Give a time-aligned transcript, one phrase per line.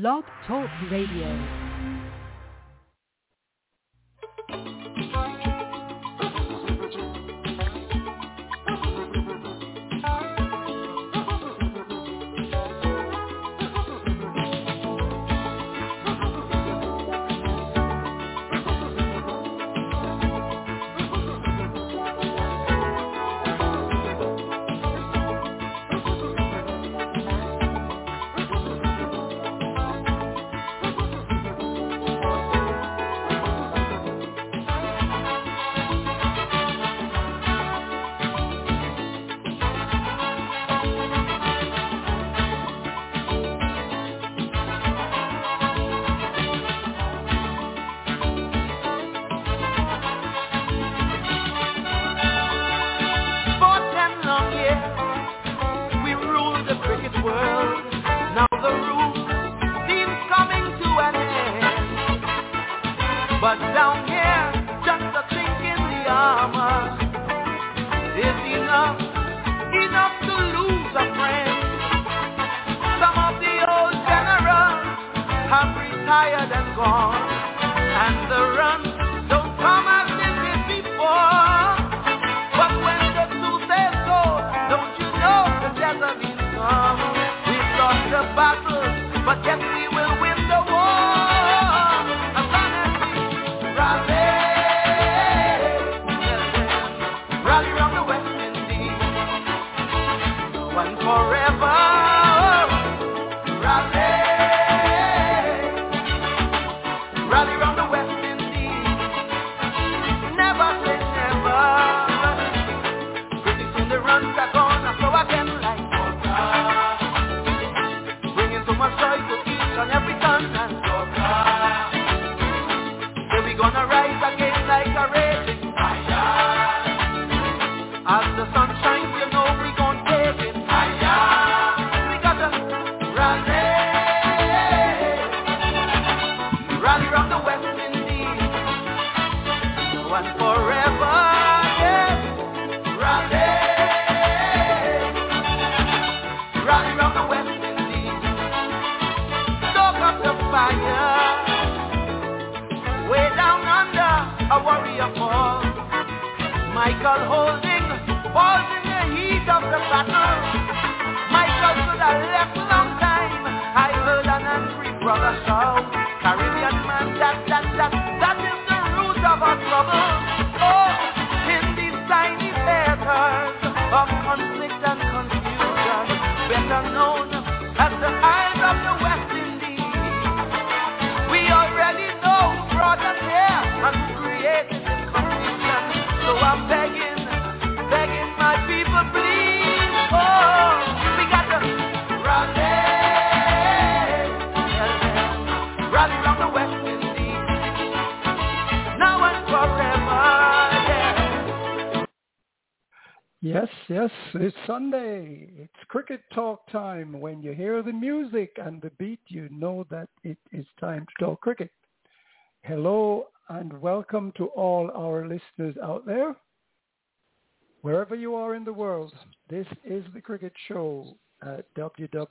[0.00, 1.63] Blog Talk Radio.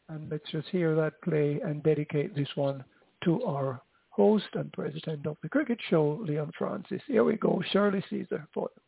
[0.08, 2.84] And let's just hear that play and dedicate this one
[3.24, 3.80] to our
[4.10, 7.00] host and president of the Cricket Show, Leon Francis.
[7.06, 8.83] Here we go, Shirley Caesar for you.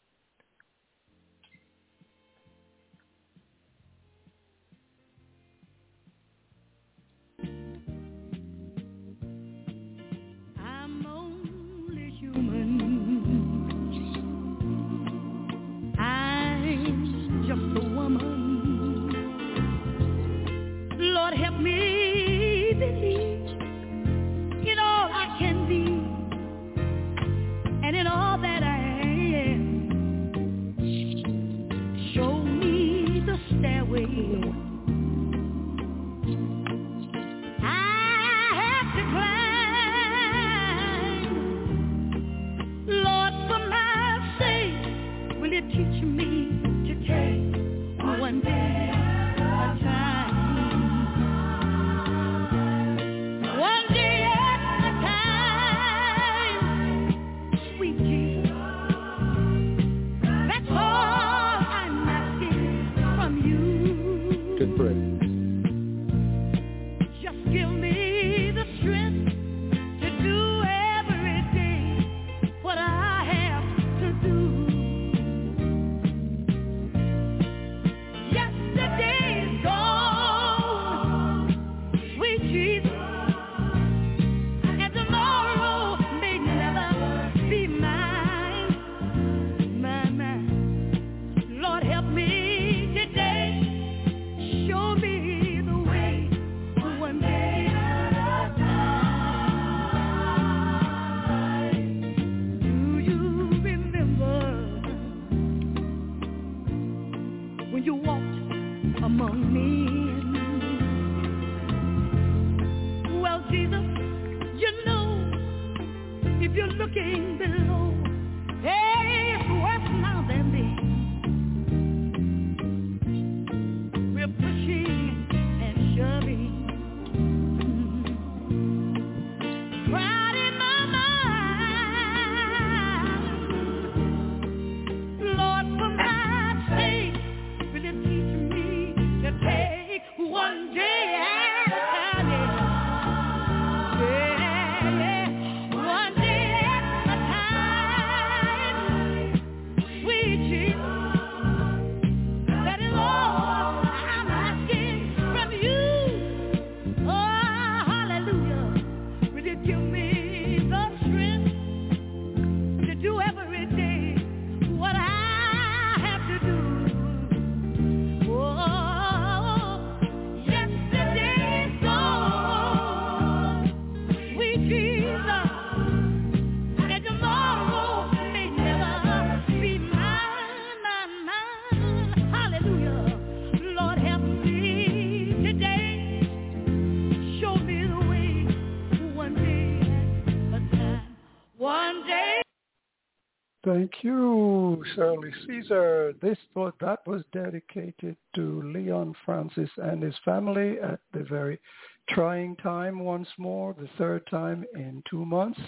[194.96, 196.14] Shirley Caesar.
[196.22, 201.60] This was, that was dedicated to Leon Francis and his family at the very
[202.08, 205.60] trying time once more, the third time in two months,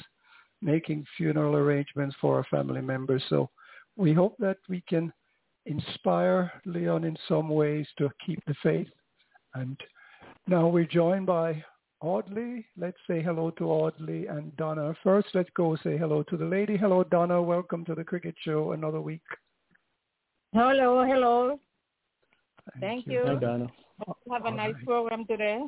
[0.62, 3.22] making funeral arrangements for our family members.
[3.28, 3.50] So
[3.96, 5.12] we hope that we can
[5.66, 8.88] inspire Leon in some ways to keep the faith.
[9.54, 9.78] And
[10.46, 11.62] now we're joined by
[12.00, 12.66] Audley.
[12.76, 14.94] Let's say hello to Audley and Donna.
[15.02, 16.76] First, let's go say hello to the lady.
[16.76, 17.42] Hello, Donna.
[17.42, 19.22] Welcome to the Cricket Show another week.
[20.52, 21.60] Hello, hello.
[22.80, 23.22] Thank, Thank you.
[23.26, 23.66] Hi, Donna.
[24.32, 24.84] Have a All nice right.
[24.86, 25.60] program today.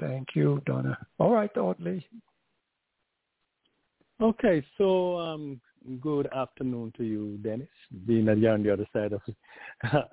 [0.00, 0.98] Thank you, Donna.
[1.18, 2.06] All right, Audley.
[4.20, 5.60] Okay, so um,
[6.00, 7.68] good afternoon to you, Dennis,
[8.06, 9.20] being that you're on the other side of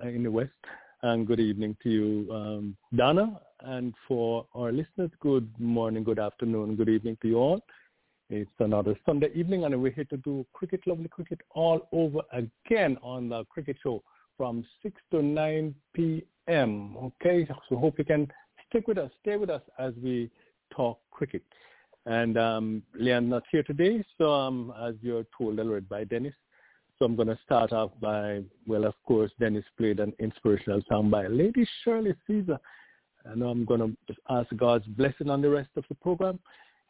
[0.02, 0.50] in the west,
[1.02, 6.76] and good evening to you, um, Donna, and for our listeners, good morning, good afternoon,
[6.76, 7.60] good evening to you all.
[8.28, 12.96] It's another Sunday evening, and we're here to do cricket, lovely cricket, all over again
[13.02, 14.02] on the cricket show
[14.36, 16.96] from 6 to 9 p.m.
[16.96, 18.30] Okay, so hope you can
[18.68, 20.30] stick with us, stay with us as we
[20.74, 21.42] talk cricket.
[22.06, 26.34] And um, not here today, so um, as you're told already by Dennis,
[26.98, 31.10] so I'm going to start off by, well, of course, Dennis played an inspirational song
[31.10, 32.58] by Lady Shirley Caesar
[33.28, 36.38] I know I'm going to ask God's blessing on the rest of the program.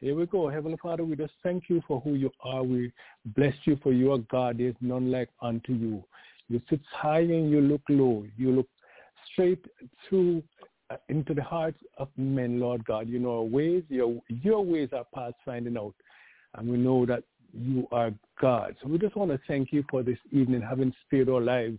[0.00, 0.48] Here we go.
[0.48, 2.62] Heavenly Father, we just thank you for who you are.
[2.62, 2.92] We
[3.36, 4.58] bless you for your God.
[4.58, 6.02] There is none like unto you.
[6.48, 8.24] You sit high and you look low.
[8.36, 8.68] You look
[9.32, 9.64] straight
[10.08, 10.42] through
[10.90, 13.08] uh, into the hearts of men, Lord God.
[13.08, 13.82] You know our ways.
[13.88, 15.94] Your, your ways are past finding out.
[16.54, 17.22] and we know that
[17.52, 18.76] you are God.
[18.82, 21.78] So we just want to thank you for this evening, having spared our lives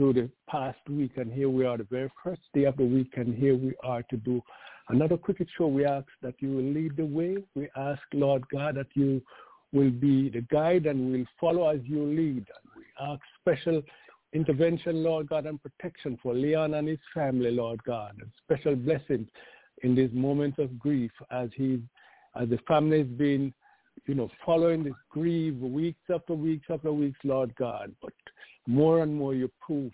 [0.00, 1.10] through the past week.
[1.18, 4.02] And here we are, the very first day of the week, and here we are
[4.04, 4.40] to do
[4.88, 5.66] another cricket show.
[5.66, 7.36] We ask that you will lead the way.
[7.54, 9.20] We ask, Lord God, that you
[9.74, 12.46] will be the guide and we'll follow as you lead.
[12.48, 13.82] And we ask special
[14.32, 19.28] intervention, Lord God, and protection for Leon and his family, Lord God, and special blessings
[19.82, 21.78] in these moments of grief as he,
[22.40, 23.52] as the family has been,
[24.06, 27.94] you know, following this grief weeks after weeks after weeks, Lord God.
[28.00, 28.14] But
[28.66, 29.92] more and more you prove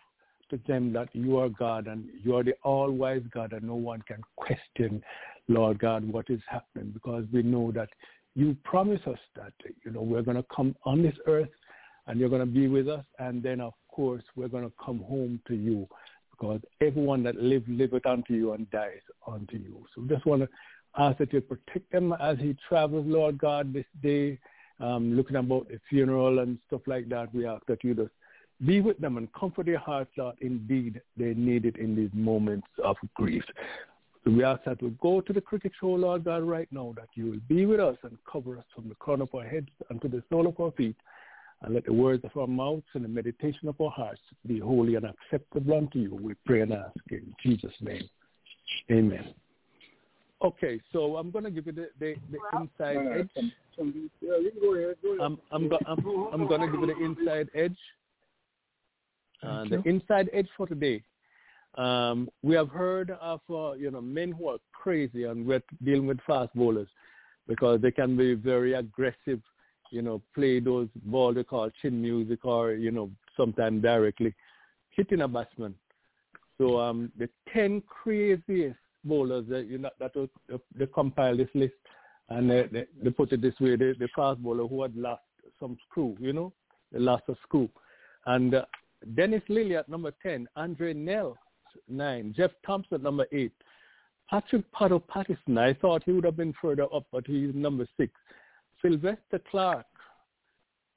[0.50, 4.02] to them that you are God and you are the all-wise God and no one
[4.02, 5.02] can question,
[5.48, 7.88] Lord God, what is happening because we know that
[8.34, 9.52] you promise us that,
[9.84, 11.48] you know, we're going to come on this earth
[12.06, 15.00] and you're going to be with us and then, of course, we're going to come
[15.00, 15.88] home to you
[16.30, 19.84] because everyone that lives, liveth unto you and dies unto you.
[19.94, 20.48] So we just want to
[20.98, 24.38] ask that you protect them as he travels, Lord God, this day,
[24.80, 27.34] um, looking about the funeral and stuff like that.
[27.34, 28.10] We ask that you just
[28.64, 30.36] be with them and comfort their hearts, Lord.
[30.40, 33.44] Indeed, they need it in these moments of grief.
[34.24, 37.08] So we ask that we go to the cricket show, Lord God, right now, that
[37.14, 40.00] you will be with us and cover us from the crown of our heads and
[40.02, 40.96] to the sole of our feet
[41.62, 44.94] and let the words of our mouths and the meditation of our hearts be holy
[44.96, 46.14] and acceptable unto you.
[46.14, 48.08] We pray and ask in Jesus' name.
[48.90, 49.34] Amen.
[50.42, 53.52] Okay, so I'm going to give you the, the, the inside edge.
[55.20, 55.98] I'm, I'm, go, I'm,
[56.32, 57.76] I'm going to give you the inside edge.
[59.42, 61.02] Uh, the inside edge for today.
[61.76, 66.06] Um, we have heard of uh, you know men who are crazy and we're dealing
[66.06, 66.88] with fast bowlers
[67.46, 69.40] because they can be very aggressive
[69.90, 74.34] you know, play those ball they call chin music or, you know, sometimes directly
[74.90, 75.74] hitting a batsman.
[76.58, 80.28] So um, the 10 craziest bowlers that, you know, that was,
[80.74, 81.74] they compile this list
[82.28, 85.22] and they, they, they put it this way, the, the fast bowler who had lost
[85.60, 86.52] some screw, you know,
[86.92, 87.68] they lost a screw.
[88.26, 88.64] And uh,
[89.14, 91.36] Dennis Lillee at number 10, Andre Nel,
[91.88, 93.52] 9, Jeff Thomson at number 8,
[94.28, 98.12] Patrick Paddle Patterson, I thought he would have been further up, but he's number 6.
[98.82, 99.86] Sylvester Clarke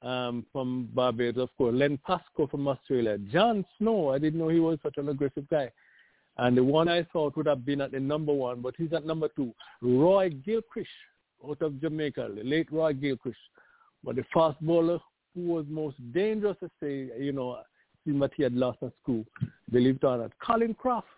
[0.02, 4.60] um, from Barbados, of course, Len Pascoe from Australia, John Snow, I didn't know he
[4.60, 5.70] was such an aggressive guy.
[6.38, 9.04] And the one I thought would have been at the number one, but he's at
[9.04, 10.88] number two, Roy Gilchrist
[11.46, 13.38] out of Jamaica, the late Roy Gilchrist.
[14.02, 14.98] But the fast bowler
[15.34, 17.60] who was most dangerous to say, you know,
[18.04, 19.24] seemed that he had lost a school.
[19.70, 20.32] believe it or not.
[20.44, 21.08] Colin Croft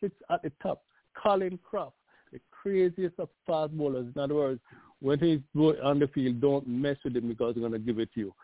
[0.00, 0.82] sits at the top.
[1.20, 1.96] Colin Croft,
[2.32, 4.06] the craziest of fast bowlers.
[4.14, 4.60] In other words,
[5.00, 5.40] when he's
[5.82, 8.34] on the field, don't mess with him because he's going to give it to you.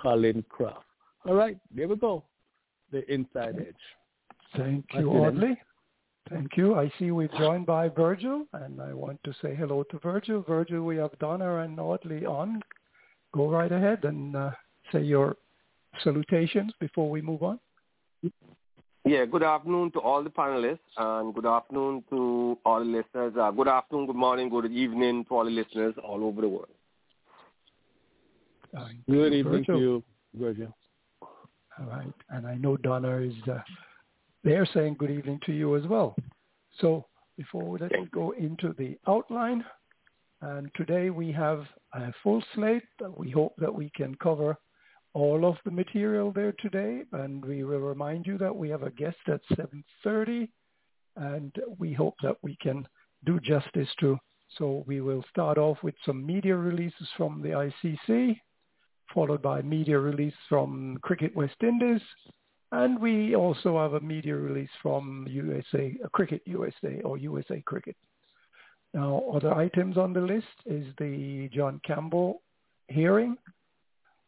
[0.00, 0.84] Colin Croft.
[1.26, 2.24] All right, there we go.
[2.92, 3.74] The inside edge.
[4.56, 5.58] Thank you, Audley.
[6.30, 6.74] Thank you.
[6.74, 10.42] I see we're joined by Virgil, and I want to say hello to Virgil.
[10.46, 12.62] Virgil, we have Donna and Audley on.
[13.32, 14.50] Go right ahead and uh,
[14.92, 15.36] say your
[16.02, 17.58] salutations before we move on.
[19.04, 23.34] Yeah, good afternoon to all the panelists and good afternoon to all the listeners.
[23.40, 26.68] Uh, good afternoon, good morning, good evening to all the listeners all over the world.
[28.76, 29.76] Uh, good evening Virgil.
[29.76, 30.02] to you,
[30.34, 30.76] Virgil.
[31.22, 32.12] All right.
[32.30, 33.58] And I know Donna is uh,
[34.42, 36.16] there saying good evening to you as well.
[36.80, 39.64] So before let's go into the outline,
[40.40, 42.82] and today we have a full slate.
[43.16, 44.56] We hope that we can cover
[45.16, 48.90] all of the material there today, and we will remind you that we have a
[48.90, 50.46] guest at 7.30,
[51.16, 52.86] and we hope that we can
[53.24, 54.18] do justice to.
[54.58, 58.38] So we will start off with some media releases from the ICC,
[59.14, 62.02] followed by media release from Cricket West Indies,
[62.72, 67.96] and we also have a media release from USA, uh, Cricket USA or USA Cricket.
[68.92, 72.42] Now, other items on the list is the John Campbell
[72.88, 73.38] hearing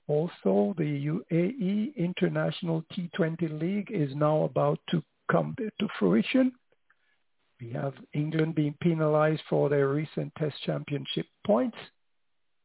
[0.09, 6.51] also, the UAE International T20 League is now about to come to fruition.
[7.61, 11.77] We have England being penalized for their recent Test Championship points.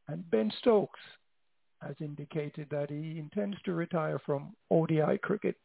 [0.08, 1.00] And Ben Stokes
[1.82, 5.56] has indicated that he intends to retire from ODI cricket.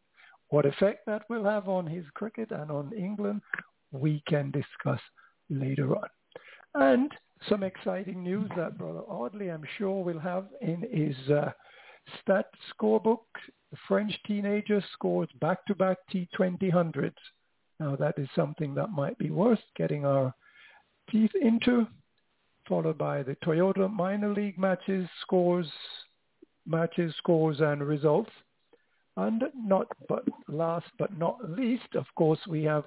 [0.50, 3.42] What effect that will have on his cricket and on England,
[3.92, 5.00] we can discuss
[5.50, 6.10] later on.
[6.76, 7.12] And
[7.48, 11.52] some exciting news that Brother Audley, I'm sure, will have in his uh,
[12.22, 13.26] stat scorebook,
[13.72, 17.18] the French teenager scores back-to-back T20 hundreds.
[17.80, 20.34] Now that is something that might be worth getting our
[21.12, 21.88] teeth into,
[22.68, 25.68] followed by the Toyota minor league matches, scores,
[26.66, 28.32] matches, scores and results.
[29.18, 32.86] And not but last but not least, of course, we have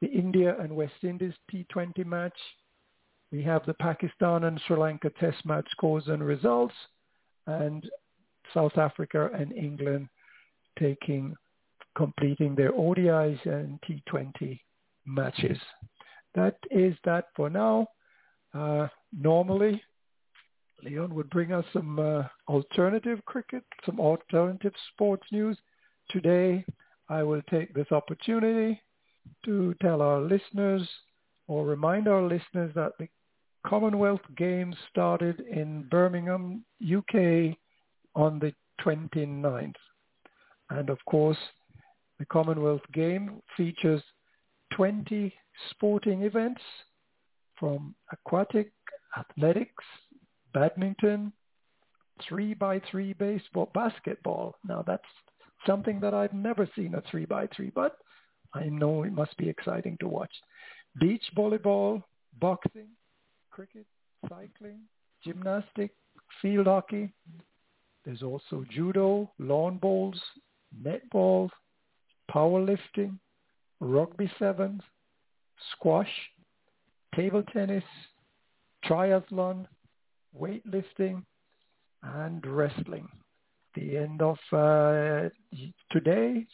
[0.00, 2.36] the India and West Indies T20 match,
[3.30, 6.74] we have the Pakistan and Sri Lanka test match scores and results,
[7.46, 7.88] and
[8.54, 10.08] South Africa and England
[10.78, 11.34] taking
[11.96, 14.58] completing their ODIs and T20
[15.06, 15.58] matches.
[16.34, 17.86] That is that for now.
[18.54, 19.82] Uh, normally,
[20.82, 25.56] Leon would bring us some uh, alternative cricket, some alternative sports news.
[26.10, 26.64] Today,
[27.08, 28.80] I will take this opportunity
[29.44, 30.88] to tell our listeners
[31.46, 33.08] or remind our listeners that the
[33.66, 37.56] Commonwealth Games started in Birmingham, UK
[38.14, 38.52] on the
[38.84, 39.74] 29th.
[40.70, 41.38] And of course,
[42.18, 44.02] the Commonwealth Game features
[44.76, 45.32] 20
[45.70, 46.60] sporting events
[47.58, 48.72] from aquatic,
[49.18, 49.84] athletics,
[50.54, 51.32] badminton,
[52.28, 54.56] three by three baseball, basketball.
[54.66, 55.02] Now that's
[55.66, 57.96] something that I've never seen a three by three, but
[58.54, 60.32] I know it must be exciting to watch.
[61.00, 62.02] Beach volleyball,
[62.40, 62.88] boxing,
[63.50, 63.86] cricket,
[64.28, 64.80] cycling,
[65.24, 65.94] gymnastics,
[66.40, 67.12] field hockey.
[68.04, 70.20] There's also judo, lawn bowls,
[70.82, 71.50] netball,
[72.30, 73.18] powerlifting,
[73.80, 74.82] rugby sevens,
[75.72, 76.10] squash,
[77.14, 77.84] table tennis,
[78.84, 79.66] triathlon,
[80.38, 81.22] weightlifting,
[82.02, 83.08] and wrestling.
[83.74, 85.28] The end of uh,
[85.90, 86.46] today,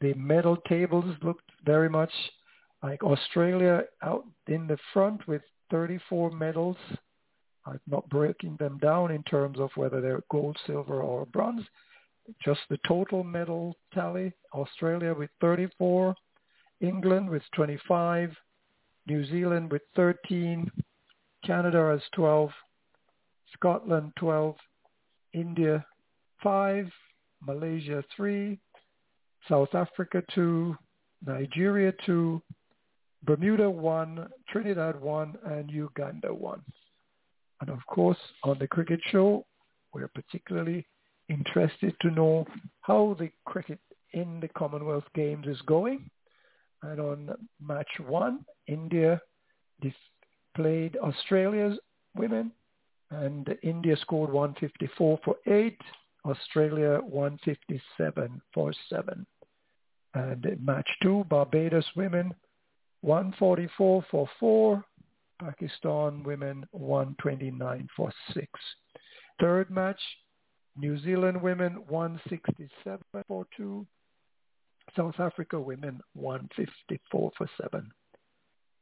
[0.00, 2.12] the medal tables looked very much
[2.82, 6.76] like Australia out in the front with 34 medals.
[7.68, 11.62] I'm not breaking them down in terms of whether they're gold, silver, or bronze.
[12.44, 14.32] Just the total medal tally.
[14.54, 16.14] Australia with 34,
[16.80, 18.32] England with 25,
[19.06, 20.70] New Zealand with 13,
[21.44, 22.50] Canada has 12,
[23.54, 24.54] Scotland 12,
[25.32, 25.84] India
[26.42, 26.86] 5,
[27.46, 28.58] Malaysia 3,
[29.48, 30.76] South Africa 2,
[31.26, 32.40] Nigeria 2,
[33.24, 36.60] Bermuda 1, Trinidad 1, and Uganda 1.
[37.60, 39.44] And of course, on the cricket show,
[39.92, 40.86] we're particularly
[41.28, 42.46] interested to know
[42.82, 43.80] how the cricket
[44.12, 46.10] in the Commonwealth Games is going.
[46.82, 49.20] And on match one, India
[50.54, 51.78] played Australia's
[52.16, 52.50] women,
[53.10, 55.78] and India scored 154 for 8,
[56.24, 59.26] Australia 157 for 7.
[60.14, 62.34] And match two, Barbados women
[63.02, 64.84] 144 for 4,
[65.38, 68.46] Pakistan women 129 for 6.
[69.40, 70.00] Third match,
[70.76, 73.86] New Zealand women 167 for 2,
[74.96, 77.90] South Africa women 154 for 7.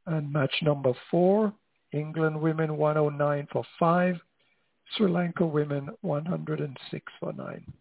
[0.07, 1.53] And match number 4,
[1.93, 4.15] England women 109 for 5,
[4.95, 7.73] Sri Lanka women 106 for 9.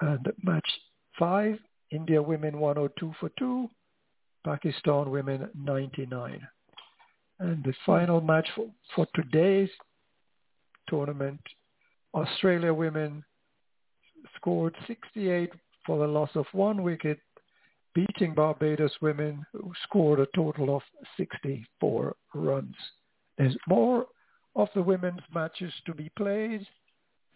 [0.00, 0.68] And match
[1.18, 1.58] 5,
[1.90, 3.68] India women 102 for 2,
[4.44, 6.46] Pakistan women 99.
[7.40, 9.70] And the final match for, for today's
[10.88, 11.40] tournament,
[12.14, 13.24] Australia women
[14.36, 15.50] scored 68
[15.86, 17.18] for the loss of one wicket,
[17.94, 20.82] beating Barbados women who scored a total of
[21.16, 22.74] 64 runs.
[23.36, 24.06] There's more
[24.56, 26.66] of the women's matches to be played.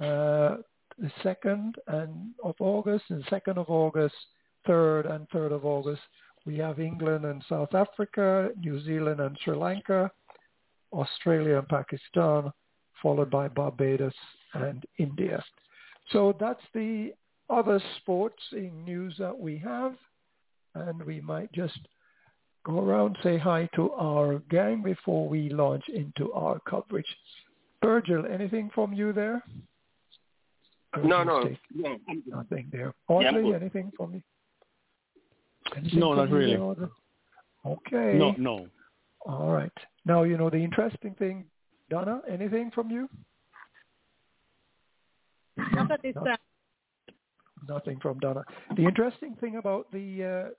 [0.00, 0.58] Uh,
[0.98, 4.14] the 2nd and of August and 2nd of August,
[4.66, 6.02] 3rd and 3rd of August
[6.46, 10.11] we have England and South Africa, New Zealand and Sri Lanka,
[10.92, 12.53] Australia and Pakistan,
[13.03, 14.14] followed by Barbados
[14.55, 15.42] and India.
[16.12, 17.12] So that's the
[17.51, 19.94] other sports in news that we have.
[20.74, 21.79] And we might just
[22.64, 27.07] go around, say hi to our gang before we launch into our coverage.
[27.83, 29.42] Virgil, anything from you there?
[31.03, 31.42] No, no,
[31.74, 31.98] no.
[32.27, 32.94] Nothing there.
[33.09, 34.22] Audley, yeah, anything from you?
[35.76, 36.57] Anything no, not really.
[37.66, 38.18] Okay.
[38.18, 38.66] No, no.
[39.26, 39.72] All right.
[40.04, 41.44] Now, you know, the interesting thing,
[41.90, 43.09] Donna, anything from you?
[45.72, 46.38] Not at this time.
[47.68, 48.44] Nothing from Donna.
[48.76, 50.50] The interesting thing about the uh,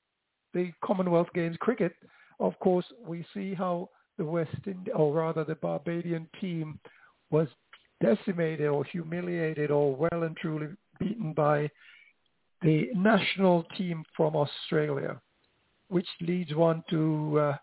[0.54, 1.94] the Commonwealth Games cricket,
[2.40, 6.80] of course, we see how the West Indies, or rather the Barbadian team,
[7.32, 7.48] was
[8.02, 10.68] decimated or humiliated or well and truly
[11.00, 11.70] beaten by
[12.62, 15.20] the national team from Australia,
[15.88, 17.56] which leads one to uh,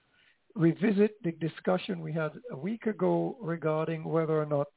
[0.54, 4.68] revisit the discussion we had a week ago regarding whether or not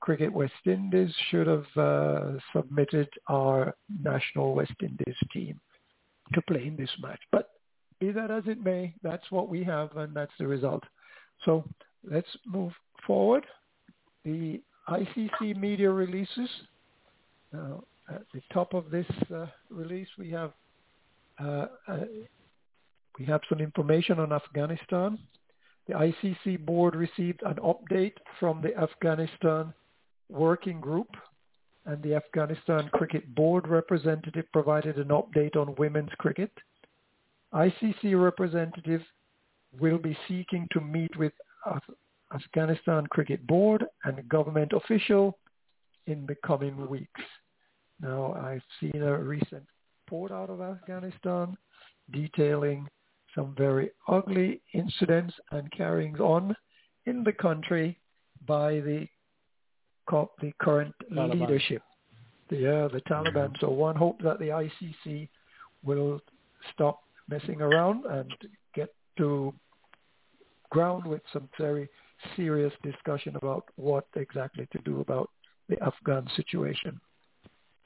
[0.00, 5.60] Cricket West Indies should have uh, submitted our national West Indies team
[6.34, 7.20] to play in this match.
[7.32, 7.50] But
[7.98, 10.84] be that as it may, that's what we have and that's the result.
[11.44, 11.64] So
[12.08, 12.72] let's move
[13.06, 13.44] forward.
[14.24, 16.48] The ICC media releases.
[17.52, 20.52] Now, at the top of this uh, release, we have
[21.42, 21.98] uh, uh,
[23.18, 25.18] we have some information on Afghanistan.
[25.86, 29.72] The ICC board received an update from the Afghanistan
[30.28, 31.08] working group
[31.86, 36.52] and the Afghanistan Cricket Board representative provided an update on women's cricket.
[37.54, 39.00] ICC representative
[39.80, 41.32] will be seeking to meet with
[41.64, 41.82] Af-
[42.34, 45.38] Afghanistan Cricket Board and government official
[46.06, 47.22] in the coming weeks.
[48.00, 49.66] Now, I've seen a recent
[50.06, 51.56] report out of Afghanistan
[52.10, 52.88] detailing
[53.34, 56.56] some very ugly incidents and carryings on
[57.06, 57.98] in the country
[58.46, 59.06] by the
[60.40, 61.40] the current Taliban.
[61.40, 61.82] leadership,
[62.48, 63.54] the uh, the Taliban.
[63.60, 65.28] So one hopes that the ICC
[65.84, 66.20] will
[66.72, 68.32] stop messing around and
[68.74, 69.52] get to
[70.70, 71.88] ground with some very
[72.36, 75.30] serious discussion about what exactly to do about
[75.68, 76.98] the Afghan situation.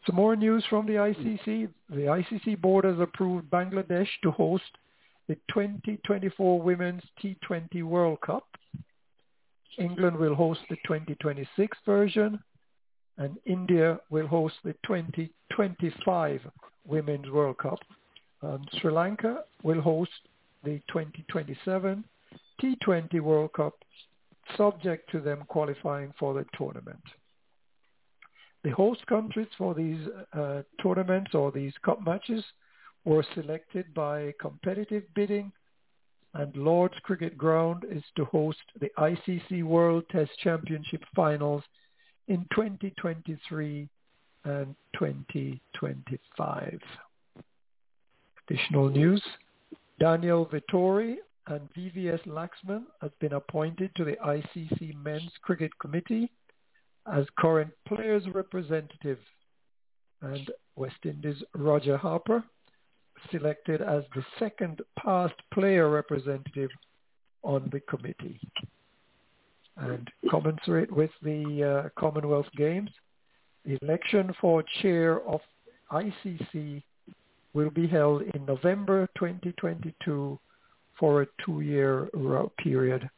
[0.07, 1.69] Some more news from the ICC.
[1.91, 4.65] The ICC board has approved Bangladesh to host
[5.29, 8.45] the 2024 Women's T20 World Cup.
[9.79, 12.43] England will host the 2026 version,
[13.17, 16.41] and India will host the 2025
[16.87, 17.79] Women's World Cup.
[18.43, 20.11] And Sri Lanka will host
[20.65, 22.05] the 2027
[22.61, 23.75] T20 World Cup,
[24.57, 27.03] subject to them qualifying for the tournament.
[28.65, 32.45] The host countries for these uh, tournaments or these cup matches
[33.05, 35.53] were selected by competitive bidding
[36.35, 41.63] and Lord's Cricket Ground is to host the ICC World Test Championship finals
[42.29, 43.89] in 2023
[44.45, 46.81] and 2025.
[48.49, 49.23] Additional news,
[50.01, 51.17] Daniel Vettori
[51.49, 56.31] and VVS Laxman have been appointed to the ICC Men's Cricket Committee
[57.11, 59.19] as current players representative
[60.21, 62.45] and West Indies Roger Harper
[63.31, 66.71] selected as the second past player representative
[67.43, 68.41] on the committee.
[69.77, 72.91] And commensurate with the uh, Commonwealth Games,
[73.65, 75.41] the election for chair of
[75.91, 76.83] ICC
[77.55, 80.39] will be held in November 2022
[80.99, 82.09] for a two-year
[82.59, 83.09] period,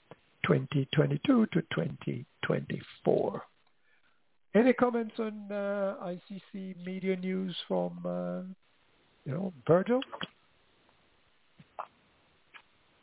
[0.47, 3.43] 2022 to 2024.
[4.55, 8.43] Any comments on uh, ICC media news from uh,
[9.25, 10.01] you know, Virgil?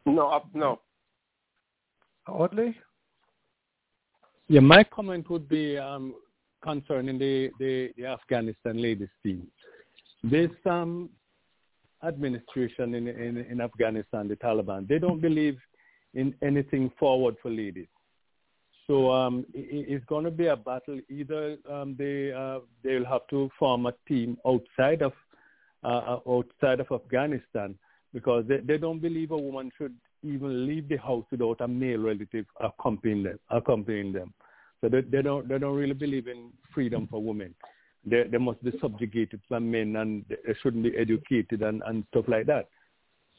[0.06, 0.80] No, up, no.
[2.28, 2.76] Audley?
[4.48, 6.16] Yeah, my comment would be um,
[6.64, 9.48] concerning the, the, the Afghanistan ladies team.
[10.24, 11.10] This um,
[12.06, 15.58] administration in, in, in Afghanistan, the Taliban, they don't believe
[16.14, 17.88] in anything forward for ladies.
[18.88, 21.00] So um, it, it's going to be a battle.
[21.10, 25.14] Either um, they uh, they'll have to form a team outside of
[25.84, 27.76] uh, outside of Afghanistan
[28.14, 32.00] because they, they don't believe a woman should even leave the house without a male
[32.00, 33.40] relative accompanying them.
[33.50, 34.34] Accompanying them.
[34.82, 37.54] So they, they don't they don't really believe in freedom for women.
[38.06, 42.26] They they must be subjugated by men and they shouldn't be educated and, and stuff
[42.28, 42.68] like that.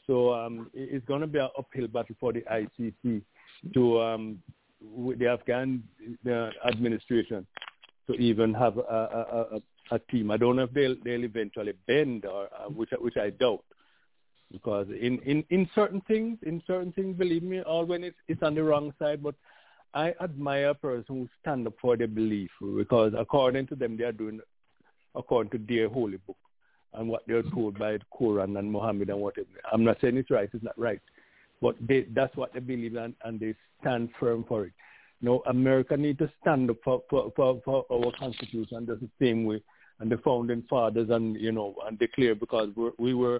[0.07, 3.21] So um, it's going to be an uphill battle for the ICC
[3.73, 4.39] to um,
[4.83, 5.83] with the Afghan
[6.65, 7.45] administration
[8.07, 10.31] to even have a, a, a, a team.
[10.31, 13.63] I don't know if they'll they'll eventually bend or uh, which which I doubt
[14.51, 18.43] because in, in, in certain things in certain things believe me all when it's it's
[18.43, 19.35] on the wrong side but
[19.93, 24.03] I admire a person who stand up for their belief because according to them they
[24.03, 24.39] are doing
[25.15, 26.37] according to their holy book
[26.93, 29.47] and what they're told by the Quran and Muhammad and whatever.
[29.71, 31.01] I'm not saying it's right, it's not right.
[31.63, 34.73] But they, that's what they believe and, and they stand firm for it.
[35.21, 39.45] No, America need to stand up for, for, for, for our constitution just the same
[39.45, 39.63] way
[39.99, 43.39] and the founding fathers and, you know, and declare because we're, we were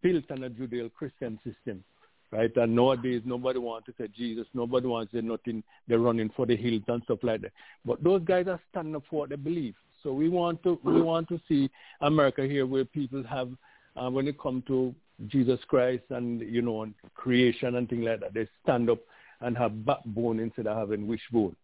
[0.00, 1.82] built on a Judeo-Christian system,
[2.30, 2.56] right?
[2.56, 5.64] And nowadays nobody wants to say Jesus, nobody wants to say nothing.
[5.88, 7.52] They're running for the hills and stuff like that.
[7.84, 9.74] But those guys are standing up for what they believe.
[10.04, 11.68] So we want to we want to see
[12.00, 13.50] America here where people have
[13.96, 14.94] uh, when it comes to
[15.28, 18.98] Jesus Christ and you know and creation and things like that, they stand up
[19.40, 21.56] and have backbone instead of having wishbone.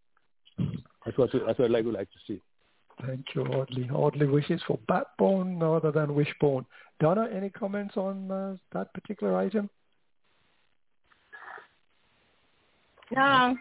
[0.59, 2.41] That's what that's what I would like to see.
[3.07, 3.91] Thank you, Audley.
[3.91, 6.65] Audley wishes for backbone rather than wishbone.
[6.99, 9.69] Donna, any comments on uh, that particular item?
[13.15, 13.55] No.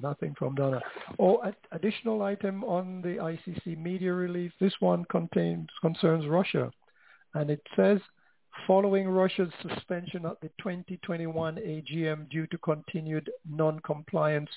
[0.00, 0.80] Nothing from Donna.
[1.18, 4.52] Oh, a- additional item on the ICC media release.
[4.60, 6.70] This one contains concerns Russia,
[7.34, 7.98] and it says
[8.66, 14.50] following Russia's suspension at the 2021 AGM due to continued non-compliance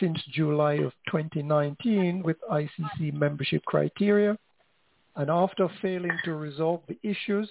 [0.00, 4.36] since July of 2019 with ICC membership criteria,
[5.16, 7.48] and after failing to resolve the issues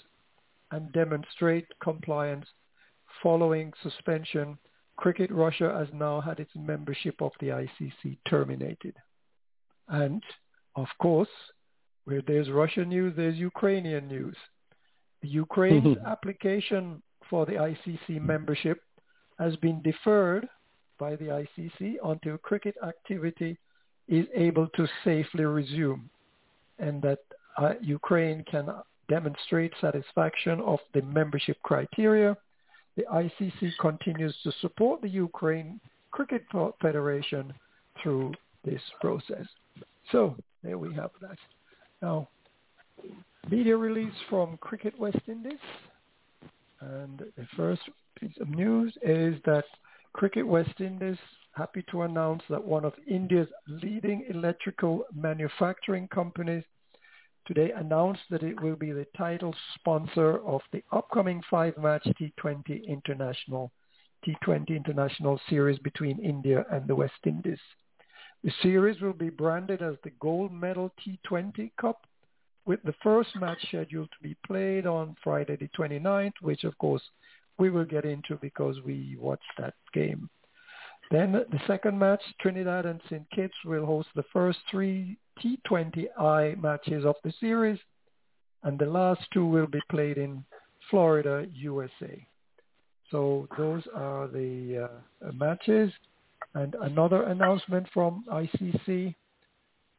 [0.72, 2.46] and demonstrate compliance
[3.24, 4.58] following suspension,
[4.98, 8.96] Cricket Russia has now had its membership of the ICC terminated.
[9.88, 10.24] And
[10.76, 11.30] of course,
[12.06, 14.36] where there's Russian news, there's Ukrainian news.
[15.26, 18.82] Ukraine's application for the ICC membership
[19.40, 20.48] has been deferred
[20.98, 23.58] by the ICC until cricket activity
[24.08, 26.10] is able to safely resume
[26.80, 27.20] and that
[27.58, 28.70] uh, Ukraine can
[29.10, 32.36] demonstrate satisfaction of the membership criteria.
[32.98, 35.80] The ICC continues to support the Ukraine
[36.12, 36.46] Cricket
[36.82, 37.54] Federation
[38.02, 38.34] through
[38.64, 39.46] this process.
[40.12, 41.38] So there we have that.
[42.02, 42.30] Now,
[43.50, 45.60] media release from Cricket West Indies.
[46.82, 47.82] And the first
[48.20, 49.66] piece of news is that
[50.14, 51.18] Cricket West Indies
[51.54, 56.64] happy to announce that one of India's leading electrical manufacturing companies
[57.46, 63.72] today announced that it will be the title sponsor of the upcoming five-match T20 international
[64.26, 67.60] T20 international series between India and the West Indies.
[68.44, 72.06] The series will be branded as the Gold Medal T20 Cup
[72.66, 77.02] with the first match scheduled to be played on Friday the 29th, which of course
[77.58, 80.30] we will get into because we watched that game.
[81.12, 83.26] Then the second match, Trinidad and St.
[83.30, 87.80] Kitts will host the first three T20I matches of the series,
[88.64, 90.44] and the last two will be played in
[90.90, 92.28] Florida, USA.
[93.12, 95.92] So those are the uh, matches.
[96.56, 99.14] And another announcement from ICC.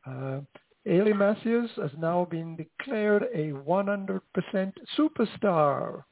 [0.06, 0.40] Uh,
[0.86, 4.20] Hayley Matthews has now been declared a 100%
[4.96, 6.04] superstar.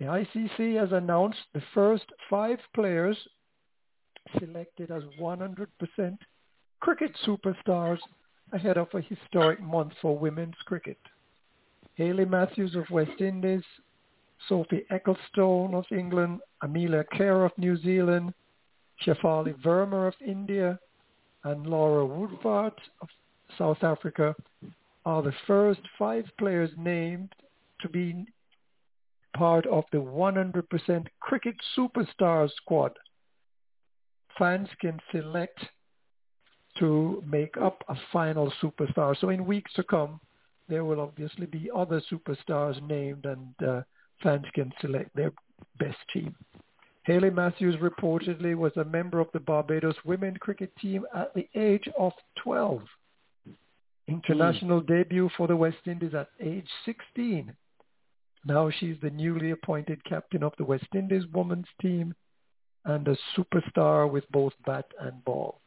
[0.00, 3.16] The ICC has announced the first five players
[4.40, 6.18] selected as 100%
[6.80, 7.98] cricket superstars
[8.52, 10.98] ahead of a historic month for women's cricket.
[11.94, 13.62] Hayley Matthews of West Indies,
[14.48, 18.34] Sophie Ecclestone of England, Amelia Kerr of New Zealand,
[19.06, 20.76] Shefali Verma of India,
[21.44, 23.08] and Laura Wolvaardt of
[23.58, 24.34] South Africa
[25.04, 27.32] are the first five players named
[27.80, 28.26] to be
[29.36, 32.92] part of the 100% cricket Superstar squad.
[34.38, 35.60] Fans can select
[36.78, 39.18] to make up a final superstar.
[39.18, 40.20] So in weeks to come,
[40.68, 43.82] there will obviously be other superstars named and uh,
[44.22, 45.32] fans can select their
[45.78, 46.34] best team.
[47.04, 51.88] Hayley Matthews reportedly was a member of the Barbados women cricket team at the age
[51.98, 52.82] of 12.
[54.08, 54.86] International mm.
[54.86, 57.54] debut for the West Indies at age 16.
[58.44, 62.14] Now she's the newly appointed captain of the West Indies women's team
[62.84, 65.60] and a superstar with both bat and ball.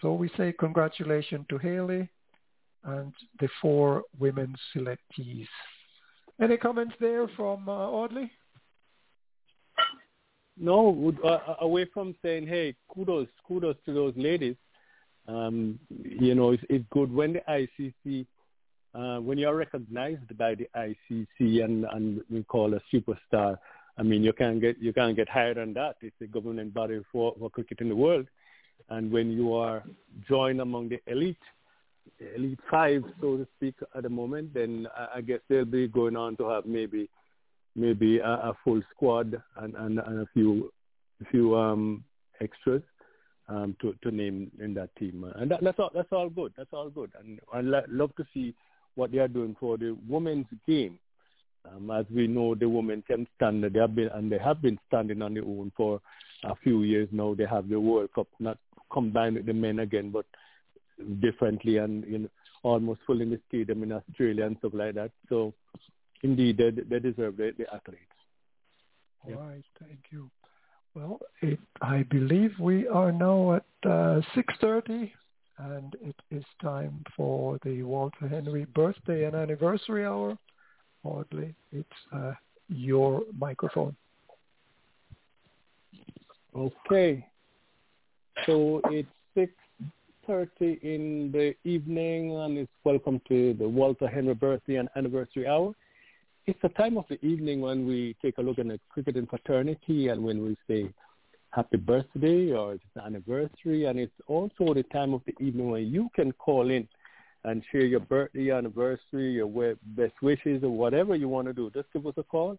[0.00, 2.08] So we say congratulations to Hayley
[2.84, 5.48] and the four women's selectees.
[6.40, 8.30] Any comments there from uh, Audley?
[10.58, 14.56] No, uh, away from saying, hey, kudos, kudos to those ladies.
[15.28, 17.12] Um, you know, it's, it's good.
[17.12, 18.26] When the ICC,
[18.94, 23.58] uh, when you're recognized by the ICC and, and we call a superstar,
[23.98, 25.96] I mean, you can't get you can't get higher than that.
[26.02, 28.26] It's the governing body for, for cricket in the world,
[28.90, 29.82] and when you are
[30.28, 31.38] joined among the elite,
[32.36, 36.14] elite five, so to speak, at the moment, then I, I guess they'll be going
[36.14, 37.08] on to have maybe
[37.74, 40.70] maybe a, a full squad and, and, and a few
[41.22, 42.04] a few um,
[42.40, 42.82] extras
[43.48, 46.52] um, to to name in that team, and that, that's all that's all good.
[46.56, 48.54] That's all good, and I love to see
[48.94, 50.98] what they are doing for the women's game
[51.74, 53.64] um, as we know, the women can stand.
[53.64, 56.00] They have been and they have been standing on their own for
[56.44, 57.34] a few years now.
[57.34, 58.58] They have the World Cup, not
[58.92, 60.26] combined with the men again, but
[61.20, 62.28] differently and you know,
[62.62, 65.10] almost filling the stadium in Australia and stuff like that.
[65.28, 65.54] So,
[66.22, 68.02] indeed, they, they deserve the, the athletes.
[69.24, 69.36] All yeah.
[69.36, 70.30] right, thank you.
[70.96, 75.10] Well, it, I believe we are now at uh, 6.30
[75.58, 80.38] and it is time for the Walter Henry birthday and anniversary hour.
[81.04, 82.32] Audley, it's uh,
[82.70, 83.94] your microphone.
[86.56, 87.26] Okay.
[88.46, 89.06] So it's
[89.36, 95.74] 6.30 in the evening and it's welcome to the Walter Henry birthday and anniversary hour.
[96.46, 99.28] It's a time of the evening when we take a look at the cricket and
[99.28, 100.88] fraternity and when we say
[101.50, 105.92] happy birthday or it's the anniversary and it's also the time of the evening when
[105.92, 106.86] you can call in
[107.42, 111.68] and share your birthday, anniversary, your best wishes, or whatever you want to do.
[111.70, 112.56] Just give us a call.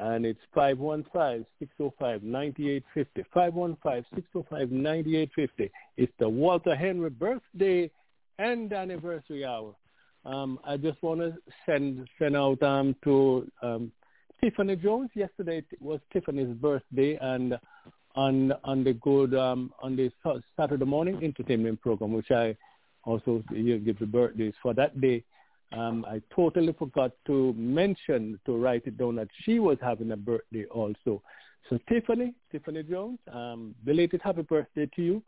[0.00, 2.82] And it's 515-605-9850.
[3.36, 5.70] 515-605-9850.
[5.96, 7.88] It's the Walter Henry birthday
[8.40, 9.76] and anniversary hour.
[10.24, 11.34] Um, I just want to
[11.66, 13.92] send send out um, to um,
[14.42, 15.10] Tiffany Jones.
[15.14, 17.58] Yesterday was Tiffany's birthday, and
[18.14, 20.10] on on the good um, on the
[20.56, 22.56] Saturday morning entertainment program, which I
[23.04, 25.24] also you give the birthdays for that day.
[25.72, 30.16] Um, I totally forgot to mention to write it down that she was having a
[30.16, 31.20] birthday also.
[31.68, 35.22] So Tiffany, Tiffany Jones, um, belated happy birthday to you.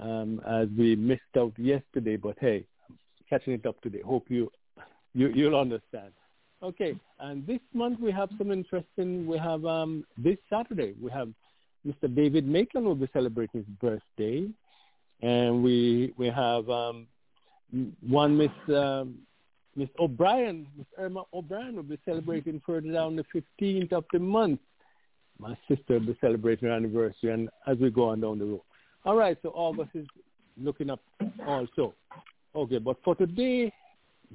[0.00, 2.66] Um, as we missed out yesterday, but hey,
[3.28, 4.00] catching it up today.
[4.04, 4.50] Hope you,
[5.14, 6.12] you you'll understand.
[6.62, 9.26] Okay, and this month we have some interesting.
[9.26, 11.28] We have um, this Saturday we have
[11.86, 12.12] Mr.
[12.14, 14.48] David Maitland will be celebrating his birthday,
[15.22, 17.06] and we we have um,
[18.06, 19.18] one Miss um,
[19.76, 23.24] Miss O'Brien, Miss Irma O'Brien will be celebrating further down the
[23.60, 24.60] 15th of the month.
[25.38, 28.60] My sister will be celebrating her anniversary, and as we go on down the road.
[29.04, 30.06] All right, so August is
[30.56, 31.00] looking up
[31.46, 31.94] also.
[32.56, 33.72] Okay, but for today,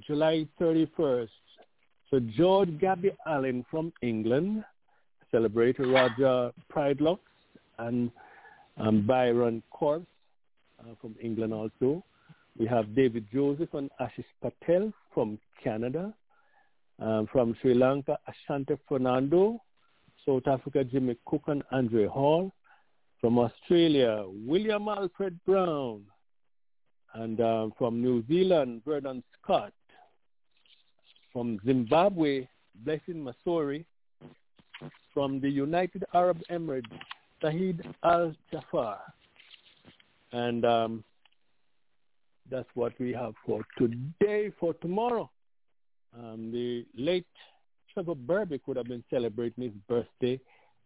[0.05, 1.29] July 31st,
[2.11, 4.65] so George Gubby Allen from England,
[5.31, 7.19] celebrate Roger Prideaux
[7.77, 8.11] and
[8.77, 10.01] um, Brydon Carse
[10.81, 12.03] uh, from England also.
[12.57, 16.13] We have David Joseph and Ashish Patel from Canada.
[17.01, 19.61] Um, from Sri Lanka, Ashante Fernando.
[20.25, 22.51] South Africa, Jimmy Cook and Andre Hall.
[23.21, 26.01] From Australia, William Alfred Brown.
[27.13, 29.73] And um, from New Zealand, Vernon Scott.
[31.33, 32.47] From Zimbabwe,
[32.83, 33.85] Blessing Masori.
[35.13, 36.85] From the United Arab Emirates,
[37.43, 38.99] Sahid Al-Jafar.
[40.31, 41.03] And um,
[42.49, 44.51] that's what we have for today.
[44.59, 45.29] For tomorrow,
[46.17, 47.25] um, the late
[47.93, 50.39] Trevor Berbick would have been celebrating his birthday.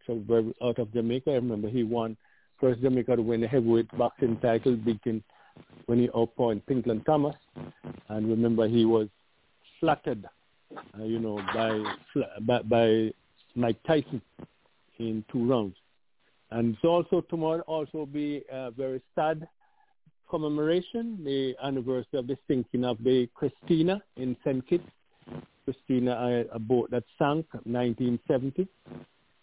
[0.04, 1.30] Trevor Berbick out of Jamaica.
[1.30, 2.16] I remember he won
[2.60, 5.22] first Jamaica to win the heavyweight boxing title, beating
[5.86, 7.36] when he outpointed Pinklon Thomas.
[8.08, 9.08] And remember, he was
[9.80, 10.26] flattered,
[10.98, 11.82] uh, you know, by,
[12.40, 13.10] by by
[13.54, 14.20] Mike Tyson
[14.98, 15.76] in two rounds.
[16.50, 19.46] And so also tomorrow also be a very sad
[20.30, 24.66] commemoration, the anniversary of the sinking of the Christina in St.
[24.66, 24.84] Kitts.
[25.64, 28.68] Christina, a, boat that sank 1970,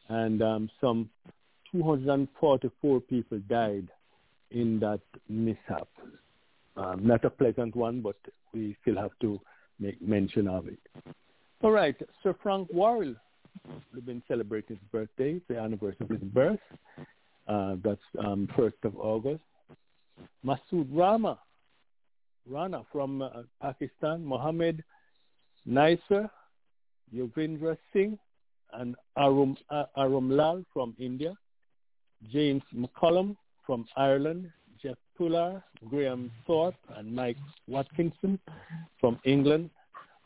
[0.10, 1.10] and um, some
[1.72, 3.88] 244 people died
[4.52, 5.88] in that mishap.
[6.78, 8.16] Um, not a pleasant one, but
[8.54, 9.40] we still have to
[9.80, 10.80] make mention of it.
[11.62, 13.16] All right, Sir Frank Worrell
[13.94, 16.60] We've been celebrating his birthday, the anniversary of his birth.
[17.48, 19.44] Uh, that's um, 1st of August.
[20.46, 21.40] Masood Rama,
[22.48, 23.30] Rana from uh,
[23.62, 24.84] Pakistan, Mohammed
[25.68, 26.30] Nissar,
[27.14, 28.18] Yovindra Singh,
[28.74, 29.86] and Arum, uh,
[30.74, 31.34] from India,
[32.32, 33.36] James McCollum
[33.72, 34.52] from Ireland,
[34.84, 38.38] Jeff Pullar, Graham Thorpe, and Mike Watkinson
[39.00, 39.70] from England,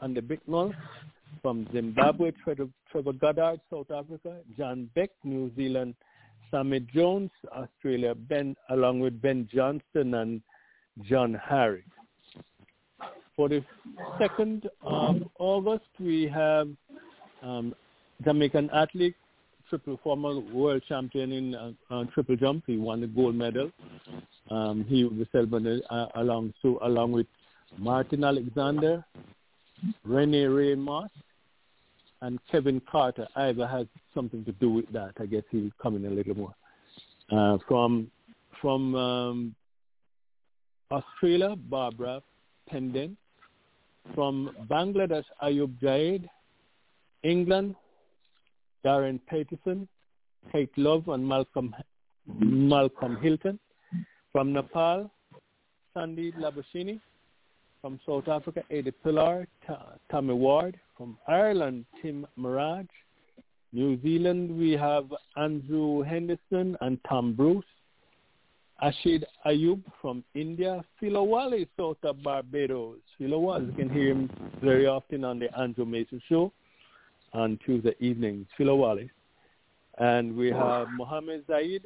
[0.02, 0.74] and the Bicknell
[1.44, 5.94] from Zimbabwe, Trevor, Trevor Goddard, South Africa, John Beck, New Zealand,
[6.50, 10.42] Sammy Jones, Australia, Ben, along with Ben Johnston and
[11.04, 11.84] John Harry.
[13.36, 13.64] For the
[14.20, 16.70] 2nd of August, we have
[17.44, 17.76] um,
[18.24, 19.16] Jamaican athlete,
[19.70, 22.64] triple former world champion in uh, uh, triple jump.
[22.68, 23.72] He won the gold medal.
[24.52, 27.28] Um, he be celebrated uh, along, so, along with
[27.78, 29.04] Martin Alexander,
[30.04, 31.10] Rene Ray Moss,
[32.22, 35.12] and Kevin Carter either has something to do with that.
[35.20, 36.56] I guess he'll come in a little more.
[37.32, 38.10] Uh, from
[38.62, 39.56] from um,
[40.92, 42.22] Australia, Barbara
[42.72, 43.18] Pendent.
[44.14, 46.30] From Bangladesh, Ayub Jaid.
[47.26, 47.76] England,
[48.86, 49.88] Darren Peterson,
[50.52, 51.76] Kate Love, and Malcolm
[52.28, 53.60] Malcolm Hilton.
[54.32, 55.10] From Nepal,
[55.96, 57.00] Sandeep Lamichhane.
[57.82, 59.48] From South Africa, Eddie Pillar,
[60.12, 60.80] Tommy Ward.
[60.98, 62.88] From Ireland, Tim Murtagh.
[63.74, 67.66] New Zealand, we have Andrew Henderson and Tom Bruce.
[68.84, 70.84] Ashid Ayub from India.
[71.00, 73.00] Philo Wallace out of Barbados.
[73.18, 74.30] Philo Wallace, you can hear him
[74.62, 76.52] very often on the Andrew Mason Show
[77.36, 78.48] on Tuesday evenings.
[78.58, 79.10] Philo Wallace.
[79.98, 81.84] And we have Mohammed Zahid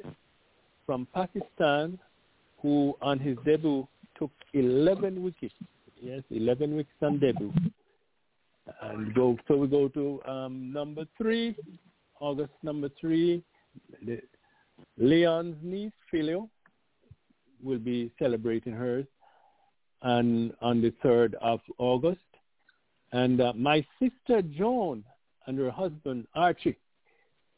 [0.86, 1.98] from Pakistan,
[2.60, 3.86] who on his debut
[4.18, 5.54] took 11 wickets.
[6.00, 7.52] Yes, 11 wickets on debut.
[8.82, 11.56] And go so we go to um, number three,
[12.20, 13.42] August number three.
[14.98, 16.48] Leon's niece, Philio,
[17.62, 19.06] will be celebrating hers
[20.02, 22.20] and on the 3rd of August.
[23.12, 25.04] And uh, my sister Joan
[25.46, 26.76] and her husband Archie,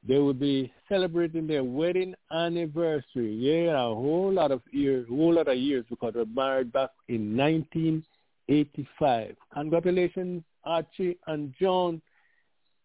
[0.06, 3.34] they will be celebrating their wedding anniversary.
[3.34, 6.90] Yeah, a whole lot of years, whole lot of years because they were married back
[7.08, 9.36] in 1985.
[9.54, 12.02] Congratulations, Archie and John,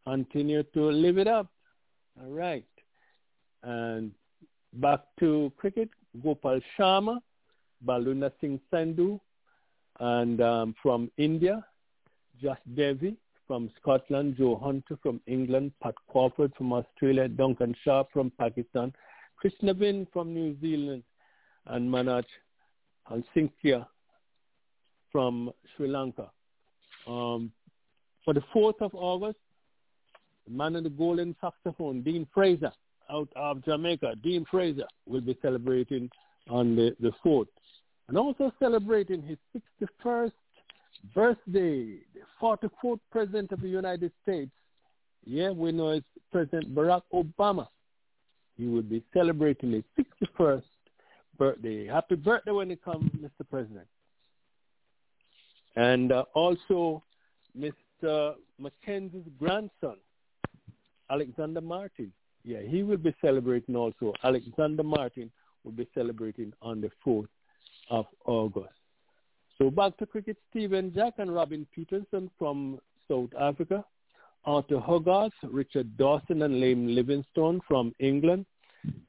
[0.05, 1.47] continue to live it up.
[2.21, 2.65] All right.
[3.63, 4.11] And
[4.73, 5.89] back to cricket,
[6.23, 7.19] Gopal Sharma,
[7.85, 9.19] Balwinder Singh Sandhu,
[9.99, 11.65] and um, from India,
[12.39, 13.17] Josh Davey
[13.47, 18.93] from Scotland, Joe Hunter from England, Pat Crawford from Australia, Duncan Sharpe from Pakistan,
[19.63, 21.03] Navin from New Zealand,
[21.67, 22.25] and Manoj
[23.09, 23.85] Alsinkia
[25.11, 26.29] from Sri Lanka.
[27.07, 27.51] Um,
[28.25, 29.39] for the 4th of August,
[30.45, 32.71] the man in the golden saxophone, Dean Fraser,
[33.09, 36.09] out of Jamaica, Dean Fraser, will be celebrating
[36.49, 37.47] on the, the 4th.
[38.07, 40.31] And also celebrating his 61st
[41.13, 44.51] birthday, the 44th President of the United States.
[45.25, 47.67] Yeah, we know it's President Barack Obama.
[48.57, 50.05] He will be celebrating his
[50.39, 50.63] 61st
[51.37, 51.85] birthday.
[51.85, 53.47] Happy birthday when it comes, Mr.
[53.49, 53.87] President.
[55.75, 57.03] And uh, also
[57.57, 58.33] Mr.
[58.59, 59.97] Mackenzie's grandson,
[61.11, 62.11] Alexander Martin.
[62.43, 64.13] Yeah, he will be celebrating also.
[64.23, 65.29] Alexander Martin
[65.63, 67.27] will be celebrating on the 4th
[67.89, 68.69] of August.
[69.57, 73.83] So back to cricket, Stephen Jack and Robin Peterson from South Africa.
[74.45, 78.45] Arthur Hogarth, Richard Dawson and Liam Livingstone from England.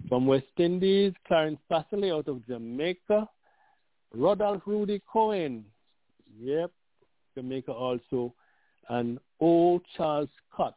[0.08, 3.28] From West Indies, Clarence Passley out of Jamaica.
[4.14, 5.64] Rodolph Rudy Cohen,
[6.40, 6.70] yep,
[7.36, 8.32] Jamaica also.
[8.88, 9.80] And O.
[9.96, 10.74] Charles Scott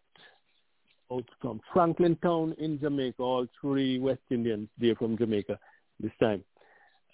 [1.11, 5.57] out from Franklin Town in Jamaica, all three West Indians there from Jamaica
[5.99, 6.43] this time.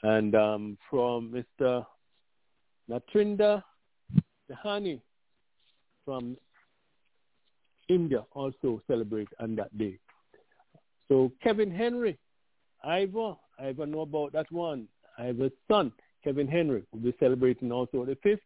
[0.03, 1.85] And um, from Mr.
[2.89, 3.63] Natrinda
[4.49, 5.01] Dehani
[6.05, 6.37] from
[7.89, 9.99] India also celebrate on that day.
[11.07, 12.17] So Kevin Henry,
[12.83, 14.87] Ivor, Ivor know about that one.
[15.17, 15.91] Ivor's son,
[16.23, 18.39] Kevin Henry, will be celebrating also the 5th.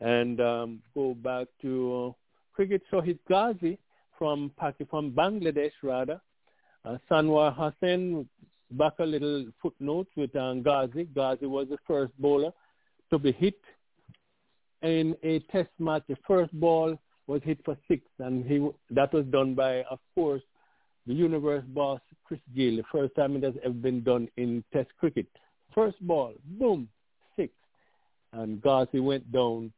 [0.00, 2.12] And um, go back to uh,
[2.54, 3.78] cricket Shahid Ghazi
[4.18, 4.50] from
[4.88, 6.20] from Bangladesh rather.
[6.84, 8.28] Uh, Sanwar Hussain,
[8.72, 11.04] back a little footnote with um, Ghazi.
[11.14, 12.52] Ghazi was the first bowler
[13.10, 13.60] to be hit
[14.82, 16.02] in a test match.
[16.08, 20.42] The first ball was hit for six, and he that was done by, of course,
[21.06, 22.76] the universe boss Chris Gayle.
[22.76, 25.26] The first time it has ever been done in Test cricket.
[25.74, 26.88] First ball, boom,
[27.36, 27.52] six,
[28.32, 29.72] and Ghazi went down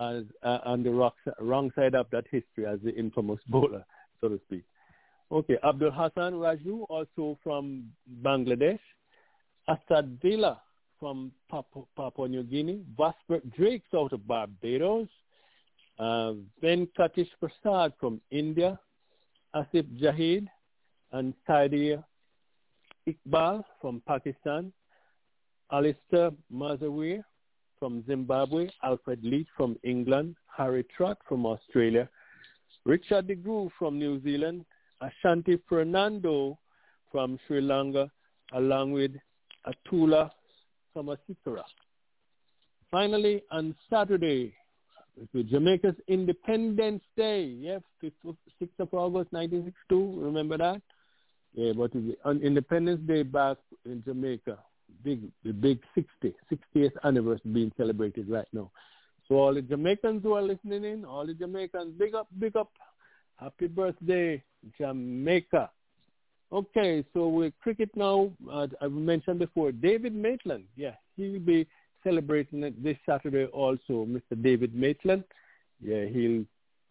[0.00, 3.84] as uh, on the rock, wrong side of that history as the infamous bowler,
[4.20, 4.64] so to speak.
[5.32, 7.90] Okay, Abdul Hassan Raju, also from
[8.22, 8.78] Bangladesh.
[9.66, 10.60] Assad Vala
[10.98, 12.82] from Papua, New Guinea.
[12.96, 15.08] Vasbert Drakes out of Barbados.
[15.98, 18.78] Uh, Venkatesh Prasad from India.
[19.54, 20.46] Asif Jahid
[21.12, 22.02] and Saidi
[23.08, 24.72] Iqbal from Pakistan.
[25.72, 27.22] Alistair Mazawir
[27.78, 28.68] from Zimbabwe.
[28.82, 30.36] Alfred Leach from England.
[30.56, 32.08] Harry Trott from Australia.
[32.84, 34.64] Richard de Groen from New Zealand.
[35.00, 36.58] Ashanti Fernando
[37.10, 38.10] from Sri Lanka,
[38.52, 39.12] along with
[39.66, 40.30] Atula
[40.94, 41.64] Samarasekera.
[42.90, 44.54] Finally, on Saturday,
[45.34, 50.82] Jamaica's Independence Day, yes, 6th of August 1962, remember that?
[51.54, 51.92] Yeah, but
[52.24, 54.58] on Independence Day back in Jamaica,
[55.04, 58.70] big, the big 60, 60th anniversary being celebrated right now.
[59.28, 62.72] So all the Jamaicans who are listening in, all the Jamaicans, big up, big up,
[63.36, 64.42] happy birthday
[64.78, 65.70] Jamaica.
[66.54, 70.66] Okay, so with cricket now, uh, I've mentioned before, David Maitland.
[70.76, 71.66] Yeah, he will be
[72.04, 74.40] celebrating it this Saturday also, Mr.
[74.40, 75.24] David Maitland.
[75.82, 76.44] Yeah, he'll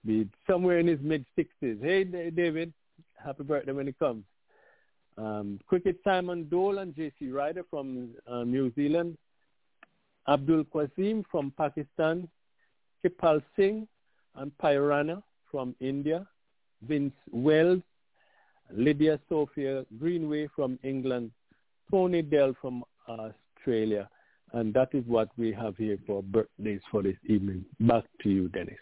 [0.06, 1.82] be somewhere in his mid-60s.
[1.82, 2.74] Hey, David,
[3.16, 4.26] happy birthday when he comes.
[5.18, 7.30] Um, cricket Simon Doull and J.C.
[7.30, 9.18] Ryder from uh, New Zealand.
[10.28, 12.28] Abdul Qasim from Pakistan.
[13.02, 13.88] Kripal Singh
[14.36, 16.28] and Pairana from India.
[16.86, 17.82] Vince Wells,
[18.76, 21.32] Lydia Sophia Greenway from England,
[21.92, 24.10] Tony Dell from Australia.
[24.54, 27.66] And that is what we have here for birthdays for this evening.
[27.80, 28.78] Back to you, Dennis.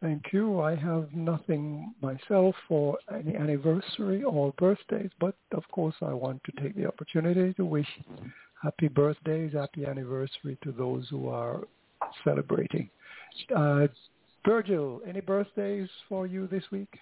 [0.00, 0.60] Thank you.
[0.60, 6.62] I have nothing myself for any anniversary or birthdays, but of course I want to
[6.62, 7.88] take the opportunity to wish
[8.62, 11.62] happy birthdays, happy anniversary to those who are
[12.22, 12.88] celebrating.
[13.54, 13.88] Uh,
[14.46, 16.96] Virgil, any birthdays for you this week?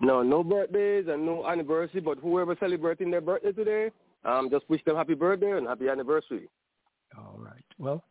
[0.00, 3.90] No, no birthdays and no anniversary, but whoever celebrating their birthday today,
[4.24, 6.48] um, just wish them happy birthday and happy anniversary.
[7.16, 7.64] All right.
[7.78, 8.04] Well,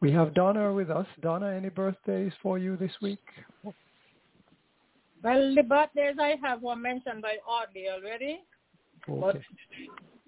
[0.00, 1.06] we have Donna with us.
[1.22, 3.24] Donna, any birthdays for you this week?
[5.22, 8.40] Well, the birthdays I have were mentioned by Audley already.
[9.08, 9.38] Okay.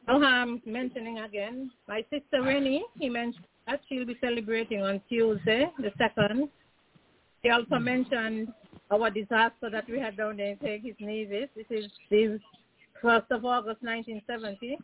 [0.07, 1.71] But I'm mentioning again.
[1.89, 6.49] My sister Rennie, he mentioned that she'll be celebrating on Tuesday, the 2nd.
[7.43, 8.49] He also mentioned
[8.91, 10.59] our disaster that we had down there in.
[10.59, 11.49] Kitts Nevis.
[11.57, 12.39] This is the
[13.03, 14.79] 1st of August 1970.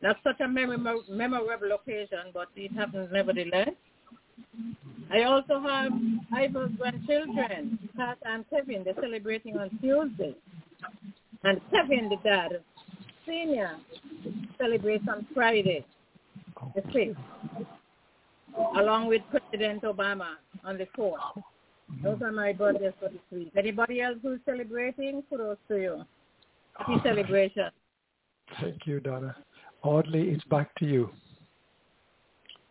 [0.00, 3.70] That's such a memorable, memorable occasion, but it happens nevertheless.
[5.10, 5.90] I also have
[6.32, 8.84] Ivor's grandchildren, Pat and Kevin.
[8.84, 10.36] They're celebrating on Tuesday.
[11.44, 12.60] And Kevin, the dad,
[13.26, 13.76] senior,
[14.58, 15.84] celebrates on Friday,
[16.74, 17.16] the 5th,
[18.76, 20.34] along with President Obama
[20.64, 21.42] on the 4th.
[22.02, 23.50] Those are my birthdays for this week.
[23.56, 26.02] Anybody else who's celebrating, kudos to you.
[26.74, 27.70] Happy celebration.
[28.60, 29.34] Thank you, Donna.
[29.82, 31.10] Audley, it's back to you.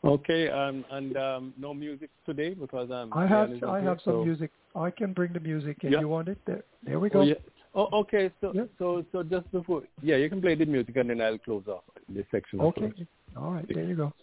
[0.04, 4.14] Okay, um, and um, no music today because um, I have I not have some
[4.14, 4.52] so- music.
[4.76, 5.92] I can bring the music in.
[5.92, 6.02] Yeah.
[6.02, 6.38] You want it?
[6.46, 7.22] There, there we go.
[7.22, 7.34] Oh, yeah.
[7.74, 8.32] Oh, okay.
[8.42, 8.64] So, Yeah.
[8.78, 11.84] so, so just before, yeah, you can play the music and then I'll close off
[12.08, 12.62] this section.
[12.62, 12.86] Okay.
[12.86, 13.08] it.
[13.36, 13.66] All right.
[13.68, 14.14] There you go.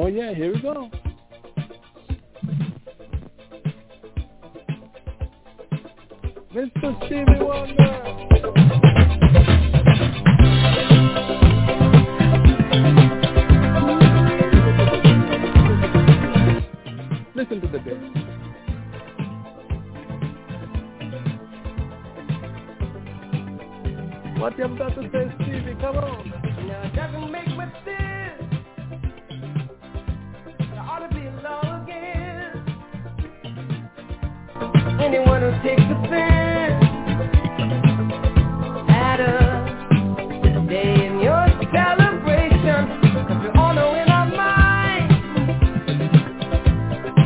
[0.00, 0.88] Oh yeah, here we go.
[6.54, 6.96] Mr.
[7.04, 7.98] Stevie Wonder.
[17.34, 18.28] Listen to the bass.
[24.38, 25.74] What you got to say, Stevie?
[25.80, 26.32] Come on.
[26.68, 27.47] Now doesn't make
[35.00, 35.82] Anyone who takes
[38.88, 39.20] at
[40.70, 41.46] in your
[43.42, 45.32] we all know in our minds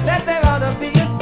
[0.06, 1.18] that there ought to be a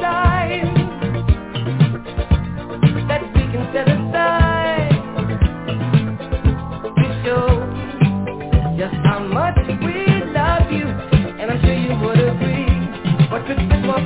[3.08, 5.18] that we can set aside
[6.84, 7.94] to show
[8.78, 10.86] just how much we love you,
[11.40, 12.66] and I'm sure you would agree.
[13.46, 14.00] Fit more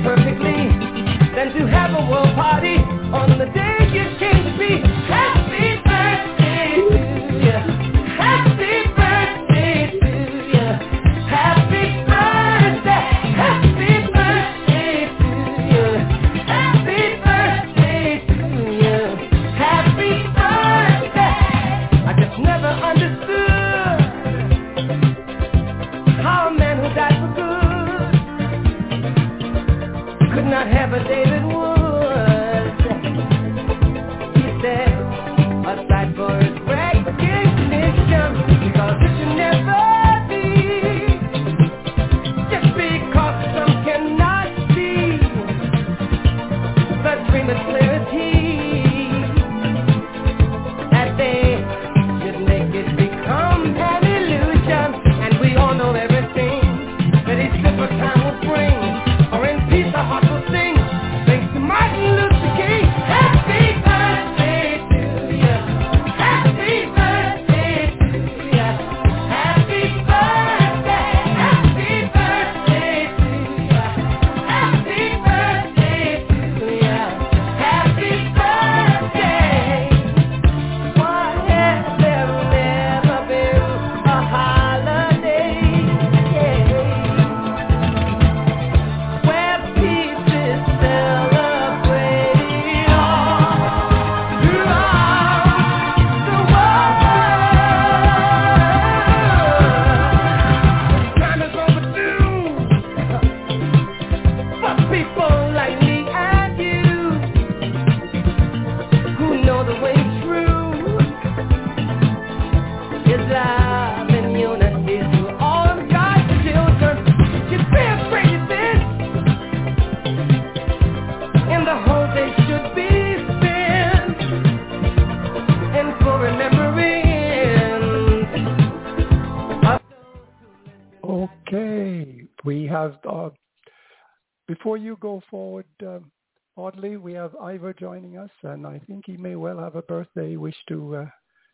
[134.75, 136.11] before you go forward, um,
[136.57, 140.35] Audley, we have Ivor joining us, and I think he may well have a birthday
[140.35, 140.95] wish to.
[140.97, 141.05] Uh,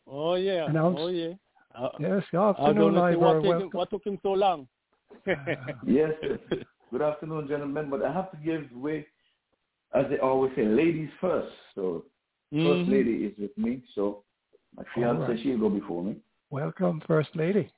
[0.07, 0.65] Oh yeah.
[0.67, 1.34] Announce- Oh yeah.
[1.76, 3.41] Uh, yes, I was afternoon, gonna Ivor.
[3.41, 4.67] what, taking, what took him so long?
[5.86, 6.13] Yes.
[6.91, 7.89] Good afternoon, gentlemen.
[7.91, 9.05] But I have to give way,
[9.93, 11.53] as they always say, ladies first.
[11.76, 12.05] So
[12.51, 12.65] Mhm.
[12.65, 13.84] first lady is with me.
[13.93, 14.24] So
[14.76, 15.39] my fiance, right.
[15.41, 16.15] she'll go before me.
[16.49, 17.69] Welcome, First Lady.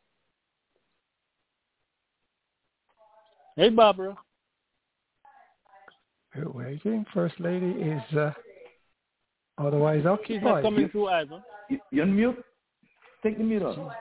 [3.58, 4.18] Hey Barbara.
[6.36, 7.06] We're waiting.
[7.14, 8.32] First Lady is uh,
[9.58, 10.64] otherwise She's not occupied.
[10.64, 11.44] coming through either.
[11.70, 12.38] You, you unmute?
[13.22, 13.94] Take the mute off.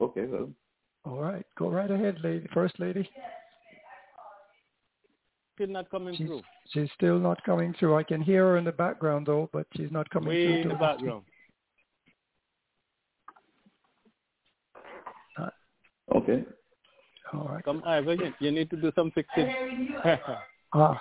[0.00, 0.48] Okay, well.
[1.04, 2.46] All right, go right ahead, lady.
[2.54, 3.08] First Lady.
[5.54, 6.42] still not coming she's, through.
[6.72, 7.96] She's still not coming through.
[7.96, 10.62] I can hear her in the background though, but she's not coming Way through.
[10.62, 11.24] in the background.
[16.14, 16.44] Okay.
[17.34, 17.64] All right.
[17.64, 19.52] Come, Ivor, you, you need to do some fixing.
[20.74, 21.00] ah.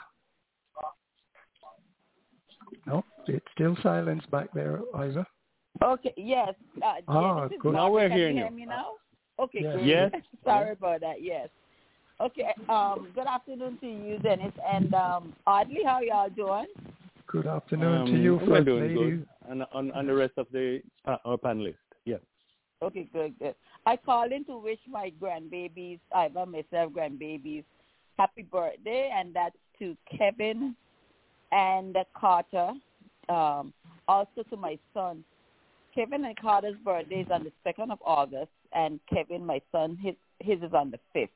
[2.86, 5.25] No, it's still silence back there, Ivor.
[5.81, 6.53] Okay, yes.
[6.84, 7.73] Uh, Ah, yeah, this is good.
[7.73, 8.47] Now we're Can hearing you you.
[8.49, 8.86] hear me now?
[9.39, 10.11] Okay, Yes.
[10.13, 10.21] Yes.
[10.43, 11.21] Sorry about that.
[11.21, 11.49] Yes.
[12.21, 12.53] Okay.
[12.69, 13.07] Um.
[13.15, 15.79] Good afternoon to you, Dennis, and um, Audley.
[15.84, 16.67] How y'all doing?
[17.27, 18.95] Good afternoon to Um, you, we're first doing lady.
[18.95, 19.27] good.
[19.49, 21.73] And, and, and the rest of the uh, our panelists.
[22.84, 23.55] Okay, good, good.
[23.86, 27.63] I called in to wish my grandbabies, Iva, myself, grandbabies,
[28.17, 30.75] happy birthday, and that's to Kevin
[31.51, 32.71] and Carter.
[33.29, 33.73] Um,
[34.07, 35.23] also to my son.
[35.95, 40.15] Kevin and Carter's birthday is on the second of August, and Kevin, my son, his
[40.39, 41.29] his is on the fifth.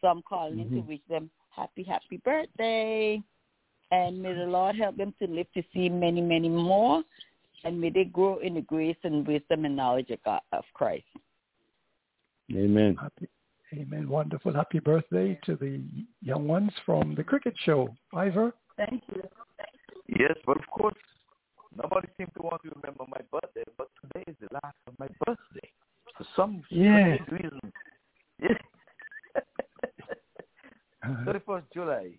[0.00, 0.86] So I'm calling in to Mhm.
[0.88, 3.22] wish them happy, happy birthday,
[3.90, 7.04] and may the Lord help them to live to see many, many more,
[7.64, 11.04] and may they grow in the grace and wisdom and knowledge of God of Christ.
[12.54, 12.96] Amen.
[13.00, 13.28] Happy,
[13.74, 14.08] amen.
[14.08, 14.52] Wonderful.
[14.52, 15.82] Happy birthday to the
[16.22, 17.94] young ones from the cricket show.
[18.12, 18.52] Ivor.
[18.76, 19.22] Thank you.
[20.08, 20.94] Yes, but of course,
[21.74, 25.08] nobody seems to want to remember my birthday, but today is the last of my
[25.24, 25.70] birthday.
[26.16, 27.16] For some Yeah.
[27.16, 27.72] strange reason.
[28.40, 28.58] Yeah.
[31.04, 31.32] Uh-huh.
[31.32, 32.12] 31st July.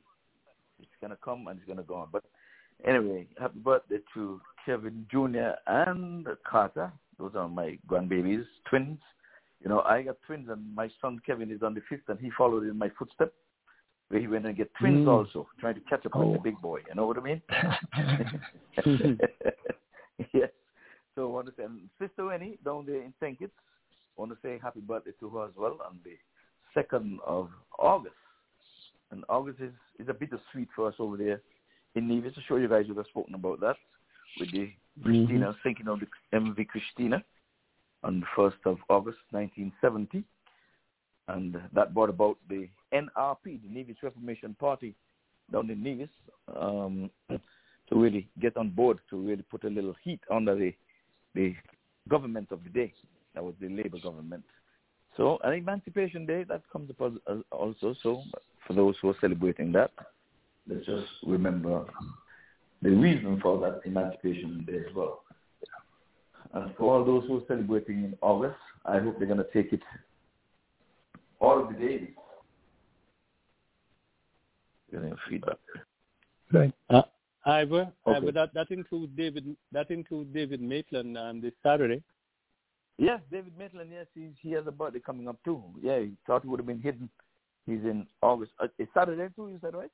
[0.79, 2.09] It's going to come and it's going to go on.
[2.11, 2.23] But
[2.85, 5.51] anyway, happy birthday to Kevin Jr.
[5.67, 6.91] and Carter.
[7.17, 8.99] Those are my grandbabies, twins.
[9.63, 12.29] You know, I got twins, and my son Kevin is on the fifth, and he
[12.37, 13.33] followed in my footsteps.
[14.09, 15.11] Where he went and get twins Mm.
[15.11, 16.33] also, trying to catch up with Oh.
[16.33, 16.79] the big boy.
[16.87, 17.41] You know what I mean?
[20.33, 20.51] yes.
[21.15, 23.39] So I want to say, and Sister Winnie down there in St.
[23.39, 23.57] Kitts,
[24.15, 26.17] I want to say happy birthday to her as well on the
[26.79, 28.13] 2nd of August.
[29.09, 31.41] And August is, is a bittersweet for us over there
[31.95, 32.33] in Nevis.
[32.35, 33.77] I'm sure you guys would have spoken about that
[34.39, 34.71] with the
[35.01, 37.23] Christina, thinking of the MV Christina
[38.03, 40.23] on the 1st of August 1970.
[41.27, 44.95] And that brought about the NRP, the Nevis Reformation Party
[45.51, 46.09] down in Nevis,
[46.55, 50.73] um, to really get on board, to really put a little heat under the,
[51.33, 51.55] the
[52.09, 52.93] government of the day.
[53.33, 54.43] That was the Labour government.
[55.17, 57.11] So an Emancipation Day, that comes up
[57.51, 57.95] also.
[58.03, 58.21] So
[58.67, 59.91] for those who are celebrating that,
[60.67, 61.85] let's just remember
[62.81, 65.23] the reason for that Emancipation Day as well.
[66.53, 69.73] And for all those who are celebrating in August, I hope they're going to take
[69.73, 69.81] it
[71.39, 72.09] all of the days.
[74.91, 75.57] Getting feedback.
[76.53, 77.01] Thank Uh,
[77.45, 78.17] Ivor, Okay.
[78.17, 79.55] Ivor, that that includes David.
[79.71, 82.01] That includes David Maitland um, this Saturday.
[82.97, 85.61] Yes, David Maitland, yes, he's, he has a birthday coming up too.
[85.81, 87.09] Yeah, he thought he would have been hidden.
[87.65, 88.53] He's in August.
[88.59, 89.91] Uh, it's Saturday too, you said, right?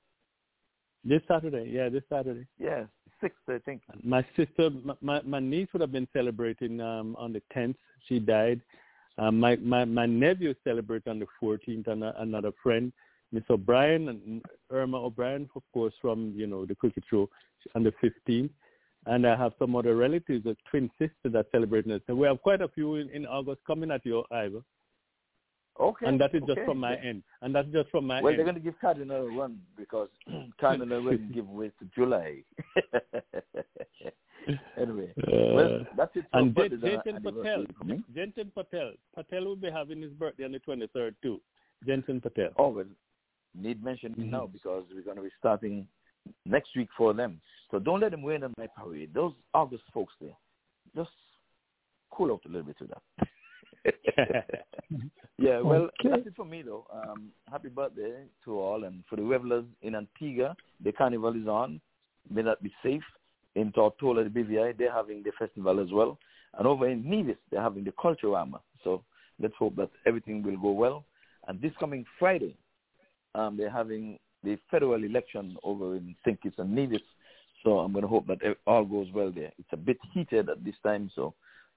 [1.03, 2.45] This Saturday, yeah, this Saturday.
[2.59, 2.83] Yeah,
[3.23, 3.81] 6th, I think.
[4.03, 4.69] My sister,
[5.01, 7.77] my my, niece would have been celebrating um, on the tenth.
[8.07, 8.61] She died.
[9.17, 12.91] Um, my my my nephew celebrated on the fourteenth, and another friend,
[13.31, 14.41] Miss O'Brien and
[14.71, 17.29] Irma O'Brien, of course, from you know the cricket show,
[17.75, 18.51] on the fifteenth.
[19.07, 21.99] And I have some other relatives, a twin sister that celebrating.
[22.05, 24.61] So we have quite a few in, in August coming at you, Ivor.
[25.81, 26.05] Okay.
[26.05, 26.65] And that is just okay.
[26.65, 27.23] from my end.
[27.41, 28.23] And that's just from my end.
[28.23, 28.39] Well, end.
[28.39, 30.09] they're going to give Cardinal a run because
[30.59, 32.43] Cardinal already give way to July.
[34.77, 36.25] anyway, well, Uh, that's it.
[36.33, 38.01] and birthdays Jensen Patel, anniversaries.
[38.15, 41.41] Jensen Patel, Patel will be having his birthday on the 23rd too.
[41.85, 42.49] Jensen Patel.
[42.57, 42.85] Oh, well,
[43.55, 44.29] need mention Mhm.
[44.29, 45.87] now because we're going to be starting
[46.45, 47.41] next week for them.
[47.71, 49.13] So don't let them rain on my parade.
[49.13, 50.35] Those August folks there,
[50.95, 51.11] just
[52.11, 53.27] cool out a little bit with that.
[55.37, 56.09] yeah, well, Okay.
[56.09, 56.85] that's it for me though.
[56.93, 61.81] Um, happy birthday to all, and for the revelers in Antigua, the carnival is on.
[62.29, 63.03] May that be safe.
[63.55, 66.17] In Tortola, the BVI, they're having the festival as well,
[66.57, 68.59] and over in Nevis, they're having the Culturama.
[68.83, 69.03] So
[69.39, 71.05] let's hope that everything will go well.
[71.47, 72.55] And this coming Friday,
[73.35, 76.41] um, they're having the federal election over in St.
[76.41, 77.01] Kitts and Nevis.
[77.63, 79.51] So I'm going to hope that it all goes well there.
[79.59, 81.33] It's a bit heated at this time, so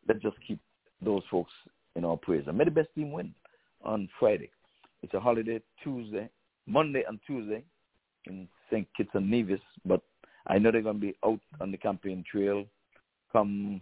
[0.08, 0.60] let's just keep
[1.02, 1.52] those folks
[1.96, 2.44] in our prayers.
[2.46, 3.34] And may the best team win
[3.82, 4.50] on Friday.
[5.02, 6.28] It's a holiday Tuesday,
[6.66, 7.62] Monday and Tuesday
[8.26, 8.86] in St.
[8.96, 10.00] Kitts and Nevis, but
[10.46, 12.64] I know they're going to be out on the campaign trail
[13.32, 13.80] come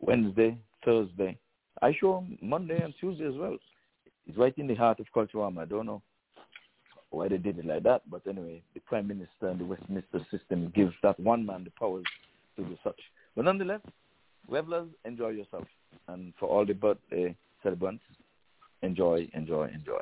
[0.00, 1.38] Wednesday, Thursday.
[1.82, 3.58] I show 'em Monday and Tuesday as well.
[4.26, 5.62] It's right in the heart of Culturama.
[5.62, 6.02] I don't know
[7.10, 10.70] why they did it like that, but anyway, the Prime Minister and the Westminster system
[10.74, 12.04] gives that one man the powers
[12.56, 13.00] to do such.
[13.34, 13.80] But nonetheless,
[14.48, 15.66] revelers, enjoy yourself.
[16.08, 18.02] And for all the birthday celebrants,
[18.82, 20.00] enjoy, enjoy, enjoy.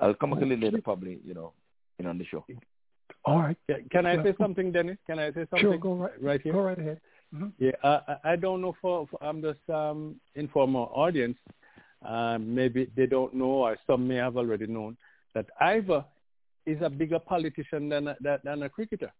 [0.00, 1.52] I'll come back a little later, probably, you know,
[1.98, 2.44] in on the show.
[3.24, 3.56] All right.
[3.68, 4.96] Can, can I say something, Dennis?
[5.06, 5.60] Can I say something?
[5.60, 6.52] Sure, go right, right here.
[6.52, 7.00] Go right ahead.
[7.34, 7.48] Mm-hmm.
[7.58, 11.38] Yeah, I, I don't know for, for I'm just um, inform our audience.
[12.04, 14.96] Um, maybe they don't know, or some may have already known
[15.34, 16.04] that Ivor
[16.66, 19.12] is a bigger politician than a, than a cricketer.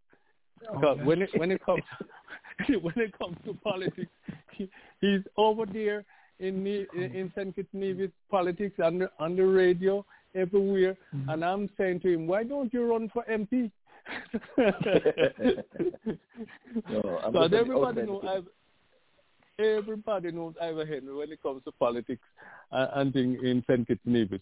[0.61, 1.05] Because Okay.
[1.05, 1.83] when it when it comes
[2.83, 4.11] when it comes to politics,
[4.53, 4.69] he,
[5.01, 6.05] he's over there
[6.39, 7.55] in the, in St.
[7.55, 10.05] Kitts Nevis politics on the on the radio
[10.35, 11.33] everywhere, Mhm.
[11.33, 13.71] and I'm saying to him, why don't you run for MP?
[16.89, 18.47] No, I'm Because just an everybody knows I've,
[19.59, 22.23] everybody knows Ivor Henry when it comes to politics
[22.73, 23.87] uh, and thing in St.
[23.87, 24.41] Kitts Nevis.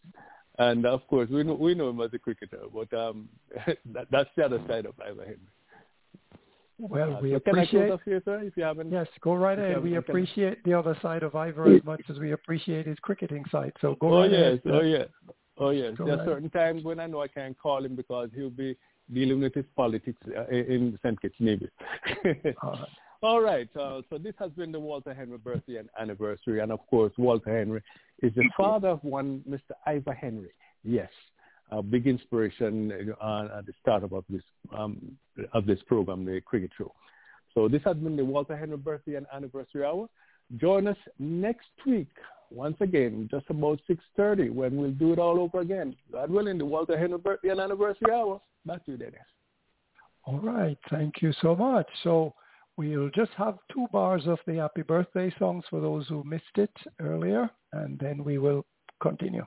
[0.59, 3.29] And of course, we know we know him as a cricketer, but um,
[3.93, 5.39] that, that's the other side of Ivor Henry.
[6.81, 8.01] Well, Uh, we so appreciate.
[8.05, 8.41] here, sir?
[8.45, 9.83] If you haven't, Yes, go right ahead.
[9.83, 13.73] We appreciate the other side of Ivor as much as we appreciate his cricketing side.
[13.81, 14.81] So go oh right yes, ahead.
[14.81, 15.09] oh yes,
[15.59, 15.95] oh yes.
[15.97, 18.77] Go There are certain times when I know I can't call him because he'll be
[19.13, 21.21] dealing with his politics uh, in St.
[21.21, 21.71] Kitts Nevis.
[22.63, 22.89] All right.
[23.23, 23.69] All right.
[23.77, 27.59] Uh, so this has been the Walter Henry birthday and anniversary, and of course, Walter
[27.59, 27.83] Henry
[28.23, 29.73] is the father of one Mr.
[29.87, 30.51] Ivor Henry.
[30.85, 31.11] Yes,
[31.71, 34.43] a big inspiration uh, at the start of this
[34.77, 35.16] um,
[35.53, 36.93] of this program, the Cricket Show.
[37.55, 40.09] So this has been the Walter Henry birthday and anniversary hour.
[40.57, 42.09] Join us next week
[42.51, 45.95] once again, just about six thirty, when we'll do it all over again.
[46.11, 48.41] God willing, the Walter Henry birthday and anniversary hour.
[48.64, 49.21] Back to you, Dennis.
[50.25, 50.79] All right.
[50.91, 51.87] Thank you so much.
[52.03, 52.35] So
[52.77, 56.75] we'll just have two bars of the happy birthday songs for those who missed it
[57.01, 58.64] earlier, and then we will
[59.03, 59.45] continue.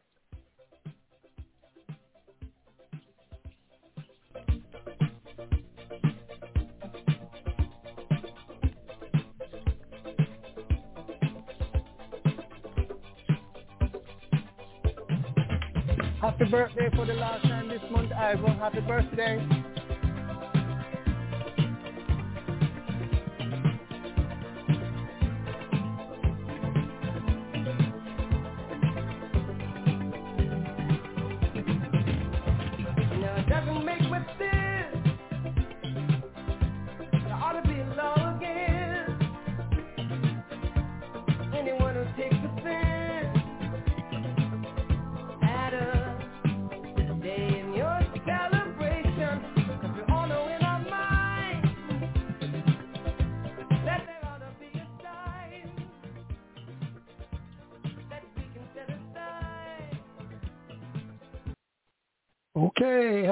[16.49, 18.47] Birthday for the last time this month, Ivor.
[18.53, 19.70] Happy birthday.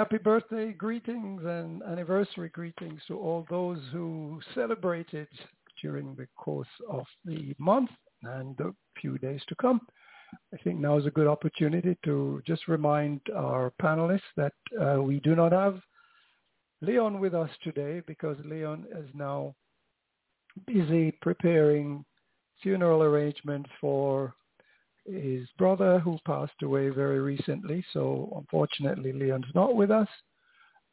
[0.10, 5.28] Happy birthday greetings and anniversary greetings to all those who celebrated
[5.84, 7.92] during the course of the month
[8.24, 9.80] and the few days to come.
[10.52, 15.20] I think now is a good opportunity to just remind our panelists that uh, we
[15.20, 15.80] do not have
[16.82, 19.54] Leon with us today because Leon is now
[20.66, 22.04] busy preparing
[22.64, 24.34] funeral arrangements for
[25.12, 27.84] his brother who passed away very recently.
[27.94, 30.08] So unfortunately, Leon's not with us.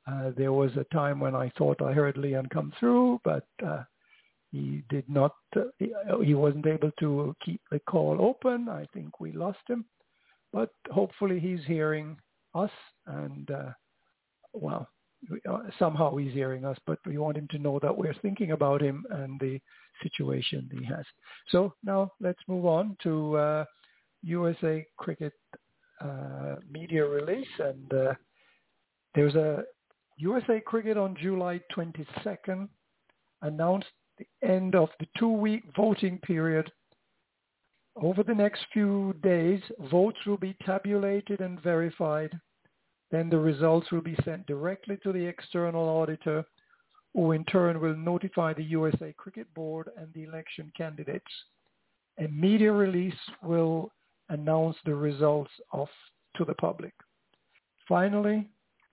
[0.06, 3.82] Uh, there was a time when I thought I heard Leon come through, but uh,
[4.52, 5.34] he did not.
[5.56, 5.92] Uh, he,
[6.24, 8.68] he wasn't able to keep the call open.
[8.68, 9.84] I think we lost him,
[10.52, 12.16] but hopefully he's hearing
[12.54, 12.70] us,
[13.06, 13.70] and uh,
[14.52, 14.88] well,
[15.28, 16.78] we- uh, somehow he's hearing us.
[16.86, 19.60] But we want him to know that we're thinking about him and the
[20.04, 21.04] situation he has.
[21.48, 23.64] So now let's move on to.
[24.22, 25.32] USA Cricket
[26.00, 28.14] uh, media release, and uh,
[29.14, 29.64] there's a
[30.18, 32.68] USA Cricket on July 22nd
[33.42, 33.88] announced
[34.18, 36.70] the end of the two-week voting period.
[37.96, 39.60] Over the next few days,
[39.90, 42.30] votes will be tabulated and verified.
[43.10, 46.44] Then the results will be sent directly to the external auditor,
[47.14, 51.24] who in turn will notify the USA Cricket Board and the election candidates.
[52.18, 53.90] A media release will
[54.28, 55.88] announce the results of
[56.36, 56.92] to the public.
[57.88, 58.48] Finally,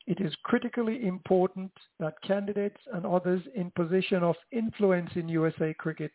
[0.06, 6.12] it is critically important that candidates and others in position of influence in USA cricket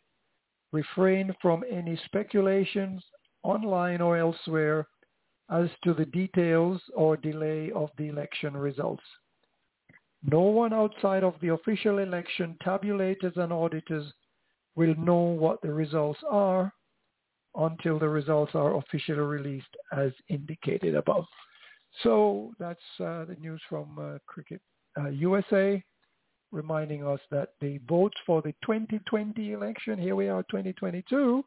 [0.72, 3.02] refrain from any speculations
[3.42, 4.86] online or elsewhere
[5.50, 9.02] as to the details or delay of the election results.
[10.22, 14.12] No one outside of the official election tabulators and auditors
[14.74, 16.72] will know what the results are
[17.56, 21.26] until the results are officially released as indicated above.
[22.02, 24.60] So that's uh, the news from uh, Cricket
[24.98, 25.82] uh, USA,
[26.52, 31.44] reminding us that the votes for the 2020 election, here we are 2022,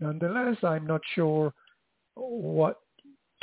[0.00, 1.52] nonetheless, I'm not sure
[2.14, 2.78] what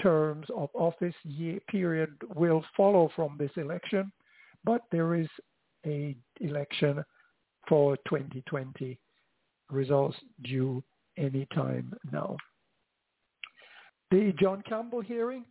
[0.02, 4.12] terms of office year period will follow from this election,
[4.64, 5.28] but there is
[5.86, 7.04] a election
[7.68, 9.00] for 2020
[9.70, 10.84] results due
[11.18, 12.36] anytime now.
[14.12, 15.46] The John Campbell hearing,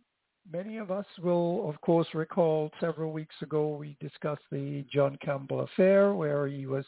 [0.51, 5.61] many of us will of course recall several weeks ago we discussed the John Campbell
[5.61, 6.85] affair where he was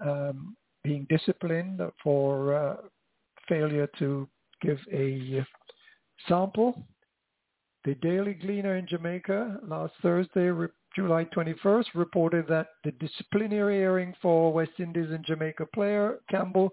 [0.00, 2.76] um, being disciplined for uh,
[3.48, 4.28] failure to
[4.62, 5.44] give a
[6.28, 6.82] sample.
[7.84, 10.50] The Daily Gleaner in Jamaica last Thursday,
[10.94, 16.70] July 21st, reported that the disciplinary hearing for West Indies and Jamaica player Campbell,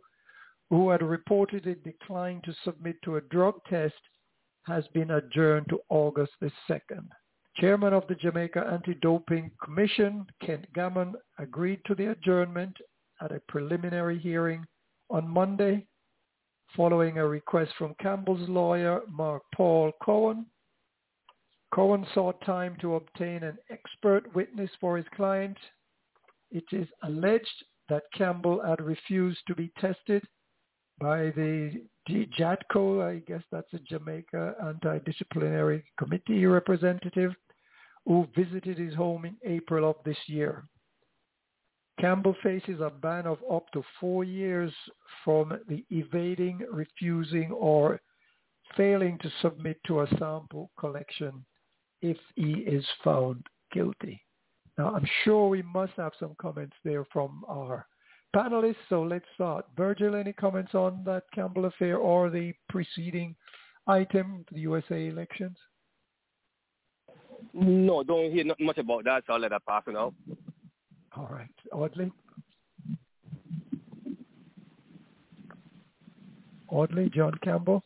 [0.73, 3.93] who had reportedly declined to submit to a drug test,
[4.65, 7.07] has been adjourned to August the 2nd.
[7.57, 12.75] Chairman of the Jamaica Anti-Doping Commission, Kent Gammon, agreed to the adjournment
[13.21, 14.65] at a preliminary hearing
[15.11, 15.85] on Monday
[16.75, 20.47] following a request from Campbell's lawyer, Mark Paul Cohen.
[21.71, 25.57] Cohen sought time to obtain an expert witness for his client.
[26.49, 30.23] It is alleged that Campbell had refused to be tested
[30.99, 37.33] by the JADCO, I guess that's a Jamaica Anti-Disciplinary Committee representative,
[38.05, 40.65] who visited his home in April of this year.
[41.99, 44.73] Campbell faces a ban of up to four years
[45.23, 48.01] from the evading, refusing, or
[48.75, 51.45] failing to submit to a sample collection
[52.01, 54.21] if he is found guilty.
[54.77, 57.85] Now, I'm sure we must have some comments there from our
[58.35, 59.65] panelists, so let's start.
[59.77, 63.35] Virgil, any comments on that Campbell affair or the preceding
[63.87, 65.57] item, the USA elections?
[67.53, 70.13] No, don't hear not much about that, so I'll let that pass now.
[71.15, 71.49] All right.
[71.71, 72.11] Audley?
[76.69, 77.83] Audley, John Campbell?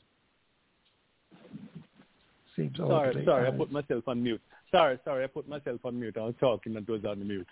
[2.56, 3.26] Seems sorry, Audley.
[3.26, 4.42] Sorry, I put myself on mute.
[4.72, 6.16] Sorry, sorry, I put myself on mute.
[6.18, 7.48] I was talking and it was on mute.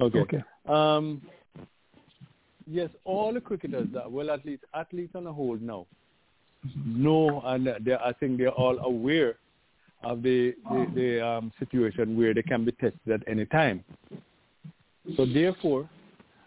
[0.00, 0.18] Okay.
[0.20, 0.42] Okay.
[0.68, 1.22] Um,
[2.66, 5.86] yes, all the cricketers, that, well, at least athletes on the whole now,
[6.86, 9.36] know, and I think they're all aware
[10.04, 13.84] of the the, the um, situation where they can be tested at any time.
[15.16, 15.88] So therefore,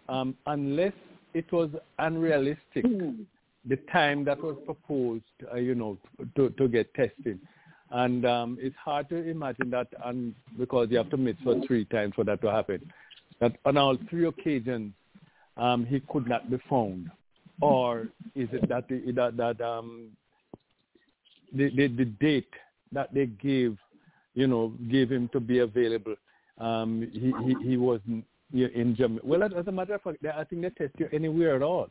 [0.10, 0.94] um, unless
[1.34, 2.86] it was unrealistic,
[3.68, 5.98] the time that was proposed, uh, you know,
[6.36, 7.40] to, to get tested.
[7.92, 11.86] And um, it's hard to imagine that and because you have to miss for three
[11.86, 12.92] times for that to happen.
[13.40, 14.94] That on all three occasions,
[15.58, 17.10] um, he could not be found.
[17.62, 20.10] Or is it that the, that, that um,
[21.54, 22.50] the, the, the date
[22.92, 23.78] that they gave,
[24.34, 26.16] you know, gave him to be available,
[26.58, 29.22] um, he, he, he wasn't in Germany.
[29.24, 31.90] Well, as a matter of fact, I think they test you anywhere at all,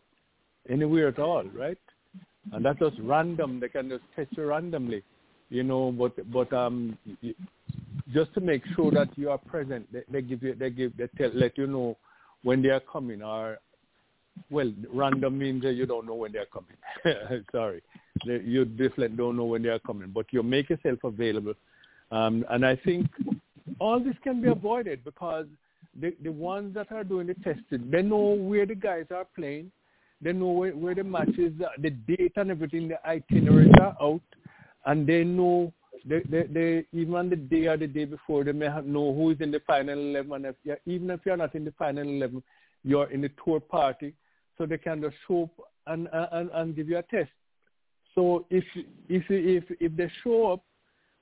[0.69, 1.79] anywhere at all, right?
[2.53, 3.61] And that's just random.
[3.61, 5.03] They can just test you randomly,
[5.49, 5.93] you know.
[5.93, 6.99] But but um,
[8.12, 11.09] just to make sure that you are present, they, they give you they give they
[11.17, 11.97] tell let you know
[12.45, 13.22] when they are coming.
[13.22, 13.59] Or
[14.51, 17.45] well, random means that you don't know when they are coming.
[17.53, 17.82] Sorry,
[18.24, 21.55] you definitely don't know when they are coming, but you make yourself available.
[22.12, 23.07] Um, and I think
[23.80, 25.47] all this can be avoided because
[26.01, 29.72] the the ones that are doing the testing, they know where the guys are playing,
[30.20, 34.22] they know where, where the matches, the date and everything, the itineraries are out,
[34.86, 35.72] and they know
[36.07, 39.31] they, they, even on the day or the day before they may have know who
[39.31, 40.45] is in the final eleven.
[40.45, 42.43] If you're, even if you're not in the final eleven,
[42.83, 44.15] you're in the tour party,
[44.59, 47.31] so they can just show up and and, and give you a test.
[48.15, 48.65] So if
[49.09, 50.63] if if if they show up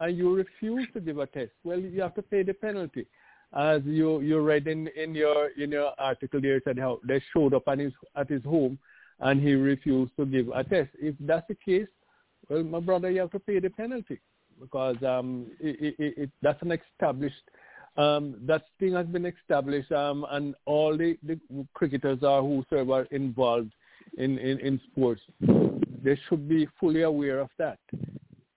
[0.00, 3.06] and you refuse to give a test, well, you have to pay the penalty
[3.56, 7.54] as you you read in in your in your article there said how they showed
[7.54, 8.78] up at his at his home
[9.20, 10.90] and he refused to give a test.
[11.00, 11.86] If that's the case,
[12.48, 14.20] well, my brother, you have to pay the penalty
[14.62, 17.50] because um it, it, it that's an established
[17.96, 21.38] um that thing has been established um and all the, the
[21.74, 23.72] cricketers are whosoever are involved
[24.16, 25.20] in, in in sports
[26.02, 27.78] they should be fully aware of that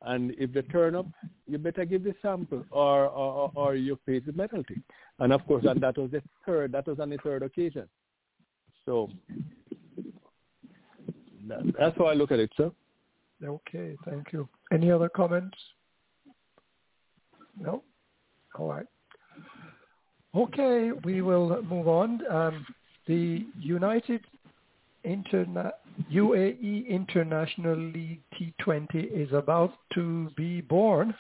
[0.06, 1.08] and if they turn up,
[1.48, 4.82] you better give the sample or, or, or you pay the penalty.
[5.20, 7.90] And of course, and that was the third, that was on the third occasion.
[8.86, 9.10] So
[11.48, 12.72] that, that's how I look at it, sir.
[13.44, 14.48] Okay, thank you.
[14.72, 15.58] Any other comments?
[17.60, 17.84] No?
[18.58, 18.86] All right.
[20.36, 22.22] Okay, we will move on.
[22.30, 22.66] Um,
[23.08, 24.22] the United
[25.06, 25.72] Interna-
[26.12, 31.14] UAE International League T20 is about to be born.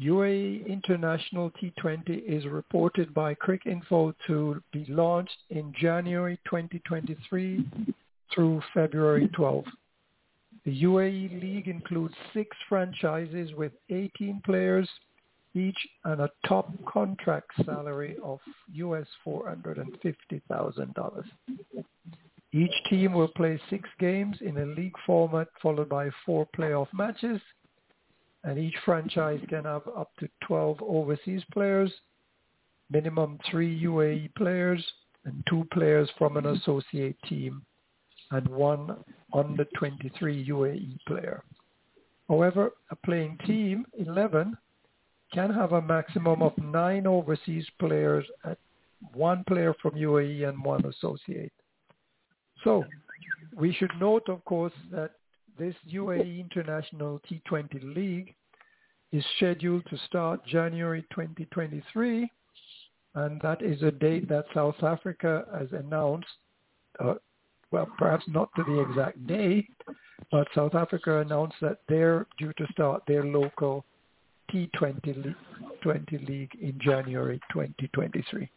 [0.00, 7.64] UAE International T20 is reported by Cricinfo to be launched in January 2023
[8.34, 9.64] through February 12.
[10.64, 14.88] The UAE League includes six franchises with 18 players
[15.54, 18.38] each and a top contract salary of
[18.72, 21.24] US $450,000.
[22.52, 27.40] Each team will play six games in a league format followed by four playoff matches
[28.44, 31.92] and each franchise can have up to 12 overseas players,
[32.90, 34.84] minimum three UAE players,
[35.24, 37.62] and two players from an associate team,
[38.30, 38.96] and one
[39.34, 41.42] under 23 UAE player.
[42.28, 44.56] However, a playing team, 11,
[45.32, 48.58] can have a maximum of nine overseas players at
[49.14, 51.52] one player from UAE and one associate.
[52.64, 52.84] So
[53.54, 55.12] we should note, of course, that
[55.58, 58.34] this UAE International T20 League
[59.12, 62.30] is scheduled to start January 2023,
[63.14, 66.28] and that is a date that South Africa has announced.
[66.98, 67.14] Uh,
[67.72, 69.66] well, perhaps not to the exact day,
[70.30, 73.84] but South Africa announced that they're due to start their local
[74.52, 75.34] T20 league,
[75.82, 78.48] 20 league in January 2023.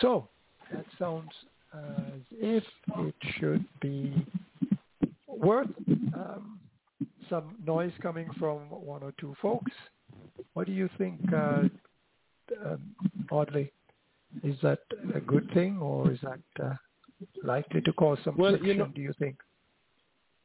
[0.00, 0.28] So
[0.72, 1.30] that sounds
[1.74, 2.64] as if
[2.98, 4.26] it should be
[5.26, 5.68] worth
[6.14, 6.58] um,
[7.28, 9.72] some noise coming from one or two folks.
[10.54, 11.62] What do you think, uh,
[12.64, 12.80] um,
[13.30, 13.72] Audley?
[14.42, 14.80] Is that
[15.14, 16.74] a good thing or is that uh,
[17.42, 19.36] likely to cause some well, friction, you know, do you think?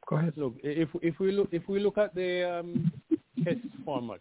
[0.08, 0.34] Go ahead.
[0.36, 2.92] Look, if if we look if we look at the um,
[3.44, 4.20] test format,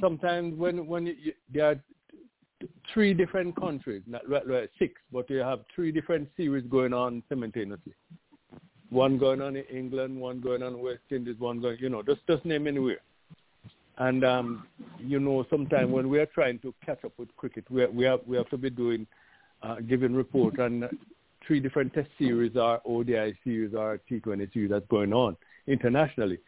[0.00, 1.80] sometimes when when you, there are
[2.92, 7.94] three different countries, not well, six, but you have three different series going on simultaneously.
[8.90, 12.20] One going on in England, one going on West Indies, one going, you know, just
[12.28, 13.00] just name anywhere.
[13.98, 14.66] And um,
[14.98, 18.20] you know, sometimes when we are trying to catch up with cricket, we we have
[18.26, 19.06] we have to be doing
[19.62, 20.88] uh, giving report on
[21.46, 25.36] three different test series or ODI series or T20 series that's going on
[25.66, 26.38] internationally.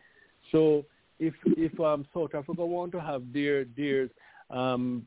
[0.53, 0.85] So
[1.19, 4.11] if if um, South Africa want to have their theirs
[4.51, 5.07] um,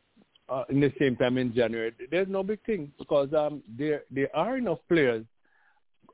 [0.49, 4.34] uh, in the same time in January, there's no big thing because um, there there
[4.36, 5.26] are enough players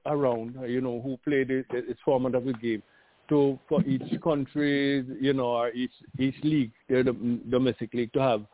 [0.06, 2.82] around, you know, who play this, this format of the game
[3.30, 8.46] to for each country, you know, or each each league, their domestic league, to have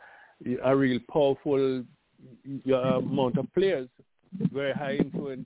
[0.64, 1.84] a real powerful
[2.70, 3.88] uh, amount of players,
[4.52, 5.46] very high influence,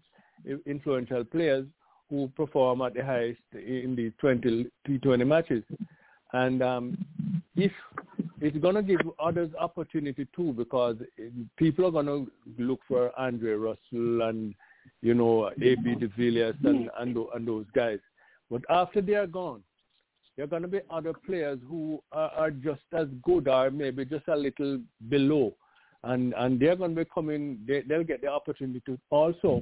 [0.66, 1.66] influential players
[2.10, 5.64] who perform at the highest in the 20 T20 matches.
[6.34, 7.06] And um,
[7.56, 7.72] if
[8.42, 10.98] it's going to give others opportunity too, because
[11.58, 12.28] people are going to
[12.58, 14.54] look for Andre Russell and
[15.02, 15.96] you know A.B.
[15.96, 18.00] de Villiers and, and and those guys.
[18.50, 19.64] But after they are gone,
[20.36, 24.06] there are going to be other players who are, are just as good or maybe
[24.06, 24.80] just a little
[25.10, 25.54] below
[26.04, 27.60] and and they're going to be coming.
[27.68, 29.62] They, they'll get the opportunity to also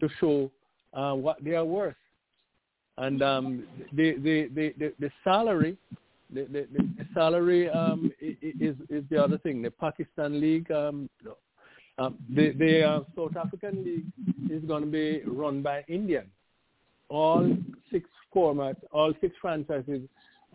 [0.00, 0.50] to show
[0.92, 1.96] uh, what they are worth.
[2.98, 5.76] And um, the, the, the, the, the salary,
[6.32, 9.62] the, the, the salary um, is is the other thing.
[9.62, 11.08] The Pakistan League, um,
[11.98, 14.06] uh, the the uh, South African League
[14.50, 16.26] is going to be run by Indian.
[17.08, 17.56] All
[17.90, 20.02] six formats, all six franchises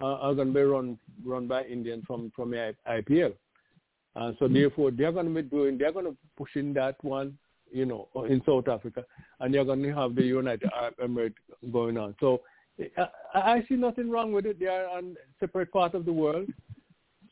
[0.01, 3.33] uh, are going to be run run by Indian from from IPL.
[4.15, 7.37] Uh, so therefore, they're going to be doing, they're going to push in that one,
[7.75, 9.03] you know, in South Africa,
[9.41, 11.35] and you're going to have the United Arab Emirates
[11.73, 12.15] going on.
[12.21, 12.41] So
[12.97, 14.59] I, I see nothing wrong with it.
[14.59, 16.47] They are on separate part of the world.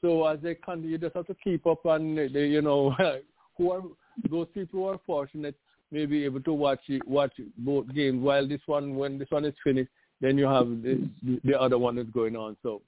[0.01, 2.93] So as they continue, you just have to keep up on, the, you know,
[3.57, 3.81] who are
[4.29, 5.55] those people who are fortunate
[5.91, 8.21] may be able to watch watch both games.
[8.21, 11.09] While this one, when this one is finished, then you have the,
[11.45, 12.57] the other one is going on.
[12.63, 12.81] So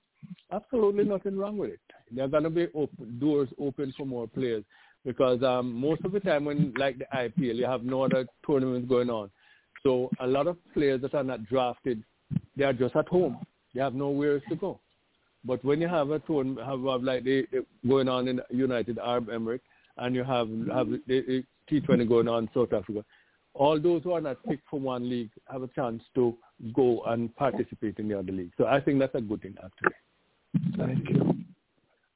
[0.52, 1.80] absolutely nothing wrong with it.
[2.12, 4.66] There are going to be open, doors open for more players
[5.06, 8.90] because um, most of the time when like the IPL, you have no other tournaments
[8.90, 9.30] going on.
[9.84, 12.04] So a lot of players that are not drafted,
[12.58, 13.38] they are just at home.
[13.74, 14.80] They have nowhere to go.
[15.46, 17.24] But when you have a tournament, have, have like
[17.88, 19.62] going on in United Arab Emirates,
[19.98, 23.06] and you have have the, the T20 going on in South Africa,
[23.54, 26.36] all those who are not picked for one league have a chance to
[26.74, 28.52] go and participate in the other league.
[28.58, 30.78] So I think that's a good thing actually.
[30.78, 31.45] Thank you.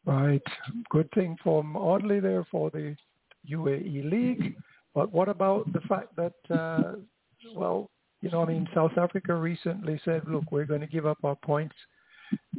[0.09, 0.41] Right.
[0.89, 2.95] Good thing from Audley there for the
[3.47, 4.55] UAE League.
[4.95, 6.93] But what about the fact that, uh,
[7.53, 7.91] well,
[8.21, 11.35] you know, I mean, South Africa recently said, look, we're going to give up our
[11.35, 11.75] points,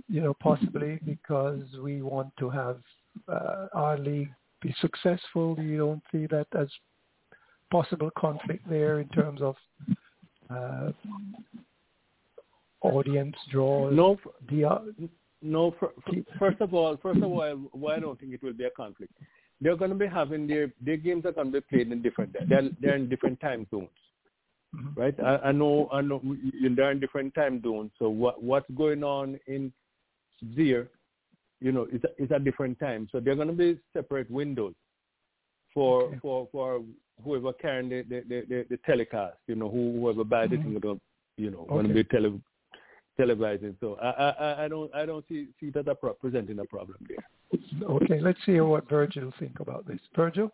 [0.08, 2.78] you know, possibly because we want to have
[3.26, 4.30] uh, our league
[4.62, 5.56] be successful.
[5.58, 6.68] You don't see that as
[7.72, 9.56] possible conflict there in terms of
[10.50, 10.92] uh,
[12.82, 13.92] audience draws.
[13.92, 15.10] No, the,
[15.42, 15.74] no,
[16.38, 19.12] first of all, first of all, why I don't think it will be a conflict.
[19.60, 22.34] They're going to be having their their games are going to be played in different.
[22.48, 23.88] They're they're in different time zones.
[24.74, 25.00] Mm-hmm.
[25.00, 25.14] right?
[25.20, 26.20] I, I know, I know
[26.52, 27.90] you're in different time zones.
[27.98, 29.72] So what what's going on in
[30.56, 30.88] there,
[31.60, 33.08] you know, is a, is a different time.
[33.10, 34.74] So they're going to be separate windows
[35.74, 36.18] for Okay.
[36.22, 36.82] for for
[37.24, 39.38] whoever carrying the the, the, the, the telecast.
[39.48, 40.76] You know, who, whoever buys Mhm.
[40.76, 41.00] it, going
[41.36, 42.02] you know, going to Okay.
[42.02, 42.40] be tele,
[43.20, 43.74] televising.
[43.80, 46.64] So I, I I- I don't I don't see see that a pro- presenting a
[46.64, 47.24] problem there.
[47.96, 50.00] Okay, let's hear what Virgil think about this.
[50.16, 50.50] Virgil?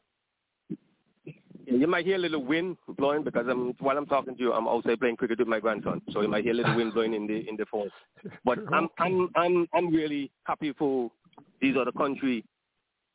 [1.69, 4.69] You might hear a little wind blowing because I'm while I'm talking to you, I'm
[4.69, 7.27] outside playing cricket with my grandson, so you might hear a little wind blowing in
[7.27, 7.91] the in the phone.
[8.45, 11.11] But I'm I'm I'm I'm really happy for
[11.61, 12.45] these other country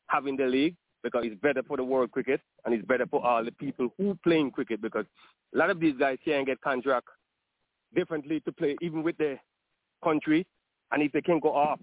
[0.08, 3.42] having the league because it's better for the world cricket and it's better for all
[3.44, 5.06] the people who playing cricket because
[5.54, 7.08] a lot of these guys can't get contract
[7.94, 9.40] differently to play even with their
[10.02, 10.46] country
[10.90, 11.80] and if they can go up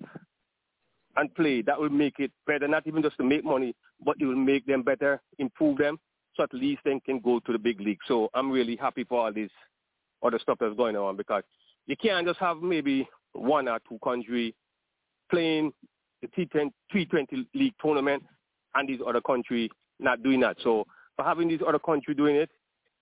[1.16, 4.26] and play, that will make it better, not even just to make money, but it
[4.26, 5.98] will make them better, improve them,
[6.36, 8.00] so at least they can go to the big league.
[8.08, 9.50] So I'm really happy for all this
[10.24, 11.44] other stuff that's going on because
[11.88, 14.56] you can't just have maybe one or two country
[15.32, 15.72] playing
[16.22, 18.24] the T10, T20 league tournament
[18.76, 20.58] and these other country not doing that.
[20.64, 20.86] So
[21.16, 22.50] for having these other country doing it,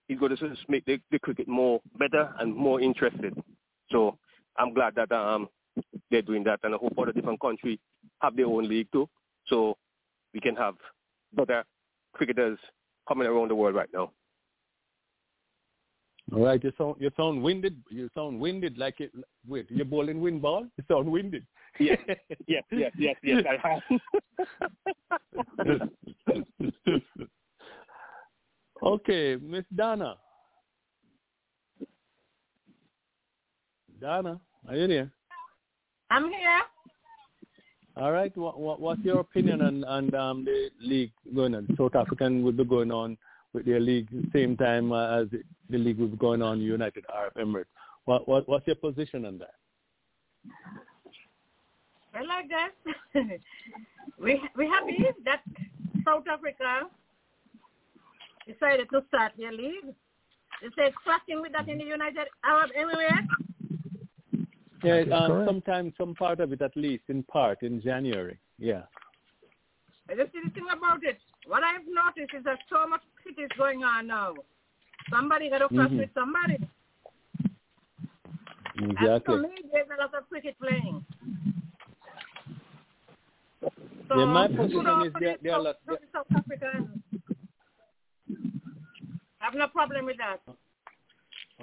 [0.10, 3.34] it's going to just make the, the cricket more better and more interested.
[3.92, 4.18] So
[4.58, 5.50] I'm glad that um,
[6.10, 7.80] they're doing that, and I hope other different countries
[8.22, 9.08] have their own league too,
[9.48, 9.78] so
[10.34, 10.76] we can have
[11.34, 11.64] better
[12.14, 12.58] cricketers
[13.08, 14.12] coming around the world right now.
[16.34, 17.82] All right, you sound you sound winded.
[17.90, 19.12] You sound winded like it.
[19.48, 20.68] Wait, you're bowling wind ball.
[20.78, 21.46] You sound winded.
[21.80, 22.00] Yes,
[22.48, 23.44] yes, yes, yes, yes.
[23.48, 23.82] I have.
[28.84, 30.16] okay, Miss Donna.
[34.00, 35.12] Donna, are you there?
[36.10, 36.62] I'm here.
[37.98, 38.36] All right.
[38.38, 41.68] What, what what's your opinion on on um, the league going on?
[41.78, 43.18] South African will be going on
[43.54, 45.28] with their league the same time uh, as
[45.70, 47.66] the league will be going on United Arab Emirates.
[48.06, 49.56] What what what's your position on that?
[52.14, 52.50] Well, I like
[53.14, 53.40] that.
[54.22, 55.42] we we happy that
[56.06, 56.88] South Africa
[58.48, 59.94] decided to start their league.
[60.62, 63.28] They say cracking with that in the United Arab Emirates.
[64.84, 65.48] Yeah, um, correct.
[65.50, 68.38] sometimes some part of it at least in part in January.
[68.60, 68.84] Yeah.
[70.08, 71.18] But you see the thing about it.
[71.46, 74.34] What I've noticed is that so much shit is going on now.
[75.10, 75.98] Somebody got to crash Mhm.
[76.00, 76.58] with somebody.
[78.78, 79.36] And Exactly.
[79.36, 81.06] for me, there's a lot of cricket playing.
[84.08, 86.28] So, Yeah, my position is to there- the there are South, lot- to the South
[86.36, 87.04] Africans.
[89.48, 90.42] I have no problem with that.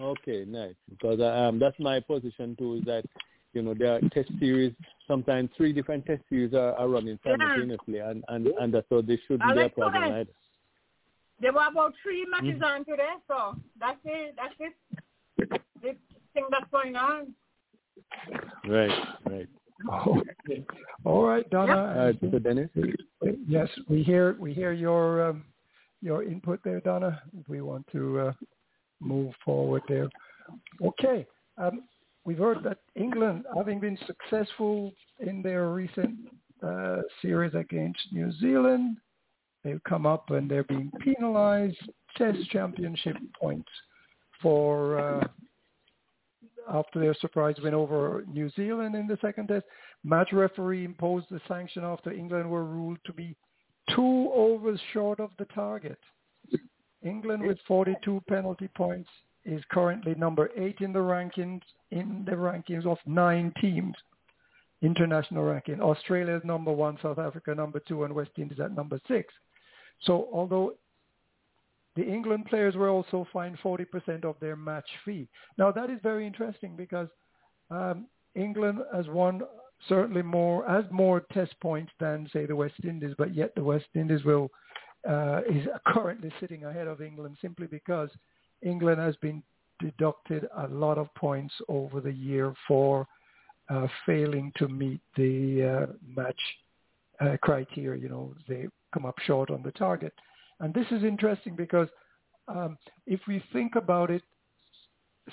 [0.00, 0.74] Okay, nice.
[0.88, 2.76] Because um, that's my position too.
[2.76, 3.04] Is that
[3.52, 4.72] you know there are test series.
[5.06, 7.32] Sometimes three different test series are, are running Yeah.
[7.32, 10.12] simultaneously, and and and so there shouldn't be a problem that.
[10.12, 10.30] either.
[11.40, 12.74] There were about three matches Mhm.
[12.74, 14.34] on today, so that's it.
[14.36, 15.60] That's it.
[15.82, 15.96] This
[16.32, 17.34] thing that's going on.
[18.66, 19.48] Right, right.
[19.90, 20.64] Okay.
[21.04, 21.76] All right, Donna.
[21.76, 22.70] All right, so Dennis.
[23.46, 25.44] Yes, we hear we hear your um,
[26.04, 27.20] your input there, Donna.
[27.48, 28.32] We want to uh,
[29.00, 30.08] move forward there.
[30.84, 31.26] Okay,
[31.56, 31.84] um,
[32.24, 36.16] we've heard that England, having been successful in their recent
[36.62, 38.98] uh, series against New Zealand,
[39.64, 41.78] they've come up and they're being penalised
[42.16, 43.68] Test Championship points
[44.42, 45.26] for uh,
[46.70, 49.64] after their surprise win over New Zealand in the second Test.
[50.04, 53.34] Match referee imposed the sanction after England were ruled to be
[53.94, 55.98] two overs short of the target.
[57.02, 59.10] England with 42 penalty points
[59.44, 61.60] is currently number eight in the rankings
[61.90, 63.94] in the rankings of nine teams,
[64.82, 65.80] international ranking.
[65.80, 69.32] Australia is number one, South Africa number two, and West Indies at number six.
[70.02, 70.74] So although
[71.96, 75.28] the England players were also fined 40% of their match fee.
[75.58, 77.08] Now that is very interesting because
[77.70, 79.42] um, England has won
[79.88, 83.86] certainly more has more test points than say the West Indies, but yet the West
[83.94, 84.50] Indies will
[85.08, 88.10] uh, is currently sitting ahead of England simply because
[88.62, 89.42] England has been
[89.80, 93.06] deducted a lot of points over the year for
[93.68, 96.40] uh, failing to meet the uh, match
[97.20, 98.00] uh, criteria.
[98.00, 100.12] You know, they come up short on the target.
[100.60, 101.88] And this is interesting because
[102.48, 104.22] um, if we think about it,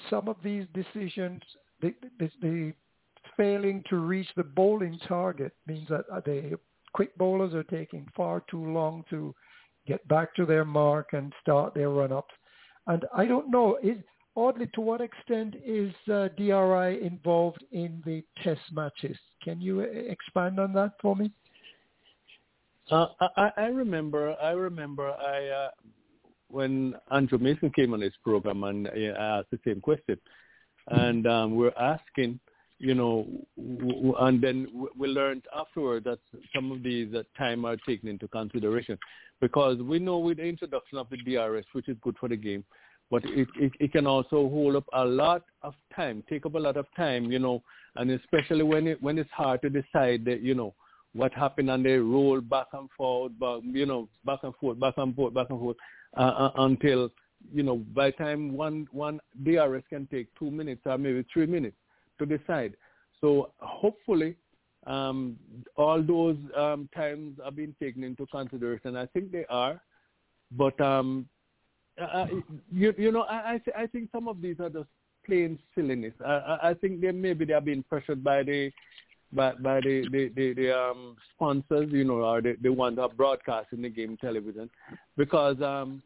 [0.10, 1.42] some of these decisions,
[1.82, 2.74] the, the, the
[3.38, 6.58] failing to reach the bowling target means that uh, the
[6.94, 9.34] quick bowlers are taking far too long to
[9.88, 12.34] get back to their mark and start their run-ups.
[12.88, 13.98] And I don't know, is,
[14.36, 19.18] Audley, to what extent is uh, DRI involved in the test matches?
[19.44, 21.32] Can you uh, expand on that for me?
[22.90, 24.36] Uh, I, I remember.
[24.42, 25.12] I remember.
[25.12, 25.70] I uh,
[26.50, 30.18] when Andrew Mason came on this program and I asked the same question,
[30.88, 32.40] and um, we're asking,
[32.82, 33.28] you know,
[33.58, 36.18] w- and then we learned afterward that
[36.54, 38.98] some of these uh, time are taken into consideration.
[39.40, 42.64] Because we know with the introduction of the DRS, which is good for the game,
[43.12, 46.60] but it, it, it can also hold up a lot of time, take up a
[46.60, 47.62] lot of time, you know,
[47.98, 50.74] and especially when it when it's hard to decide that, you know,
[51.14, 54.96] what happened and they roll back and forth, back, you know, back and forth, back
[54.98, 55.78] and forth, back and forth
[56.18, 57.12] uh, uh, until,
[57.54, 61.46] you know, by the time one one DRS can take two minutes or maybe three
[61.46, 61.76] minutes
[62.20, 62.76] to decide.
[63.20, 64.36] So hopefully
[64.88, 65.38] um,
[65.76, 68.98] all those um, times are being taken into consideration.
[68.98, 69.82] I think they are,
[70.52, 71.28] but um,
[72.02, 72.26] uh,
[72.72, 74.90] you, you know, I I, th- I think some of these are just
[75.26, 76.14] plain silliness.
[76.26, 78.72] I, I, I think they maybe they are being pressured by the
[79.32, 83.04] by by the the, the, the um, sponsors, you know, or the, the ones that
[83.04, 84.70] are broadcasting the game television,
[85.16, 86.02] because um,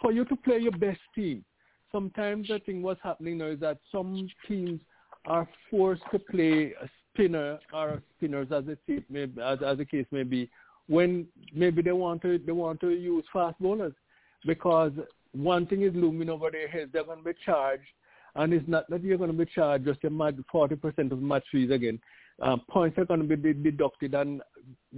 [0.00, 1.44] for you to play your best team,
[1.92, 4.80] sometimes I think what's happening now is that some teams
[5.26, 10.06] are forced to play a spinner or spinners as it may, as, as the case
[10.10, 10.50] may be,
[10.88, 13.92] when maybe they want to they want to use fast bowlers
[14.44, 14.92] because
[15.32, 16.90] one thing is looming over their heads.
[16.92, 17.86] They're going to be charged,
[18.34, 21.44] and it's not that you're going to be charged just a mad 40% of match
[21.52, 22.00] fees again.
[22.40, 24.42] Uh, points are going to be deducted, and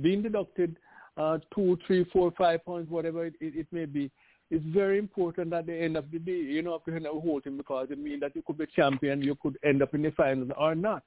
[0.01, 0.77] being deducted
[1.17, 4.11] uh, two, three, four, five points, whatever it, it, it may be,
[4.51, 6.33] it's very important at the end of the day.
[6.33, 9.37] You know, to end up holding because it means that you could be champion, you
[9.37, 11.03] could end up in the finals or not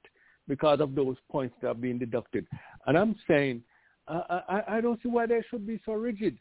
[0.46, 2.46] because of those points that are being deducted.
[2.86, 3.62] And I'm saying,
[4.08, 6.38] I, I, I don't see why they should be so rigid.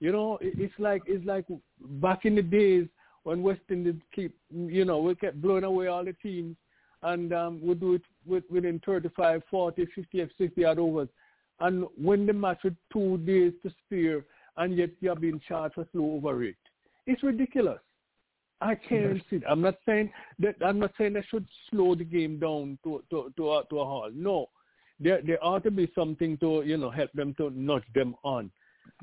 [0.00, 1.44] You know, it's like it's like
[1.80, 2.86] back in the days
[3.24, 6.56] when West Indies keep, you know, we kept blowing away all the teams,
[7.02, 11.08] and um, we do it with, within 35, 40, 50, 60 odd overs,
[11.60, 14.24] and win the match with two days to spare,
[14.58, 16.56] and yet you're being charged for slow over rate.
[17.06, 17.80] It's ridiculous.
[18.60, 19.44] I can't see see.
[19.48, 20.56] I'm not saying that.
[20.64, 23.84] I'm not saying they should slow the game down to to to a, to a
[23.84, 24.12] halt.
[24.14, 24.48] No,
[24.98, 28.50] there there ought to be something to you know help them to nudge them on.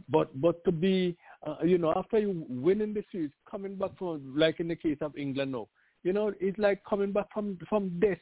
[0.09, 1.15] But but to be
[1.47, 4.97] uh, you know after you winning the series, coming back from like in the case
[4.99, 5.67] of England now,
[6.03, 8.17] you know it's like coming back from from death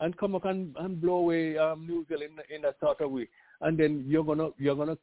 [0.00, 3.10] and come up and, and blow away um, New Zealand in, in that sort of
[3.10, 3.28] way,
[3.62, 4.96] and then you're gonna you're gonna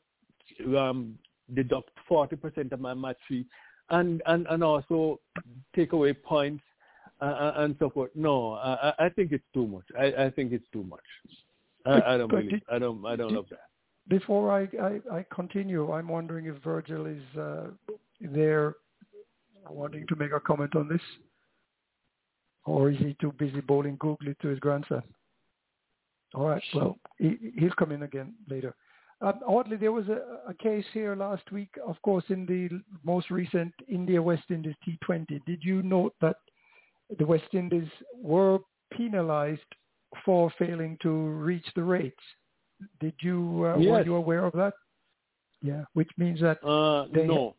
[0.78, 1.18] um,
[1.54, 3.46] deduct forty percent of my match fee
[3.90, 5.20] and and and also
[5.76, 6.64] take away points
[7.22, 8.12] uh, uh, and so forth.
[8.16, 9.86] No, I, I think it's too much.
[9.98, 11.00] I, I think it's too much.
[11.86, 13.70] I, I don't really, I don't I don't love that.
[14.08, 17.68] Before I, I, I continue, I'm wondering if Virgil is uh,
[18.22, 18.76] there
[19.68, 21.02] wanting to make a comment on this,
[22.66, 25.02] or is he too busy bowling googly to his grandson?
[26.36, 28.76] All right, well, he, he'll come in again later.
[29.22, 32.70] Um, Audley, there was a, a, case here last week, of course, in the
[33.04, 35.44] most recent India-West Indies T20.
[35.46, 36.36] Did you note that
[37.18, 37.88] the West Indies
[38.22, 38.60] were
[38.92, 39.62] penalized
[40.26, 42.20] for failing to reach the rates?
[43.00, 43.90] Did you uh, yes.
[43.90, 44.74] were you aware of that?
[45.62, 47.56] Yeah, which means that uh, they, no.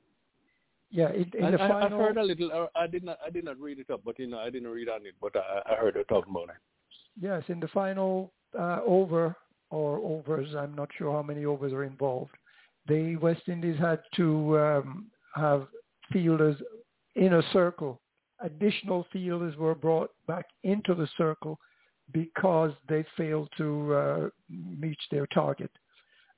[0.91, 2.69] Yeah, in, in I, the final, I heard a little.
[2.77, 3.19] I did not.
[3.27, 5.35] I did not read it up, but you know, I didn't read on it, but
[5.35, 6.57] I, I heard her talking about it.
[7.21, 9.35] Yes, in the final uh, over
[9.71, 10.55] or overs.
[10.57, 12.33] I'm not sure how many overs are involved.
[12.89, 15.67] The West Indies had to um, have
[16.13, 16.57] fielders
[17.17, 18.01] in a circle.
[18.41, 21.59] Additional fielders were brought back into the circle
[22.13, 24.29] because they failed to uh,
[24.79, 25.71] reach their target.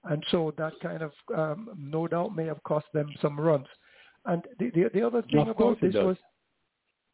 [0.04, 3.66] And so that kind of, um, no doubt, may have cost them some runs.
[4.24, 6.04] And the, the, the other thing about this does.
[6.04, 6.16] was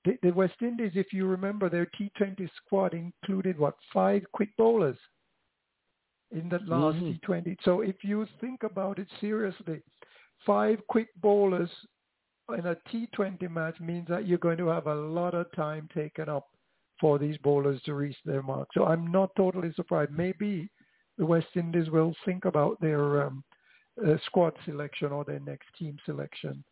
[0.04, 4.98] the, the West Indies, if you remember, their T20 squad included, what, five quick bowlers
[6.30, 7.32] in that last mm-hmm.
[7.32, 7.56] T20.
[7.64, 9.82] So if you think about it seriously,
[10.46, 11.70] five quick bowlers
[12.56, 16.28] in a T20 match means that you're going to have a lot of time taken
[16.28, 16.46] up
[17.00, 18.68] for these bowlers to reach their mark.
[18.74, 20.12] So I'm not totally surprised.
[20.12, 20.70] Maybe
[21.18, 23.44] the West Indies will think about their um,
[24.04, 26.64] uh, squad selection or their next team selection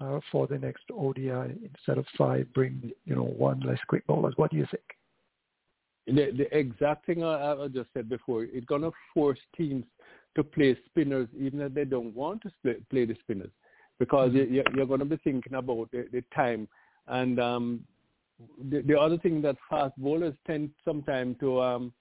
[0.00, 2.52] uh, for the next ODI instead of five.
[2.54, 4.34] Bring you know one less quick bowlers.
[4.36, 4.84] What do you think?
[6.06, 9.84] The, the exact thing I, I just said before, it's going to force teams
[10.34, 13.50] to play spinners even if they don't want to play, play the spinners
[13.98, 14.54] because mm-hmm.
[14.54, 16.66] you, you're going to be thinking about the, the time.
[17.06, 17.84] And um,
[18.70, 21.92] the, the other thing that fast bowlers tend sometimes to, um,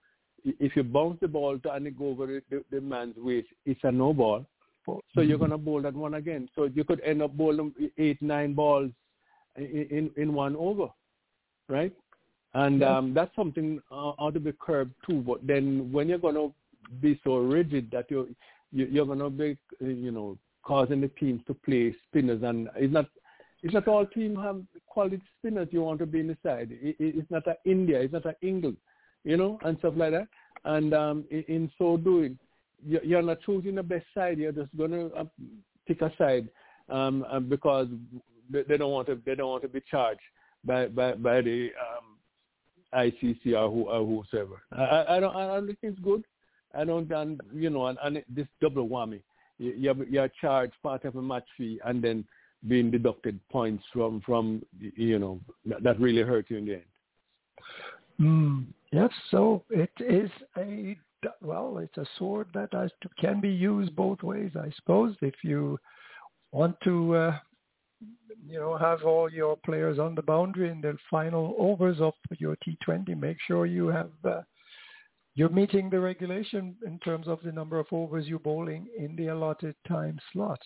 [0.43, 3.81] if you bounce the ball to and it go over the, the man's waist, it's
[3.83, 4.45] a no ball.
[4.85, 5.29] So mm-hmm.
[5.29, 6.49] you're going to bowl that one again.
[6.55, 8.89] So you could end up bowling eight, nine balls
[9.57, 10.87] in, in, in one over,
[11.69, 11.93] right?
[12.53, 15.21] And um, that's something uh, ought to be curbed too.
[15.21, 16.53] But then when you're going to
[16.99, 18.27] be so rigid that you're,
[18.71, 23.05] you're going to be, you know, causing the teams to play spinners, and it's not
[23.63, 26.69] it's not all teams have quality spinners you want to be in the side.
[26.71, 28.77] It, it, it's not a India, it's not a England,
[29.23, 30.27] you know, and stuff like that.
[30.65, 32.37] And um, in, in so doing,
[32.83, 34.39] you're not choosing the best side.
[34.39, 35.25] You're just going to uh,
[35.87, 36.49] pick a side
[36.89, 37.87] um, uh, because
[38.49, 39.19] they don't want to.
[39.25, 40.21] They don't want to be charged
[40.65, 42.17] by by, by the um,
[42.93, 44.61] ICC or, who, or whosoever.
[44.71, 45.35] I, I don't.
[45.35, 46.23] I don't think it's good.
[46.73, 47.11] I don't.
[47.11, 49.21] And you know, and, and this double whammy.
[49.57, 52.25] You're, you're charged part of a match fee and then
[52.67, 56.83] being deducted points from from you know that, that really hurt you in the end.
[58.19, 60.97] Mm, yes, so it is a
[61.41, 62.69] well, it's a sword that
[63.19, 65.15] can be used both ways, I suppose.
[65.21, 65.79] If you
[66.51, 67.37] want to, uh,
[68.47, 72.57] you know, have all your players on the boundary in the final overs of your
[72.57, 74.41] T20, make sure you have uh,
[75.35, 79.27] you're meeting the regulation in terms of the number of overs you're bowling in the
[79.27, 80.59] allotted time slot.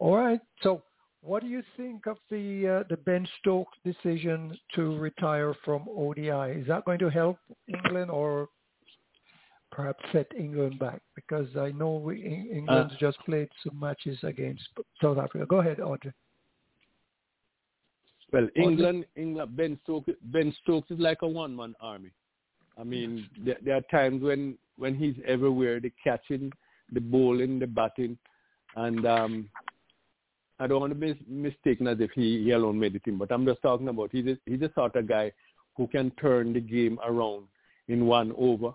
[0.00, 0.82] All right, so
[1.20, 6.60] what do you think of the uh, the Ben Stokes decision to retire from ODI?
[6.60, 7.38] Is that going to help
[7.68, 8.48] England or
[9.70, 11.00] perhaps set England back?
[11.14, 14.62] Because I know we, England's uh, just played some matches against
[15.02, 15.46] South Africa.
[15.46, 16.12] Go ahead, Audley.
[18.32, 22.10] Well, England, England, Ben Stokes, Ben Stokes is like a one-man army.
[22.78, 26.52] I mean, there, there are times when when he's everywhere, the catching,
[26.92, 28.16] the bowling, the batting,
[28.76, 29.50] and um,
[30.60, 33.32] I don't want to be mistaken as if he, he alone made the team, but
[33.32, 35.32] I'm just talking about he's a, he's the sort of guy
[35.76, 37.46] who can turn the game around
[37.88, 38.72] in one over,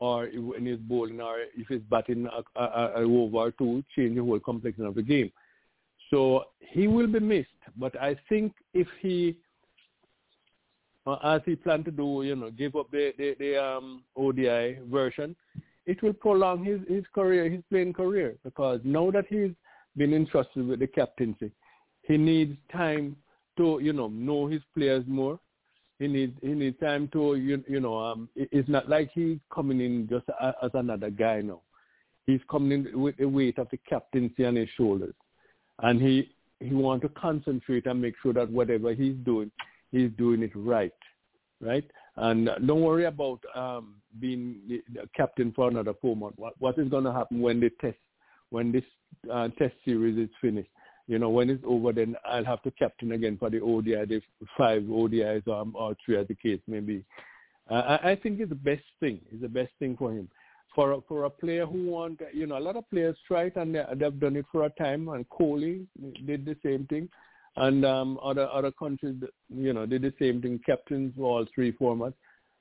[0.00, 4.16] or when he's bowling, or if he's batting a, a, a over or two, change
[4.16, 5.30] the whole complexion of the game.
[6.10, 9.36] So he will be missed, but I think if he,
[11.06, 14.78] uh, as he planned to do, you know, give up the the, the um, ODI
[14.90, 15.36] version,
[15.86, 19.52] it will prolong his his career, his playing career, because now that he's
[19.98, 21.50] been entrusted with the captaincy.
[22.02, 23.16] He needs time
[23.58, 25.38] to, you know, know his players more.
[25.98, 29.80] He needs he needs time to, you, you know, um, it's not like he's coming
[29.80, 30.26] in just
[30.62, 31.60] as another guy now.
[32.24, 35.14] He's coming in with the weight of the captaincy on his shoulders,
[35.80, 36.30] and he
[36.60, 39.50] he wants to concentrate and make sure that whatever he's doing,
[39.92, 40.92] he's doing it right,
[41.60, 41.88] right?
[42.16, 44.80] And don't worry about um, being
[45.16, 46.36] captain for another four months.
[46.36, 47.96] What, what is going to happen when the test
[48.50, 48.82] when this
[49.32, 50.70] uh, test series is finished.
[51.06, 54.20] You know, when it's over, then I'll have to captain again for the ODI, the
[54.56, 57.04] five ODIs or, or three as the case may be.
[57.70, 59.20] Uh, I, I think it's the best thing.
[59.30, 60.28] It's the best thing for him.
[60.78, 63.56] For a, for a player who want, you know, a lot of players try it
[63.56, 65.08] and they, they've done it for a time.
[65.08, 65.86] And Kohli
[66.24, 67.08] did the same thing,
[67.56, 69.16] and um, other other countries,
[69.48, 70.60] you know, did the same thing.
[70.64, 72.14] Captains for all three formats.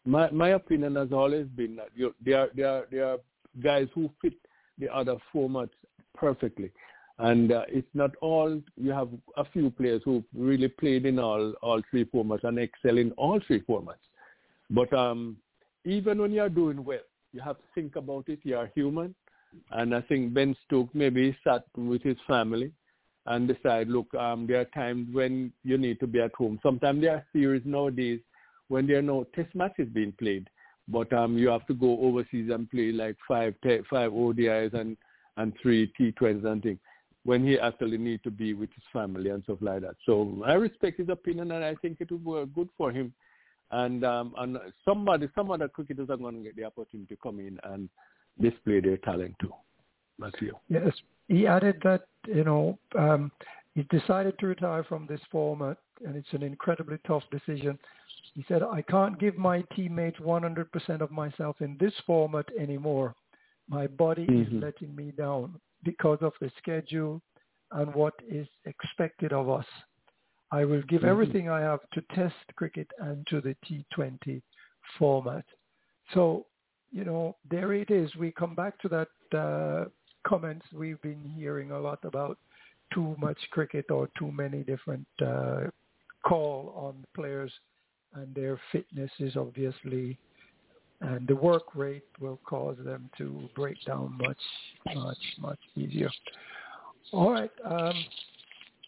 [0.03, 3.17] My my opinion has always been that you, they are they are they are
[3.61, 4.33] guys who fit
[4.79, 5.75] the other formats
[6.15, 6.71] perfectly.
[7.19, 11.53] And uh, it's not all, you have a few players who really played in all,
[11.61, 14.05] all three formats and excel in all three formats.
[14.69, 15.37] But um,
[15.85, 16.99] even when you're doing well,
[17.33, 18.39] you have to think about it.
[18.43, 19.15] You are human.
[19.71, 22.71] And I think Ben Stokes maybe sat with his family
[23.25, 26.59] and decide, look, um, there are times when you need to be at home.
[26.63, 28.19] Sometimes there are series nowadays
[28.69, 30.49] when there are no test matches being played.
[30.87, 34.95] But um, you have to go overseas and play like five, te- five ODIs and,
[35.35, 36.79] and three T20s and things
[37.25, 39.95] when he actually need to be with his family and stuff like that.
[40.05, 43.13] So I respect his opinion and I think it would work good for him.
[43.71, 47.39] And um, and somebody, some other cricketers are going to get the opportunity to come
[47.39, 47.89] in and
[48.39, 49.53] display their talent too.
[50.19, 50.55] That's you.
[50.69, 50.93] Yes,
[51.27, 53.31] he added that you know um,
[53.77, 57.77] he decided to retire from this format, and it's an incredibly tough decision.
[58.33, 63.13] He said, I can't give my teammates 100% of myself in this format anymore.
[63.69, 64.57] My body mm-hmm.
[64.57, 67.21] is letting me down because of the schedule
[67.71, 69.65] and what is expected of us.
[70.51, 71.09] I will give mm-hmm.
[71.09, 74.41] everything I have to test cricket and to the T20
[74.97, 75.45] format.
[76.13, 76.45] So,
[76.91, 78.15] you know, there it is.
[78.15, 79.85] We come back to that uh,
[80.25, 82.37] comments we've been hearing a lot about
[82.93, 85.63] too much cricket or too many different uh,
[86.25, 87.51] call on players
[88.13, 90.17] and their fitness is obviously
[91.01, 94.37] and the work rate will cause them to break down much,
[94.95, 96.09] much, much easier.
[97.11, 97.51] All right.
[97.63, 97.93] Um,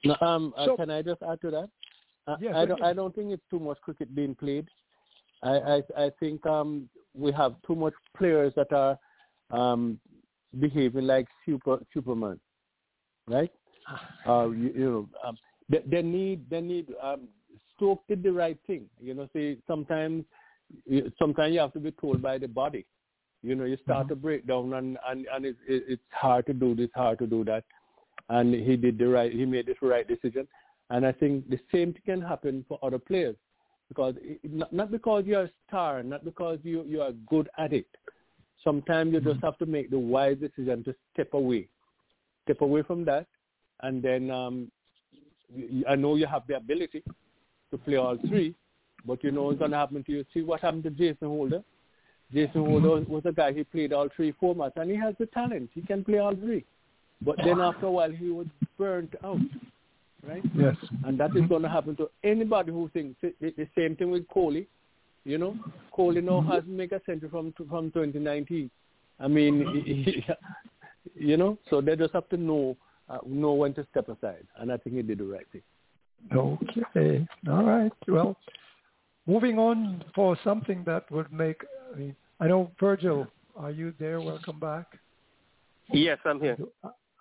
[0.04, 1.70] now, um, uh, can I just add to that?
[2.28, 2.84] Uh, yes, I don't.
[2.84, 4.68] I don't think it's too much cricket being played.
[5.44, 8.98] I I, I think um, we have too much players that are
[9.52, 10.00] um,
[10.60, 12.40] behaving like super Superman,
[13.28, 13.52] right?
[14.28, 17.28] Uh, you, you know, um, they, they need they need um,
[17.76, 18.86] Stoke did the right thing.
[19.02, 20.26] You know, see, sometimes
[21.18, 22.86] sometimes you have to be told by the body.
[23.42, 24.10] You know, you start mm-hmm.
[24.10, 27.44] to break down, and and and it's it's hard to do this, hard to do
[27.46, 27.64] that.
[28.30, 29.32] And he did the right.
[29.32, 30.48] He made the right decision,
[30.90, 33.36] and I think the same thing can happen for other players,
[33.88, 37.88] because not, not because you're a star, not because you you are good at it.
[38.64, 41.68] Sometimes you just have to make the wise decision to step away,
[42.44, 43.26] step away from that,
[43.82, 44.72] and then um,
[45.88, 47.04] I know you have the ability
[47.72, 48.56] to play all three,
[49.06, 50.26] but you know what's going to happen to you.
[50.34, 51.64] See what happened to Jason Holder.
[52.34, 55.70] Jason Holder was a guy, he played all three formats, and he has the talent.
[55.74, 56.64] He can play all three.
[57.22, 58.48] But then after a while, he was
[58.78, 59.40] burnt out,
[60.28, 60.44] right?
[60.56, 60.76] Yes.
[61.06, 64.28] And that is going to happen to anybody who thinks the, the same thing with
[64.30, 64.68] Kohli.
[65.26, 65.58] You know,
[65.96, 68.72] Kohli now has mega century from from 2019.
[69.20, 70.26] I mean, he,
[71.16, 72.78] you know, so they just have to know
[73.10, 75.62] uh, know when to step aside, and I think he did the right thing.
[76.34, 77.28] Okay.
[77.50, 77.92] All right.
[78.08, 78.38] Well,
[79.28, 81.62] moving on for something that would make.
[81.94, 83.28] I mean, I know Virgil.
[83.58, 84.22] Are you there?
[84.22, 84.98] Welcome back.
[85.92, 86.58] Yes, I'm here.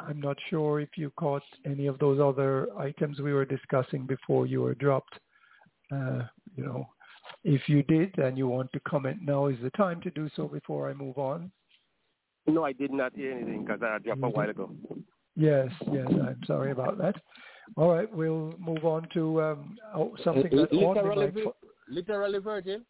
[0.00, 4.46] I'm not sure if you caught any of those other items we were discussing before
[4.46, 5.14] you were dropped.
[5.92, 6.22] Uh,
[6.56, 6.88] you know,
[7.44, 10.46] if you did and you want to comment, now is the time to do so
[10.46, 11.50] before I move on.
[12.46, 14.70] No, I did not hear anything because I dropped a while ago.
[15.36, 17.14] Yes, yes, I'm sorry about that.
[17.76, 21.56] All right, we'll move on to um, oh, something that literally, might fo-
[21.88, 22.80] literally Virgil.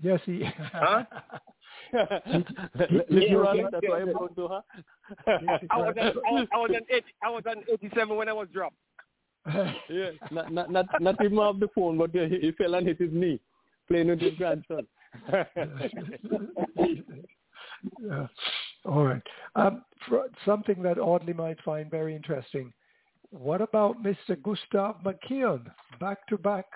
[0.00, 0.44] Yes, he.
[0.72, 1.04] Huh?
[1.92, 4.62] Literally, that's why I'm to her.
[5.70, 8.76] I was on, I was on 80, I was on 87 when I was dropped.
[9.88, 12.98] yeah, not not not not even off the phone, but he, he fell and hit
[13.00, 13.40] his knee
[13.88, 14.86] playing with his grandson.
[18.00, 18.26] yeah.
[18.84, 19.22] All right.
[19.56, 19.84] Um,
[20.44, 22.72] something that Audley might find very interesting.
[23.30, 24.40] What about Mr.
[24.42, 25.64] Gustav McKeon?
[26.00, 26.66] Back-to-back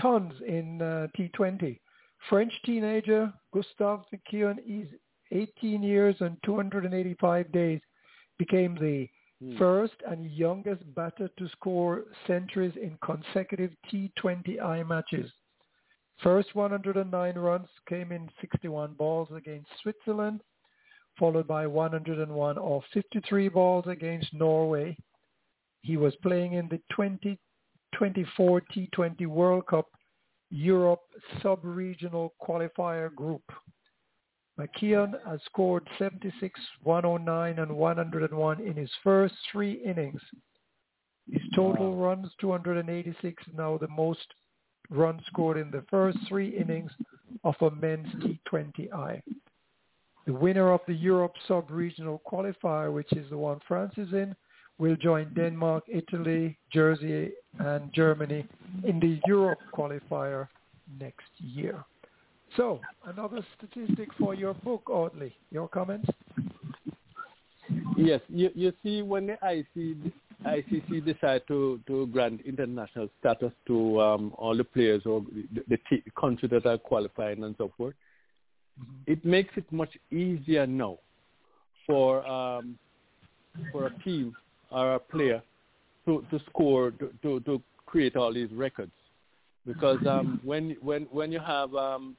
[0.00, 1.78] tons in uh, T20.
[2.28, 4.88] French teenager Gustav McKeon is
[5.32, 7.80] 18 years and 285 days.
[8.38, 9.08] Became the
[9.42, 9.56] Hmm.
[9.56, 15.32] first and youngest batter to score centuries in consecutive T20I matches.
[16.18, 20.44] First 109 runs came in 61 balls against Switzerland,
[21.18, 24.96] followed by 101 or 53 balls against Norway.
[25.80, 29.90] He was playing in the 2024 T20 World Cup
[30.52, 31.00] Europe
[31.42, 33.42] sub-regional qualifier group.
[34.60, 40.20] McKeon has scored 76, 109, and 101 in his first three innings.
[41.30, 44.26] His total runs, 286, now the most
[44.90, 46.90] runs scored in the first three innings
[47.44, 49.22] of a men's T20I.
[50.26, 54.36] The winner of the Europe sub-regional qualifier, which is the one France is in,
[54.78, 58.46] will join Denmark, Italy, Jersey, and Germany
[58.84, 60.48] in the Europe qualifier
[61.00, 61.84] next year.
[62.56, 65.34] So, another statistic for your book, Audley.
[65.50, 66.08] Your comments?
[67.96, 69.96] Yes, you, you see when the IC,
[70.44, 75.22] ICC decide to, to grant international status to um, all the players or
[75.54, 77.94] the, the t- countries that are qualifying and so forth,
[78.80, 79.12] Mm-hmm.
[79.12, 80.98] it makes it much easier now
[81.86, 82.78] for um,
[83.70, 84.34] for a team
[84.72, 85.42] or a player
[86.06, 88.92] to, to score to, to, to create all these records
[89.66, 92.16] because um, when when when you have um,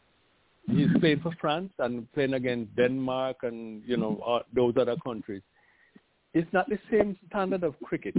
[0.67, 5.41] he's playing for France and playing against Denmark and you know uh, those other countries.
[6.33, 8.15] It's not the same standard of cricket.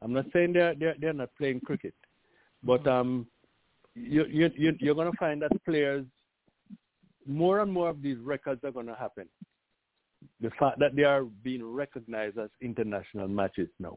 [0.00, 1.94] I'm not saying they're they're, they're not playing cricket,
[2.62, 3.26] but um,
[3.94, 6.04] you you you- you're going to find that players
[7.26, 9.28] more and more of these records are going to happen.
[10.40, 13.96] The fact that they are being recognized as international matches now.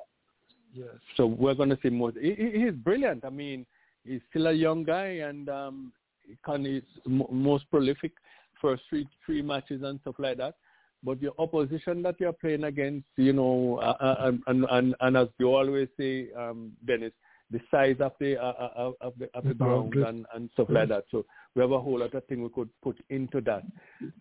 [0.74, 0.88] Yes.
[1.18, 2.12] So we're going to see more.
[2.20, 3.26] He, he- he's brilliant.
[3.26, 3.66] I mean,
[4.06, 5.92] he's still a young guy, and um,
[6.26, 8.12] he's mo most prolific
[8.60, 10.56] for three three matches and stuff like that.
[11.04, 15.18] But your opposition that you're playing against, you know, uh, uh, and, and, and, and
[15.18, 17.12] as you always say, um, Dennis,
[17.50, 20.90] the size of the uh, uh, of the of the ground and, and stuff like
[20.90, 21.06] that.
[21.12, 21.26] So
[21.56, 23.64] we have a whole lot of things we could put into that.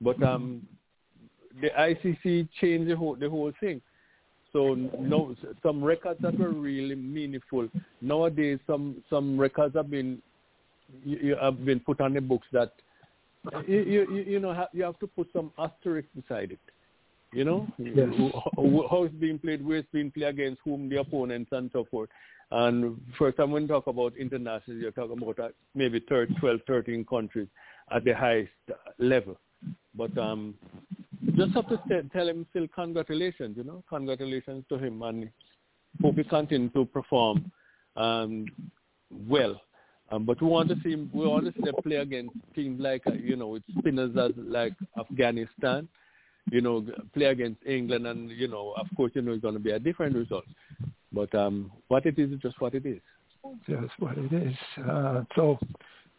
[0.00, 0.66] But um,
[1.60, 3.80] the ICC changed the whole the whole thing.
[4.52, 7.68] So no, some records that were really meaningful.
[8.00, 10.20] Nowadays, some some records have been
[11.04, 12.72] you, you have been put on the books that
[13.66, 16.60] you you, you- know you have to put some asterisk beside it.
[17.32, 18.08] You know Yes.
[18.90, 22.10] How it's being played, where it's being played against whom, the opponents, and so forth.
[22.50, 26.60] And first time when you talk about international, you're talking about uh, maybe 30, 12,
[26.66, 27.46] 13 countries
[27.92, 28.50] at the highest
[28.98, 29.38] level.
[29.94, 30.54] But um,
[31.36, 35.30] just have to say, tell him still congratulations, you know, congratulations to him, and
[36.00, 37.50] hope he continue to perform
[37.96, 38.46] um,
[39.10, 39.60] well.
[40.12, 42.80] Um, but we want to see him, we want to see them play against teams
[42.80, 45.88] like uh, you know with spinners as like Afghanistan,
[46.50, 46.84] you know,
[47.14, 49.78] play against England, and you know, of course, you know, it's going to be a
[49.78, 50.44] different result.
[51.12, 53.00] But um, what it is is just what it is.
[53.68, 54.54] Just what it is.
[54.88, 55.58] Uh, so,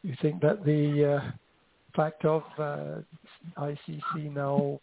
[0.03, 1.31] you think that the uh,
[1.95, 3.01] fact of uh,
[3.57, 4.79] ICC now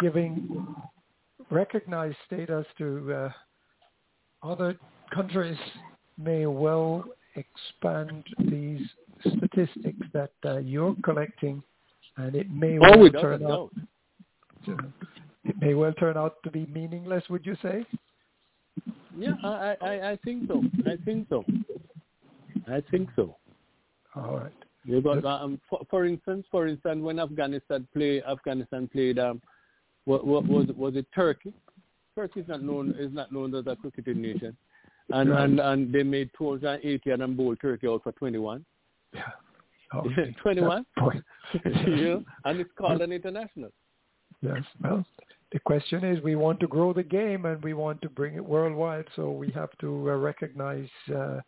[0.00, 0.74] giving
[1.50, 3.30] recognized status to uh,
[4.42, 4.76] other
[5.12, 5.58] countries
[6.18, 7.04] may well
[7.36, 8.80] expand these
[9.20, 11.62] statistics that uh, you're collecting,
[12.16, 13.70] and it may oh, well turn out.
[14.66, 14.76] To,
[15.44, 17.24] it may well turn out to be meaningless.
[17.28, 17.84] Would you say?
[19.16, 20.62] Yeah, I, I, I think so.
[20.86, 21.44] I think so.
[22.68, 23.36] I think so.
[24.16, 24.52] All right.
[24.86, 29.40] Because, um, for, for instance, for instance, when Afghanistan play, Afghanistan played, um,
[30.04, 31.52] what, what was was it Turkey?
[32.14, 34.56] Turkey is not known is not known as a cricketing nation,
[35.10, 38.64] and and and they made 280 and then bowled Turkey out for 21.
[39.12, 39.22] Yeah.
[39.92, 40.02] Oh,
[40.42, 40.84] 21.
[40.96, 41.24] that point.
[41.64, 43.70] you know, and it's called an international.
[44.42, 44.62] Yes.
[44.82, 45.04] Well,
[45.52, 48.44] the question is, we want to grow the game and we want to bring it
[48.44, 51.40] worldwide, so we have to uh, recognize uh,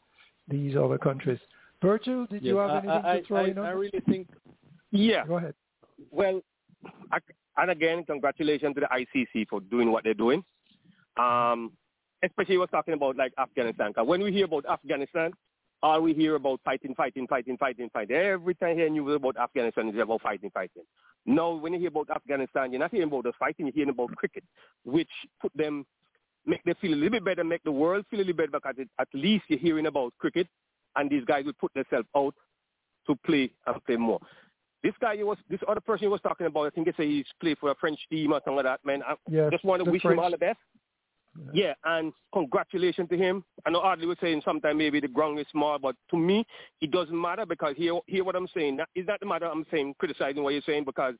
[0.48, 1.40] these other countries.
[1.82, 3.78] Virgil, did you Yes, have anything I, I, to throw I, in I on?
[3.78, 4.28] really think
[4.92, 5.26] Yeah.
[5.26, 5.54] Go ahead.
[6.10, 6.40] Well,
[7.12, 7.18] I,
[7.56, 10.44] and again, congratulations to the ICC for doing what they're doing.
[11.16, 11.72] Um,
[12.22, 13.92] especially was talking about like Afghanistan.
[14.04, 15.32] when we hear about Afghanistan,
[15.82, 18.16] all we hear about fighting, fighting, fighting, fighting, fighting.
[18.16, 20.82] Every time you hear news about Afghanistan, it's about fighting, fighting.
[21.26, 24.14] No, when you hear about Afghanistan, you're not hearing about the fighting, you're hearing about
[24.16, 24.44] cricket,
[24.84, 25.10] which
[25.40, 25.84] put them,
[26.46, 28.60] make them feel a little bit better, make the world feel a little bit better
[28.64, 30.48] because it, at least you're hearing about cricket,
[30.96, 32.34] and these guys will put themselves out
[33.06, 34.20] to play and play more.
[34.82, 37.08] This guy he was, this other person he was talking about, I think they say
[37.08, 38.80] he's played for a French team or something like that.
[38.84, 40.58] Man, I Yes, just want to wish French- him all the best.
[41.52, 43.44] Yeah, and congratulations to him.
[43.66, 46.46] I know Audley was saying sometimes maybe the ground is small, but to me,
[46.80, 48.76] it doesn't matter because hear, hear what I'm saying.
[48.78, 51.14] That is not the matter I'm saying, criticizing what you're saying, because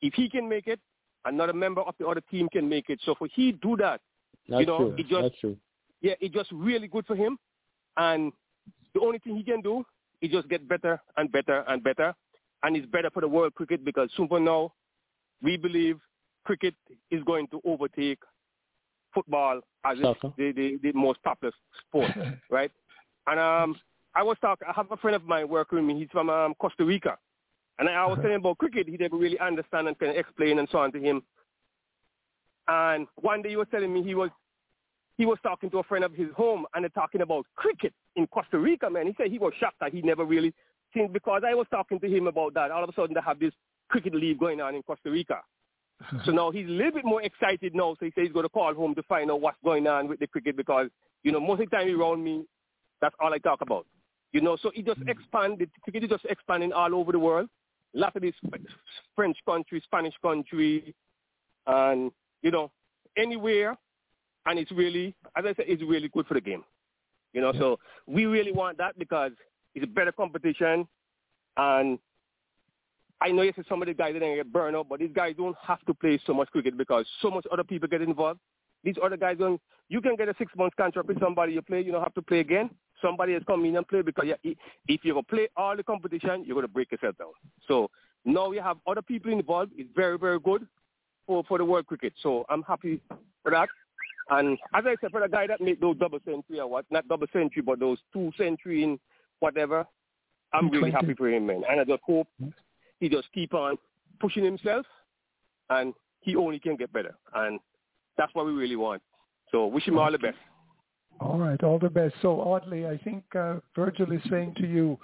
[0.00, 0.80] if he can make it,
[1.26, 2.98] another member of the other team can make it.
[3.04, 4.00] So for he do that,
[4.48, 4.94] that's you know, true.
[4.96, 5.56] it just that's true.
[6.00, 7.36] yeah, it's just really good for him.
[7.98, 8.32] And
[8.94, 9.84] the only thing he can do
[10.22, 12.14] is just get better and better and better.
[12.62, 14.72] And it's better for the world cricket because soon from now,
[15.42, 15.98] we believe
[16.44, 16.74] cricket
[17.10, 18.18] is going to overtake
[19.14, 19.96] football as
[20.36, 21.52] the, the, the most popular
[21.86, 22.10] sport,
[22.50, 22.70] right?
[23.26, 23.76] And um,
[24.14, 26.00] I was talking, I have a friend of mine working with me.
[26.00, 27.16] He's from um, Costa Rica.
[27.78, 28.22] And I was Uh-huh.
[28.22, 28.88] telling him about cricket.
[28.88, 31.22] He didn't really understand and can explain and so on to him.
[32.66, 34.30] And one day he was telling me he was
[35.16, 38.26] he was talking to a friend of his home and they're talking about cricket in
[38.28, 39.06] Costa Rica, man.
[39.06, 40.54] He said he was shocked that he never really
[40.94, 42.70] seen because I was talking to him about that.
[42.70, 43.52] All of a sudden they have this
[43.88, 45.40] cricket league going on in Costa Rica.
[46.24, 47.94] so now he's a little bit more excited now.
[47.98, 50.20] So he says he's going to call home to find out what's going on with
[50.20, 50.88] the cricket because,
[51.22, 52.44] you know, most of the time around me,
[53.00, 53.86] that's all I talk about.
[54.32, 55.08] You know, so it just mm.
[55.08, 57.48] expand, the cricket is just expanding all over the world.
[57.96, 58.34] A lot of these
[59.16, 60.94] French country, Spanish country,
[61.66, 62.12] and,
[62.42, 62.70] you know,
[63.16, 63.76] anywhere
[64.48, 66.64] and it's really, as I said, it's really good for the game.
[67.34, 69.32] You know, so we really want that because
[69.82, 70.86] it's a better competition,
[71.56, 71.98] and
[73.20, 75.34] I know you said some of the guys to get burned out, but these guys
[75.36, 78.38] don't have to play so much cricket because so much other people get involved.
[78.84, 79.60] These other guys don't.
[79.88, 81.80] You can get a six month contract with somebody you play.
[81.80, 82.70] You don't have to play again.
[83.02, 84.54] Somebody has come in and play because you,
[84.86, 87.32] if you're gonna play all the competition, you're gonna break yourself down.
[87.66, 87.90] So
[88.24, 89.72] now you have other people involved.
[89.76, 90.66] It's very very good
[91.26, 92.12] for for the world cricket.
[92.22, 93.00] So I'm happy
[93.42, 93.68] for that.
[94.30, 97.08] And as I said, for the guy that made those double century or what, not
[97.08, 99.00] double century, but those two century in
[99.40, 99.86] whatever,
[100.52, 101.62] I'm really happy for him, man.
[101.68, 102.28] And I just hope
[103.00, 103.76] he just keep on
[104.20, 104.86] pushing himself,
[105.70, 107.14] and he only can get better.
[107.34, 107.60] And
[108.16, 109.02] that's what we really want.
[109.52, 110.36] So wish him all the best.
[111.20, 112.14] All right, all the best.
[112.22, 114.98] So Audley, I think uh, Virgil is saying to you,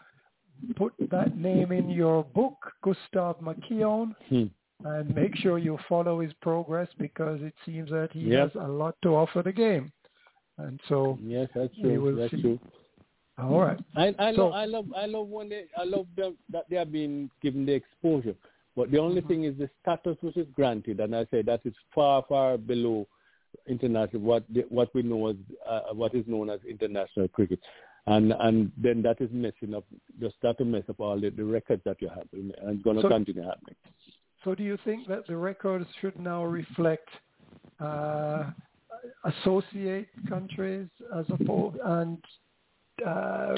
[0.77, 4.45] put that name in your book, Gustav McKeon, Hmm.
[4.85, 8.53] and make sure you follow his progress because it seems that he Yep.
[8.53, 9.93] has a lot to offer the game.
[10.59, 12.41] And so, Yes, that's We will That's see.
[12.43, 12.61] true.
[13.39, 13.79] All right.
[13.97, 16.77] I I, So- love I love I love when they I love them, that they
[16.77, 18.35] are being given the exposure.
[18.77, 21.75] But the only thing is the status which is granted, and I say that is
[21.95, 23.07] far far below
[23.69, 25.37] international what the, what we know as
[25.69, 27.61] uh, what is known as international cricket,
[28.07, 29.85] and and then that is messing up
[30.21, 32.97] just that to mess up all the, the records that you have, and it's going
[32.97, 33.77] to So- continue happening.
[34.43, 37.09] So do you think that the records should now reflect
[37.81, 38.51] uh,
[39.25, 42.19] associate countries as opposed and
[43.07, 43.57] uh,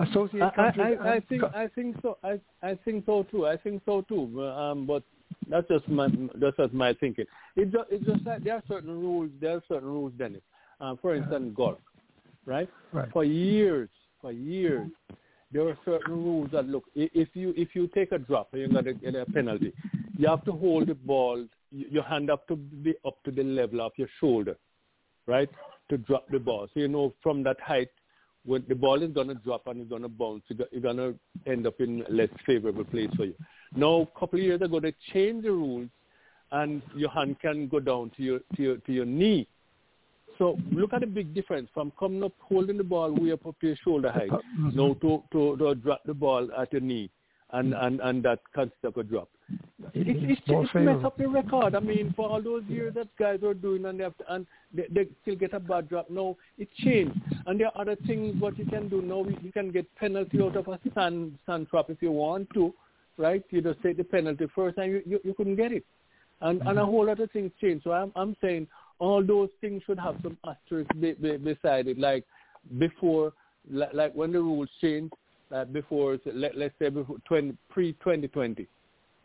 [0.00, 0.98] associate I, countries?
[1.00, 2.18] I, I and think co- I think so.
[2.22, 3.46] I I think so too.
[3.46, 4.42] I think so too.
[4.42, 5.02] Um, but
[5.48, 7.26] that's just my that's just my thinking.
[7.56, 9.30] It just it's just that there are certain rules.
[9.40, 10.42] There are certain rules, Dennis.
[10.80, 11.78] Um, for instance, golf,
[12.46, 12.68] right?
[12.92, 13.08] right.
[13.12, 13.88] For years,
[14.20, 14.90] for years,
[15.52, 16.84] there were certain rules that look.
[16.94, 19.72] If you if you take a drop, you got to get a penalty.
[20.18, 23.80] you have to hold the ball, your hand up to be up to the level
[23.80, 24.56] of your shoulder,
[25.26, 25.48] right,
[25.90, 26.68] to drop the ball.
[26.74, 27.88] So you know from that height,
[28.44, 31.14] when the ball is going to drop and it's going to bounce, you're going to
[31.50, 33.34] end up in a less favorable place for you.
[33.74, 35.88] Now, a couple of years ago, they changed the rules,
[36.52, 39.48] and your hand can go down to your to your to your knee.
[40.38, 43.58] So look at the big difference from coming up, holding the ball way up up
[43.60, 44.76] to your shoulder height, Mm-hmm.
[44.76, 47.08] now to, to, to drop the ball at your knee,
[47.54, 47.84] and, hmm.
[47.84, 49.28] and, and that a drop.
[49.92, 51.74] It it's more it's messed up the record.
[51.74, 54.46] I mean, for all those years that guys were doing, and they have to, and
[54.72, 56.08] they, they still get a bad drop.
[56.08, 59.24] No, it changed, and there are other things what you can do now.
[59.42, 62.72] You can get penalty out of a sand sand trap if you want to,
[63.18, 63.44] right?
[63.50, 65.84] You just take the penalty first, and you you, you couldn't get it,
[66.40, 66.90] and and a hmm.
[66.90, 67.84] whole lot of things change.
[67.84, 68.66] So I'm I'm saying
[68.98, 72.24] all those things should have some asterisk be, be, beside it, like
[72.78, 73.32] before,
[73.70, 75.12] like, like when the rules changed,
[75.52, 78.66] uh, before let, let's say before 20, pre 2020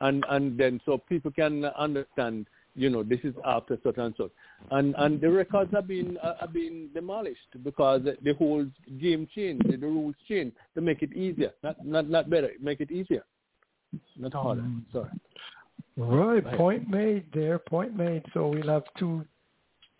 [0.02, 4.32] and and then so people can understand you know this is after such and such
[4.72, 8.66] and and the records have been uh, have been demolished because the whole
[9.00, 12.91] game changed the rules changed to make it easier not not not better make it
[12.91, 13.24] easier
[14.18, 14.64] not harder
[14.94, 15.10] sorry
[16.00, 16.58] Right, Right.
[16.58, 18.24] point made there, point made.
[18.34, 19.26] So we'll have two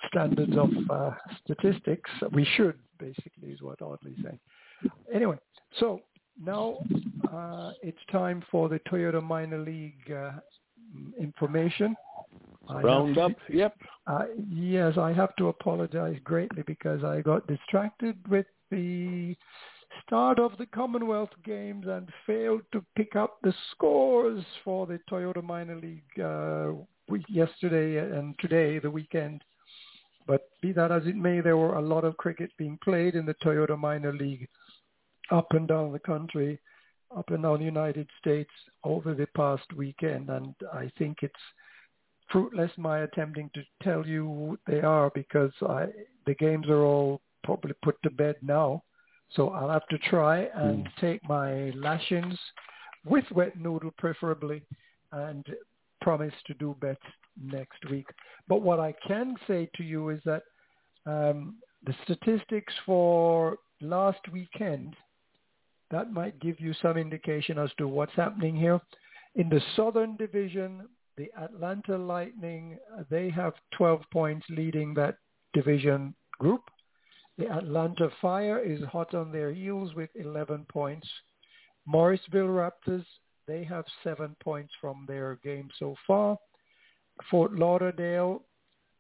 [0.08, 1.12] standards of uh,
[1.44, 2.10] statistics.
[2.32, 4.40] We should, basically, is what Audley's saying.
[5.14, 5.38] Anyway,
[5.78, 6.02] so
[6.44, 6.78] now
[7.34, 10.32] uh, it's time for the Toyota Minor League uh,
[11.20, 11.96] information.
[12.68, 13.76] I round up yep
[14.10, 19.36] uh, yes, I have to apologize greatly because I got distracted with the
[20.04, 25.44] start of the Commonwealth Games and failed to pick up the scores for the Toyota
[25.44, 26.72] Minor League uh,
[27.28, 29.44] yesterday and today, the weekend.
[30.26, 33.26] But be that as it may, there were a lot of cricket being played in
[33.26, 34.48] the Toyota Minor League
[35.32, 36.60] up and down the country,
[37.16, 38.52] up and down the United States
[38.84, 41.34] over the past weekend, and I think it's
[42.32, 45.88] fruitless my attempting to tell you what they are because I,
[46.26, 48.84] the games are all probably put to bed now.
[49.32, 52.38] So I'll have to try and take my lashings
[53.06, 54.64] with wet noodle preferably
[55.12, 55.46] and
[56.02, 57.00] promise to do best
[57.42, 58.08] next week.
[58.48, 60.44] But what I can say to you is that
[61.06, 64.96] um, the statistics for last weekend,
[65.92, 68.80] that might give you some indication as to what's happening here.
[69.36, 70.88] In the Southern Division,
[71.18, 75.18] the Atlanta Lightning, uh, they have 12 points leading that
[75.54, 76.62] division group.
[77.38, 81.08] The Atlanta Fire is hot on their heels with 11 points.
[81.86, 83.06] Morrisville Raptors,
[83.48, 86.38] they have seven points from their game so far.
[87.32, 88.44] Fort Lauderdale,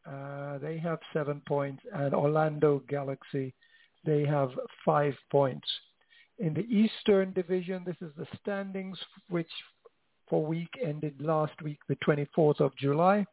[0.09, 1.83] uh, they have seven points.
[1.93, 3.53] And Orlando Galaxy,
[4.05, 4.51] they have
[4.85, 5.67] five points.
[6.39, 8.97] In the Eastern Division, this is the standings,
[9.29, 9.49] which
[10.29, 13.25] for week ended last week, the 24th of July.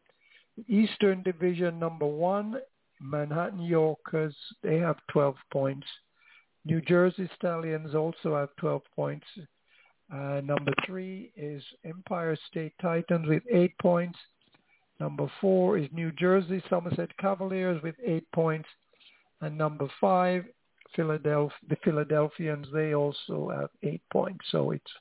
[0.69, 2.57] Eastern Division number one,
[3.01, 5.87] Manhattan Yorkers, they have 12 points.
[6.65, 9.27] New Jersey Stallions also have 12 points.
[10.13, 14.19] Uh, number three is Empire State Titans with eight points.
[14.99, 18.69] Number four is New Jersey Somerset Cavaliers with eight points.
[19.43, 20.45] And number five,
[20.95, 24.45] Philadelphia, the Philadelphians, they also have eight points.
[24.51, 24.93] So it's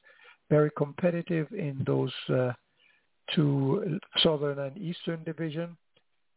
[0.50, 2.54] very competitive in those uh,
[3.34, 5.78] two Southern and Eastern Division.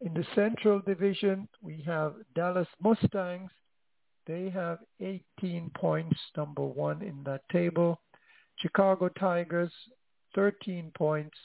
[0.01, 3.51] In the Central Division, we have Dallas Mustangs.
[4.27, 8.01] They have 18 points, number one in that table.
[8.57, 9.73] Chicago Tigers,
[10.35, 11.37] 13 points.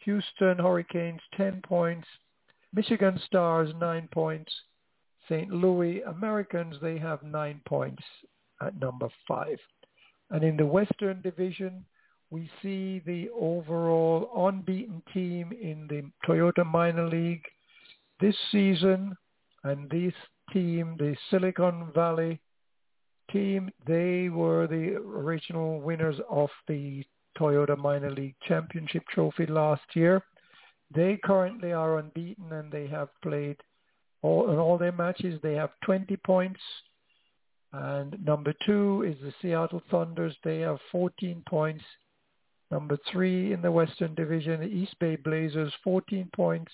[0.00, 2.06] Houston Hurricanes, 10 points.
[2.72, 4.52] Michigan Stars, 9 points.
[5.28, 5.50] St.
[5.50, 8.02] Louis Americans, they have 9 points
[8.60, 9.58] at number 5.
[10.30, 11.84] And in the Western Division,
[12.30, 17.44] we see the overall unbeaten team in the Toyota Minor League
[18.20, 19.16] this season.
[19.64, 20.14] And this
[20.52, 22.40] team, the Silicon Valley
[23.30, 27.04] team, they were the original winners of the
[27.38, 30.22] Toyota Minor League Championship Trophy last year.
[30.94, 33.56] They currently are unbeaten and they have played
[34.22, 35.40] all in all their matches.
[35.42, 36.60] They have 20 points.
[37.72, 40.34] And number two is the Seattle Thunders.
[40.44, 41.84] They have 14 points.
[42.70, 46.72] Number three in the Western Division, the East Bay Blazers, 14 points.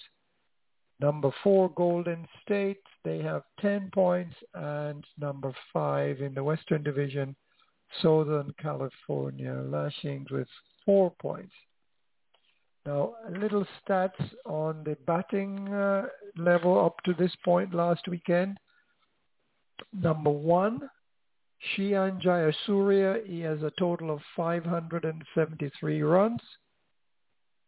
[1.01, 4.35] Number four, Golden State, they have 10 points.
[4.55, 7.35] And number five in the Western Division,
[8.01, 10.49] Southern California Lashings with
[10.87, 11.53] four points.
[12.85, 16.07] Now, a little stats on the batting uh,
[16.37, 18.59] level up to this point last weekend.
[19.93, 20.91] Number one,
[21.71, 26.41] Shehan Jayasuriya, he has a total of 573 runs.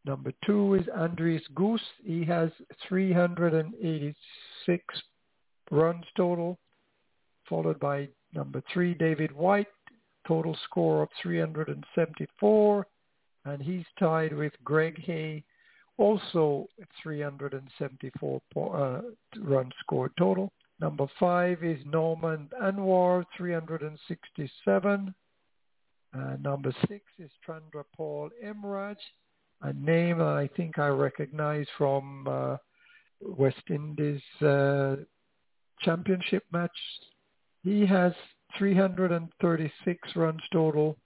[0.04, 1.80] Number two is Andries Gous.
[2.02, 2.50] He has
[2.88, 5.02] 386
[5.70, 6.58] runs total,
[7.48, 9.68] followed by number three, David White,
[10.26, 12.86] total score of 374,
[13.44, 15.44] and he's tied with Greg Hay,
[15.96, 16.66] also
[17.02, 19.00] 374 uh,
[19.42, 20.52] runs scored total.
[20.80, 25.14] Number five is Nauman Anwar, 367.
[26.14, 28.96] Uh, number six is Chandra Paul Emraj,
[29.62, 32.56] a name I think I recognize from uh,
[33.20, 34.96] West Indies uh,
[35.80, 36.70] championship match.
[37.62, 38.12] He has
[38.58, 40.96] 336 runs total.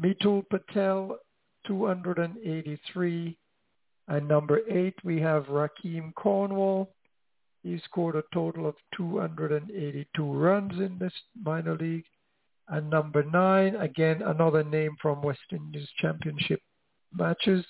[0.00, 1.18] Mitul Patel,
[1.66, 3.38] 283.
[4.08, 6.90] And number eight, we have Rahkeem Cornwall.
[7.62, 12.04] He scored a total of 282 runs in this minor league.
[12.68, 16.60] And number nine, again, another name from West Indies Championship
[17.12, 17.64] matches,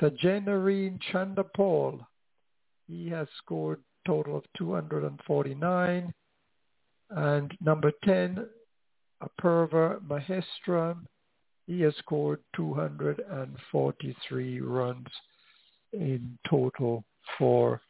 [0.00, 2.00] Tagenarine Chanderpaul.
[2.86, 6.12] He has scored total of 249.
[7.10, 8.46] And number 10,
[9.22, 11.06] Apurva Mahestram.
[11.68, 15.06] He has scored 243 runs
[15.92, 17.04] in total
[17.38, 17.80] for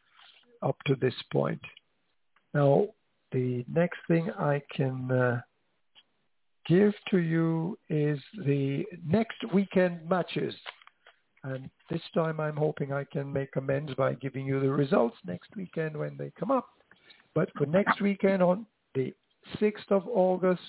[0.61, 1.61] up to this point.
[2.53, 2.89] Now,
[3.31, 5.39] the next thing I can uh,
[6.67, 10.53] give to you is the next weekend matches.
[11.45, 15.55] And this time I'm hoping I can make amends by giving you the results next
[15.55, 16.67] weekend when they come up.
[17.33, 19.13] But for next weekend on the
[19.61, 20.59] 6th of August,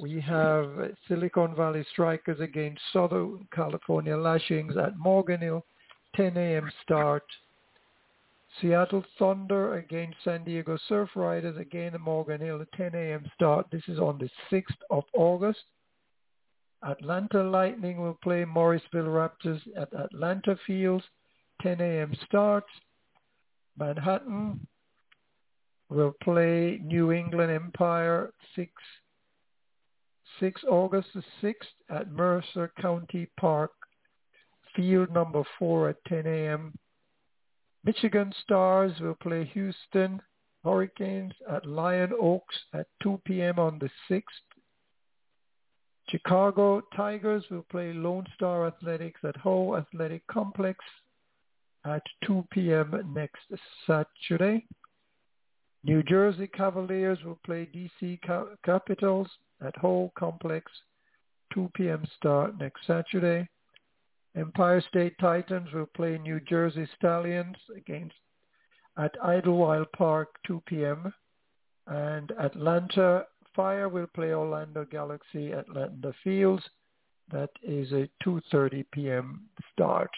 [0.00, 0.70] we have
[1.08, 5.64] Silicon Valley Strikers against Southern California Lashings at Morgan Hill,
[6.14, 6.70] 10 a.m.
[6.82, 7.24] start.
[8.60, 13.30] Seattle Thunder against San Diego Surf Riders, again at Morgan Hill, at 10 a.m.
[13.34, 13.66] start.
[13.70, 15.60] This is on the 6th of August.
[16.82, 21.04] Atlanta Lightning will play Morrisville Raptors at Atlanta Fields,
[21.62, 22.14] 10 a.m.
[22.26, 22.64] start.
[23.78, 24.66] Manhattan
[25.90, 28.70] will play New England Empire 6,
[30.40, 31.54] 6 August the 6th
[31.90, 33.72] at Mercer County Park,
[34.74, 36.72] field number 4 at 10 a.m.
[37.84, 40.20] Michigan Stars will play Houston
[40.64, 43.58] Hurricanes at Lyon Oaks at 2 p.m.
[43.58, 44.22] on the 6th.
[46.08, 50.78] Chicago Tigers will play Lone Star Athletics at Howe Athletic Complex
[51.84, 53.12] at 2 p.m.
[53.14, 53.42] next
[53.86, 54.66] Saturday.
[55.84, 58.18] New Jersey Cavaliers will play DC
[58.64, 59.28] Capitals
[59.64, 60.70] at Howe Complex,
[61.54, 62.06] 2 p.m.
[62.16, 63.48] start next Saturday.
[64.36, 68.14] Empire State Titans will play New Jersey Stallions against
[68.98, 71.12] at Idlewild Park 2 p.m.
[71.86, 73.24] and Atlanta
[73.54, 76.62] Fire will play Orlando Galaxy at Atlanta Fields.
[77.32, 79.48] That is a 2.30 p.m.
[79.72, 80.10] start.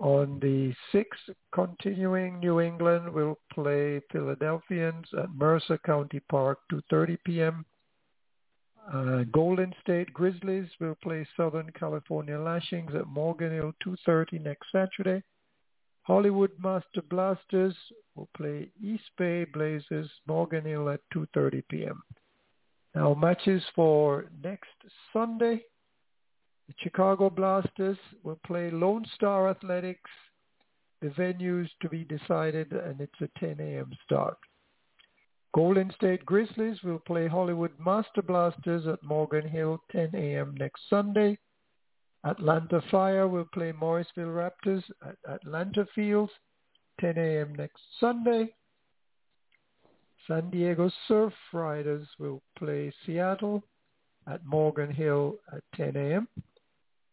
[0.00, 7.64] On the 6th, continuing, New England will play Philadelphians at Mercer County Park 2.30 p.m.
[8.92, 15.22] Uh, Golden State Grizzlies will play Southern California Lashings at Morgan Hill 2.30 next Saturday.
[16.02, 17.74] Hollywood Master Blasters
[18.14, 22.02] will play East Bay Blazers Morgan Hill at 2.30 p.m.
[22.94, 24.68] Now matches for next
[25.12, 25.62] Sunday.
[26.68, 30.10] The Chicago Blasters will play Lone Star Athletics.
[31.00, 33.90] The venues to be decided and it's a 10 a.m.
[34.04, 34.36] start.
[35.54, 40.56] Golden State Grizzlies will play Hollywood Master Blasters at Morgan Hill 10 a.m.
[40.58, 41.38] next Sunday.
[42.24, 46.32] Atlanta Fire will play Morrisville Raptors at Atlanta Fields
[47.00, 47.54] 10 a.m.
[47.54, 48.52] next Sunday.
[50.26, 53.62] San Diego Surf Riders will play Seattle
[54.26, 56.26] at Morgan Hill at 10 a.m.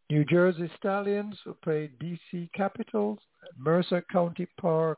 [0.09, 4.97] New Jersey Stallions will play DC Capitals at Mercer County Park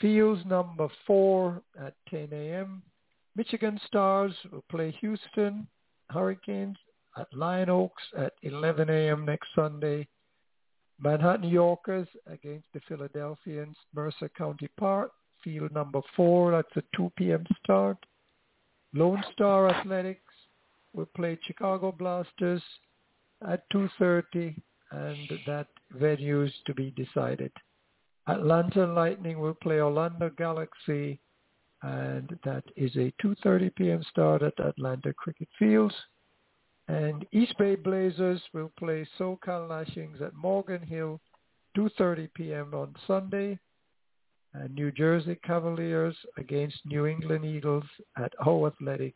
[0.00, 2.82] Fields number four at 10 a.m.
[3.36, 5.66] Michigan Stars will play Houston
[6.10, 6.76] Hurricanes
[7.16, 9.24] at Lyon Oaks at 11 a.m.
[9.24, 10.06] next Sunday.
[11.00, 15.10] Manhattan Yorkers against the Philadelphians, Mercer County Park,
[15.42, 16.52] field number four.
[16.52, 17.44] That's a 2 p.m.
[17.62, 17.98] start.
[18.94, 20.20] Lone Star Athletics
[20.92, 22.62] will play Chicago Blasters
[23.46, 24.54] at 2.30
[24.92, 27.50] and that venue is to be decided.
[28.26, 31.20] Atlanta Lightning will play Orlando Galaxy,
[31.82, 34.02] and that is a 2.30 p.m.
[34.10, 35.94] start at Atlanta Cricket Fields.
[36.88, 41.20] And East Bay Blazers will play SoCal Lashings at Morgan Hill,
[41.76, 42.74] 2.30 p.m.
[42.74, 43.58] on Sunday.
[44.54, 47.84] And New Jersey Cavaliers against New England Eagles
[48.16, 49.14] at Howe Athletic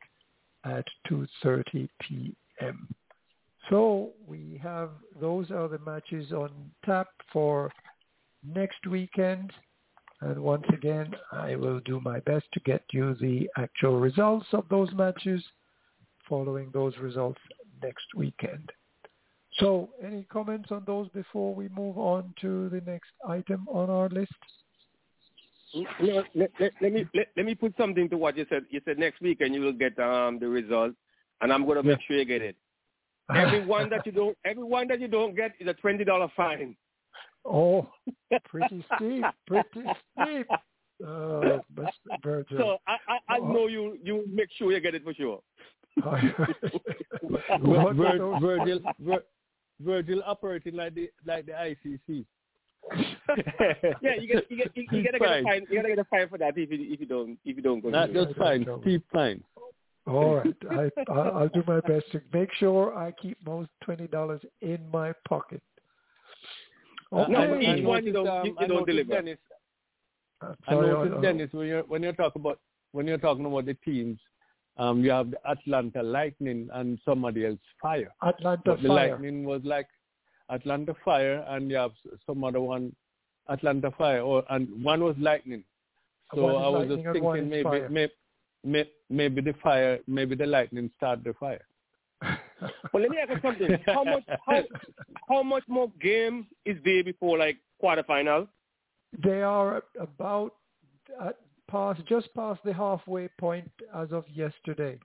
[0.65, 2.89] at 2.30 p.m.
[3.71, 4.91] So we have
[5.21, 6.51] those are the matches on
[6.85, 7.71] tap for
[8.45, 9.53] next weekend.
[10.21, 14.65] And once again, I will do my best to get you the actual results of
[14.69, 15.43] those matches
[16.29, 17.41] following those results
[17.83, 18.71] next weekend.
[19.59, 24.09] So any comments on those before we move on to the next item on our
[24.09, 24.33] list?
[25.75, 28.65] No, let, let, let me let, let me put something to what you said.
[28.71, 30.93] You said next week and you will get um the result,
[31.41, 32.57] and I'm gonna make sure you get it.
[33.35, 36.75] Everyone that you don't everyone that you don't get is a twenty dollar fine.
[37.51, 37.89] Oh,
[38.45, 39.69] pretty steep, pretty
[40.13, 40.47] steep.
[41.01, 42.45] Uh, Mr.
[42.51, 43.53] So I I, I Oh.
[43.53, 45.41] know you you make sure you get it for sure.
[47.61, 49.25] What Vir- Virgil, Vir-
[49.81, 52.25] Virgil operating like the like the ICC.
[54.03, 55.45] yeah, you get you get you, you gotta get a Fine.
[55.45, 55.67] fine.
[55.71, 57.81] You gotta get a fine for that if you if you don't if you don't
[57.81, 57.91] go.
[57.91, 58.83] Not just fine, trouble.
[58.83, 59.43] steep fine.
[60.07, 64.07] All right, I, I- I'll do my best to make sure I keep most twenty
[64.07, 65.63] dollars in my pocket.
[67.11, 67.79] No, but Okay.
[67.79, 69.13] each one you don't- noticed, you- you don't deliver.
[69.15, 69.39] Dennis,
[70.41, 72.61] I'm I noticed, I- Dennis, when you're when you're talking about
[72.93, 74.21] when you're talking about the teams,
[74.77, 78.13] um, you have the Atlanta Lightning and somebody else Fire.
[78.23, 79.89] Atlanta But the Lightning was like
[80.51, 81.93] Atlanta Fire, and you have
[82.27, 82.95] some other one,
[83.49, 85.65] Atlanta Fire, or and one was Lightning.
[86.35, 88.13] So I was just thinking maybe, maybe
[88.65, 91.65] maybe maybe the fire, maybe the Lightning start the fire.
[92.61, 93.79] But let me ask you something.
[93.87, 94.63] How much how
[95.29, 98.49] how much more game is there before like quarterfinal?
[99.23, 100.55] They are about
[101.21, 101.37] at
[101.71, 104.99] past, just past the halfway point as of yesterday.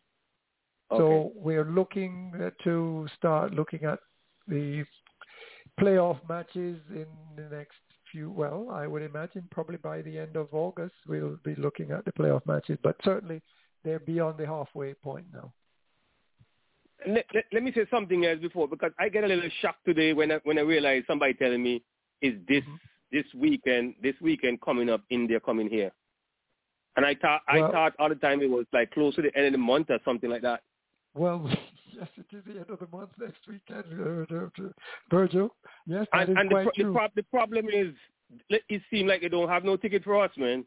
[0.92, 1.00] Okay.
[1.00, 4.00] So we're looking uh, to start looking at
[4.48, 4.84] the
[5.80, 7.06] playoff matches in
[7.36, 7.78] the next
[8.12, 8.30] few.
[8.30, 12.12] Well, I would imagine probably by the end of August we'll be looking at the
[12.12, 13.42] playoff matches, but certainly
[13.84, 15.52] they're beyond the halfway point now.
[17.08, 20.14] Let, let, let me say something else before because I get a little shocked today
[20.14, 21.84] when I, when I realize somebody telling me
[22.22, 22.76] is this mm-hmm.
[23.12, 25.92] this weekend this weekend coming up India coming here,
[26.96, 29.48] and I thought I thought all the time it was like close to the end
[29.48, 30.62] of the month or something like that.
[31.14, 31.48] Well,
[31.94, 33.86] yes, it is the end of the month next weekend,
[35.10, 35.50] Virgil.
[35.86, 36.94] Yes, that And, is and the, quite pro- the, true.
[36.94, 37.94] prob- the problem is
[38.50, 40.66] it seems like they don't have no ticket for us, man.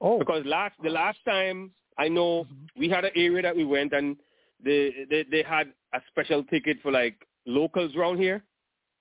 [0.00, 2.80] oh, Because last the last time I know mm-hmm.
[2.80, 4.16] we had an area that we went and
[4.62, 7.16] they they they had a special ticket for like
[7.46, 8.42] locals around here,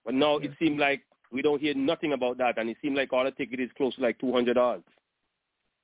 [0.05, 1.01] but now it seemed like
[1.31, 3.95] we don't hear nothing about that, and it seemed like all the ticket is close
[3.95, 4.83] to like two hundred dollars,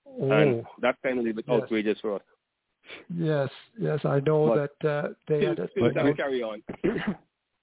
[0.05, 1.61] and oh, that's kind of a bit Yes.
[1.61, 2.21] outrageous for us.
[3.15, 3.49] yes,
[3.79, 3.99] yes.
[4.05, 6.63] I know But that uh, they Still, had a still you carry on.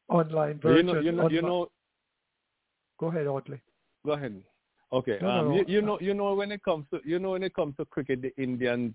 [0.08, 1.68] online You know, you know, you know.
[2.98, 3.60] Go ahead, Audley.
[4.04, 4.42] Go ahead.
[4.92, 5.18] Okay.
[5.20, 5.54] No, no, um, no.
[5.56, 7.84] You, you know, you know, when it comes to, you know, when it comes to
[7.84, 8.94] cricket, the Indians,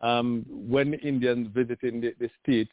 [0.00, 2.72] um, when Indians visiting the, the states,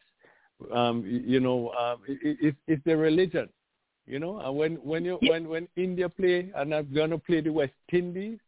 [0.73, 3.49] um, you know, um, it, it, it's- it's the religion,
[4.07, 4.39] you know.
[4.39, 8.39] And when when you when when India play and I'm gonna play the West Indies,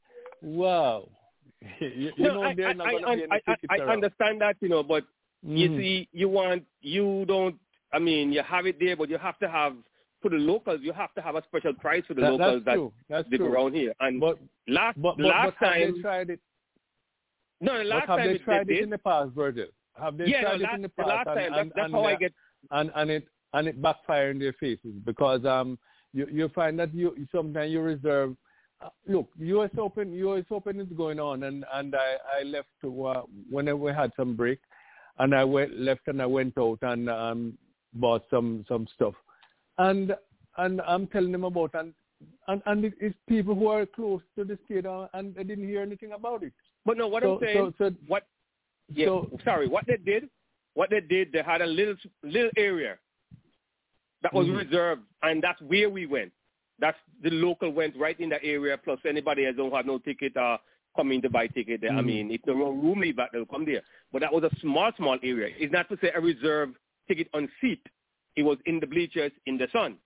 [0.41, 1.07] wow,
[1.80, 3.68] you, you No, know, I, they're I, not I, gonna be I, any I, tickets
[3.69, 5.03] I understand that, you know, but
[5.43, 5.77] you Mhm.
[5.77, 7.56] see, you want you don't.
[7.93, 9.73] I mean, you have it there, but you have to have
[10.22, 10.80] for the locals.
[10.84, 12.93] You have to have a special price for the That- locals that's that true.
[13.10, 13.53] That's live true.
[13.53, 13.93] around here.
[13.99, 14.38] And But
[14.68, 16.39] last but last but time, they tried it?
[17.61, 19.68] No, the last time they it, tried they it in the past, Virgil?
[19.99, 21.07] Have they yeah, no, tried it last, in the the past?
[21.10, 21.52] last and- time.
[21.52, 22.34] That's, and- that's and how I get.
[22.72, 25.77] and and it and it backfire in their faces because um
[26.14, 28.36] you you find that you sometimes you reserve
[28.81, 29.72] uh, look U.S.
[29.77, 30.45] Open U.S.
[30.52, 34.36] Open is going on and and I I left to uh, whenever we had some
[34.36, 34.60] break
[35.18, 37.57] and I went left and I went out and um
[37.94, 39.15] bought some some stuff
[39.80, 40.15] and
[40.57, 41.94] and I'm telling them about and
[42.48, 46.11] and and it's people who are close to the stadium and they didn't hear anything
[46.14, 46.53] about it.
[46.85, 48.27] But no, what so, I'm saying, so, so what?
[48.91, 49.68] Yeah, so sorry.
[49.68, 50.30] What they did,
[50.73, 52.97] what they did, they had a little little area
[54.23, 54.57] that was Mhm.
[54.57, 56.31] reserved, and that's where we went.
[56.80, 58.77] That's the local went right in that area.
[58.77, 60.60] Plus, anybody that don't have no ticket or
[60.95, 61.91] coming to buy ticket there.
[61.91, 62.06] I Mhm.
[62.06, 63.84] mean, if the wrong room leave back, they'll come there.
[64.11, 65.53] But that was a small, small area.
[65.57, 66.77] It's not to say a reserved
[67.07, 67.85] ticket on seat.
[68.35, 69.99] It was in the bleachers in the sun.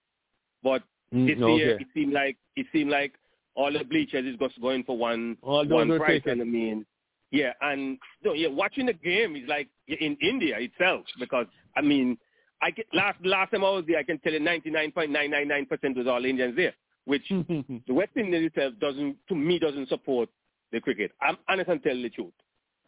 [0.62, 0.84] But
[1.14, 1.56] Mm, this okay.
[1.56, 3.14] year, it seemed like it seemed like
[3.56, 6.22] all the bleachers is just going for one All one price.
[6.26, 6.86] And I mean,
[7.32, 12.18] yeah, and no, yeah, watching the game is like in India itself because I mean,
[12.62, 15.12] I get last last time I was there, I can tell you ninety nine point
[15.12, 16.74] nine nine nine percent was all Indians there,
[17.06, 20.30] which the West Indies itself doesn't to me doesn't support
[20.72, 21.12] the cricket.
[21.22, 22.34] I'm honest and tell the truth,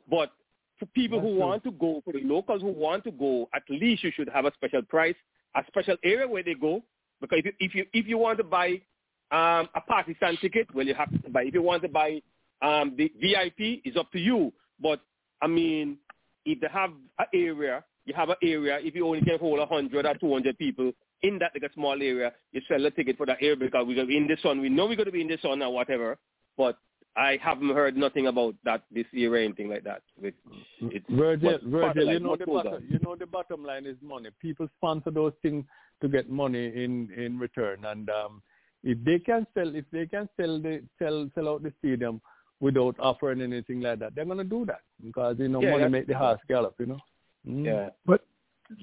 [0.10, 0.32] but
[0.80, 1.40] for people That's who true.
[1.40, 4.46] want to go, for the locals who want to go, at least you should have
[4.46, 5.16] a special price,
[5.56, 6.84] a special area where they go.
[7.22, 8.82] Because if you if you, if you want to buy
[9.32, 11.44] um, a Pakistan ticket, well, you have to buy.
[11.44, 12.22] If you want to buy
[12.62, 14.54] um, the VIP, it's up to you.
[14.80, 15.02] But
[15.42, 15.98] I mean,
[16.46, 20.06] if they have an area you have an area, if you only can hold 100
[20.06, 20.92] or 200 people
[21.24, 23.96] in that like a small area, you sell a ticket for that area because we're
[23.96, 24.62] going to be in the sun.
[24.62, 26.18] We know we're going to be in the sun or whatever,
[26.56, 26.78] but
[27.18, 30.04] I haven't heard nothing about that this year or anything like that.
[30.22, 30.36] It,
[30.82, 32.88] it's Virgil, Virgil, you know the bottom, on.
[32.90, 34.30] you know the bottom line is money.
[34.40, 35.66] People sponsor those things
[36.02, 38.44] to get money in in return, and um,
[38.86, 42.22] if they can sell, if they can sell the sell sell out the stadium
[42.62, 45.92] without offering anything like that, they're gonna do that because you know Yeah, money that's-
[45.92, 46.76] make the horse gallop.
[46.80, 47.00] You know.
[47.48, 47.66] Mm.
[47.66, 47.90] Yeah.
[48.06, 48.22] But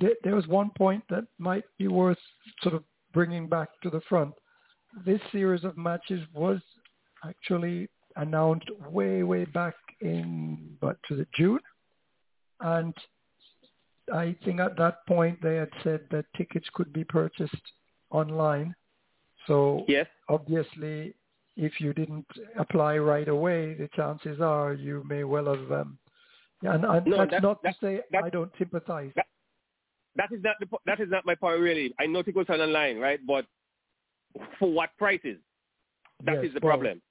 [0.01, 2.19] there, there was one point that might be worth
[2.63, 4.35] sort of bringing back to the front.
[5.07, 6.61] This series of matches was
[7.25, 11.59] actually announced way, way back in, what was it, June?
[12.61, 12.95] And
[14.13, 17.67] I think at that point they had said that tickets could be purchased
[18.11, 18.75] online.
[19.47, 20.07] So Yes.
[20.29, 21.15] obviously,
[21.57, 22.27] if you didn't
[22.59, 25.71] apply right away, the chances are you may well have.
[25.73, 25.99] Um,
[26.63, 29.13] and, and No, that's that- not that- to say that- I don't sympathize.
[29.17, 29.27] that-
[30.15, 31.93] That is not the that is not my point really.
[31.99, 33.19] I know it goes on online, right?
[33.27, 33.47] But
[34.59, 35.39] for what prices?
[36.25, 37.03] That is Yes, the well, problem.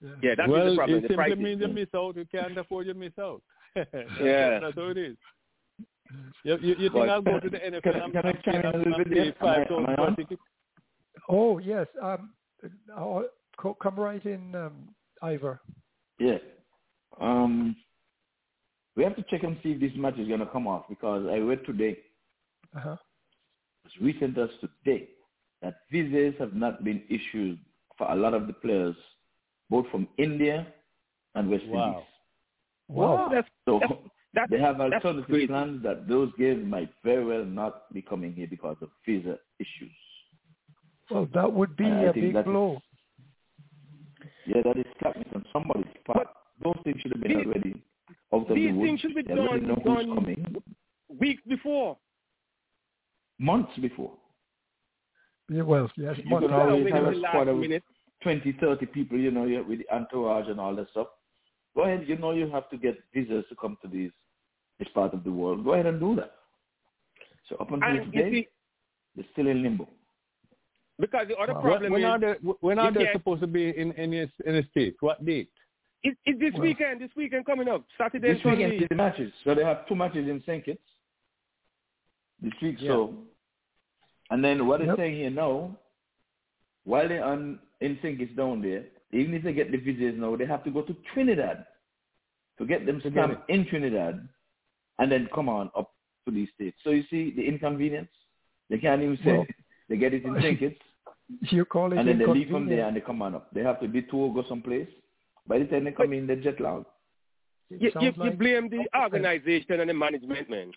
[0.00, 0.10] Yeah.
[0.22, 0.98] Yeah, that is well, the problem.
[0.98, 1.38] it The simply prices.
[1.38, 2.16] means you miss out.
[2.16, 3.42] You can't afford you miss out.
[3.74, 3.88] That's-
[4.20, 4.60] Yeah.
[4.60, 5.16] that's how it is.
[6.44, 7.82] You, you, you think But- I'll go to the NFL?
[7.82, 9.22] Can I- I'm, can I I'm, chime in a I'm, little I'm bit there?
[9.22, 10.38] paying Am I- five thousand am I for a ticket.
[11.28, 11.86] Oh yes.
[12.02, 12.32] Um,
[12.96, 13.22] uh,
[13.58, 15.60] co- come right in, um, Ivor.
[16.18, 16.38] Yeah.
[17.20, 17.76] Um,
[18.96, 21.26] we have to check and see if this match is going to come off because
[21.30, 21.98] I read today,
[22.76, 22.96] Uh-huh.
[23.84, 25.08] as recent as today,
[25.62, 27.58] that visas have not been issued
[27.98, 28.96] for a lot of the players,
[29.70, 30.66] both from India
[31.34, 31.88] and West Wow.
[31.88, 32.06] Indies.
[32.88, 33.92] Wow, that's So that's
[34.34, 35.46] that's, they have that's alternative crazy.
[35.46, 39.96] plans that those games might very well not be coming here because of visa issues.
[41.10, 42.82] Well, that would be I a big that is- blow.
[44.46, 46.28] Yeah, that is slackness on somebody's part.
[46.62, 47.82] Those things should have been these- already
[48.32, 50.62] out of these the things should be done- done-
[51.08, 51.98] weeks before.
[53.38, 54.16] months before.
[55.50, 56.16] Yeah, well, yes.
[56.18, 57.82] You months can always have a squad of
[58.22, 61.08] 20, 30 people, you know, with the entourage and all that stuff.
[61.74, 62.08] Go ahead.
[62.08, 64.10] You know you have to get visas to come to these
[64.78, 65.64] this part of the world.
[65.64, 66.32] Go ahead and do that.
[67.48, 68.48] So up until And today,
[69.14, 69.88] they're still in limbo.
[70.98, 71.60] Because the other Wow.
[71.60, 74.62] problem when is are they, when are they can't- supposed to be in any any
[74.70, 74.96] state?
[75.00, 75.50] What date?
[76.02, 77.00] it, it's this Well- weekend.
[77.00, 78.84] This weekend coming up, Saturday and This weekend Sunday.
[78.84, 79.32] is the matches.
[79.44, 80.64] So they have two matches in St.
[80.64, 80.80] Kitts
[82.40, 82.78] this week.
[82.80, 83.14] So,
[84.30, 85.76] and then what they're saying here now,
[86.84, 88.18] while they're on in St.
[88.18, 90.94] Kitts down there, even if they get the visas now, they have to go to
[91.12, 91.66] Trinidad
[92.58, 94.28] to get them To get stamped in Trinidad,
[94.98, 95.92] and then come on up
[96.26, 96.76] to these states.
[96.84, 98.10] So you see the inconvenience.
[98.70, 99.46] They can't even say Well-
[99.88, 100.58] they get it in St.
[101.40, 103.52] Kitts, You call it and then they leave from there and they come on up.
[103.52, 104.88] They have to be detour, go someplace.
[105.46, 106.86] By the time they come in, they're jet lagged.
[107.68, 110.72] You, you, sounds you blame the organization and the management, man.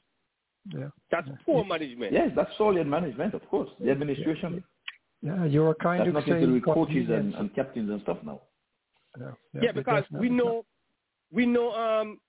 [0.76, 0.90] Yeah.
[1.12, 1.36] That's Yeah.
[1.46, 2.14] poor management.
[2.14, 3.70] Yes, that's solid management, of course.
[3.80, 4.64] The administration.
[5.22, 8.02] Yeah, you're kind That's of nothing to saying do with coaches and, and captains and
[8.02, 8.42] stuff now.
[9.20, 10.66] Yeah, Yeah, they because we definitely know,
[11.32, 12.20] we know um,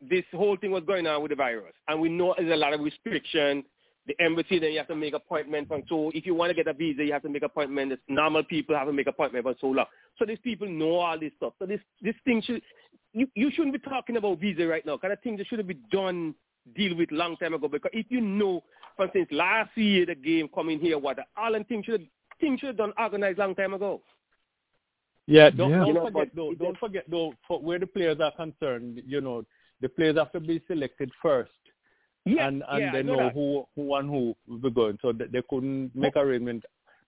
[0.00, 2.72] this whole thing was going on with the virus, and we know there's a lot
[2.72, 3.64] of restriction.
[4.06, 6.66] The embassy, then you have to make appointments, and so if you want to get
[6.66, 8.02] a visa, you have to make appointments.
[8.08, 9.86] Normal people have to make appointments for so long.
[10.18, 11.52] So these people know all this stuff.
[11.60, 12.62] So this this thing should
[13.12, 14.98] you you shouldn't be talking about visa right now.
[14.98, 16.34] Kind of things that should have been done
[16.74, 17.68] deal with long time ago.
[17.68, 18.62] Because if you know,
[18.96, 22.08] for instance, last year the game coming here, what all and things should
[22.40, 24.02] things should have done organized long time ago.
[25.26, 25.78] Yeah, don't, Yeah.
[25.78, 26.54] don't You know, forget though.
[26.54, 27.34] Don't forget though.
[27.46, 29.44] For where the players are concerned, you know,
[29.80, 31.52] the players have to be selected first,
[32.24, 35.12] Yeah, and and yeah, they know know who who and who will be going, so
[35.12, 36.64] that they couldn't make arrangement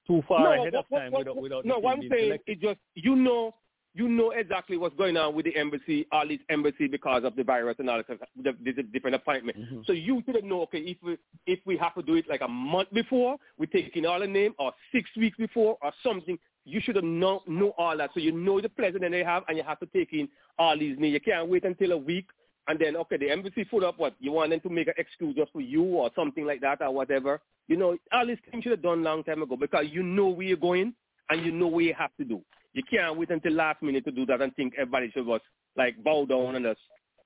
[0.06, 1.78] too far ahead of time what- without without no.
[1.78, 3.54] What I'm saying is just you know,
[3.94, 7.44] you know exactly what's going on with the embassy, all these embassy because of the
[7.44, 8.18] virus and all that.
[8.42, 9.56] The, the, different appointment.
[9.56, 9.86] Mhm.
[9.86, 10.62] So you should know.
[10.62, 11.16] Okay, if we
[11.46, 14.26] if we have to do it like a month before, we take in all the
[14.26, 16.36] name, or six weeks before, or something.
[16.64, 18.10] You should have know know all that.
[18.14, 20.28] So you know the president they have, and you have to take in
[20.58, 21.12] all these names.
[21.12, 22.26] You can't wait until a week.
[22.66, 24.14] And then, okay, the embassy put up what?
[24.20, 26.90] You want them to make an excuse just for you or something like that or
[26.92, 27.40] whatever.
[27.68, 30.46] You know, all these things should have done long time ago because you know where
[30.46, 30.94] you're going
[31.30, 32.40] and you know what you have to do.
[32.72, 35.44] You can't wait until last minute to do that and think everybody should just
[35.76, 36.80] like bow down and just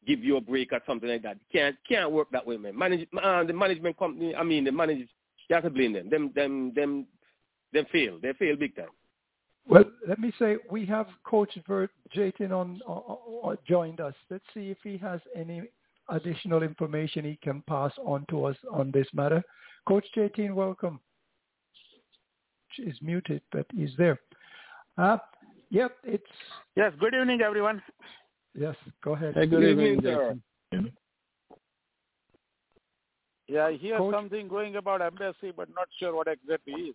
[0.06, 1.38] give you a break or something like that.
[1.52, 2.76] Can't can't work that way, man.
[2.76, 4.34] Manage uh, the management company.
[4.34, 5.08] I mean, the manage.
[5.48, 6.10] You have to blame them.
[6.10, 7.06] Them them them
[7.72, 8.18] them fail.
[8.20, 8.88] They fail big time.
[9.68, 14.14] Well, let me say we have Coach Vert Jayton on uh, uh, joined us.
[14.30, 15.62] Let's see if he has any
[16.08, 19.42] additional information he can pass on to us on this matter.
[19.86, 21.00] Coach Jatin, welcome.
[22.78, 24.20] Is muted, but he's there.
[24.96, 25.16] Uh,
[25.70, 26.22] yep, it's
[26.76, 27.82] Yes, good evening, everyone.
[28.54, 28.76] yes.
[29.02, 29.34] Go ahead.
[29.34, 30.40] Hey, good Good evening, evening,
[30.70, 30.92] sir.
[33.48, 34.14] Yeah, I hear Coach?
[34.14, 36.94] something going about embassy, but not sure what exactly is.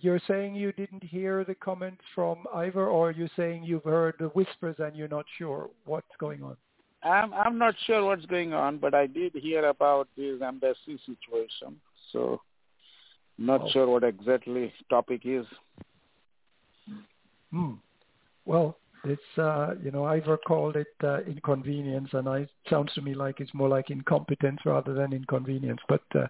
[0.00, 4.28] You're saying you didn't hear the comments from Ivor, or you're saying you've heard the
[4.28, 6.56] whispers and you're not sure what's going on?
[7.02, 11.80] I'm I'm not sure what's going on, but I did hear about this embassy situation.
[12.12, 12.40] So,
[13.38, 13.70] not Oh.
[13.70, 15.46] sure what exactly topic is.
[17.50, 17.74] Hmm.
[18.44, 23.14] Well, it's uh, you know Ivor called it uh, inconvenience, and I sounds to me
[23.14, 25.80] like it's more like incompetence rather than inconvenience.
[25.88, 26.28] But uh,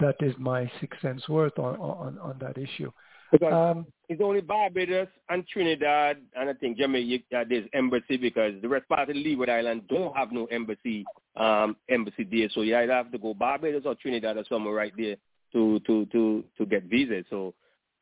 [0.00, 2.90] that is my six cents worth on on, on that issue.
[3.32, 8.54] Because Um, it's only Barbados and Trinidad, and I think Jamaica uh, there's embassy because
[8.62, 11.04] the rest part of the Leeward Island don't have no embassy
[11.36, 12.48] um, embassy there.
[12.50, 15.16] So you either have to go Barbados or Trinidad or somewhere right there
[15.52, 17.24] to to to to get visas.
[17.30, 17.54] So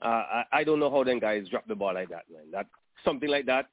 [0.02, 2.50] uh, I I don't know how them guys drop the ball like that, man.
[2.52, 2.66] That
[3.04, 3.66] something like that.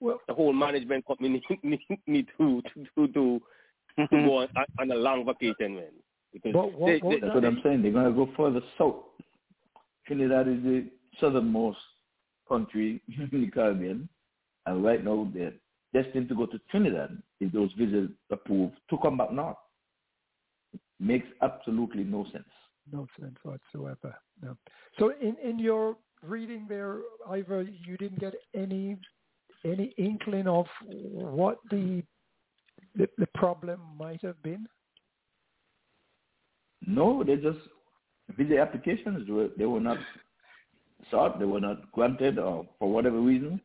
[0.00, 3.40] well, The whole management company need, need, need to to to, to,
[4.10, 4.48] go on,
[4.80, 5.92] on a long vacation, man.
[6.32, 7.82] Because But what- they, That's what I'm saying.
[7.82, 9.04] They're going to go further south.
[10.06, 10.86] Trinidad is the
[11.20, 11.78] southernmost
[12.48, 13.00] country
[13.32, 14.08] in the Caribbean,
[14.66, 15.52] and right now they're
[15.92, 19.56] destined to go to Trinidad if those visas approved to come back north.
[20.98, 22.44] Makes absolutely no sense.
[22.92, 24.14] no sense whatsoever.
[24.42, 24.56] No.
[24.98, 26.98] So in in your reading there,
[27.28, 28.98] Ivor, you didn't get any
[29.64, 32.02] any inkling of what the
[32.96, 34.66] the, the problem might have been.
[36.86, 37.58] No, they just
[38.36, 39.98] visa applications they were not
[41.10, 43.60] sought, they were not granted, or for whatever reason,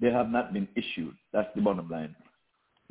[0.00, 1.14] they have not been issued.
[1.32, 2.14] That's the bottom line.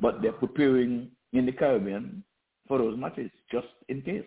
[0.00, 2.22] But they're preparing in the Caribbean
[2.66, 4.24] for those matches just in case.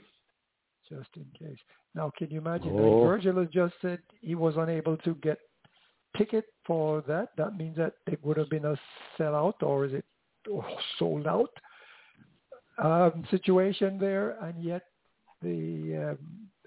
[0.90, 1.60] just in case.
[1.96, 2.72] Now, can you imagine?
[2.72, 2.76] Oh.
[2.76, 5.38] Like Virgil has just said he was unable to get
[6.18, 7.30] ticket for that.
[7.38, 8.76] That means that it would have been a
[9.18, 10.06] sellout, or is it
[11.00, 11.52] sold out
[12.78, 14.38] um, situation there?
[14.44, 14.84] And yet,
[15.42, 16.18] the um,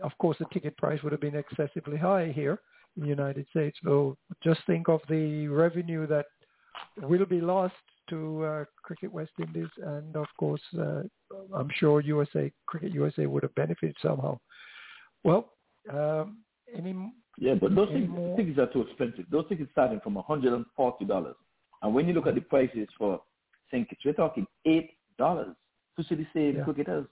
[0.03, 2.61] of course the ticket price would have been excessively high here
[2.97, 3.79] in the United States.
[3.85, 6.27] So just think of the revenue that
[7.01, 7.75] will be lost
[8.11, 11.03] to uh, Cricket West Indies, and of course, uh,
[11.55, 14.39] I'm sure USA Cricket USA would have benefited somehow.
[15.23, 15.53] Well,
[15.91, 16.39] um,
[16.75, 16.95] any
[17.39, 18.07] Yeah, but those Any
[18.37, 19.25] tickets, are too expensive.
[19.31, 21.35] Those tickets starting from $140.
[21.83, 23.21] And when you look at the prices for
[23.71, 23.89] St.
[23.89, 24.89] Kitts, we're talking $8
[25.19, 26.65] to see the same Yeah.
[26.65, 27.07] cricketers.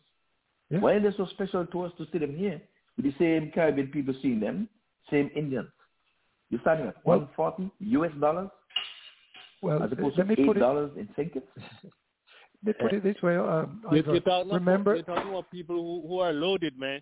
[0.73, 0.81] Yeah.
[0.81, 2.61] Why are they so special to us to see them here?
[2.97, 4.69] With the same Caribbean people seeing them,
[5.11, 5.69] same Indians.
[6.51, 8.49] You're starting at Well- 140 US dollars
[9.63, 11.33] well, as opposed let me to put it $8 in St.
[11.33, 11.47] Kitts.
[12.65, 13.37] let me put it this way.
[13.37, 17.01] Um, You're, you're talking remember, about, you're talking about people who, who are loaded, man.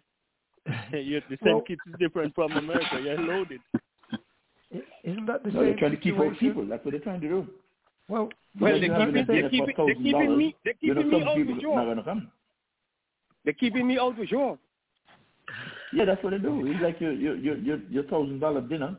[0.93, 3.01] you the Well- kids is different from America.
[3.03, 3.61] You're loaded.
[5.05, 6.67] isn't that the No, they're trying to keep out people.
[6.67, 7.47] That's what they're trying to do.
[8.09, 8.29] Well,
[8.59, 10.37] Well, When they're, keep have it- a they dinner keep for it- they keeping $1,000,
[10.37, 11.85] me- they you know keeping me some out people for not sure.
[11.85, 12.33] going to come.
[13.45, 14.59] They're keeping me out for sure.
[15.93, 16.67] Yeah, that's what they do.
[16.67, 18.97] It's like your your your your, your thousand dollar dinner.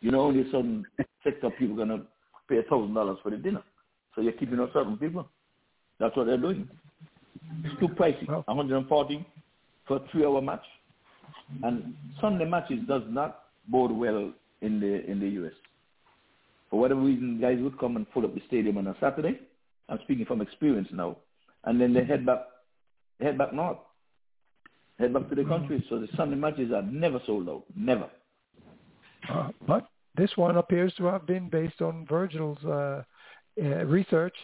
[0.00, 0.84] You know, only certain
[1.24, 2.02] sector of people gonna
[2.48, 3.62] pay a thousand dollars for the dinner.
[4.14, 5.28] So you're keeping out certain people.
[5.98, 6.68] That's what they're doing.
[7.64, 8.28] It's too pricey.
[8.28, 8.44] Wow.
[8.46, 9.26] 140
[9.86, 10.64] for a three hour match.
[11.62, 15.52] And Sunday matches does not bode well in the in the US.
[16.70, 19.40] For whatever reason, guys would come and fill up the stadium on a Saturday.
[19.88, 21.18] I'm speaking from experience now.
[21.64, 22.51] And then they head back they
[23.22, 23.78] head back north
[25.02, 25.84] head back to the country.
[25.88, 27.64] So the Sunday matches are never sold out.
[27.76, 28.08] Never.
[29.28, 33.02] uh, but this one appears to have been based on Virgil's uh,
[33.60, 34.34] uh, research.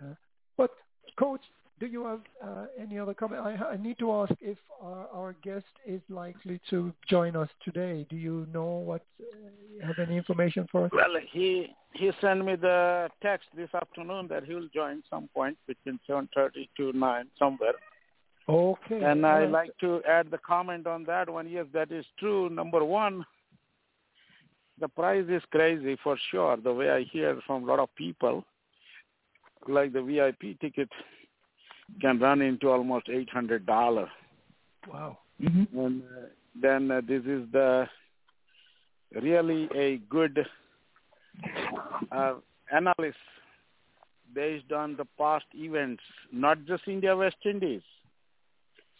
[0.00, 0.14] Uh,
[0.56, 0.70] but,
[1.18, 1.40] Coach,
[1.78, 3.42] do you have uh, any other comment?
[3.42, 8.06] I, I need to ask if our, our guest is likely to join us today.
[8.08, 9.02] Do you know what?
[9.20, 10.90] Uh, have any information for us?
[10.92, 15.56] Well, he he sent me the text this afternoon that he will join some point
[15.66, 17.74] between 7:30 to 9 somewhere.
[18.48, 19.02] Okay.
[19.02, 19.50] And I right.
[19.50, 21.48] like to add the comment on that one.
[21.48, 22.48] Yes, that is true.
[22.48, 23.24] Number one,
[24.80, 26.56] the price is crazy for sure.
[26.56, 28.44] The way I hear from a lot of people,
[29.66, 30.88] like the VIP ticket
[32.00, 34.08] can run into almost eight hundred dollar.
[34.92, 35.18] Wow.
[35.42, 35.78] Mm-hmm.
[35.78, 36.26] And uh,
[36.60, 37.88] then uh, this is the
[39.20, 40.46] really a good
[42.12, 42.34] uh,
[42.70, 43.16] analysis
[44.34, 46.02] based on the past events,
[46.32, 47.82] not just India West Indies.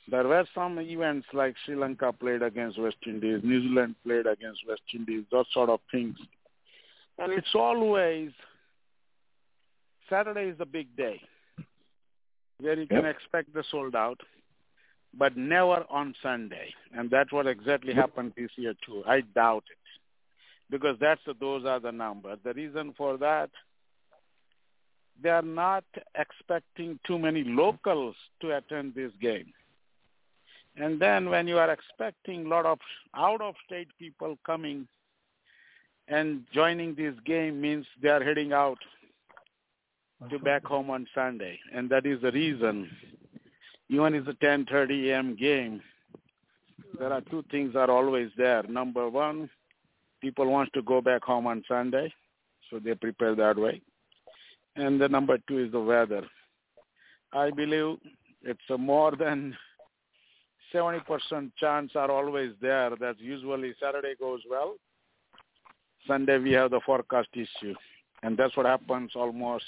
[0.08, 4.60] There were some events like Sri Lanka played against West Indies, New Zealand played against
[4.68, 6.16] West Indies, those sort of things.
[7.18, 8.30] And it's always
[10.08, 11.20] Saturday is the big day
[12.58, 13.16] where you can Yep.
[13.16, 14.20] expect the sold out,
[15.12, 16.72] but never on Sunday.
[16.92, 19.02] And that's what exactly happened this year too.
[19.06, 19.78] I doubt it
[20.70, 22.38] because that's the, those are the numbers.
[22.44, 23.50] The reason for that
[25.20, 25.84] they are not
[26.14, 29.52] expecting too many locals to attend this game.
[30.76, 32.78] And then when you are expecting a lot of
[33.14, 34.86] out-of-state people coming
[36.08, 38.78] and joining this game means they are heading out
[40.30, 41.58] to back home on Sunday.
[41.74, 42.90] And that is the reason,
[43.88, 45.36] even it's a 10.30 a.m.
[45.36, 45.82] game,
[46.98, 48.62] there are two things are always there.
[48.64, 49.50] Number one,
[50.20, 52.12] people want to go back home on Sunday,
[52.70, 53.82] so they prepare that way.
[54.76, 56.22] And the number two is the weather.
[57.32, 57.98] I believe
[58.42, 59.56] it's a more than
[60.74, 64.76] 70% chance are always there that usually Saturday goes well.
[66.06, 67.74] Sunday we have the forecast issue.
[68.22, 69.64] And that's what happens almost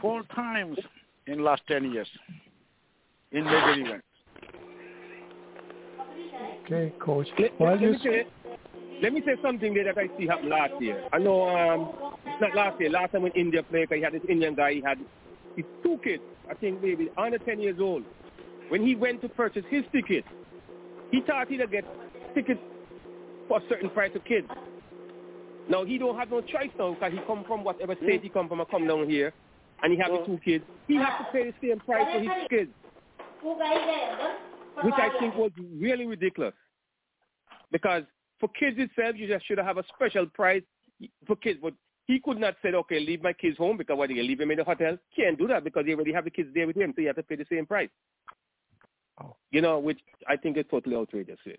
[0.00, 0.78] four times
[1.26, 2.08] in last 10 years
[3.32, 4.06] in major events.
[6.64, 7.26] Okay, coach.
[7.38, 8.26] Let, Well, let, me say,
[9.02, 11.02] let me say something there that I see happen last year.
[11.12, 14.54] I know, um, not last year, last time when India played, he had this Indian
[14.54, 14.98] guy, he had
[15.56, 18.04] his two kids, I think maybe under 10 years old.
[18.68, 20.24] When he went to purchase his ticket,
[21.10, 21.84] he thought he'd get
[22.34, 22.60] tickets
[23.48, 24.48] for a certain price of kids.
[25.68, 28.48] Now he don't have no choice now because he come from whatever state he come
[28.48, 29.32] from and come down here
[29.82, 30.64] and he have two kids.
[30.88, 32.70] He has to pay the same price for his kids,
[34.82, 36.54] which I think was really ridiculous.
[37.70, 38.04] Because
[38.40, 40.62] for kids itself, you just should have a special price
[41.26, 41.60] for kids.
[41.62, 41.74] But
[42.06, 44.50] he could not say, okay, leave my kids home because what, do you leave them
[44.50, 44.98] in the hotel?
[45.16, 47.16] Can't do that because they already have the kids there with him, so you have
[47.16, 47.88] to pay the same price.
[49.22, 49.36] Oh.
[49.50, 51.58] You know, which I think is totally outrageous, really.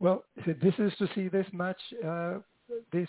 [0.00, 2.34] Well, this is to see this match, uh,
[2.92, 3.08] this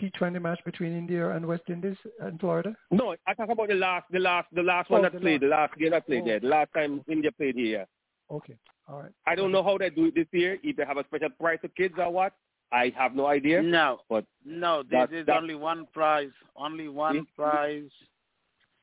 [0.00, 2.74] T20 match between India and West Indies and Florida.
[2.90, 5.40] No, I talk about the last, the last, the last one Oh, that the played,
[5.42, 6.26] the last game that played Oh.
[6.26, 7.86] there, the last time India played here.
[8.30, 8.56] Okay,
[8.88, 9.12] all right.
[9.26, 10.58] I don't know how they do it this year.
[10.62, 12.32] If they have a special price for kids or what,
[12.72, 13.62] I have no idea.
[13.62, 17.24] No, But no, That- this is that- only one prize, only one Hmm?
[17.42, 17.90] prize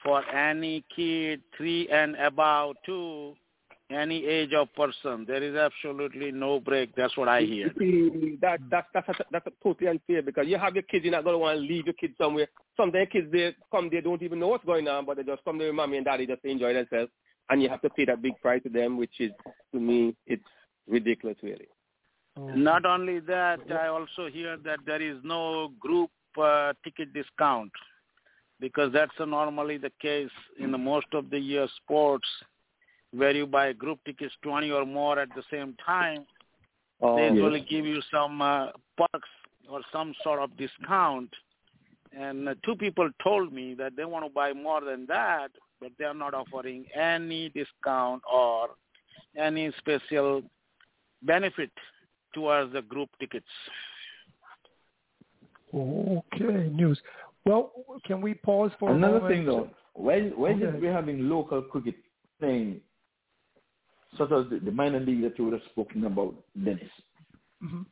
[0.02, 3.36] for any kid three and above to
[3.90, 5.26] any age of person.
[5.28, 6.96] There is absolutely no break.
[6.96, 7.72] That's what I hear.
[7.78, 11.12] See, that that's that's a, that's a totally unfair because you have your kids, you're
[11.12, 12.48] not gonna want to leave your kids somewhere.
[12.78, 15.44] Some Sometimes kids they come, they don't even know what's going on, but they just
[15.44, 17.12] come there with mommy and daddy just to enjoy themselves,
[17.50, 19.32] and you have to pay that big price to them, which is
[19.74, 20.44] to me it's
[20.88, 21.68] ridiculous, really.
[22.36, 26.10] Not only that, I also hear that there is no group
[26.42, 27.72] uh, ticket discount
[28.60, 32.28] because that's uh, normally the case in the most of the year sports
[33.16, 36.26] where you buy group tickets 20 or more at the same time.
[37.02, 37.34] Oh, they yes.
[37.36, 38.68] usually give you some uh,
[38.98, 39.30] perks
[39.70, 41.30] or some sort of discount.
[42.18, 45.50] And uh, two people told me that they want to buy more than that,
[45.80, 48.70] but they are not offering any discount or
[49.38, 50.44] any special
[51.24, 51.72] benefit
[52.34, 53.46] towards the group tickets.
[55.74, 57.00] Okay, news.
[57.46, 57.72] Well,
[58.06, 59.34] can we pause for a Another moment?
[59.34, 60.66] thing though, why why is Okay.
[60.66, 61.96] it we're having local cricket
[62.40, 62.80] playing,
[64.18, 66.90] such as the, the minor league that you would have spoken about, Dennis?
[67.64, 67.86] Mhm.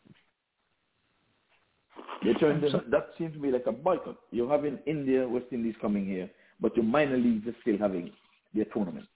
[2.24, 4.18] They're trying to, So- that seems to be like a boycott.
[4.32, 6.30] You're having India, West Indies coming here,
[6.60, 8.12] but your minor leagues are still having
[8.54, 9.08] their tournament.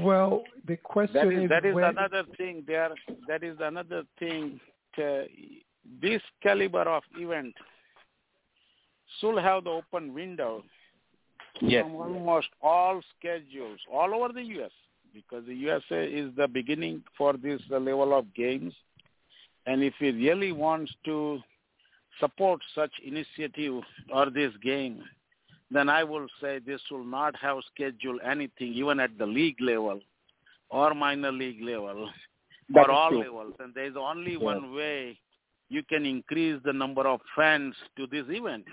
[0.00, 2.94] Well, the question That is, is, that is when- another thing there.
[3.28, 4.60] That is another thing.
[4.96, 5.24] uh,
[6.00, 7.54] this caliber of event
[9.18, 10.62] should have the open window
[11.60, 11.84] Yes.
[11.84, 14.70] from almost all schedules all over the U.S.
[15.12, 18.74] because the USA is the beginning for this uh, level of games.
[19.66, 21.40] And if he really wants to
[22.20, 23.82] support such initiative
[24.12, 25.02] or this game,
[25.70, 30.00] then I will say this will not have scheduled anything even at the league level
[30.70, 32.10] or minor league level
[32.70, 33.20] That or all true.
[33.20, 33.54] levels.
[33.58, 34.38] And there is only Yeah.
[34.38, 35.18] one way
[35.70, 38.66] you can increase the number of fans to this event.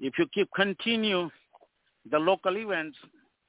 [0.00, 1.30] If you keep continue
[2.10, 2.98] the local events,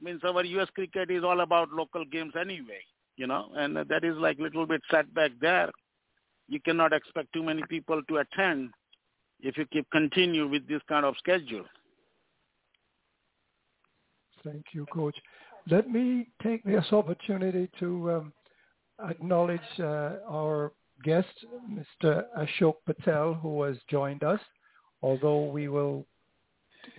[0.02, 0.68] means our U.S.
[0.74, 2.82] cricket is all about local games anyway,
[3.18, 5.70] you know, and that is like little bit setback there.
[6.48, 8.72] You cannot expect too many people to attend
[9.42, 11.66] if you keep continue with this kind of schedule.
[14.44, 15.16] Thank you, Coach.
[15.70, 18.34] Let me take this opportunity to um,
[19.08, 20.72] acknowledge uh, our
[21.04, 21.28] guest,
[21.70, 22.24] Mr.
[22.38, 24.40] Ashok Patel, who has joined us,
[25.02, 26.06] although we will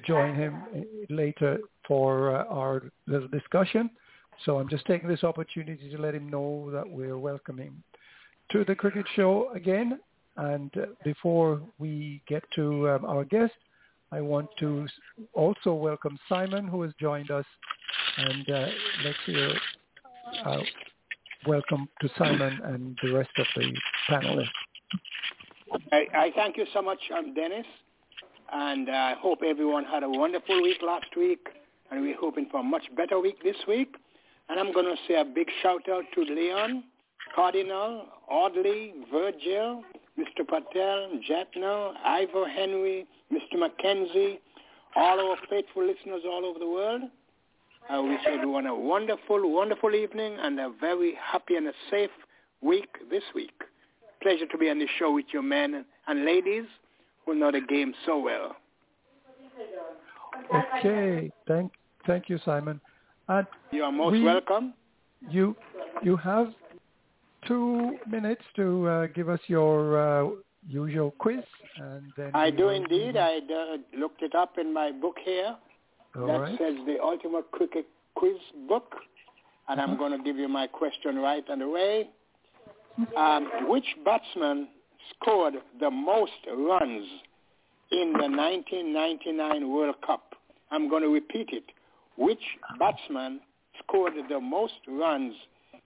[0.06, 0.62] join him
[1.08, 3.90] later for uh, our little discussion.
[4.44, 7.82] So I'm just taking this opportunity to let him know that we're welcoming
[8.52, 9.98] to the cricket show again.
[10.36, 13.52] And uh, before we get to um, our guest,
[14.12, 14.86] I want to
[15.34, 17.44] also welcome Simon, who has joined us.
[18.16, 18.66] And uh,
[19.04, 19.52] let's hear
[20.44, 20.60] uh,
[21.46, 23.72] welcome to Simon and the rest of the
[24.08, 24.48] panelists.
[25.92, 27.66] I, I thank you so much, um, Dennis.
[28.52, 31.46] And I hope everyone had a wonderful week last week,
[31.90, 33.94] and we're hoping for a much better week this week.
[34.48, 36.84] And I'm going to say a big shout out to Leon,
[37.34, 39.84] Cardinal, Audley, Virgil,
[40.18, 40.46] Mr.
[40.46, 43.58] Patel, Jetno, Ivor Henry, Mr.
[43.58, 44.40] Mackenzie,
[44.96, 47.02] all our faithful listeners all over the world.
[47.88, 52.10] I wish everyone a wonderful, wonderful evening and a very happy and a safe
[52.60, 53.62] week this week.
[54.22, 56.64] Pleasure to be on the show with you men and ladies
[57.24, 58.56] who know the game so well.
[60.54, 61.72] Okay, thank
[62.06, 62.80] thank you, Simon.
[63.28, 64.74] And you are most we, welcome.
[65.28, 65.56] You
[66.02, 66.48] you have
[67.46, 70.30] two minutes to uh, give us your uh,
[70.66, 71.44] usual quiz,
[71.76, 73.16] and then I do indeed.
[73.16, 75.56] I uh, looked it up in my book here.
[76.16, 76.58] All that right.
[76.58, 78.36] says the Ultimate Cricket Quiz
[78.68, 78.96] book,
[79.68, 82.08] and I'm going to give you my question right away.
[83.16, 84.68] Um, which batsman
[85.16, 87.06] scored the most runs
[87.90, 90.34] in the 1999 World Cup?
[90.70, 91.64] I'm going to repeat it.
[92.16, 92.42] Which
[92.78, 93.40] batsman
[93.78, 95.34] scored the most runs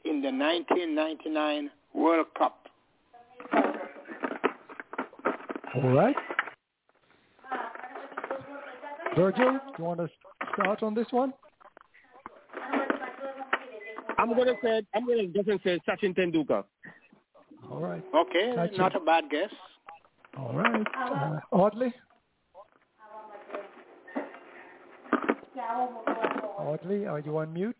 [0.04, 2.68] in the 1999 World Cup?
[5.74, 6.16] All right.
[9.16, 10.08] Virgil, do you want to
[10.54, 11.32] start on this one?
[14.18, 16.64] I'm gonna say I'm gonna definitely say Sachin Tendulkar.
[17.70, 18.04] All right.
[18.14, 18.76] Okay, Gotcha.
[18.76, 19.50] not a bad guess.
[20.38, 20.86] All right.
[20.98, 21.92] Uh, Audley?
[26.58, 27.76] Audley, are you on mute?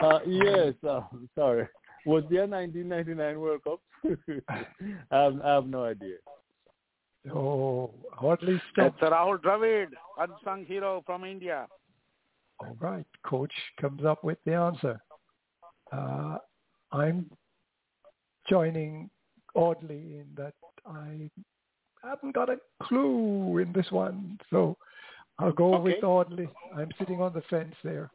[0.00, 1.00] Uh, yes, uh,
[1.34, 1.66] sorry.
[2.04, 3.80] Was there a 1999 World Cup?
[4.48, 4.66] I,
[5.10, 6.16] have, I have no idea.
[7.34, 8.94] Oh, Audley, stop.
[8.94, 9.88] It's Rahul Dravid,
[10.18, 11.66] unsung hero from India.
[12.60, 13.06] All right.
[13.24, 15.00] Coach comes up with the answer.
[15.92, 16.38] Uh,
[16.96, 17.30] I'm
[18.48, 19.10] joining
[19.54, 20.54] Audley in that
[20.86, 21.30] I
[22.02, 24.38] haven't got a clue in this one.
[24.50, 24.76] So
[25.38, 25.82] I'll go Okay.
[25.94, 26.48] with Audley.
[26.74, 28.10] I'm sitting on the fence there.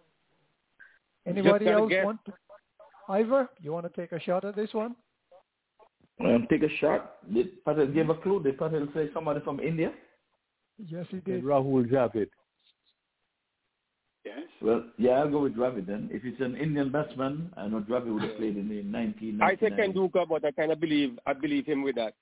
[1.27, 2.05] Anybody else guess.
[2.05, 2.33] want to?
[3.07, 4.95] Ivor, you want to take a shot at this one?
[6.19, 7.17] Um, take a shot.
[7.31, 8.41] Did Patel give a clue?
[8.41, 9.91] Did Patel say somebody from India?
[10.77, 11.43] Yes, he And did.
[11.43, 12.29] Rahul Dravid.
[14.61, 14.67] Yes.
[14.67, 16.09] Well, yeah, I'll go with Dravid then.
[16.11, 19.41] If it's an Indian batsman, I know Dravid would have played in the 1999.
[19.41, 22.13] I say Tendulkar, but I kind of believe I believe him with that.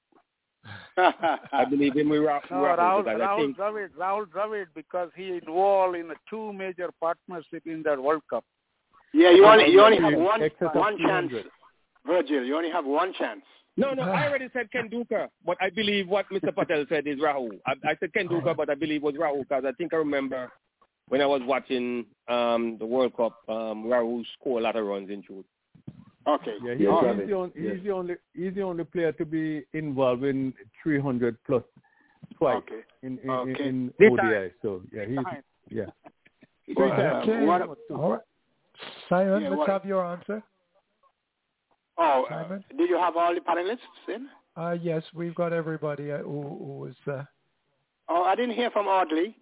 [0.98, 2.78] I believe him with Ra- No, Rahul.
[2.78, 7.64] Rahul, because I Rahul think Dravid, Rahul Dravid, because he involved in two major partnership
[7.66, 8.44] in that World Cup.
[9.14, 11.32] Yeah, you only you only have one of one chance,
[12.06, 12.44] Virgil.
[12.44, 13.42] You only have one chance.
[13.78, 14.04] no, no.
[14.04, 16.54] I already said Tendulkar, but I believe what Mr.
[16.54, 17.60] Patel said is Rahul.
[17.66, 20.52] I, I said Tendulkar, but I believe it was Rahul because I think I remember
[21.10, 25.10] when I was watching um, the World Cup, um, Rahul scored a lot of runs
[25.10, 25.46] in truth.
[26.28, 26.56] Okay.
[26.64, 27.76] Yeah, he, Yes, he's, the only, Yes.
[27.76, 30.54] he's the only he's the only player to be involved in
[30.84, 31.64] 300 plus
[32.38, 32.82] twice Okay.
[33.04, 33.68] in in, Okay.
[33.68, 34.52] in This ODI.
[34.62, 35.44] So yeah, he's Fine.
[35.70, 35.86] yeah.
[36.78, 37.46] Well, uh, Okay.
[37.46, 38.22] what- All right.
[39.10, 40.44] Simon, Yeah, let's what- have your answer.
[41.98, 42.64] Oh, uh, Simon?
[42.78, 44.30] did you have all the panelists in?
[44.56, 47.24] Uh, yes, we've got everybody uh, who, who was uh,
[48.08, 49.36] Oh, I didn't hear from Audley.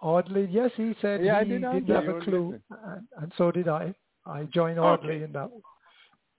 [0.00, 0.48] Audley.
[0.50, 3.68] Yes, he said Yeah, I he did didn't have a clue, and, and so did
[3.68, 3.94] I.
[4.26, 4.88] I joined Okay.
[4.88, 5.50] Audley in that.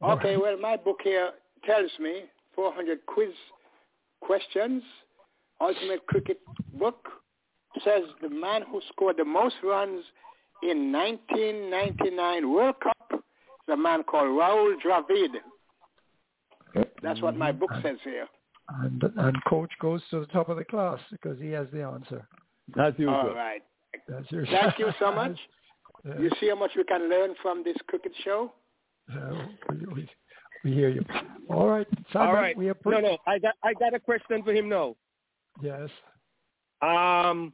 [0.01, 1.31] Okay, well, my book here
[1.65, 2.23] tells me
[2.55, 3.31] 400 quiz
[4.21, 4.83] questions,
[5.59, 6.37] ultimate cricket
[6.73, 7.07] book,
[7.83, 10.03] says the man who scored the most runs
[10.63, 16.85] in 1999 World Cup is a man called Rahul Dravid.
[17.01, 18.27] That's what my book says here.
[18.81, 22.27] And, and coach goes to the top of the class because he has the answer.
[22.77, 23.15] As usual.
[23.15, 23.61] All right.
[24.07, 25.37] That's your Thank you so much.
[26.05, 26.19] Yeah.
[26.19, 28.53] You see how much we can learn from this cricket show?
[29.11, 30.09] Uh, we, we,
[30.63, 31.03] we hear you.
[31.49, 32.27] All right, Simon.
[32.27, 32.57] All right.
[32.57, 33.03] We No, appreciate.
[33.03, 33.17] no.
[33.27, 34.95] I got I got a question for him now.
[35.61, 35.89] Yes.
[36.81, 37.53] Um,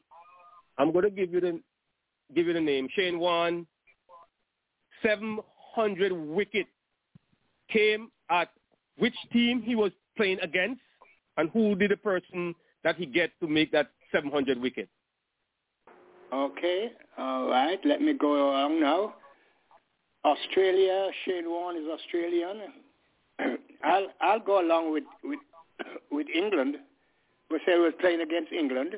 [0.77, 1.59] I'm going to give you the
[2.35, 2.87] give you the name.
[2.95, 3.65] Shane Warne,
[5.01, 6.67] 700 wicket.
[7.71, 8.49] Came at
[8.97, 10.81] which team he was playing against,
[11.37, 14.87] and who did the person that he get to make that 700 wicket?
[16.33, 17.79] Okay, all right.
[17.85, 19.15] Let me go along now.
[20.25, 21.09] Australia.
[21.23, 22.61] Shane Warne is Australian.
[23.83, 25.39] I'll I'll go along with with
[26.11, 26.77] with England.
[27.51, 28.95] We say we're playing against England,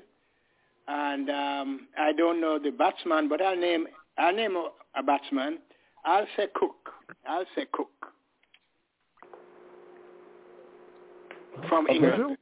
[0.88, 3.88] and um, I don't know the batsman, but I'll name
[4.18, 5.60] I'll name a, a batsman.
[6.06, 6.90] I'll say Cook.
[7.28, 7.90] I'll say Cook
[11.68, 11.88] from.
[11.88, 12.38] England.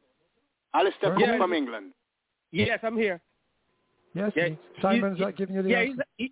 [0.76, 1.38] Alastair Cook Yeah.
[1.38, 1.94] from England.
[2.52, 3.22] Yes, I'm here.
[4.16, 4.32] Yes.
[4.36, 6.04] Yeah, he- Simon's he- uh, giving you the yeah, answer.
[6.18, 6.30] he's,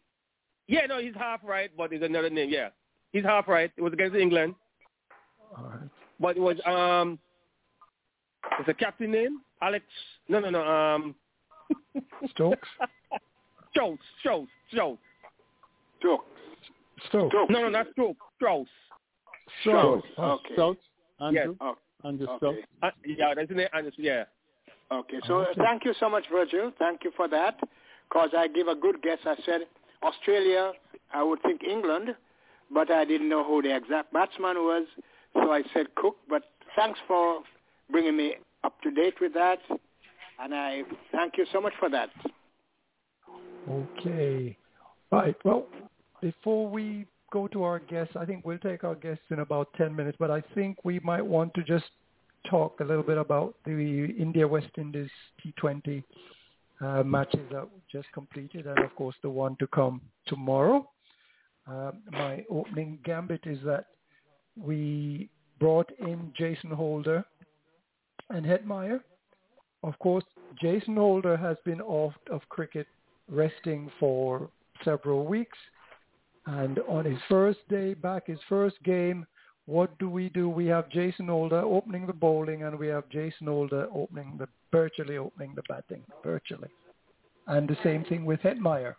[0.67, 2.49] he, yeah, no, he's half right, but it's another name.
[2.49, 2.69] Yeah,
[3.11, 3.71] he's half right.
[3.75, 4.55] It was against England,
[5.57, 5.89] All right.
[6.19, 7.19] but it was um,
[8.59, 9.85] it's a captain name, Alex.
[10.29, 10.63] No, no, no.
[10.65, 11.15] Um,
[12.31, 12.67] Stokes.
[13.71, 14.97] Strauss, Strauss, Strauss.
[15.99, 16.25] Stokes.
[17.09, 17.35] Stokes.
[17.49, 18.15] No, no, not Strauss.
[18.37, 18.67] Strauss.
[19.61, 20.03] Strauss.
[20.17, 20.53] Okay.
[20.53, 20.83] Stokes.
[21.19, 21.41] Andrew.
[21.41, 21.55] Yes.
[21.59, 22.37] Oh, Andrew okay.
[22.37, 22.59] Stokes.
[22.81, 23.69] Uh, yeah, that's in there.
[23.73, 24.23] And it's, yeah.
[24.99, 25.19] Okay.
[25.27, 25.61] So uh, Okay.
[25.61, 26.71] thank you so much, Virgil.
[26.77, 27.59] Thank you for that.
[28.09, 29.19] Because I gave a good guess.
[29.25, 29.61] I said
[30.03, 30.73] Australia.
[31.13, 32.15] I would think England,
[32.71, 34.85] but I didn't know who the exact batsman was.
[35.33, 36.17] So I said Cook.
[36.29, 36.43] But
[36.75, 37.41] thanks for
[37.91, 39.59] bringing me up to date with that.
[40.39, 42.09] And I thank you so much for that.
[43.69, 44.57] Okay.
[45.11, 45.35] Right.
[45.43, 45.67] Well,
[46.21, 49.95] before we go to our guests, I think we'll take our guests in about 10
[49.95, 51.85] minutes, but I think we might want to just
[52.49, 55.09] talk a little bit about the India-West Indies
[55.43, 56.03] T20
[56.81, 60.87] uh, matches that just completed and, of course, the one to come tomorrow.
[61.69, 63.85] Uh, my opening gambit is that
[64.57, 65.29] we
[65.59, 67.23] brought in Jason Holder
[68.29, 68.99] and Hetmyer.
[69.83, 70.25] Of course,
[70.61, 72.87] Jason Holder has been off of cricket
[73.29, 74.49] resting for
[74.83, 75.57] several weeks.
[76.45, 79.25] And on his first day back, his first game,
[79.65, 80.49] what do we do?
[80.49, 85.17] We have Jason Holder opening the bowling and we have Jason Holder opening the, virtually
[85.17, 86.69] opening the batting, virtually.
[87.47, 88.95] And the same thing with Hetmyer.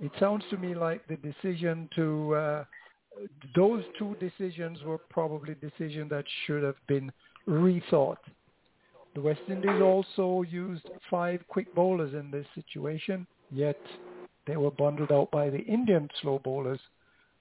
[0.00, 2.64] It sounds to me like the decision to, uh,
[3.54, 7.10] those two decisions were probably decisions that should have been
[7.48, 8.18] rethought.
[9.14, 13.80] The West Indies also used five quick bowlers in this situation, yet
[14.46, 16.80] they were bundled out by the Indian slow bowlers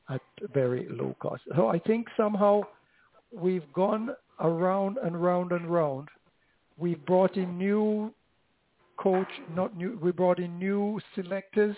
[0.10, 0.22] at
[0.54, 1.42] very low cost.
[1.56, 2.62] So I think somehow
[3.32, 6.10] we've gone around and round and round.
[6.78, 8.14] We've brought in new
[8.98, 11.76] coach, not new, we brought in new selectors,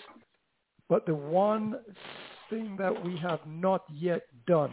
[0.88, 1.76] but the one
[2.50, 4.72] thing that we have not yet done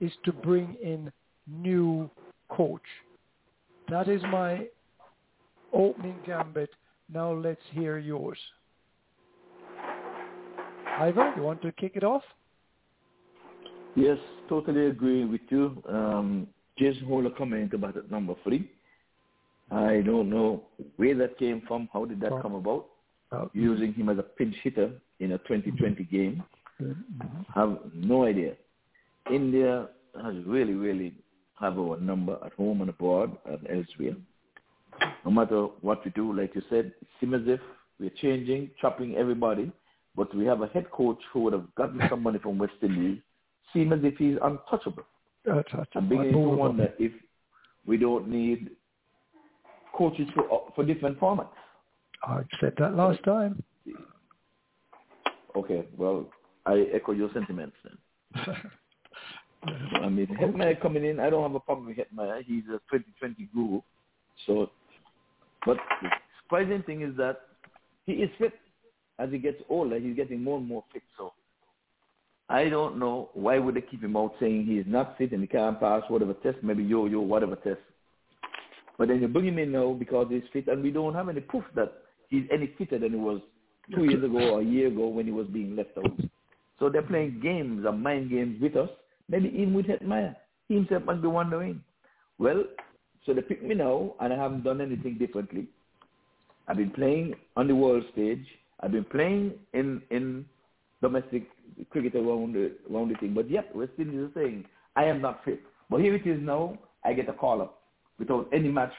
[0.00, 1.10] is to bring in
[1.46, 2.10] new
[2.50, 2.82] coach.
[3.88, 4.66] That is my
[5.72, 6.70] opening gambit.
[7.12, 8.38] Now let's hear yours.
[10.98, 12.22] Ivor, you want to kick it off?
[13.96, 14.18] Yes,
[14.48, 15.82] totally agree with you.
[15.88, 16.46] Um,
[16.78, 18.70] Jason Holder coming into bat at number three.
[19.70, 20.64] I don't know
[20.96, 21.88] where that came from.
[21.92, 22.86] How did that come about?
[23.32, 24.90] Uh, Using him as a pinch hitter
[25.20, 26.42] in a 2020 game.
[26.80, 27.46] mhm.
[27.54, 28.54] Have no idea.
[29.30, 29.88] India
[30.20, 31.14] has really, really
[31.60, 34.16] have our number at home and abroad and elsewhere.
[35.24, 37.60] No matter what we do, like you said, it seems as if
[38.00, 39.70] we're changing, chopping everybody,
[40.16, 43.20] but we have a head coach who would have gotten somebody from West Indies,
[43.72, 45.04] seems as if he's untouchable.
[45.44, 47.12] That's I'm beginning to wonder if
[47.86, 48.70] we don't need
[49.96, 51.48] coaches for for different formats.
[52.22, 53.62] I said that last time.
[55.56, 56.28] Okay, well,
[56.66, 57.96] I echo your sentiments then.
[60.02, 62.42] I mean, Hetmyer coming in, I don't have a problem with Hetmyer.
[62.44, 63.80] He's a 2020 guru.
[64.46, 64.70] So,
[65.66, 66.08] but the
[66.42, 67.40] surprising thing is that
[68.06, 68.54] he is fit.
[69.18, 71.02] As he gets older, he's getting more and more fit.
[71.18, 71.32] So,
[72.50, 75.40] I don't know why would they keep him out saying he is not fit and
[75.40, 77.78] he can't pass whatever test, maybe yo-yo, whatever test.
[78.98, 81.40] But then you bring him in now because he's fit, and we don't have any
[81.40, 81.92] proof that
[82.28, 83.40] he's any fitter than he was
[83.94, 86.12] two years ago or a year ago when he was being left out.
[86.80, 88.90] So they're playing games and mind games with us,
[89.28, 90.34] maybe even with Hetmyer.
[90.66, 91.80] He himself must be wondering.
[92.38, 92.64] Well,
[93.24, 95.68] so they pick me now, and I haven't done anything differently.
[96.66, 98.44] I've been playing on the world stage.
[98.80, 100.46] I've been playing in in
[101.00, 101.48] domestic
[101.90, 103.34] cricket around the, around the thing.
[103.34, 104.64] But yet, West Indies is saying,
[104.96, 105.60] I am not fit.
[105.88, 107.82] But here it is now, I get a call up
[108.18, 108.92] without any match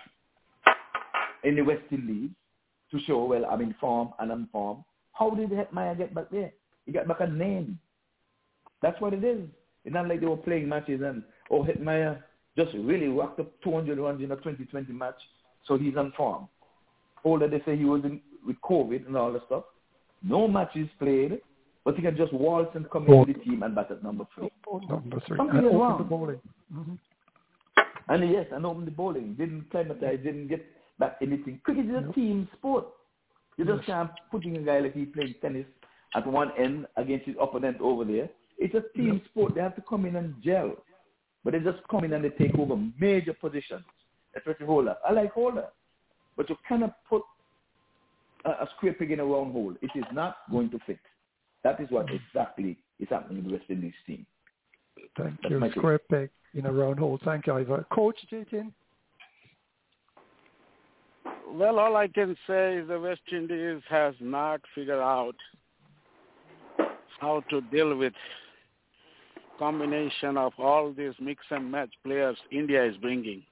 [1.44, 2.30] in the West Indies
[2.92, 4.84] to show, well, I'm in form and I'm form.
[5.14, 6.52] How did Hetmyer get back there?
[6.86, 7.80] He got back a name.
[8.82, 9.48] That's what it is.
[9.86, 12.22] It's not like they were playing matches and, oh, Hetmyer
[12.58, 15.16] just really rocked up 200 runs in a 2020 match,
[15.68, 16.48] so he's on form.
[17.24, 19.64] Older, they say he was in, with COVID and all that stuff.
[20.24, 21.40] No matches played,
[21.84, 24.50] but he can just waltz and come into the team and bat at number three.
[24.88, 25.38] Number three.
[25.38, 25.98] Something and is open wrong.
[25.98, 26.40] the bowling.
[26.72, 26.94] hmm
[28.08, 29.36] And yes, and open the bowling.
[29.36, 30.66] Didn't climatize, didn't get
[31.00, 31.60] back anything.
[31.64, 32.86] Cricket is a team sport.
[33.58, 35.66] You just can't putting a guy like he playing tennis
[36.16, 38.30] at one end against his opponent over there.
[38.58, 39.56] It's a team sport.
[39.56, 40.76] They have to come in and gel.
[41.44, 43.84] But they just come in and they take over major positions.
[44.38, 44.96] Especially Holder.
[45.08, 45.68] I like Holder.
[46.38, 47.24] But you cannot put
[48.46, 49.74] a, a square peg in a round hole.
[49.82, 51.00] It is not going to fit.
[51.64, 54.26] That is what exactly is happening with the West Indies team.
[55.18, 55.60] Thank That's you.
[55.60, 55.78] my take.
[55.78, 57.20] Square peg in a round hole.
[57.24, 57.86] Thank you, Ivor.
[57.92, 58.72] Coach Jatin?
[61.48, 65.36] Well, all I can say is the West Indies has not figured out
[67.20, 68.14] how to deal with
[69.60, 73.44] combination of all these mix and match players India is bringing.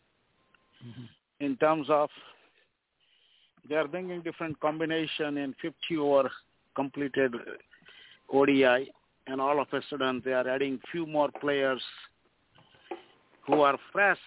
[0.84, 1.45] Mm-hmm.
[1.45, 2.10] In terms of
[3.69, 6.31] they are bringing different combination in 50 over
[6.76, 7.36] completed
[8.34, 8.91] ODI,
[9.27, 11.81] and all of a sudden they are adding few more players
[13.45, 14.19] who are fresh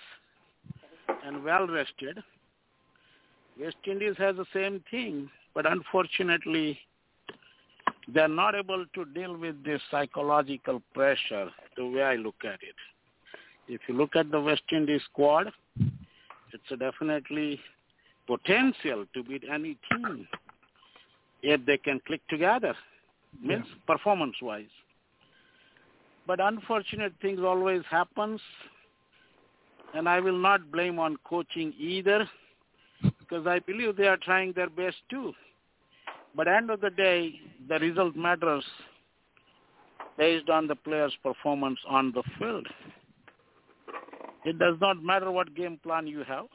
[1.24, 2.18] and well rested.
[3.60, 6.78] West Indies has the same thing, but unfortunately
[8.12, 12.60] they are not able to deal with this psychological pressure the way I look at
[12.62, 12.74] it.
[13.68, 15.52] If you look at the West Indies squad,
[16.52, 17.60] it's definitely
[18.26, 20.26] potential to beat any team
[21.42, 22.74] if they can click together,
[23.40, 23.94] means yeah.
[23.94, 24.66] performance-wise.
[26.26, 28.40] But unfortunate things always happens,
[29.94, 32.28] and I will not blame on coaching either,
[33.18, 35.32] because I believe they are trying their best too.
[36.34, 37.34] But end of the day,
[37.68, 38.64] the result matters
[40.16, 42.66] based on the player's performance on the field.
[44.44, 46.46] It does not matter what game plan you have,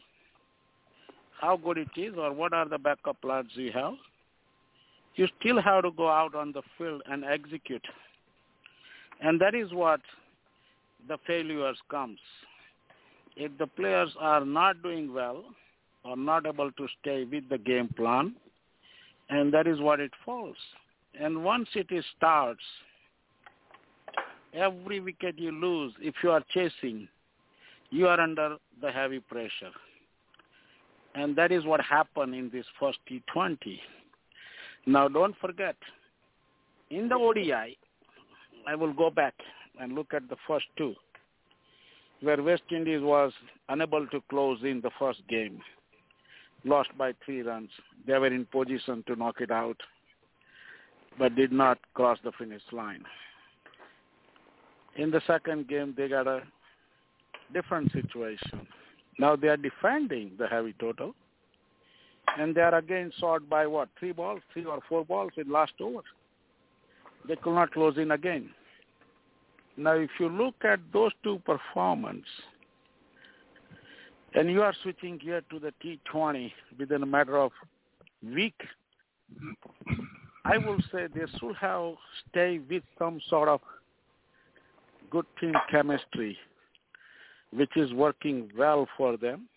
[1.40, 3.94] how good it is, or what are the backup plans you have.
[5.18, 7.86] You still have to go out on the field and execute.
[9.20, 10.00] And that is what
[11.08, 12.20] the failures comes.
[13.36, 15.44] If the players are not doing well
[16.04, 18.36] or not able to stay with the game plan,
[19.30, 20.56] and that is what it falls.
[21.20, 22.62] And once it starts,
[24.54, 27.08] every wicket you lose, if you are chasing,
[27.90, 29.72] you are under the heavy pressure.
[31.16, 33.80] And that is what happened in this first T20.
[34.88, 35.76] Now don't forget,
[36.90, 37.78] in the ODI,
[38.66, 39.34] I will go back
[39.82, 40.96] and look at the first two,
[42.22, 43.34] where West Indies was
[43.68, 45.60] unable to close in the first game,
[46.64, 47.70] lost by three runs.
[48.08, 49.76] They were in position to knock it out,
[51.20, 53.04] but did not cross the finish line.
[54.96, 56.44] In the second game, they got a
[57.54, 58.66] different situation.
[59.20, 61.14] Now they are defending the heavy total,
[62.38, 65.74] and they are again short by what three balls, three or four balls in last
[65.82, 66.02] over.
[67.28, 68.50] They could not close in again.
[69.76, 72.26] Now, if you look at those two performance,
[74.34, 77.52] and you are switching gear to the T20 within a matter of
[78.24, 78.60] week,
[80.46, 81.94] I will say they should have
[82.30, 83.62] stay with some sort of
[85.10, 86.38] good team chemistry,
[87.52, 89.48] which is working well for them.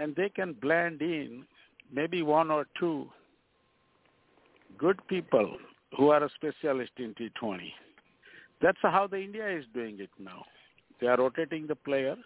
[0.00, 1.44] And they can blend in
[1.92, 3.06] maybe one or two
[4.78, 5.56] good people
[5.96, 7.70] who are a specialist in T20.
[8.62, 10.44] That's how the India is doing it now.
[11.00, 12.16] They are rotating the player,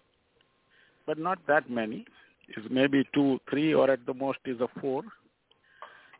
[1.06, 2.04] but not that many.
[2.48, 5.02] It's maybe two, three, or at the most is a four.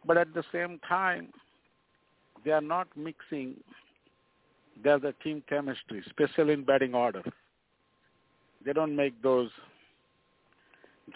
[0.07, 1.29] But at the same time,
[2.45, 3.55] they are not mixing
[4.83, 7.23] there's a team chemistry, especially in batting order.
[8.65, 9.51] They don't make those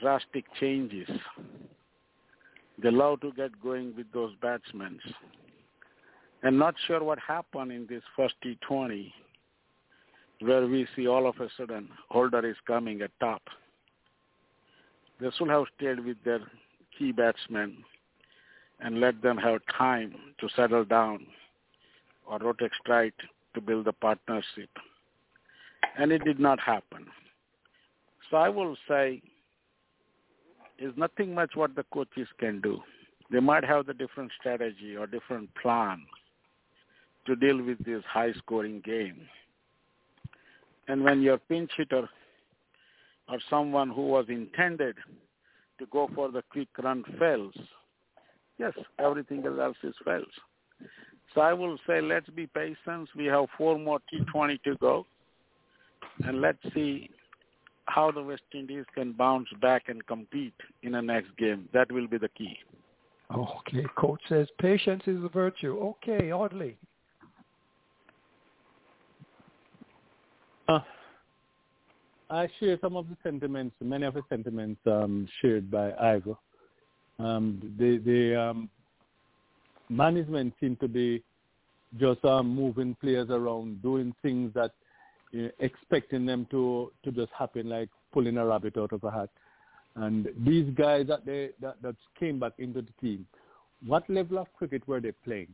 [0.00, 1.08] drastic changes.
[2.82, 5.00] They love to get going with those batsmen.
[6.42, 9.12] And not sure what happened in this first T20
[10.40, 13.42] where we see all of a sudden Holder is coming at top.
[15.20, 16.40] They should have stayed with their
[16.96, 17.78] key batsmen
[18.80, 21.26] and let them have time to settle down
[22.24, 23.14] or rotate straight
[23.54, 24.70] to build a partnership.
[25.98, 27.06] And it did not happen.
[28.30, 29.22] So I will say
[30.78, 32.80] is nothing much what the coaches can do.
[33.30, 36.00] They might have the different strategy or different plan
[37.26, 39.20] to deal with this high scoring game.
[40.86, 42.08] And when your pinch hitter
[43.28, 44.96] or someone who was intended
[45.78, 47.52] to go for the quick run fails,
[48.58, 50.26] yes, everything else is fails.
[51.34, 53.10] So I will say let's be patient.
[53.14, 55.06] We have four more T20 to go.
[56.24, 57.10] And let's see
[57.88, 61.68] how the West Indies can bounce back and compete in the next game.
[61.72, 62.56] That will be the key.
[63.34, 65.78] Okay, coach says patience is a virtue.
[65.78, 66.76] Okay, Audley.
[70.66, 70.80] Uh,
[72.30, 76.36] I share some of the sentiments, many of the sentiments um, shared by Ivor.
[77.18, 78.70] Um, the the um,
[79.88, 81.22] management seem to be
[81.98, 84.72] just um, moving players around, doing things that
[85.34, 89.30] uh, expecting them to to just happen, like pulling a rabbit out of a hat.
[89.96, 93.26] And these guys that they that, that came back into the team,
[93.86, 95.52] what level of cricket were they playing?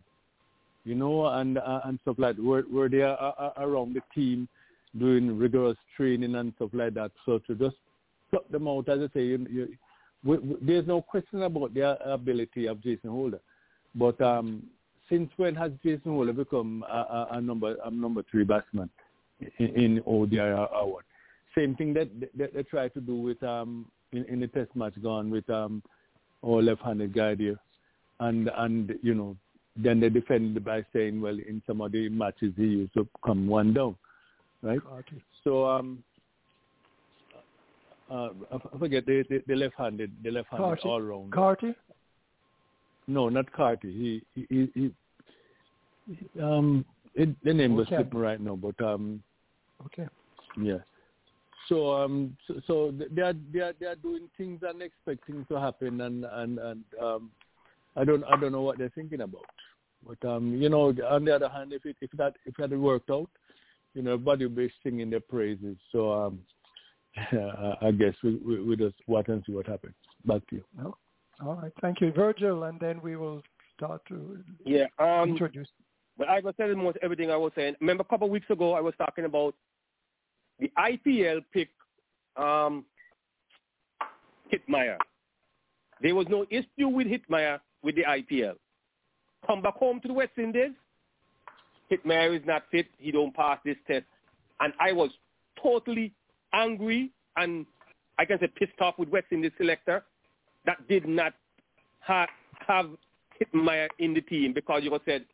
[0.85, 4.49] You know, and uh, and stuff like were were they uh, uh, around the team
[4.99, 7.11] doing rigorous training and stuff like that?
[7.25, 7.77] So to just
[8.31, 9.69] pluck them out, as I say, you, you,
[10.25, 13.41] we, we, there's no question about the ability of Jason Holder.
[13.95, 14.65] But um,
[15.09, 18.91] since when has Jason Holder become a, a, a number a number three batsman
[19.59, 21.05] in, in ODI award?
[21.57, 24.95] Same thing that, that they try to do with um in, in the test match
[25.03, 25.83] gone with um
[26.43, 27.59] or left-handed guy there,
[28.21, 29.37] and and you know
[29.77, 33.47] then they defended by saying, well, in some of the matches he used to come
[33.49, 33.97] one down,
[34.63, 34.79] right?
[34.85, 35.21] Carty.
[35.43, 36.05] So um,
[38.11, 40.83] uh, I forget the, the, the left-handed, the left-handed Carty.
[40.89, 41.33] all round.
[41.33, 41.75] Carty?
[43.09, 44.23] No, not Carty.
[44.37, 44.93] He he he.
[46.35, 46.85] he um,
[47.15, 47.97] it, the name was Okay.
[47.97, 49.23] slipping right now, but um,
[49.87, 50.07] Okay.
[50.61, 50.79] yeah.
[51.69, 55.59] So um, so, so they are they are they are doing things and expecting to
[55.59, 57.31] happen, and and and um,
[57.97, 59.45] I don't I don't know what they're thinking about.
[60.07, 63.11] But um, you know, on the other hand, if it if that if that worked
[63.11, 63.31] out,
[63.95, 65.77] you know, everybody will be singing their praises.
[65.93, 66.41] So um,
[67.17, 69.95] I I guess we, we we just watch and see what happens.
[70.27, 70.65] Back to you.
[70.77, 70.97] No.
[71.45, 71.73] All right.
[71.81, 73.43] Thank you, Virgil, and then we will
[73.77, 74.87] start to Yeah.
[74.99, 75.69] Um, introduce.
[76.17, 77.75] But I was telling most everything I was saying.
[77.81, 79.55] Remember a couple of weeks ago I was talking about
[80.61, 81.69] the IPL pick
[82.37, 82.85] um,
[84.53, 84.97] Hitmeyer.
[86.03, 88.55] There was no issue with Hitmeyer with the IPL.
[89.47, 90.73] Come back home to the West Indies.
[91.91, 92.87] Hitmeyer is not fit.
[92.99, 94.07] He don't pass this test.
[94.61, 95.11] And I was
[95.63, 96.13] totally
[96.53, 97.67] angry and
[98.19, 100.05] I can say pissed off with West Indies selector
[100.67, 101.35] that did not
[102.01, 102.29] ha-
[102.67, 102.87] have
[103.41, 105.25] Hitmeyer in the team because you said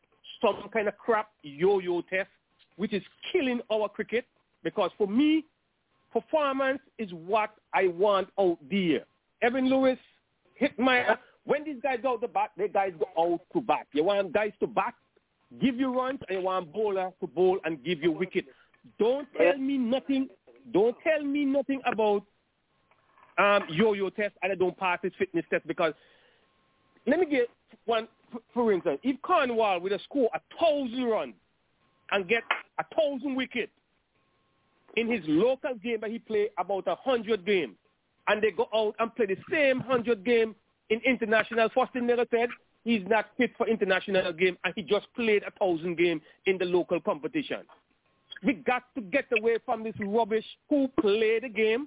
[0.41, 2.31] some kind of crap yo-yo test,
[2.77, 4.25] which is killing our cricket.
[4.63, 5.45] Because for me,
[6.13, 9.05] performance is what I want out there.
[9.43, 9.99] Evan Lewis,
[10.61, 13.87] Hitmeyer, when these guys go out to bat, they guys go out to bat.
[13.93, 14.95] You want guys to bat,
[15.61, 18.45] give you runs, and you want bowler to bowl and give you wicket.
[18.99, 20.29] Don't tell me nothing.
[20.73, 22.23] Don't tell me nothing about
[23.39, 25.95] um, yo-yo test and I don't pass this fitness test because
[27.07, 27.49] let me get
[27.87, 28.07] one
[28.53, 29.01] for instance.
[29.03, 31.35] If Cornwall with a score a thousand runs
[32.11, 32.43] and get
[32.79, 33.73] a thousand wickets
[34.97, 37.77] in his local game that he play about a hundred games,
[38.29, 40.55] and they go out and play the same hundred game
[40.91, 42.49] in international, thing they said
[42.85, 46.65] he's not fit for international game, and he just played a thousand game in the
[46.65, 47.61] local competition.
[48.43, 50.45] We got to get away from this rubbish.
[50.71, 51.87] Who play the game?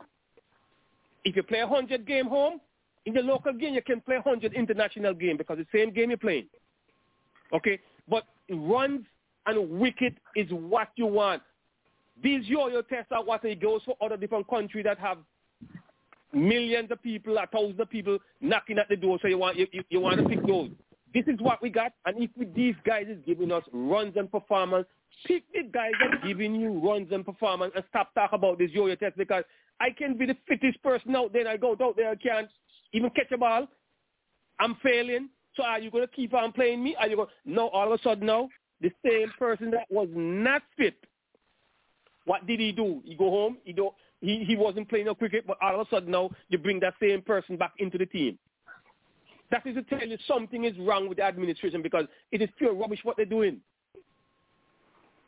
[1.25, 2.59] If you play a hundred game home,
[3.05, 6.17] in the local game you can play hundred international game because the same game you're
[6.17, 6.47] playing.
[7.53, 9.05] Okay, but runs
[9.45, 11.41] and wicket is what you want.
[12.21, 15.17] These yo-yo tests are what it goes for other different countries that have
[16.31, 19.19] millions of people, thousands of people knocking at the door.
[19.21, 20.69] So you want you, you, you want to pick those.
[21.13, 24.87] This is what we got, and if these guys is giving us runs and performance,
[25.27, 28.95] pick the guys that giving you runs and performance, and stop talking about this yo-yo
[28.95, 29.43] test because
[29.79, 31.41] I can be the fittest person out there.
[31.41, 32.49] And I go out there, I can't
[32.93, 33.67] even catch a ball.
[34.59, 35.29] I'm failing.
[35.55, 36.95] So are you going to keep on playing me?
[36.95, 37.29] Are you going?
[37.45, 37.69] No.
[37.69, 38.49] All of a sudden now,
[38.81, 40.95] the same person that was not fit.
[42.25, 43.01] What did he do?
[43.05, 43.57] He go home.
[43.63, 43.93] He don't.
[44.21, 46.93] He he wasn't playing no cricket, but all of a sudden now you bring that
[47.01, 48.37] same person back into the team.
[49.51, 52.73] That is to tell you something is wrong with the administration because it is pure
[52.73, 53.59] rubbish what they're doing.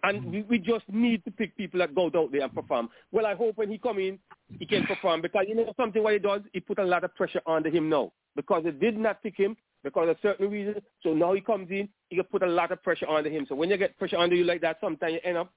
[0.04, 0.32] And hmm.
[0.32, 2.90] we, we just need to pick people that go out there and perform.
[3.12, 4.20] Well, I hope when he come in,
[4.60, 7.14] he can perform because you know something what he does, he put a lot of
[7.16, 10.78] pressure under him now because they did not pick him because of certain reasons.
[11.04, 13.46] So now he comes in, he can put a lot of pressure under him.
[13.48, 15.54] So when you get pressure under you like that, sometimes you end up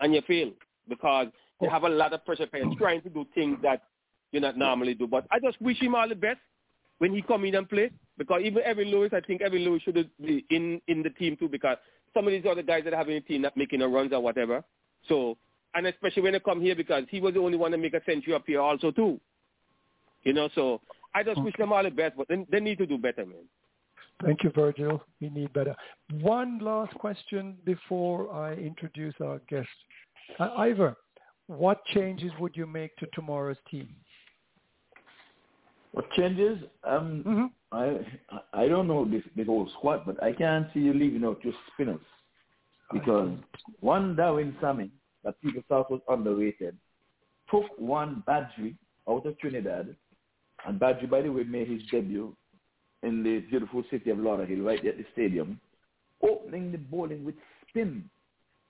[0.00, 0.50] and you fail
[0.88, 1.26] because
[1.60, 1.70] you oh.
[1.70, 3.82] have a lot of pressure because you're trying to do things that
[4.32, 5.06] you not normally do.
[5.06, 6.40] But I just wish him all the best
[6.98, 10.08] when he come in and play because even Evan Lewis, I think Evan Lewis should
[10.20, 11.76] be in in the team too because
[12.12, 14.20] some of these other guys that have in the team not making no runs or
[14.20, 14.62] whatever.
[15.08, 15.36] So
[15.74, 18.04] and especially when they come here because he was the only one to make a
[18.04, 19.20] century up here also too.
[20.22, 20.80] You know, so
[21.14, 21.42] I just oh.
[21.42, 23.44] wish them all the best, but they, they need to do better, man.
[24.22, 25.02] Thank you, Virgil.
[25.20, 25.74] We need better.
[26.20, 29.68] One last question before I introduce our guest.
[30.38, 30.96] Uh, Ivor,
[31.46, 33.88] what changes would you make to tomorrow's team?
[35.92, 36.58] What changes?
[36.82, 38.00] Um, I
[38.52, 41.54] I don't know this the whole squad, but I can't see you leaving out your
[41.72, 42.00] spinners
[42.92, 43.30] because
[43.80, 44.90] one Darren Sammy
[45.22, 46.76] that people thought was underrated
[47.50, 48.76] took one Badree
[49.08, 49.94] out of Trinidad,
[50.66, 52.34] and Badree, by the way, made his debut
[53.04, 55.60] in the beautiful city of Lauderhill, right at the stadium,
[56.22, 57.34] opening the bowling with
[57.68, 58.08] spin.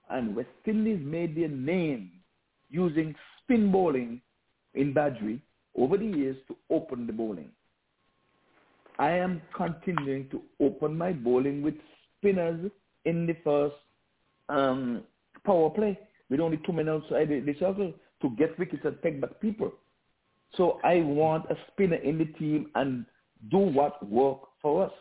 [0.09, 2.11] And West Indies made their name
[2.69, 4.21] using spin bowling
[4.73, 5.39] in Badree
[5.77, 7.49] over the years to open the bowling.
[8.97, 11.75] I am continuing to open my bowling with
[12.17, 12.71] spinners
[13.03, 13.75] in the first
[14.49, 15.03] um,
[15.45, 15.99] power play
[16.29, 19.71] with only two men outside the, the circle to get wickets and take back people.
[20.55, 23.05] So I want a spinner in the team and
[23.51, 24.91] do what work for us.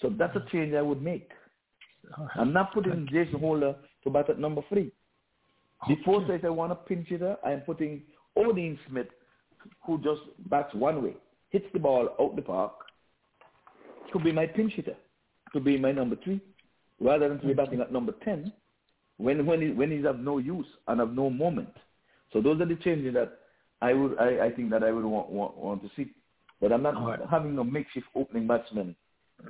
[0.00, 1.30] So that's a change I would make.
[2.34, 3.74] I'm not putting Jason Holder
[4.04, 4.90] to bat at number three.
[5.86, 8.02] Before says I want a pinch hitter, I am putting
[8.36, 9.08] Odean Smith,
[9.84, 11.14] who just bats one way.
[11.50, 12.72] hits the ball out the park,
[14.12, 14.96] could be my pinch hitter,
[15.52, 16.40] to be my number three,
[17.00, 18.52] rather than to be batting at number 10
[19.16, 21.72] when, when, he, when he's of no use and of no moment.
[22.32, 23.38] So those are the changes that
[23.82, 26.12] I would I, I think that I would want, want, want to see.
[26.60, 27.18] But I'm not right.
[27.30, 28.94] having a makeshift opening batsman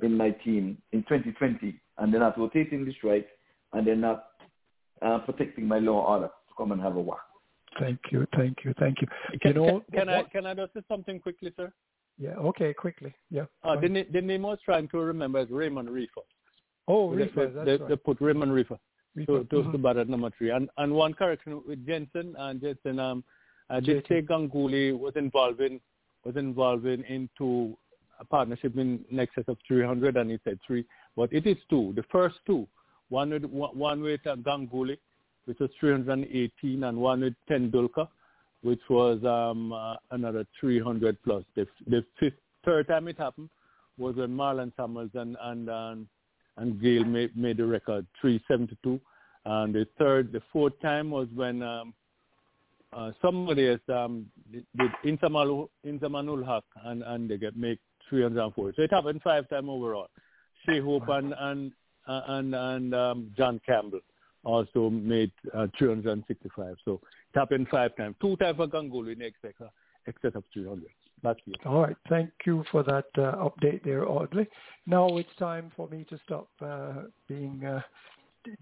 [0.01, 3.27] in my team in 2020 and then not rotating the strike
[3.73, 4.27] and then not
[5.01, 7.19] uh, protecting my lower order to come and have a whack.
[7.79, 9.07] Thank you, thank you, thank you.
[9.41, 11.71] Can, you know, can, can I can I just say something quickly, sir?
[12.17, 12.35] Yeah.
[12.35, 12.73] Okay.
[12.73, 13.13] Quickly.
[13.29, 13.45] Yeah.
[13.63, 16.23] Uh, the, na- the name I was trying to remember is Raymond Reifer.
[16.87, 17.35] Oh, Reifer.
[17.35, 17.89] They, that's they, right.
[17.89, 18.77] they put Raymond Reifer,
[19.17, 19.25] Reifer.
[19.25, 19.71] to to, mm-hmm.
[19.71, 20.51] to bat at number three.
[20.51, 22.99] And and one correction with Jensen and Jensen.
[22.99, 23.23] Um,
[23.69, 25.79] I did say Ganguly was involved in
[26.23, 27.77] was involved in into
[28.19, 30.85] a partnership in excess of 300, and he said three,
[31.15, 31.91] but it is two.
[31.95, 32.67] The first two,
[33.09, 34.97] one with one with Ganguly,
[35.45, 38.07] which was 318, and one with Tendulkar,
[38.61, 41.43] which was um, uh, another 300 plus.
[41.55, 42.33] The, the fifth,
[42.63, 43.49] third time it happened
[43.97, 46.07] was when Marlon Samuels and and um,
[46.57, 48.99] and Gayle made, made the record 372,
[49.45, 51.93] and the third, the fourth time was when um,
[52.93, 54.65] uh, somebody has um, did
[55.05, 57.79] Inzamam ul Haq and and they get make
[58.09, 58.73] 304.
[58.75, 60.07] So it happened five times overall.
[60.65, 61.71] Shai Hope and and
[62.07, 64.01] and and um, John Campbell
[64.43, 66.75] also made uh, 365.
[66.83, 66.93] So
[67.33, 68.15] it happened five times.
[68.21, 69.53] Two times for Ganguly in excess,
[70.07, 70.85] excess of 300.
[71.23, 71.57] That's it.
[71.65, 71.95] All right.
[72.09, 74.47] Thank you for that uh, update there, Audley.
[74.87, 77.81] Now it's time for me to stop uh, being uh,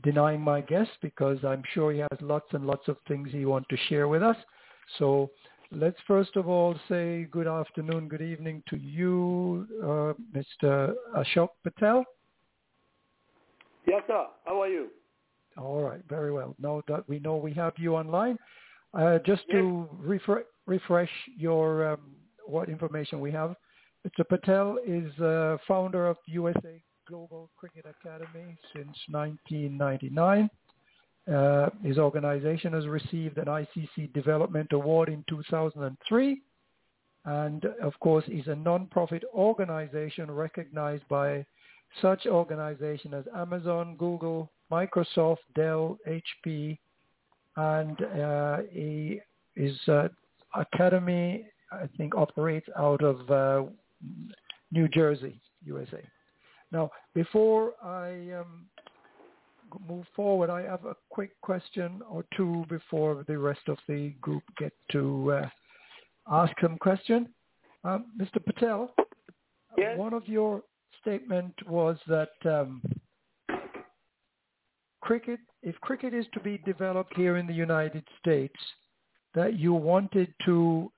[0.04, 3.68] denying my guest because I'm sure he has lots and lots of things he wants
[3.70, 4.36] to share with us.
[4.98, 5.30] So
[5.72, 10.94] let's first of all say good afternoon, good evening to you, uh, Mr.
[11.16, 12.04] Ashok Patel.
[13.88, 14.26] Yes, sir.
[14.46, 14.88] How are you?
[15.58, 16.56] All right, very well.
[16.60, 18.38] Now that we know we have you online,
[18.94, 22.00] uh, just to refresh refresh your um,
[22.46, 23.56] what information we have.
[24.08, 24.28] Mr.
[24.28, 30.48] Patel is uh, founder of USA Global Cricket Academy since 1999.
[31.28, 36.42] Uh, his organization has received an ICC Development Award in 2003.
[37.26, 41.44] And of course, is a non-profit organization recognized by
[42.00, 46.78] such organizations as Amazon, Google, Microsoft, Dell, HP,
[47.58, 49.20] and uh, he,
[49.56, 50.10] his uh,
[50.56, 53.68] academy, I think, operates out of uh,
[54.72, 56.04] New Jersey, USA.
[56.72, 58.66] Now, before I um,
[59.88, 64.44] move forward, I have a quick question or two before the rest of the group
[64.58, 65.50] get to uh,
[66.32, 67.30] ask some question.
[67.84, 68.44] Um, Mr.
[68.44, 68.94] Patel,
[69.78, 69.98] yes?
[69.98, 70.62] one of your
[71.02, 72.82] statement was that um,
[75.02, 78.60] cricket, if cricket is to be developed here in the United States,
[79.34, 80.92] that you wanted to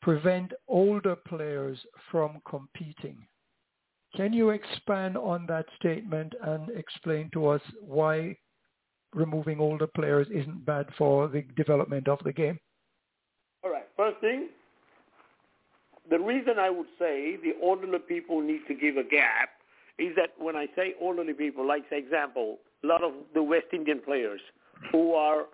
[0.00, 1.78] prevent older players
[2.10, 3.18] from competing.
[4.16, 8.36] Can you expand on that statement and explain to us why
[9.14, 12.58] removing older players isn't bad for the development of the game?
[13.62, 13.86] All right.
[13.96, 14.48] First thing,
[16.08, 19.50] the reason I would say the elderly people need to give a gap
[19.98, 23.66] is that when I say elderly people, like for example, a lot of the West
[23.72, 24.40] Indian players
[24.92, 25.44] who are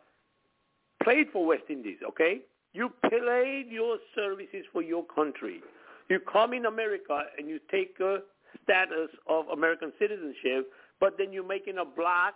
[1.02, 2.41] played for West Indies, okay?
[2.74, 5.60] You played your services for your country.
[6.08, 8.18] You come in America and you take a
[8.65, 12.34] status of American citizenship, but then you're making a block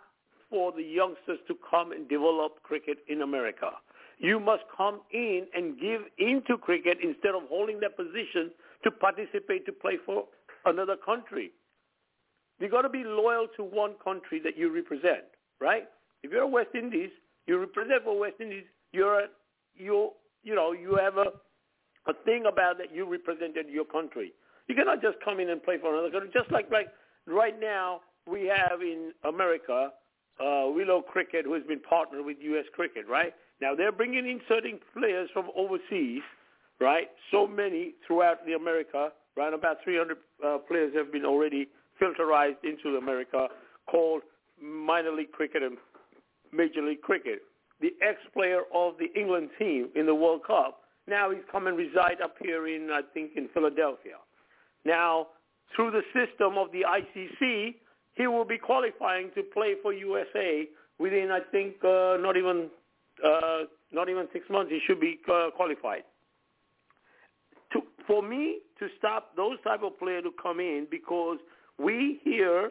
[0.50, 3.70] for the youngsters to come and develop cricket in America.
[4.18, 8.50] You must come in and give into cricket instead of holding that position
[8.84, 10.24] to participate to play for
[10.64, 11.52] another country.
[12.58, 15.24] You got to be loyal to one country that you represent,
[15.60, 15.84] right?
[16.22, 17.10] If you're West Indies,
[17.46, 18.64] you represent for West Indies.
[18.92, 19.26] You're a,
[19.76, 21.26] you you know you have a
[22.08, 24.32] a thing about that you represented your country.
[24.68, 26.30] You cannot just come in and play for another country.
[26.32, 26.88] Just like like
[27.26, 29.92] right now we have in America
[30.40, 32.64] uh, Willow Cricket, who has been partnered with U.S.
[32.74, 33.32] Cricket, right?
[33.60, 36.22] Now they're bringing in certain players from overseas,
[36.80, 37.08] right?
[37.30, 39.52] So many throughout the America, right?
[39.52, 41.68] About 300 uh, players have been already
[42.00, 43.48] filterized into America,
[43.90, 44.22] called
[44.62, 45.78] minor league cricket and
[46.52, 47.42] major league cricket.
[47.80, 52.20] The ex-player of the England team in the World Cup, now he's come and reside
[52.22, 54.16] up here in, I think, in Philadelphia.
[54.86, 55.26] Now,
[55.74, 57.74] through the system of the ICC,
[58.14, 62.70] he will be qualifying to play for USA within, I think, uh, not even
[63.22, 64.70] uh, not even six months.
[64.70, 66.04] He should be uh, qualified.
[67.72, 71.38] To, for me to stop those type of players to come in because
[71.78, 72.70] we here,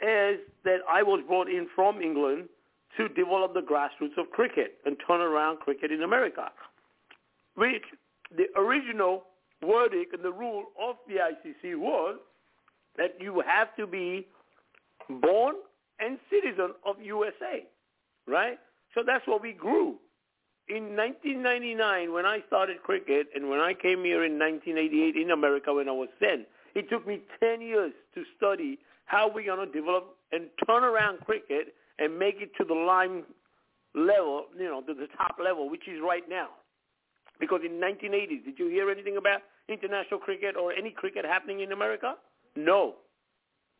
[0.00, 2.48] as that I was brought in from England
[2.96, 6.50] to develop the grassroots of cricket and turn around cricket in America,
[7.54, 7.84] which
[8.34, 9.24] the original
[9.64, 12.18] verdict and the rule of the ICC was
[12.96, 14.26] that you have to be
[15.08, 15.56] born
[15.98, 17.64] and citizen of USA,
[18.26, 18.58] right?
[18.94, 19.96] So that's what we grew.
[20.68, 25.74] In 1999, when I started cricket, and when I came here in 1988 in America
[25.74, 29.72] when I was 10, it took me 10 years to study how we're going to
[29.72, 33.24] develop and turn around cricket and make it to the line
[33.94, 36.48] level, you know, to the top level, which is right now.
[37.40, 41.72] Because in 1980s, did you hear anything about international cricket or any cricket happening in
[41.72, 42.14] America?
[42.54, 42.96] No.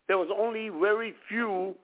[0.08, 1.74] There was only very few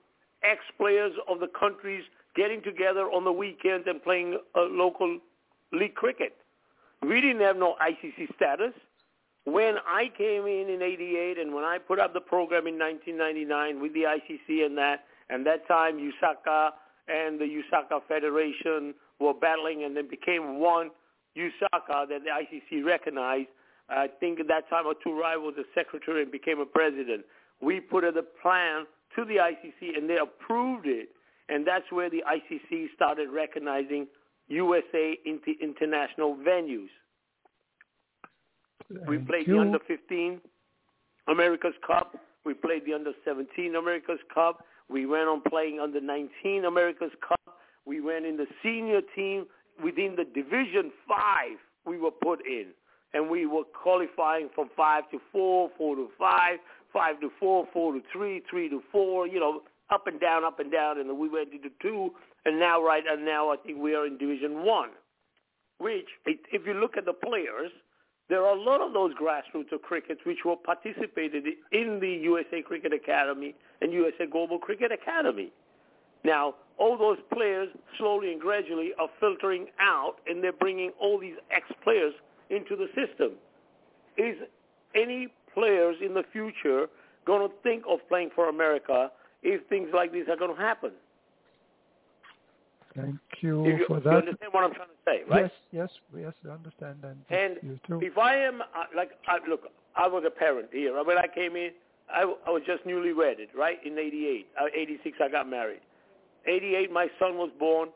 [0.43, 2.03] ex-players of the countries
[2.35, 5.19] getting together on the weekends and playing uh, local
[5.71, 6.35] league cricket.
[7.01, 8.73] We didn't have no ICC status.
[9.45, 13.81] When I came in in 88 and when I put up the program in 1999
[13.81, 16.71] with the ICC and that, and that time USACA
[17.07, 20.91] and the USACA Federation were battling and then became one
[21.37, 23.49] USACA that the ICC recognized.
[23.89, 27.23] I think at that time Rai was the secretary and became a president.
[27.61, 28.85] We put a plan
[29.15, 31.09] to the ICC and they approved it.
[31.49, 34.07] And that's where the ICC started recognizing
[34.49, 36.89] USA into international venues.
[38.93, 39.55] Thank we played you.
[39.55, 40.41] the under 15
[41.27, 42.15] America's Cup.
[42.45, 44.65] We played the under 17 America's Cup.
[44.89, 47.57] We went on playing under 19 America's Cup.
[47.85, 49.45] We went in the senior team
[49.83, 51.17] within the Division 5
[51.85, 52.67] we were put in.
[53.13, 56.59] And we were qualifying from 5 to 4, 4 to 5,
[56.93, 60.59] 5 to 4, 4 to 3, 3 to 4, you know, up and down, up
[60.59, 60.99] and down.
[60.99, 62.11] And we went into 2.
[62.45, 64.89] And now, right and now, I think we are in Division 1,
[65.79, 67.71] which, if you look at the players,
[68.29, 72.61] there are a lot of those grassroots of cricket which were participated in the USA
[72.61, 75.51] Cricket Academy and USA Global Cricket Academy.
[76.23, 81.35] Now, all those players slowly and gradually are filtering out and they're bringing all these
[81.51, 82.13] ex-players
[82.49, 83.33] into the system.
[84.17, 84.35] Is
[84.95, 86.87] any players in the future
[87.25, 89.11] going to think of playing for America
[89.43, 90.91] if things like this are going to happen?
[92.95, 94.11] Thank you you, for that.
[94.11, 95.51] you understand what I'm trying to say, right?
[95.71, 96.97] Yes, yes, yes, I understand.
[97.03, 97.99] And, And you too.
[98.01, 101.03] if I am, uh, like, I, look, I was a parent here.
[101.03, 101.71] When I came in,
[102.09, 104.47] I, I was just newly wedded, right, in 88.
[104.59, 105.81] Uh, 86, I got married.
[106.47, 107.89] 88, my son was born.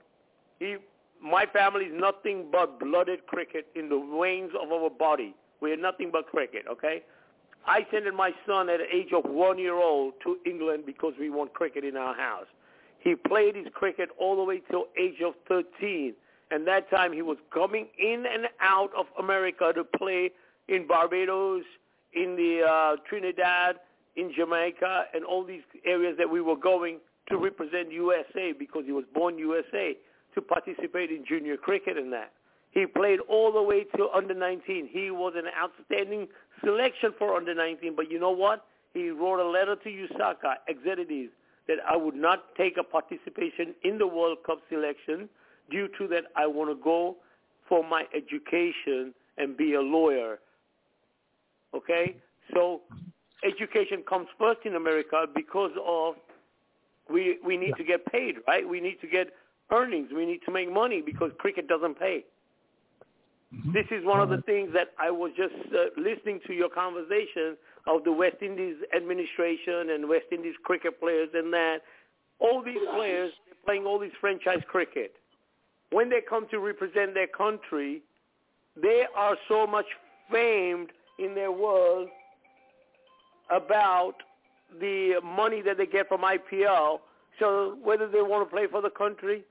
[0.59, 0.77] He,
[1.21, 5.35] my family is nothing but blooded cricket in the veins of our body.
[5.61, 7.03] We are nothing but cricket, okay?
[7.65, 11.30] I sent my son at the age of one year old to England because we
[11.30, 12.47] want cricket in our house.
[12.99, 16.13] He played his cricket all the way till age of 13.
[16.49, 20.31] And that time he was coming in and out of America to play
[20.67, 21.63] in Barbados,
[22.13, 23.77] in the uh, Trinidad,
[24.15, 26.99] in Jamaica, and all these areas that we were going
[27.31, 29.95] to represent USA because he was born USA
[30.35, 32.31] to participate in junior cricket and that.
[32.71, 34.89] He played all the way till under 19.
[34.91, 36.27] He was an outstanding
[36.63, 37.95] selection for under 19.
[37.95, 38.65] But you know what?
[38.93, 41.31] He wrote a letter to USACA executives
[41.67, 45.29] that I would not take a participation in the World Cup selection
[45.69, 47.17] due to that I want to go
[47.67, 50.39] for my education and be a lawyer.
[51.73, 52.15] Okay?
[52.53, 52.81] So
[53.43, 56.15] education comes first in America because of
[57.09, 58.67] we we need to get paid, right?
[58.67, 59.27] We need to get
[59.71, 60.09] earnings.
[60.15, 62.25] We need to make money because cricket doesn't pay.
[63.73, 67.57] This is one of the things that I was just uh, listening to your conversation
[67.85, 71.80] of the West Indies administration and West Indies cricket players and that.
[72.39, 73.31] All these players,
[73.65, 75.13] playing all these franchise cricket.
[75.91, 78.01] When they come to represent their country,
[78.81, 79.85] they are so much
[80.31, 80.89] famed
[81.19, 82.07] in their world
[83.49, 84.15] about
[84.80, 87.00] the money that they get from IPL.
[87.40, 89.43] So whether they want to play for the country,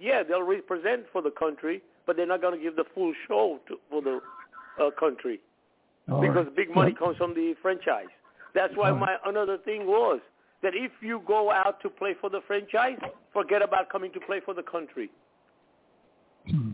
[0.00, 3.58] yeah, they'll represent for the country, but they're not going to give the full show
[3.68, 4.20] to, for the
[4.80, 5.40] uh, country
[6.10, 6.56] All because right.
[6.56, 8.06] big money comes from the franchise.
[8.54, 10.20] That's why my another thing was
[10.62, 12.98] that if you go out to play for the franchise,
[13.32, 15.10] forget about coming to play for the country.
[16.48, 16.70] Hmm.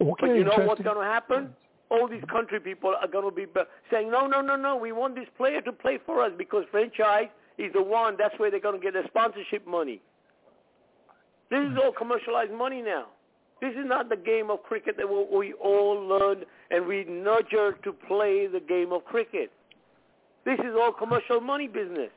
[0.00, 1.54] Okay, But you know what's going to happen?
[1.90, 3.46] All these country people are going to be
[3.90, 7.28] saying, no, no, no, no, we want this player to play for us because franchise
[7.58, 8.16] is the one.
[8.16, 10.00] That's where they're going to get their sponsorship money.
[11.50, 13.06] This is all commercialized money now.
[13.60, 17.92] This is not the game of cricket that we all learned and we nurtured to
[17.92, 19.50] play the game of cricket.
[20.46, 22.10] This is all commercial money business.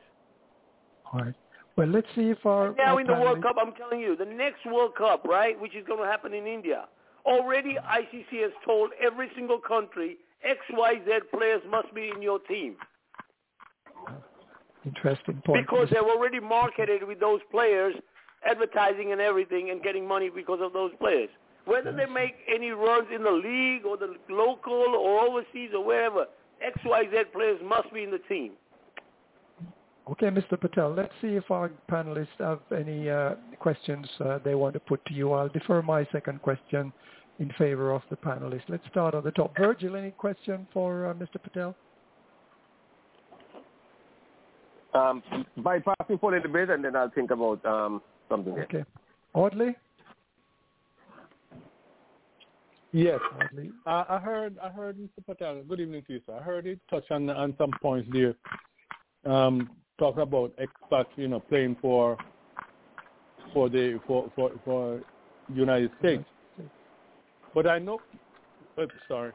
[1.12, 1.34] All right.
[1.76, 4.16] Well, let's see if our, And now our in the World Cup, I'm telling you,
[4.16, 6.86] the next World Cup, right, which is going to happen in India,
[7.24, 12.76] already ICC has told every single country XYZ players must be in your team
[14.86, 15.66] interesting point.
[15.66, 17.94] because they're already marketed with those players,
[18.46, 21.28] advertising and everything, and getting money because of those players.
[21.64, 26.26] Whether they make any runs in the league or the local or overseas or wherever,
[26.62, 28.52] XYZ players must be in the team.
[30.10, 30.60] Okay, Mr.
[30.60, 35.02] Patel, let's see if our panelists have any uh, questions uh, they want to put
[35.06, 35.32] to you.
[35.32, 36.92] I'll defer my second question
[37.38, 38.68] in favor of the panelists.
[38.68, 39.56] Let's start on the top.
[39.56, 41.42] Virgil, any question for uh, Mr.
[41.42, 41.74] Patel?
[44.94, 45.22] Um,
[45.58, 48.52] bypass me for a little bit, and then I'll think about um, something.
[48.52, 48.84] Okay.
[49.34, 49.74] Audley?
[52.92, 53.18] Yes,
[53.86, 54.56] I, I heard.
[54.62, 55.26] I heard Mr.
[55.26, 55.62] Patel.
[55.68, 56.36] Good evening to you, sir.
[56.38, 58.36] I heard it touch on on some points there.
[59.26, 62.16] Um, talk about expats, you know, playing for
[63.52, 65.00] for the for for for
[65.52, 66.24] United States.
[67.54, 68.00] But I know,
[68.80, 69.32] oops, sorry,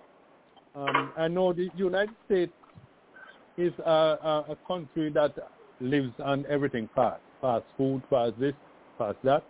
[0.75, 2.51] um, I know the United States
[3.57, 5.35] is a, a, a country that
[5.79, 8.53] lives on everything fast, fast food, fast this,
[8.97, 9.43] fast that.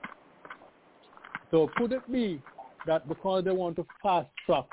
[1.52, 2.42] So could it be
[2.86, 4.66] that because they want to fast track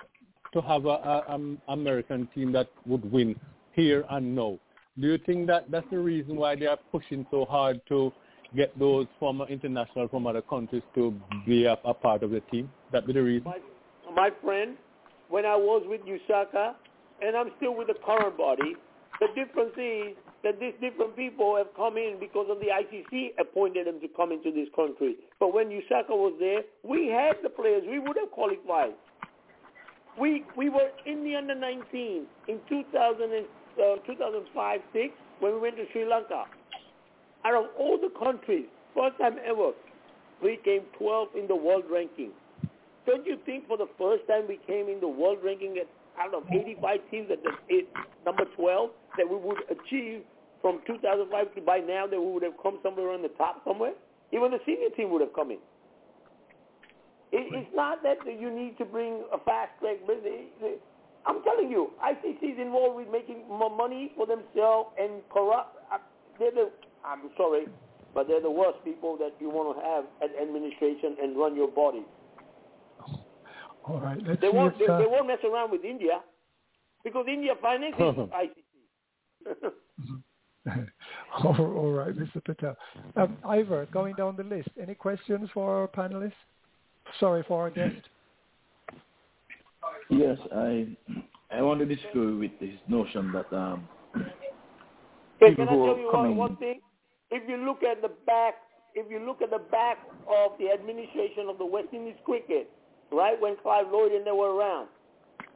[0.53, 3.35] to have a, a, a American team that would win
[3.73, 4.59] here and now,
[4.99, 8.13] do you think that that's the reason why they are pushing so hard to
[8.55, 12.71] get those former international from other countries to be a, a part of the team?
[12.93, 13.53] That be the reason?
[14.17, 14.77] My, friend,
[15.29, 16.75] when I was with USACA,
[17.21, 18.75] and I'm still with the current body,
[19.21, 23.87] the difference is that these different people have come in because of the ICC appointed
[23.87, 25.17] them to come into this country.
[25.39, 27.83] But when USACA was there, we had the players.
[27.87, 28.95] We would have qualified.
[30.19, 33.47] We we were in the under 19 in 2000 and,
[33.77, 36.45] uh, 2005 6 when we went to Sri Lanka.
[37.45, 38.65] Out of all the countries,
[38.95, 39.73] first time ever,
[40.43, 42.31] we came 12th in the world ranking.
[43.07, 45.87] Don't you think for the first time we came in the world ranking at
[46.19, 47.89] out of 85 teams at the eight,
[48.25, 50.23] number 12 that we would achieve
[50.63, 53.93] from 2005 to by now that we would have come somewhere on the top somewhere?
[54.33, 55.59] Even the senior team would have come in.
[57.33, 59.99] It, it's not that you need to bring a fast track.
[61.27, 65.77] I'm telling you, ICC is involved with making more money for themselves and corrupt.
[65.93, 65.99] uh,
[66.39, 66.71] They're the,
[67.05, 67.67] I'm sorry,
[68.15, 71.69] but they're the worst people that you want to have at administration and run your
[71.69, 72.03] body.
[73.89, 74.19] All right.
[74.27, 76.21] Let's They won't, if, they, uh, they won't mess around with India
[77.05, 79.73] because India finances ICC.
[81.45, 82.45] all all right, Mr.
[82.45, 82.77] Patel.
[83.15, 86.33] Um, Ivor, going down the list, any questions for our panelists?
[87.21, 88.09] Sorry, for our guest.
[90.11, 90.89] Yes, I
[91.53, 93.89] I want to disagree with this notion that um,
[95.39, 96.37] Hey, people can I who tell are you one, coming.
[96.37, 96.81] one thing?
[97.31, 98.55] If you look at the back,
[98.95, 102.71] if you look at the back of the administration of the West Indies cricket,
[103.13, 104.89] right when Clive Lloyd and they were around,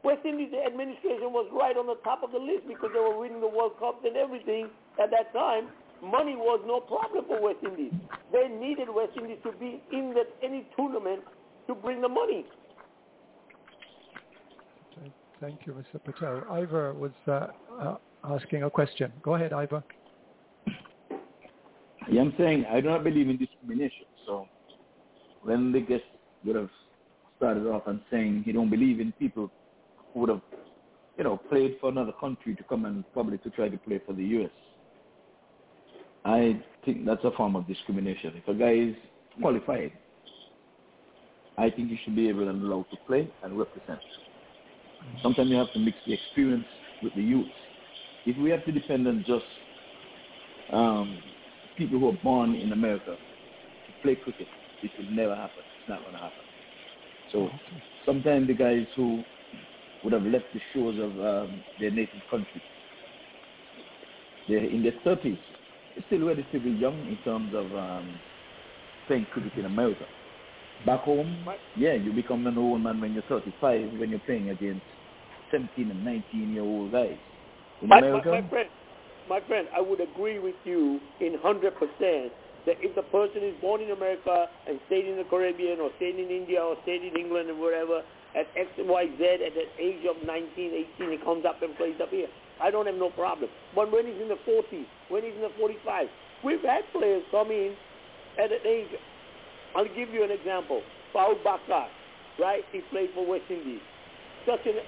[0.03, 3.41] West Indies administration was right on the top of the list because they were winning
[3.41, 4.69] the World Cups and everything
[5.03, 5.69] at that time.
[6.03, 7.93] Money was no problem for West Indies.
[8.33, 11.21] They needed West Indies to be in that any tournament
[11.67, 12.47] to bring the money.
[15.41, 16.03] Thank you, Mr.
[16.05, 16.43] Patel.
[16.51, 17.47] Ivor was uh,
[17.81, 19.11] uh, asking a question.
[19.23, 19.83] Go ahead, Ivor.
[22.11, 24.05] Yeah, I'm saying I do not believe in discrimination.
[24.27, 24.47] So
[25.43, 26.03] when they get
[26.45, 26.71] would have
[27.41, 29.51] started off and saying he don't believe in people
[30.13, 30.43] who would have,
[31.17, 34.13] you know, played for another country to come and probably to try to play for
[34.13, 34.51] the U.S.
[36.27, 38.35] I think that's a form of discrimination.
[38.37, 38.95] If a guy is
[39.41, 39.93] qualified,
[41.57, 44.01] I think he should be able and allowed to play and represent.
[45.23, 46.67] Sometimes you have to mix the experience
[47.03, 47.49] with the youth.
[48.27, 49.45] If we have to depend on just
[50.73, 51.23] um,
[51.79, 54.49] people who are born in America to play cricket,
[54.83, 55.63] it will never happen.
[55.81, 56.50] It's not going to happen.
[57.33, 57.51] So
[58.07, 59.23] sometimes the guys who
[60.03, 62.63] would have left the shores of um, their native country,
[64.49, 65.39] they're in their 30s,
[65.95, 68.19] they're still relatively young in terms of um,
[69.07, 70.07] playing cricket in America.
[70.87, 74.83] Back home, yeah, you become an old man when you're 35 when you're playing against
[75.51, 77.17] 17 and 19 year old guys.
[77.83, 78.69] In My, my, my friend,
[79.29, 82.33] my friend, I would agree with you in hundred percent
[82.67, 86.17] that if the person is born in America and stayed in the Caribbean or stayed
[86.17, 88.03] in India or stayed in England or wherever
[88.37, 91.97] at X Y Z at the age of 19, 18, he comes up and plays
[92.03, 92.29] up here.
[92.63, 93.51] I don't have no problem.
[93.75, 96.07] But when he's in the 40s, when he's in the 45,
[96.45, 97.75] we've had players come in
[98.39, 98.93] at an age.
[99.75, 100.83] I'll give you an example.
[101.13, 101.89] Paul Bakar,
[102.39, 102.63] right?
[102.71, 103.81] He played for West Indies.
[104.47, 104.79] Such a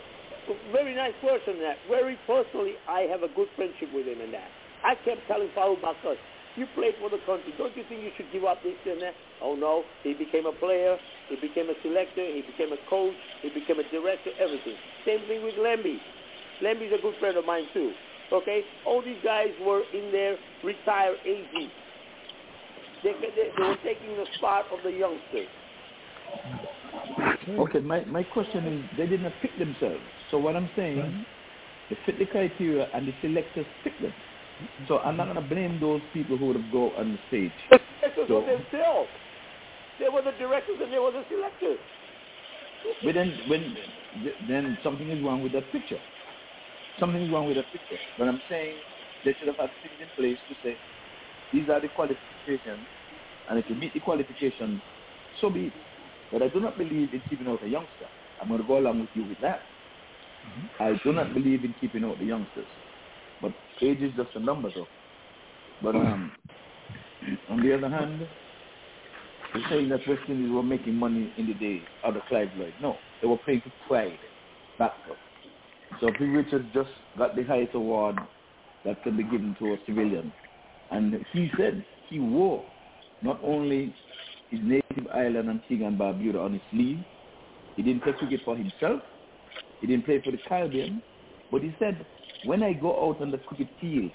[0.70, 1.58] very nice person.
[1.60, 4.48] That very personally, I have a good friendship with him and that.
[4.84, 6.14] I kept telling Paul Bakar,
[6.56, 7.52] you play for the country.
[7.56, 9.14] Don't you think you should give up this and that?
[9.40, 10.96] Oh no, he became a player.
[11.28, 12.24] He became a selector.
[12.24, 13.16] He became a coach.
[13.42, 14.30] He became a director.
[14.40, 14.76] Everything.
[15.06, 15.96] Same thing with Lemby.
[16.62, 17.92] Lemby's a good friend of mine too.
[18.32, 21.70] Okay, all these guys were in their retired ages.
[23.04, 25.48] They, they, they were taking the spot of the youngsters.
[27.48, 30.00] Okay, my, my question is they did not pick themselves.
[30.30, 31.26] So what I'm saying, Right.
[31.90, 34.14] they fit the criteria and the selectors pick them.
[34.86, 37.54] So I'm not going to blame those people who would have go on the stage.
[37.70, 39.10] The selectors So- were themselves.
[39.98, 41.78] They were the directors and they were the selectors.
[43.02, 43.76] But then, when
[44.46, 46.00] then something is wrong with that picture.
[46.98, 47.98] Something is wrong with that picture.
[48.18, 48.80] But I'm saying
[49.24, 50.78] they should have had things in place to say
[51.52, 52.86] these are the qualifications,
[53.48, 54.82] and if you meet the qualifications,
[55.40, 55.74] so be it.
[56.30, 58.08] But I do not believe in keeping out a youngster.
[58.40, 59.68] I'm going to go along with you with that.
[60.48, 60.82] Mm-hmm.
[60.82, 62.68] I do not believe in keeping out the youngsters.
[63.82, 64.86] Age is just a number, though.
[65.82, 66.32] But um,
[67.50, 68.26] on the other hand,
[69.54, 72.74] you're saying that West Indies were making money in the day out of Clive Lloyd.
[72.80, 74.18] No, they were playing for pride,
[74.78, 75.16] backup.
[76.00, 78.16] So Viv Richards just got the highest award
[78.84, 80.32] that can be given to a civilian.
[80.90, 82.64] And he said he wore
[83.22, 83.94] not only
[84.50, 86.98] his native island Antigua and Barbuda on his sleeve,
[87.76, 89.00] he didn't play cricket for himself,
[89.80, 91.02] he didn't play for the Caribbean,
[91.50, 92.04] but he said,
[92.44, 94.10] when I go out on the cricket field,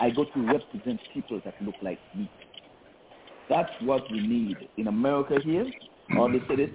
[0.00, 2.30] I go to represent people that look like me.
[3.48, 4.56] That's what we need.
[4.76, 5.66] In America here,
[6.18, 6.72] all they said it,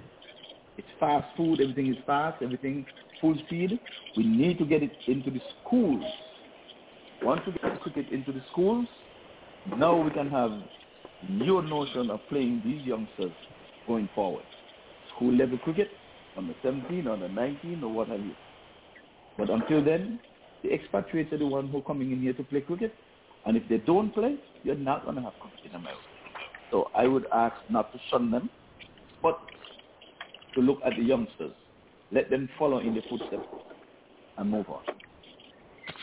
[0.76, 2.86] it's fast food, everything is fast, everything
[3.20, 3.78] full speed.
[4.16, 6.04] We need to get it into the schools.
[7.22, 8.86] Once we get cricket into the schools,
[9.76, 10.52] now we can have
[11.28, 13.32] your notion of playing these youngsters
[13.86, 14.44] going forward.
[15.16, 15.88] School level cricket,
[16.36, 18.34] on the 17 or the 19 or what have you.
[19.36, 20.20] But until then,
[20.62, 22.92] the expatriates are the ones who are coming in here to play cricket.
[23.46, 26.02] And if they don't play, you're not going to have cricket in America.
[26.70, 28.50] So I would ask not to shun them,
[29.22, 29.38] but
[30.54, 31.52] to look at the youngsters.
[32.10, 33.46] Let them follow in the footsteps
[34.36, 34.82] and move on.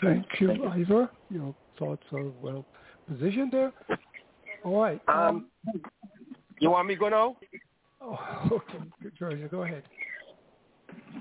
[0.01, 0.69] Thank you, Thank you.
[0.69, 1.09] Ivor.
[1.29, 2.65] Your thoughts are well
[3.07, 3.73] positioned there.
[4.63, 5.01] All right.
[5.07, 5.47] Um,
[6.59, 7.37] you want me to go now?
[8.01, 8.83] oh, okay,
[9.17, 9.83] Georgia, go ahead.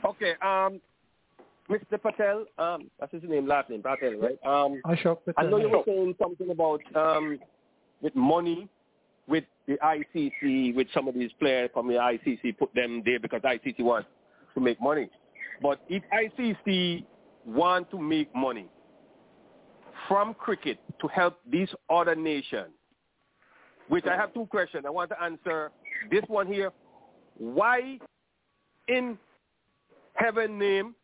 [0.04, 0.34] Okay.
[0.42, 0.80] Um,
[1.70, 2.00] Mr.
[2.00, 4.38] Patel, um, that's his name, last name, Patel, right?
[4.44, 5.50] Um, Ashok I Patel.
[5.50, 7.38] know you were saying something about um,
[8.02, 8.68] with money,
[9.26, 13.40] with the ICC, with some of these players from the ICC, put them there because
[13.40, 14.08] ICC wants
[14.54, 15.08] to make money.
[15.62, 17.06] But if ICC
[17.46, 18.68] want to make money
[20.08, 22.70] from cricket to help these other nations,
[23.88, 24.84] which I have two questions.
[24.86, 25.70] I want to answer
[26.10, 26.72] this one here.
[27.36, 27.98] Why
[28.88, 29.18] in
[30.14, 30.94] heaven name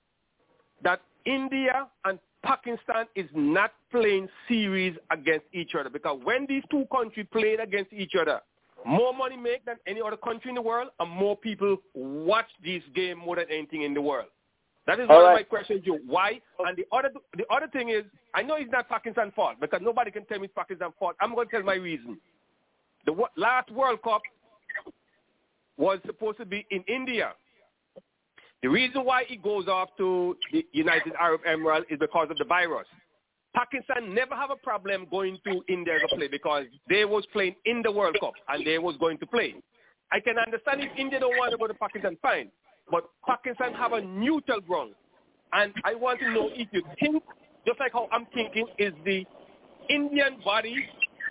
[0.83, 6.86] that India and Pakistan is not playing series against each other because when these two
[6.91, 8.41] countries played against each other,
[8.86, 12.83] more money make than any other country in the world, and more people watch this
[12.94, 14.28] game more than anything in the world.
[14.86, 15.49] That is All one of my right.
[15.49, 15.99] questions, Joe.
[16.07, 16.41] Why?
[16.59, 20.10] And the other the other thing is, I know it's not Pakistan's fault because nobody
[20.10, 21.17] can tell me it's Pakistan's fault.
[21.20, 22.18] I'm going to tell my reason.
[23.07, 24.23] The last World Cup
[25.76, 27.33] was supposed to be in India.
[28.62, 32.44] The reason why it goes off to the United Arab Emirates is because of the
[32.44, 32.86] virus.
[33.55, 37.82] Pakistan never have a problem going to India to play because they was playing in
[37.82, 39.55] the World Cup and they was going to play.
[40.12, 42.50] I can understand if India don't want to go to Pakistan, fine.
[42.90, 44.94] But Pakistan have a neutral ground.
[45.52, 47.22] And I want to know if you think,
[47.66, 49.24] just like how I'm thinking, is the
[49.89, 50.76] Indian body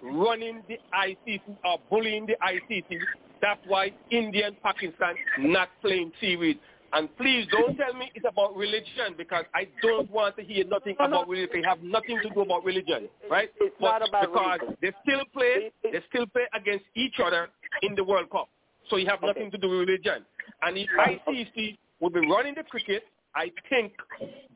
[0.01, 2.99] running the ICC or bullying the ICC.
[3.41, 6.57] That's why India and Pakistan not playing series.
[6.93, 10.95] And please don't tell me it's about religion because I don't want to hear nothing
[10.99, 11.61] about religion.
[11.61, 13.49] They have nothing to do about religion, right?
[13.59, 14.77] It's But not about because religion.
[14.81, 17.49] they still play, they still play against each other
[17.83, 18.49] in the World Cup.
[18.89, 20.25] So you have nothing to do with religion.
[20.63, 23.03] And if ICC would be running the cricket,
[23.35, 23.93] I think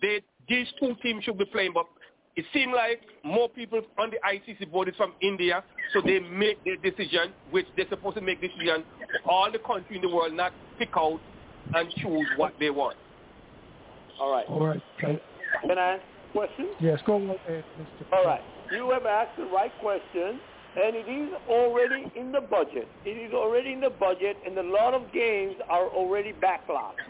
[0.01, 1.73] they, these two teams should be playing.
[1.73, 1.85] But
[2.35, 5.63] it seems like more people on the ICC board is from India,
[5.93, 8.83] so they make their decision, which they're supposed to make decision.
[9.29, 11.19] All the country in the world not pick out
[11.73, 12.97] and choose what they want.
[14.19, 14.45] All right.
[14.47, 14.81] All right.
[14.99, 15.19] Can,
[15.77, 16.69] I ask a question?
[16.79, 18.05] yes, go ahead, Mr.
[18.11, 18.41] All right.
[18.71, 20.39] You have asked the right question,
[20.75, 22.87] and it is already in the budget.
[23.05, 27.01] It is already in the budget, and a lot of games are already backlogged.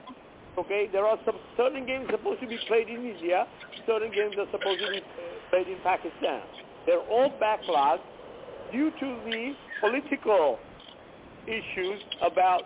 [0.57, 3.47] Okay, there are some certain games supposed to be played in India,
[3.87, 5.01] certain games are supposed to be uh,
[5.49, 6.41] played in Pakistan.
[6.85, 8.05] They're all backlogged
[8.71, 10.59] due to the political
[11.47, 12.63] issues about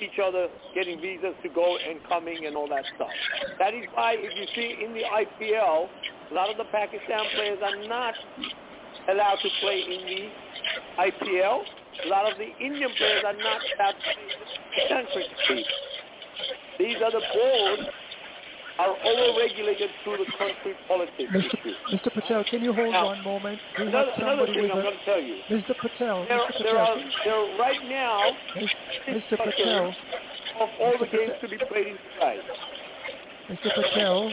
[0.00, 3.12] each other getting visas to go and coming and all that stuff.
[3.58, 5.88] That is why if you see in the IPL,
[6.30, 8.14] a lot of the Pakistan players are not
[9.08, 10.22] allowed to play in the
[11.02, 11.60] IPL.
[12.06, 15.66] A lot of the Indian players are not allowed to play in the cricket.
[16.78, 17.90] These are the boards
[18.78, 21.46] are overregulated through the country politics Mr.
[21.46, 21.74] issue.
[21.92, 22.12] Mr.
[22.12, 23.60] Patel, can you hold Now, one moment?
[23.78, 25.36] We have Another, another somebody thing with I'm a- going to tell you.
[25.50, 25.76] Mr.
[25.78, 26.62] Patel, There, Mr.
[26.62, 28.32] there are there are right now
[29.08, 29.36] Mr.
[29.36, 29.94] Patel,
[30.60, 31.12] of all the Mr.
[31.12, 32.38] games to be played in Dubai.
[33.50, 33.74] Mr.
[33.74, 34.32] Patel,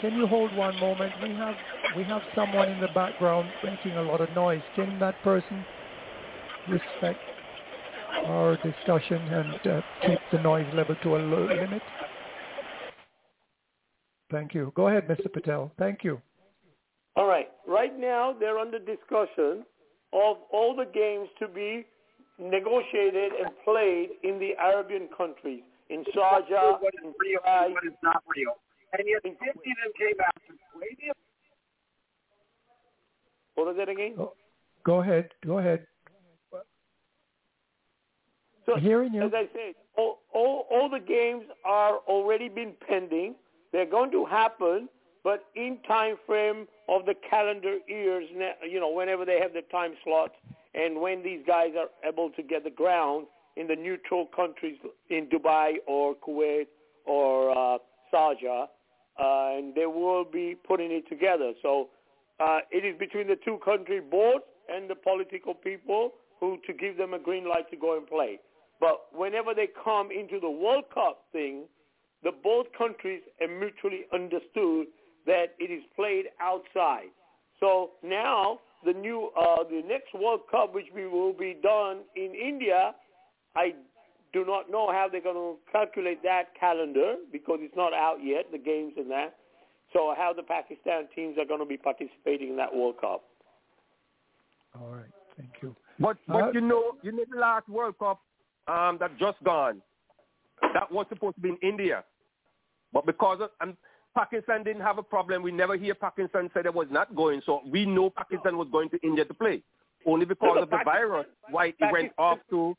[0.00, 1.12] can you hold one moment?
[1.22, 1.56] We have
[1.96, 4.62] we have someone in the background making a lot of noise.
[4.74, 5.64] Can that person
[6.68, 7.20] respect
[8.26, 11.82] our discussion and uh, keep the noise level to a low limit?
[14.34, 14.72] Thank you.
[14.74, 15.32] Go ahead, Mr.
[15.32, 15.70] Patel.
[15.78, 16.20] Thank you.
[17.14, 17.52] All right.
[17.68, 19.64] Right now, they're under discussion
[20.12, 21.86] of all the games to be
[22.40, 27.70] negotiated and played in the Arabian countries, in Sharjah, in Dubai.
[27.70, 28.54] What is not real.
[28.98, 31.12] And yet 50 of them came out to Kuwait.
[33.54, 34.14] What was that again?
[34.18, 34.32] Oh,
[34.84, 35.30] go ahead.
[35.46, 35.86] Go ahead.
[38.66, 39.22] So, Hearing you.
[39.22, 43.36] as I said, all, all, all the games are already been pending.
[43.74, 44.88] They're going to happen,
[45.24, 48.24] but in time frame of the calendar years,
[48.62, 50.34] you know, whenever they have the time slots
[50.76, 54.76] and when these guys are able to get the ground in the neutral countries
[55.10, 56.66] in Dubai or Kuwait
[57.04, 57.78] or uh,
[58.16, 58.46] uh,
[59.18, 61.52] and they will be putting it together.
[61.60, 61.88] So
[62.38, 66.96] uh, it is between the two country boards and the political people who to give
[66.96, 68.38] them a green light to go and play.
[68.78, 71.64] But whenever they come into the World Cup thing,
[72.24, 74.86] the both countries have mutually understood
[75.26, 77.08] that it is played outside.
[77.60, 82.34] So now the new, uh, the next World Cup, which we will be done in
[82.34, 82.94] India,
[83.54, 83.74] I
[84.32, 88.46] do not know how they're going to calculate that calendar because it's not out yet,
[88.50, 89.36] the games and that.
[89.92, 93.22] So how the Pakistan teams are going to be participating in that World Cup.
[94.78, 95.10] All right.
[95.36, 95.76] Thank you.
[96.00, 98.20] But but Uh, you know you know the last World Cup
[98.66, 99.80] um, that just gone,
[100.60, 102.02] that was supposed to be in India,
[102.94, 103.76] but because of and
[104.16, 105.42] Pakistan didn't have a problem.
[105.42, 107.42] We never hear Pakistan say they was not going.
[107.44, 109.60] So we know Pakistan was going to India to play,
[110.06, 111.26] only because No, of the Pakistan- virus.
[111.50, 112.76] Why it went off to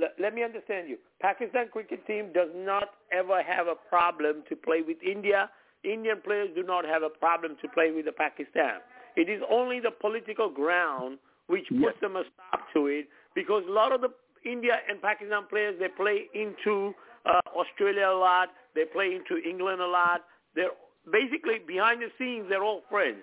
[0.00, 0.96] let, let me understand you.
[1.20, 5.50] Pakistan cricket team does not ever have a problem to play with India.
[5.84, 8.80] Indian players do not have a problem to play with the Pakistan.
[9.16, 13.72] It is only the political ground which puts them a stop to it because a
[13.72, 14.08] lot of the
[14.44, 16.94] India and Pakistan players they play into
[17.28, 18.48] uh, Australia a lot.
[18.74, 20.24] They play into England a lot.
[20.54, 20.70] They're
[21.10, 22.46] basically behind the scenes.
[22.48, 23.22] They're all friends.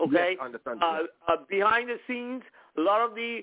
[0.00, 0.36] Okay.
[0.36, 0.82] Yes, understand.
[0.82, 2.42] Uh, uh, behind the scenes,
[2.76, 3.40] a lot of the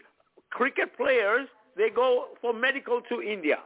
[0.50, 1.48] cricket players
[1.78, 3.60] they go for medical to India,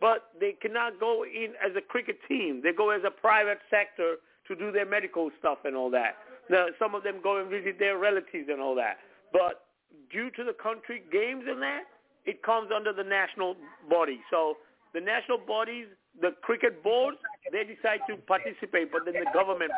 [0.00, 2.60] but they cannot go in as a cricket team.
[2.62, 4.16] They go as a private sector
[4.48, 6.16] to do their medical stuff and all that.
[6.48, 8.98] Now, some of them go and visit their relatives and all that.
[9.32, 9.64] But
[10.10, 11.84] due to the country games and that,
[12.24, 13.56] it comes under the national
[13.90, 14.20] body.
[14.30, 14.56] So
[14.94, 15.86] the national bodies,
[16.20, 17.18] the cricket boards,
[17.52, 19.72] they decide to participate, but then the government.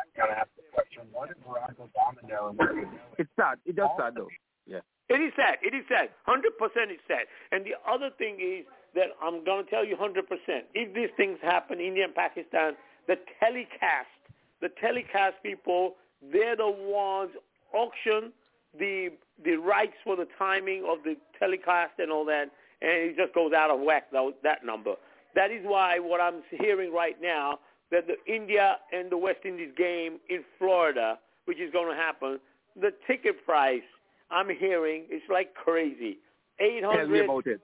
[3.17, 3.57] it's sad.
[3.65, 4.29] It does sad though.
[4.67, 4.79] Yeah.
[5.09, 5.57] It is sad.
[5.61, 6.09] It is sad.
[6.25, 7.25] Hundred percent is sad.
[7.51, 10.65] And the other thing is that I'm going to tell you hundred percent.
[10.73, 12.73] If these things happen, India and Pakistan,
[13.07, 14.13] the telecast,
[14.61, 15.95] the telecast people,
[16.31, 17.31] they're the ones
[17.73, 18.31] auction
[18.77, 19.09] the
[19.43, 22.49] the rights for the timing of the telecast and all that,
[22.81, 24.07] and it just goes out of whack.
[24.11, 24.95] Though that number.
[25.37, 27.59] That is why what I'm hearing right now
[27.91, 32.39] that the India and the West Indies game in Florida, which is going to happen,
[32.75, 33.85] the ticket price
[34.31, 36.17] I'm hearing is like crazy.
[36.59, 37.61] Eight Tell me hundred, about it.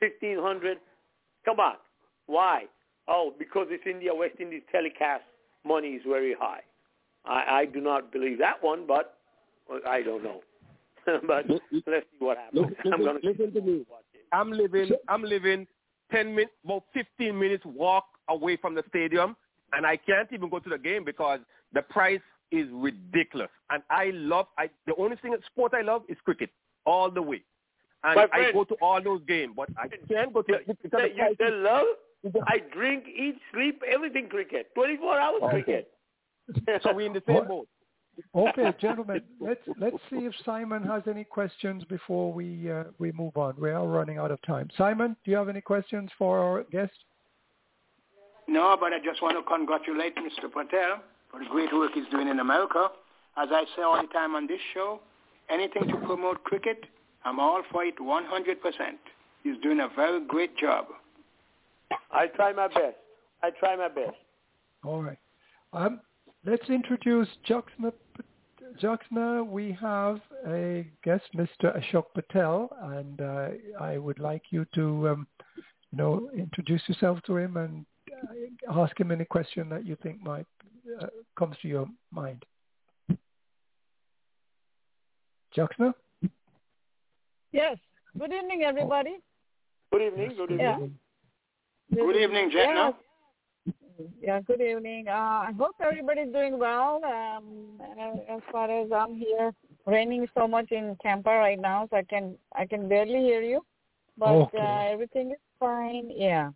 [0.00, 0.78] fifteen hundred.
[1.44, 1.76] Come on.
[2.26, 2.64] Why?
[3.06, 5.22] Oh, because it's India West Indies telecast
[5.64, 6.62] money is very high.
[7.24, 9.18] I, I do not believe that one, but
[9.72, 10.40] uh, I don't know.
[11.28, 12.74] but let's see what happens.
[12.84, 13.86] Listen, I'm gonna listen to me.
[14.32, 14.90] I'm living.
[15.08, 15.68] I'm living
[16.10, 19.36] ten minutes, about fifteen minutes walk away from the stadium,
[19.72, 21.40] and I can't even go to the game because
[21.72, 23.50] the price is ridiculous.
[23.70, 24.46] And I love.
[24.58, 26.50] I the only thing sport I love is cricket
[26.86, 27.42] all the way,
[28.04, 31.08] and My I go to all those games, but I can't go to because the
[31.08, 31.86] you price they love.
[32.46, 34.68] I drink, eat, sleep, everything cricket.
[34.74, 35.62] 24 hours Okay.
[35.62, 36.82] cricket.
[36.82, 37.68] so we in the same boat.
[38.34, 43.36] Okay, gentlemen, let's let's see if Simon has any questions before we uh, we move
[43.36, 43.54] on.
[43.58, 44.68] We are running out of time.
[44.76, 46.92] Simon, do you have any questions for our guest?
[48.46, 50.52] No, but I just want to congratulate Mr.
[50.52, 52.88] Patel for the great work he's doing in America.
[53.36, 55.00] As I say all the time on this show,
[55.50, 56.84] anything to promote cricket,
[57.24, 58.24] I'm all for it 100%.
[59.42, 60.86] He's doing a very great job.
[62.12, 62.96] I try my best.
[63.42, 64.16] I try my best.
[64.84, 65.18] All right.
[65.72, 66.00] Um,
[66.44, 67.92] let's introduce Jaxna.
[68.82, 71.78] Jaxna, we have a guest, Mr.
[71.78, 73.48] Ashok Patel, and uh,
[73.80, 75.26] I would like you to, um,
[75.92, 77.86] you know, introduce yourself to him and
[78.74, 80.46] ask him any question that you think might
[81.00, 81.06] uh,
[81.38, 82.44] comes to your mind.
[85.54, 85.94] Jackson?
[87.52, 87.78] Yes.
[88.18, 89.18] Good evening, everybody.
[89.92, 90.32] Good evening.
[90.36, 90.98] Good evening.
[91.90, 91.96] Yeah.
[91.96, 92.94] Good evening, Jenna.
[94.20, 94.40] Yeah.
[94.40, 95.06] good evening.
[95.08, 95.12] Uh,
[95.48, 97.00] I hope everybody's doing well.
[97.04, 97.80] Um,
[98.28, 99.52] as far as I'm here,
[99.86, 103.64] raining so much in Tampa right now, so I can I can barely hear you.
[104.16, 104.58] But Okay.
[104.58, 106.10] uh, everything is fine.
[106.10, 106.50] Yeah.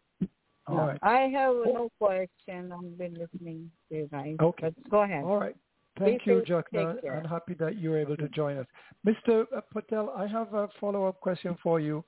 [0.66, 0.98] All No, right.
[1.02, 2.72] I have no question.
[2.72, 4.36] I've been listening to you guys.
[4.40, 4.70] Okay.
[4.74, 5.24] But go ahead.
[5.24, 5.56] All right.
[5.98, 8.66] Thank Please you, take I'm happy that you were able to join us.
[9.04, 9.46] Mr.
[9.72, 12.04] Patel, I have a follow-up question for you.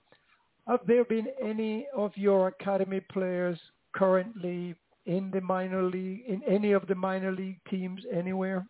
[0.68, 3.58] Have there been any of your academy players
[3.92, 4.76] currently
[5.10, 8.64] in the minor league, in any of the minor league teams anywhere?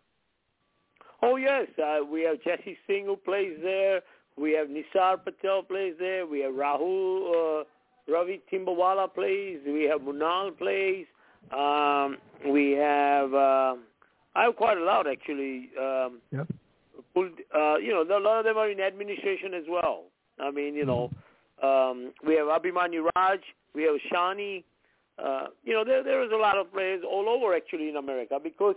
[1.21, 4.01] Oh yes, uh, we have Jesse Singh who plays there.
[4.37, 6.25] We have Nisar Patel plays there.
[6.25, 7.63] We have Rahul uh,
[8.11, 9.59] Ravi Timbawala plays.
[9.65, 11.05] We have Munal plays.
[11.51, 12.17] Um,
[12.51, 13.75] we have uh,
[14.35, 15.69] I have quite a lot actually.
[15.79, 16.47] Um, Yep.
[17.17, 20.05] uh, you know, a lot of them are in administration as well.
[20.39, 21.11] I mean, you know,
[21.61, 23.41] um, we have Abhimanyu Raj,
[23.75, 24.63] we have Shani.
[25.23, 28.39] Uh, you know, there there is a lot of players all over actually in America
[28.41, 28.75] because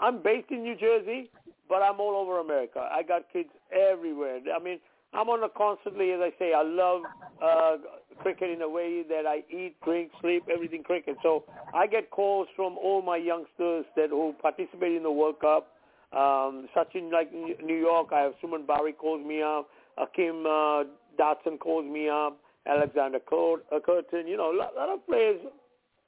[0.00, 1.30] I'm based in New Jersey,
[1.68, 2.88] but I'm all over America.
[2.90, 4.40] I got kids everywhere.
[4.54, 4.78] I mean,
[5.14, 7.02] I'm on a constantly, as I say, I love
[7.42, 7.76] uh,
[8.20, 11.16] cricket in a way that I eat, drink, sleep, everything cricket.
[11.22, 15.68] So I get calls from all my youngsters that who participate in the World Cup.
[16.16, 20.84] Um, such in like New York, I have Suman Bari calls me up, Akim uh,
[21.16, 24.26] Dodson calls me up, Alexander Cur- Curtin.
[24.26, 25.40] You know, a lot, lot of players.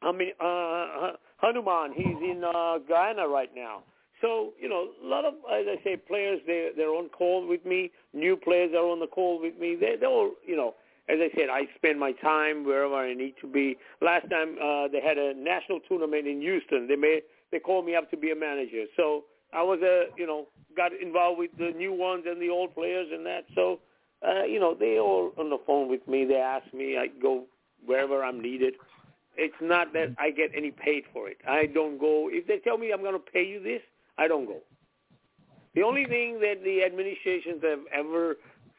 [0.04, 3.82] I mean, uh, Hanuman, he's in uh, Guyana right now.
[4.20, 7.64] So you know, a lot of, as I say, players they they're on call with
[7.66, 7.90] me.
[8.12, 9.76] New players are on the call with me.
[9.78, 10.74] They they all, you know,
[11.08, 13.76] as I said, I spend my time wherever I need to be.
[14.00, 16.88] Last time uh, they had a national tournament in Houston.
[16.88, 18.84] They made they called me up to be a manager.
[18.96, 22.74] So I was a you know got involved with the new ones and the old
[22.74, 23.44] players and that.
[23.54, 23.80] So
[24.26, 26.24] uh, you know they all on the phone with me.
[26.24, 26.96] They ask me.
[26.96, 27.44] I go
[27.84, 28.74] wherever I'm needed.
[29.36, 30.22] It's not that mm-hmm.
[30.22, 31.38] I get any paid for it.
[31.48, 32.28] I don't go.
[32.30, 33.82] If they tell me I'm going to pay you this,
[34.18, 34.58] I don't go.
[35.74, 38.36] The only thing that the administrations have ever,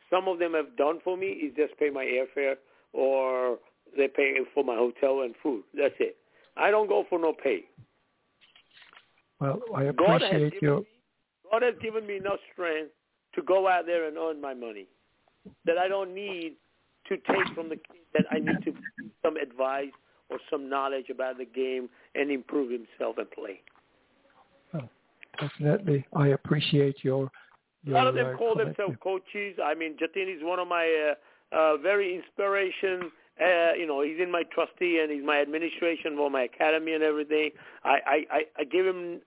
[0.10, 2.56] some of them have done for me is just pay my airfare
[2.94, 3.58] or
[3.98, 5.64] they pay for my hotel and food.
[5.74, 6.16] That's it.
[6.56, 7.66] I don't go for no pay.
[9.42, 10.70] Well, I appreciate me,
[11.52, 12.92] God has given me enough strength
[13.36, 14.88] to go out there and earn my money
[15.66, 16.54] that I don't need
[17.08, 19.92] to take from the kid that I need to give some advice
[20.30, 23.62] or some knowledge about the game and improve himself and play.
[24.74, 24.90] Well,
[25.40, 26.06] definitely.
[26.16, 27.26] I appreciate your.
[27.26, 29.58] A your lot of them uh, call themselves coaches.
[29.64, 31.14] I mean, Jatin is one of my
[31.54, 33.12] uh, uh, very inspiration.
[33.40, 37.04] Uh, you know, he's in my trustee and he's my administration for my academy and
[37.04, 37.52] everything.
[37.84, 39.20] I, I, I, I give him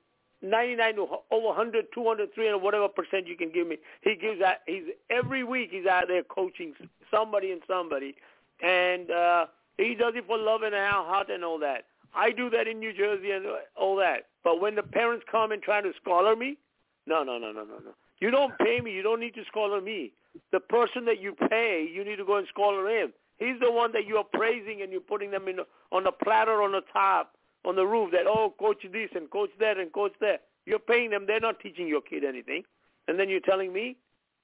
[0.43, 3.77] 99 to over 100, 200, 300, whatever percent you can give me.
[4.03, 4.63] He gives that.
[4.67, 6.75] He's every week he's out there coaching
[7.11, 8.15] somebody and somebody,
[8.63, 9.47] and uh,
[9.79, 11.85] he does it for love and how hot and all that.
[12.15, 14.27] I do that in New Jersey and all that.
[14.45, 16.59] But when the parents come and try to scholar me,
[17.07, 17.95] no, no, no, no, no, no.
[18.21, 18.93] You don't pay me.
[18.93, 20.13] You don't need to scholar me.
[20.53, 23.13] The person that you pay, you need to go and scholar him.
[23.39, 25.61] He's the one that you are praising and you're putting them in
[25.93, 27.35] on the platter on the top,
[27.65, 30.43] on the roof that, oh, coach this and coach that and coach that.
[30.67, 31.25] You're paying them.
[31.27, 32.65] They're not teaching your kid anything.
[33.07, 33.97] And then you're telling me,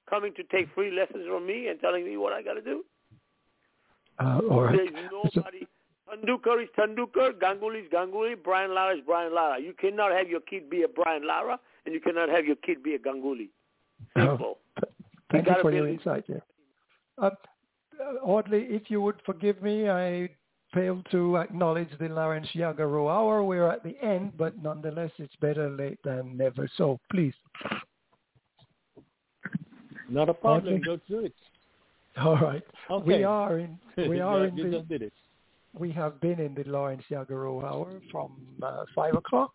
[0.09, 2.85] coming to take free lessons from me and telling me what I got to do?
[4.19, 4.77] Uh, all right.
[4.77, 5.67] There's nobody.
[6.09, 9.59] Tendulkar is Tendulkar, Ganguly is Ganguly, Brian Lara is Brian Lara.
[9.59, 12.83] You cannot have your kid be a Brian Lara, and you cannot have your kid
[12.83, 13.49] be a Ganguly.
[14.15, 14.59] Simple.
[15.31, 16.43] Thank you gotta for your insight there.
[17.17, 17.31] Uh,
[17.99, 20.29] uh, Audley, if you would forgive me, I
[20.73, 23.43] failed to acknowledge the Lawrence Yagaro hour.
[23.43, 26.69] We're at the end, but nonetheless, it's better late than never.
[26.77, 27.33] So please.
[30.09, 30.75] Not a problem.
[30.75, 30.87] Audley?
[30.87, 31.33] Let's do it.
[32.21, 32.63] All right.
[32.89, 33.05] Okay.
[33.17, 33.77] We are in.
[33.97, 34.63] We are in the.
[34.71, 35.13] just did it.
[35.73, 38.31] We have been in the Lawrence Yagaro hour from
[38.63, 39.51] uh, five o'clock,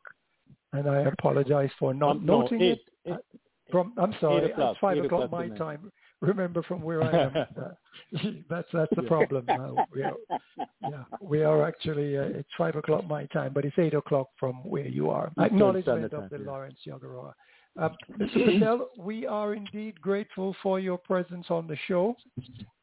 [0.72, 3.12] and I apologize for not Um, no, noting eight, it.
[3.12, 3.16] Uh,
[3.70, 5.58] From I'm sorry, o'clock, it's five eight o'clock, o'clock my tonight.
[5.58, 5.92] time.
[6.20, 7.36] Remember from where I am.
[7.36, 9.08] uh, that's that's the Yeah.
[9.08, 9.46] problem.
[9.48, 10.16] Uh, we are,
[10.82, 12.18] yeah, we are actually.
[12.18, 15.32] Uh, it's five o'clock my time, but it's eight o'clock from where you are.
[15.38, 16.46] Acknowledgement of the yeah.
[16.50, 17.32] Lawrence Yagaro.
[17.78, 18.44] Uh, Mr.
[18.60, 22.16] Patel, we are indeed grateful for your presence on the show.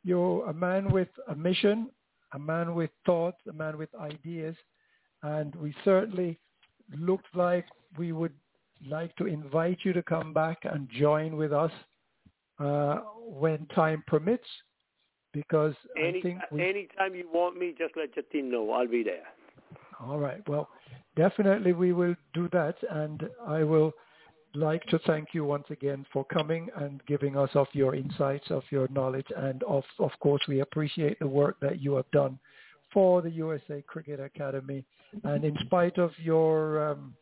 [0.04, 1.90] You're a man with a mission,
[2.34, 4.56] a man with thoughts, a man with ideas,
[5.24, 6.40] and we certainly
[6.98, 7.66] look like
[7.98, 8.34] we would
[8.88, 11.72] like to invite you to come back and join with us
[12.60, 14.48] uh, when time permits,
[15.34, 18.72] because I Any, think we anytime you want me, just let your team know.
[18.72, 19.24] I'll be there.
[20.00, 20.48] All right.
[20.48, 20.70] Well,
[21.16, 23.94] definitely we will do that, and I will
[24.58, 28.64] like to thank you once again for coming and giving us of your insights, of
[28.72, 32.40] your knowledge, and of of course we appreciate the work that you have done
[32.92, 34.84] for the USA Cricket Academy.
[35.24, 37.14] And in spite of your um,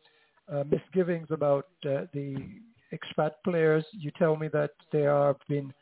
[0.52, 2.36] uh, misgivings about uh, the
[2.92, 5.72] expat players, you tell me that there have been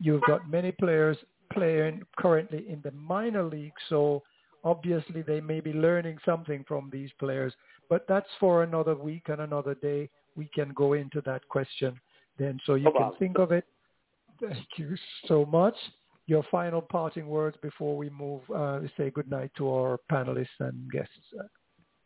[0.00, 1.16] you've got many players
[1.52, 4.22] playing currently in the minor league, so
[4.64, 7.52] obviously they may be learning something from these players.
[7.88, 10.10] But that's for another week and another day.
[10.38, 12.00] We can go into that question
[12.38, 13.64] then, so you can think of it.
[14.40, 15.74] Thank you so much.
[16.26, 21.10] Your final parting words before we move, uh, say goodnight to our panelists and guests,
[21.40, 21.42] uh,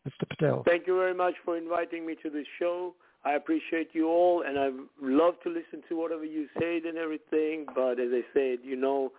[0.07, 0.27] Mr.
[0.27, 0.63] Patel.
[0.65, 2.95] Thank you very much for inviting me to this show.
[3.23, 4.69] I appreciate you all, and I
[5.01, 7.65] love to listen to whatever you said and everything.
[7.75, 9.11] But as I said, you know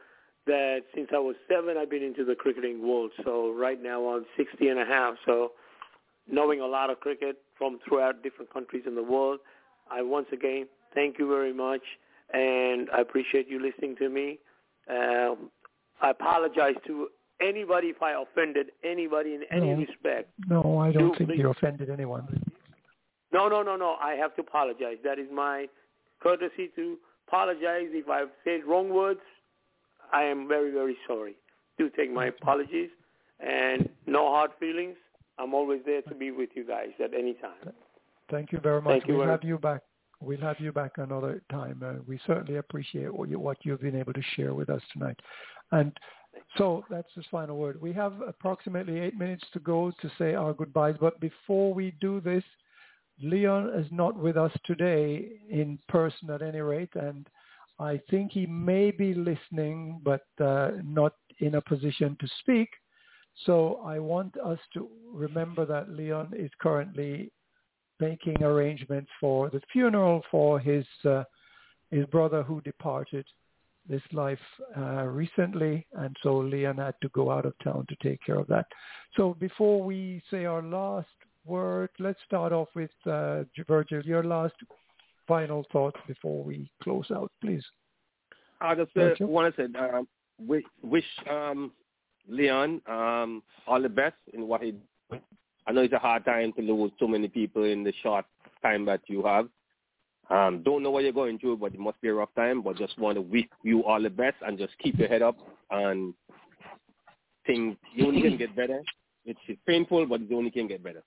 [0.46, 3.12] that since I was seven, I've been into the cricketing world.
[3.24, 5.14] So right now I'm 60 and a half.
[5.24, 5.52] So
[6.30, 9.40] knowing a lot of cricket from throughout different countries in the world,
[9.90, 11.82] I once again thank you very much,
[12.32, 14.38] and I appreciate you listening to me.
[14.88, 15.50] Um,
[16.00, 17.08] I apologize to
[17.40, 19.76] anybody if I offended anybody in any No.
[19.76, 20.30] respect.
[20.48, 22.26] No, I don't Do think please- you offended anyone.
[23.32, 23.96] No, no, no, no.
[24.00, 24.98] I have to apologize.
[25.02, 25.68] That is my
[26.20, 29.20] courtesy to apologize if I've said wrong words.
[30.12, 31.34] I am very, very sorry.
[31.76, 32.90] Do take my apologies
[33.40, 34.96] and no hard feelings.
[35.38, 37.72] I'm always there to be with you guys at any time.
[38.30, 39.02] Thank you very much.
[39.02, 39.82] Thank we'll have you back.
[40.20, 41.82] We'll have you back another time.
[41.84, 45.18] Uh, we certainly appreciate what, you, what you've been able to share with us tonight.
[45.72, 45.92] And
[46.56, 47.80] so that's his final word.
[47.80, 50.96] We have approximately eight minutes to go to say our goodbyes.
[51.00, 52.44] But before we do this,
[53.22, 57.28] Leon is not with us today in person at any rate, and
[57.78, 62.68] I think he may be listening, but uh, not in a position to speak.
[63.46, 67.32] So I want us to remember that Leon is currently
[68.00, 71.24] making arrangements for the funeral for his uh,
[71.90, 73.24] his brother who departed
[73.88, 74.38] this life
[74.76, 78.46] uh, recently, and so Leon had to go out of town to take care of
[78.46, 78.66] that.
[79.16, 81.08] So before we say our last
[81.44, 84.00] word, let's start off with uh, Virgil.
[84.02, 84.54] Your last
[85.28, 87.64] final thoughts before we close out, please.
[88.60, 89.26] I just uh, Virgil?
[89.28, 91.70] want to say, um, wish, wish um,
[92.28, 94.74] Leon um, all the best in what he.
[95.66, 98.26] I know it's a hard time to lose so many people in the short
[98.62, 99.48] time that you have.
[100.30, 102.62] Um, don't know what you're going through, but it must be a rough time.
[102.62, 105.36] But just want to wish you all the best and just keep your head up
[105.70, 106.14] and
[107.46, 107.76] things.
[107.94, 108.82] You only can get better.
[109.26, 111.02] It's painful, but it only can get better.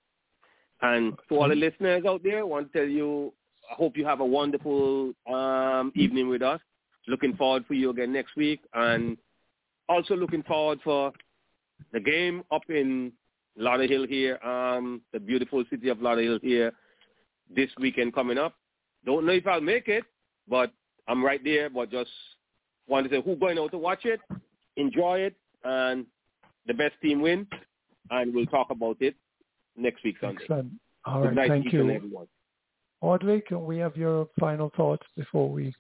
[0.82, 3.34] And to all the listeners out there, I want to tell you,
[3.72, 6.60] I hope you have a wonderful um, evening with us.
[7.08, 9.18] Looking forward for you again next week, and
[9.90, 11.12] also looking forward for
[11.94, 13.12] the game up in
[13.60, 16.74] Lauderhill here, um, the beautiful city of Lauderhill here,
[17.54, 18.54] this weekend coming up.
[19.06, 20.04] Don't know if I'll make it,
[20.48, 20.72] but
[21.08, 21.70] I'm right there.
[21.70, 22.12] But just
[22.88, 24.20] want to say who's going out to watch it,
[24.76, 26.06] enjoy it, and
[26.68, 27.48] the best team win,
[28.12, 29.16] and we'll talk about it
[29.76, 30.42] next week Sunday.
[30.42, 30.72] Excellent.
[31.06, 31.90] All Good thank you.
[31.90, 32.28] everyone.
[33.02, 35.74] Audley, can we have your final thoughts before we?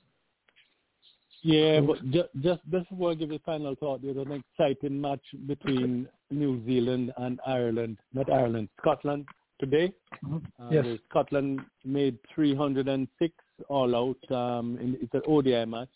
[1.48, 6.06] Yeah, but just, just before I give a final thought, there's an exciting match between
[6.30, 9.26] New Zealand and Ireland, not Ireland, Scotland
[9.58, 9.94] today.
[10.26, 10.86] Uh, Yes.
[11.10, 13.34] Scotland made 306
[13.70, 14.32] all out.
[14.36, 15.88] Um, in, it's an ODI match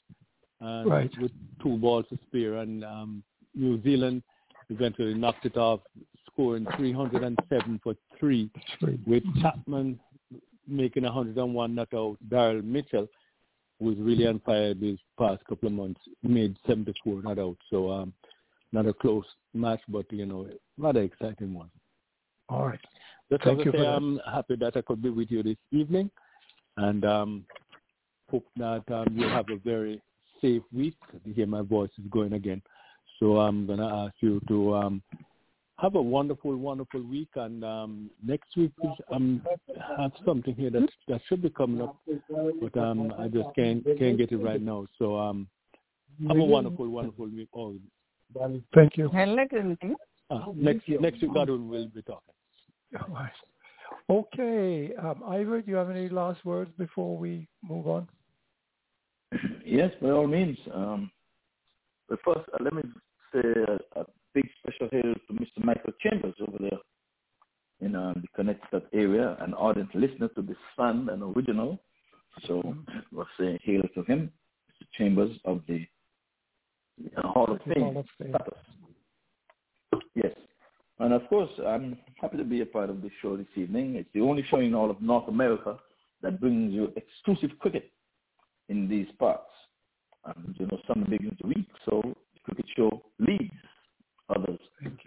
[0.62, 1.12] uh, Right.
[1.22, 1.32] with
[1.62, 3.22] two balls to spare, and um,
[3.54, 4.24] New Zealand
[4.70, 5.82] eventually knocked it off,
[6.32, 8.50] scoring 307 for three,
[9.06, 10.00] with Chapman
[10.66, 12.18] making 101 not out.
[12.30, 13.10] Daryl Mitchell,
[13.82, 17.58] was really on fire these past couple of months, made 74 not out.
[17.70, 18.14] So um,
[18.72, 21.70] not a close match, but you know, rather exciting one.
[22.48, 22.80] All right.
[23.30, 23.86] Just Thank you say.
[23.86, 26.12] I'm happy that I could be with you this evening,
[26.78, 27.46] and um,
[28.30, 30.02] hope that um, you have a very
[30.42, 30.96] safe week.
[31.26, 32.62] You hear my voice is going again,
[33.20, 35.02] so I'm gonna ask you to um,
[35.82, 37.30] have a wonderful, wonderful week.
[37.36, 39.42] And um, next week I um,
[39.98, 41.98] have something here that that should be coming up,
[42.62, 44.86] but um, I just can't can't get it right now.
[45.00, 45.48] So um,
[46.28, 47.50] have a wonderful, wonderful week.
[47.56, 47.76] Oh,
[48.74, 49.10] Thank you.
[50.30, 52.34] uh, next next week, God will be talking.
[53.00, 53.32] All right.
[54.10, 58.08] Okay, um, Ivor, do you have any last words before we move on?
[59.66, 60.58] Yes, by all means.
[60.74, 61.12] Um,
[62.10, 62.84] but first, uh, let me
[63.34, 63.40] say
[63.96, 65.64] a, a big special hail to Mr.
[65.64, 66.80] Michael Chambers over there
[67.82, 71.80] in um, the Connecticut area, an ardent listener to this fun and original.
[72.48, 72.76] So
[73.12, 74.32] we'll say hail to him,
[74.70, 74.88] Mr.
[74.98, 75.86] Chambers of the
[77.18, 77.84] uh, Hall of Fame.
[77.84, 78.36] Hall of Fame.
[78.36, 78.60] status.
[80.16, 80.34] Yes.
[81.00, 83.96] And of course, I'm happy to be a part of this show this evening.
[83.96, 85.78] It's the only show in all of North America
[86.22, 87.92] that brings you exclusive cricket
[88.70, 89.50] in these parts.
[90.26, 93.52] And you know, summer begins the week, so the cricket show leads
[94.36, 94.60] others.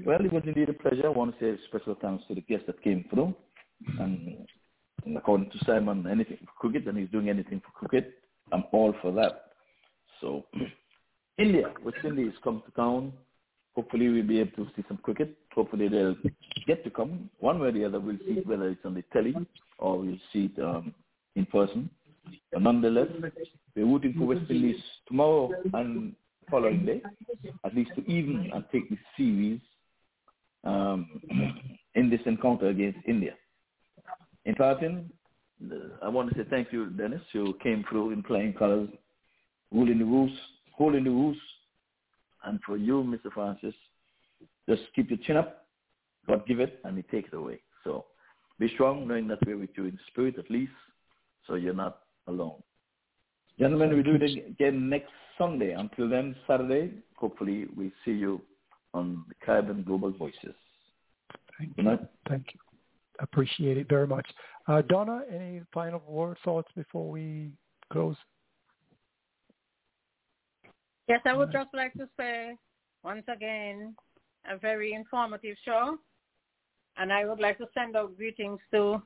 [0.04, 1.06] Well, it was indeed a pleasure.
[1.06, 3.34] I want to say special thanks to the guests that came through.
[3.98, 4.46] And,
[5.16, 8.14] according to Simon, anything for cricket, and he's doing anything for cricket,
[8.52, 9.50] I'm all for that.
[10.20, 10.44] So,
[11.38, 13.12] India, West Indies come to town.
[13.74, 15.36] Hopefully, we'll be able to see some cricket.
[15.54, 16.16] Hopefully, they'll
[16.66, 17.28] get to come.
[17.40, 19.34] One way or the other, we'll see whether it's on the telly
[19.78, 20.94] or we'll see it um,
[21.34, 21.90] in person.
[22.52, 23.08] But nonetheless,
[23.74, 26.14] we're rooting for West Indies tomorrow and
[26.50, 27.02] following day,
[27.64, 29.60] at least to even and take the series
[30.64, 31.20] um,
[31.94, 33.34] in this encounter against India.
[34.44, 35.10] In parting,
[36.02, 37.22] I want to say thank you, Dennis.
[37.32, 38.88] You came through in playing colors,
[39.72, 40.32] ruling the rules,
[40.72, 41.36] holding the rules.
[42.44, 43.32] And for you, Mr.
[43.32, 43.74] Francis,
[44.68, 45.66] just keep your chin up.
[46.26, 47.60] God give it, and He takes it away.
[47.84, 48.06] So
[48.58, 50.72] be strong, knowing that we're with you in spirit at least,
[51.46, 52.62] so you're not alone.
[53.58, 55.72] Gentlemen, we do it again next Sunday.
[55.72, 58.40] Until then, Saturday, hopefully we see you
[58.92, 60.54] on the Caribbean Global Voices.
[61.58, 62.00] Thank Good night.
[62.00, 62.08] you.
[62.28, 62.60] Thank you.
[63.20, 64.26] Appreciate it very much.
[64.66, 67.52] Uh, Donna, any final word thoughts before we
[67.92, 68.16] close?
[71.08, 72.56] Yes, I would just like to say
[73.04, 73.94] once again
[74.50, 75.98] a very informative show,
[76.96, 79.00] and I would like to send out greetings to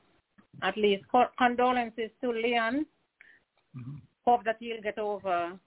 [0.63, 1.03] at least
[1.37, 2.85] condolences to Leon.
[3.77, 3.97] Mm-hmm.
[4.29, 5.57] Hope that he'll get over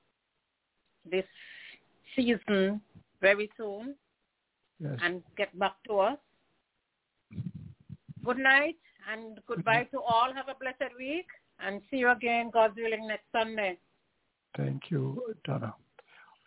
[1.10, 1.24] this
[2.14, 2.80] season
[3.20, 3.96] very soon
[4.78, 4.98] Yes.
[5.02, 6.18] and get back to us.
[8.24, 8.76] Good night
[9.10, 10.32] and goodbye to all.
[10.32, 11.26] Have a blessed week
[11.58, 13.78] and see you again, God's willing, next Sunday.
[14.56, 15.74] Thank you, Donna.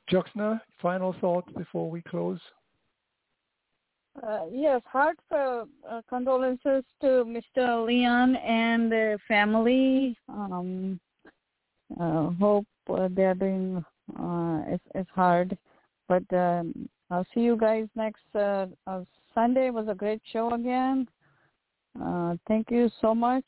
[0.10, 2.40] Juxna, final thoughts before we close?
[4.24, 7.86] Uh, yes, heartfelt uh, condolences to Mr.
[7.86, 10.18] Leon and the family.
[10.30, 11.00] Um,
[12.00, 13.84] uh, hope uh, they're doing
[14.20, 15.58] uh, it's, it's hard,
[16.08, 19.02] but um, I'll see you guys next uh, uh,
[19.34, 19.68] Sunday.
[19.68, 21.08] It was a great show again.
[22.02, 23.46] Uh, thank you so much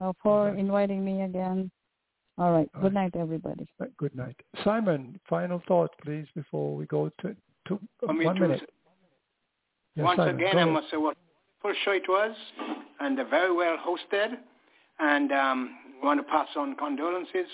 [0.00, 1.70] uh, for inviting me again.
[2.38, 2.68] All right.
[2.74, 3.68] All Good night, everybody.
[3.98, 4.36] Good night.
[4.64, 7.36] Simon, final thoughts, please, before we go to,
[7.68, 8.70] to one to- minute.
[9.96, 12.34] Yes, Once Simon, again, I must say what a full show it was,
[13.00, 14.38] and uh, very well hosted.
[15.00, 17.46] And um, want to pass on condolences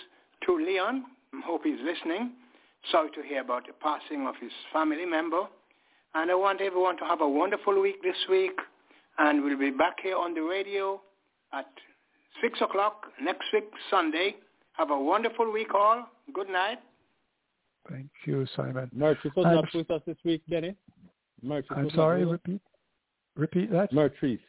[0.46, 1.04] to Leon.
[1.34, 2.32] I hope he's listening.
[2.90, 5.42] Sorry to hear about the passing of his family member.
[6.14, 8.58] And I want everyone to have a wonderful week this week.
[9.18, 11.00] And we'll be back here on the radio
[11.52, 11.66] at
[12.42, 14.36] 6 o'clock next week, Sunday.
[14.72, 16.06] Have a wonderful week all.
[16.34, 16.78] Good night.
[17.88, 18.90] Thank you, Simon.
[18.96, 20.74] Murtris wasn't with us this week, Dennis.
[21.44, 22.60] Murtris I'm sorry, repeat
[23.36, 23.92] repeat that.
[23.92, 24.40] Murtris.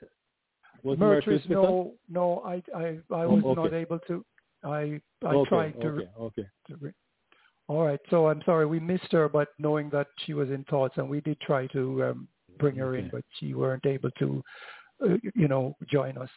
[0.83, 3.61] Was Murtris no, no, I, I, I Oh, was okay.
[3.61, 4.25] not able to.
[4.64, 5.88] I, I okay, tried to.
[5.88, 6.45] Okay, okay.
[6.69, 6.93] to re-
[7.67, 10.95] all right, so I'm sorry we missed her, but knowing that she was in thoughts,
[10.97, 12.27] and we did try to um,
[12.59, 14.41] bring her in, but she weren't able to,
[15.03, 16.30] uh, you know, join us.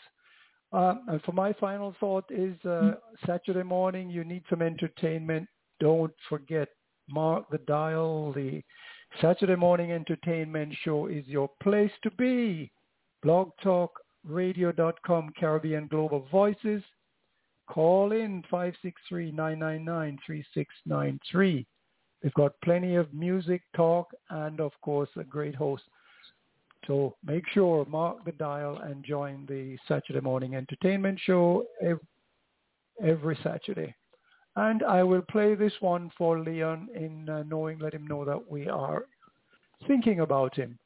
[0.73, 2.95] Uh, and for my final thought is uh,
[3.27, 5.49] Saturday morning, you need some entertainment.
[5.79, 6.69] Don't forget,
[7.09, 8.33] mark the dial.
[8.33, 8.63] The
[9.21, 12.71] Saturday morning entertainment show is your place to be.
[14.29, 16.83] blogtalkradio.com Caribbean Global Voices.
[17.69, 18.43] Call in
[19.13, 21.67] 563-999-3693.
[22.23, 25.85] We've got plenty of music, talk, and of course a great host.
[26.87, 32.01] So make sure, mark the dial and join the Saturday morning entertainment show ev-
[33.03, 33.95] every Saturday.
[34.57, 38.51] And I will play this one for Leon in uh, knowing, let him know that
[38.51, 39.05] we are
[39.87, 40.79] thinking about him.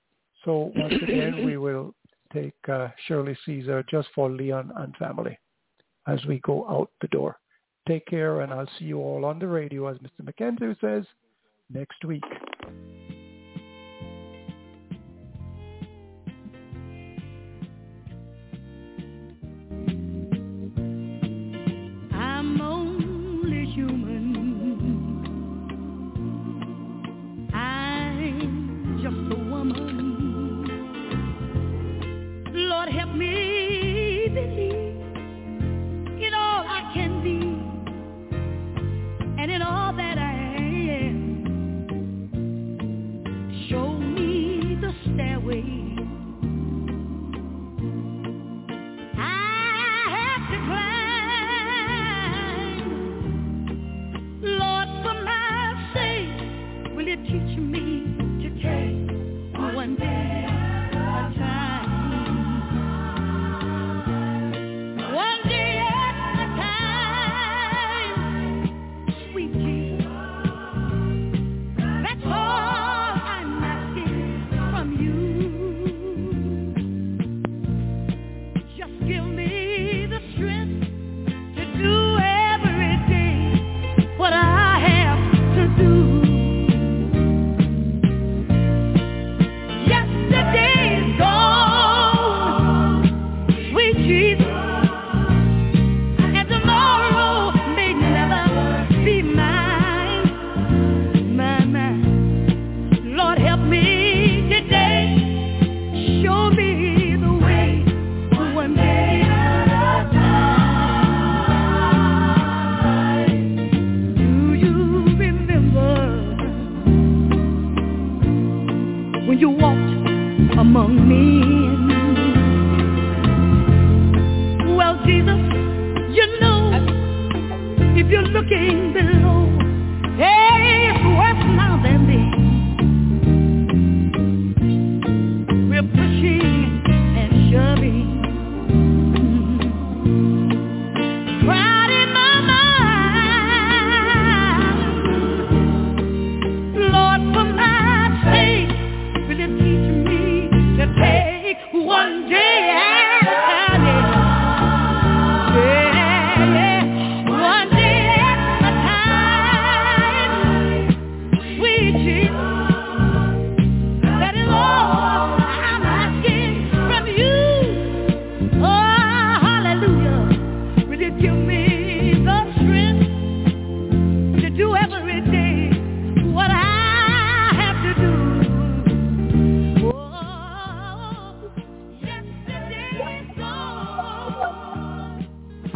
[0.44, 1.94] So once again, we will
[2.34, 5.38] take uh, Shirley Caesar just for Leon and family
[6.06, 7.38] as we go out the door.
[7.88, 10.22] Take care, and I'll see you all on the radio, as Mr.
[10.22, 11.04] McKenzie says,
[11.72, 12.24] next week.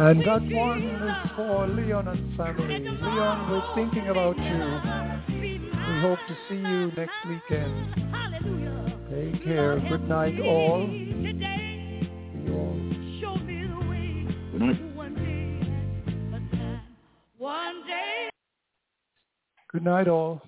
[0.09, 2.79] And that one is for Leon and family.
[2.79, 4.57] Leon, we're thinking about you.
[5.37, 7.93] We hope to see you next weekend.
[9.11, 9.79] Take care.
[9.87, 10.87] Good night, all.
[19.71, 20.41] Good night, all.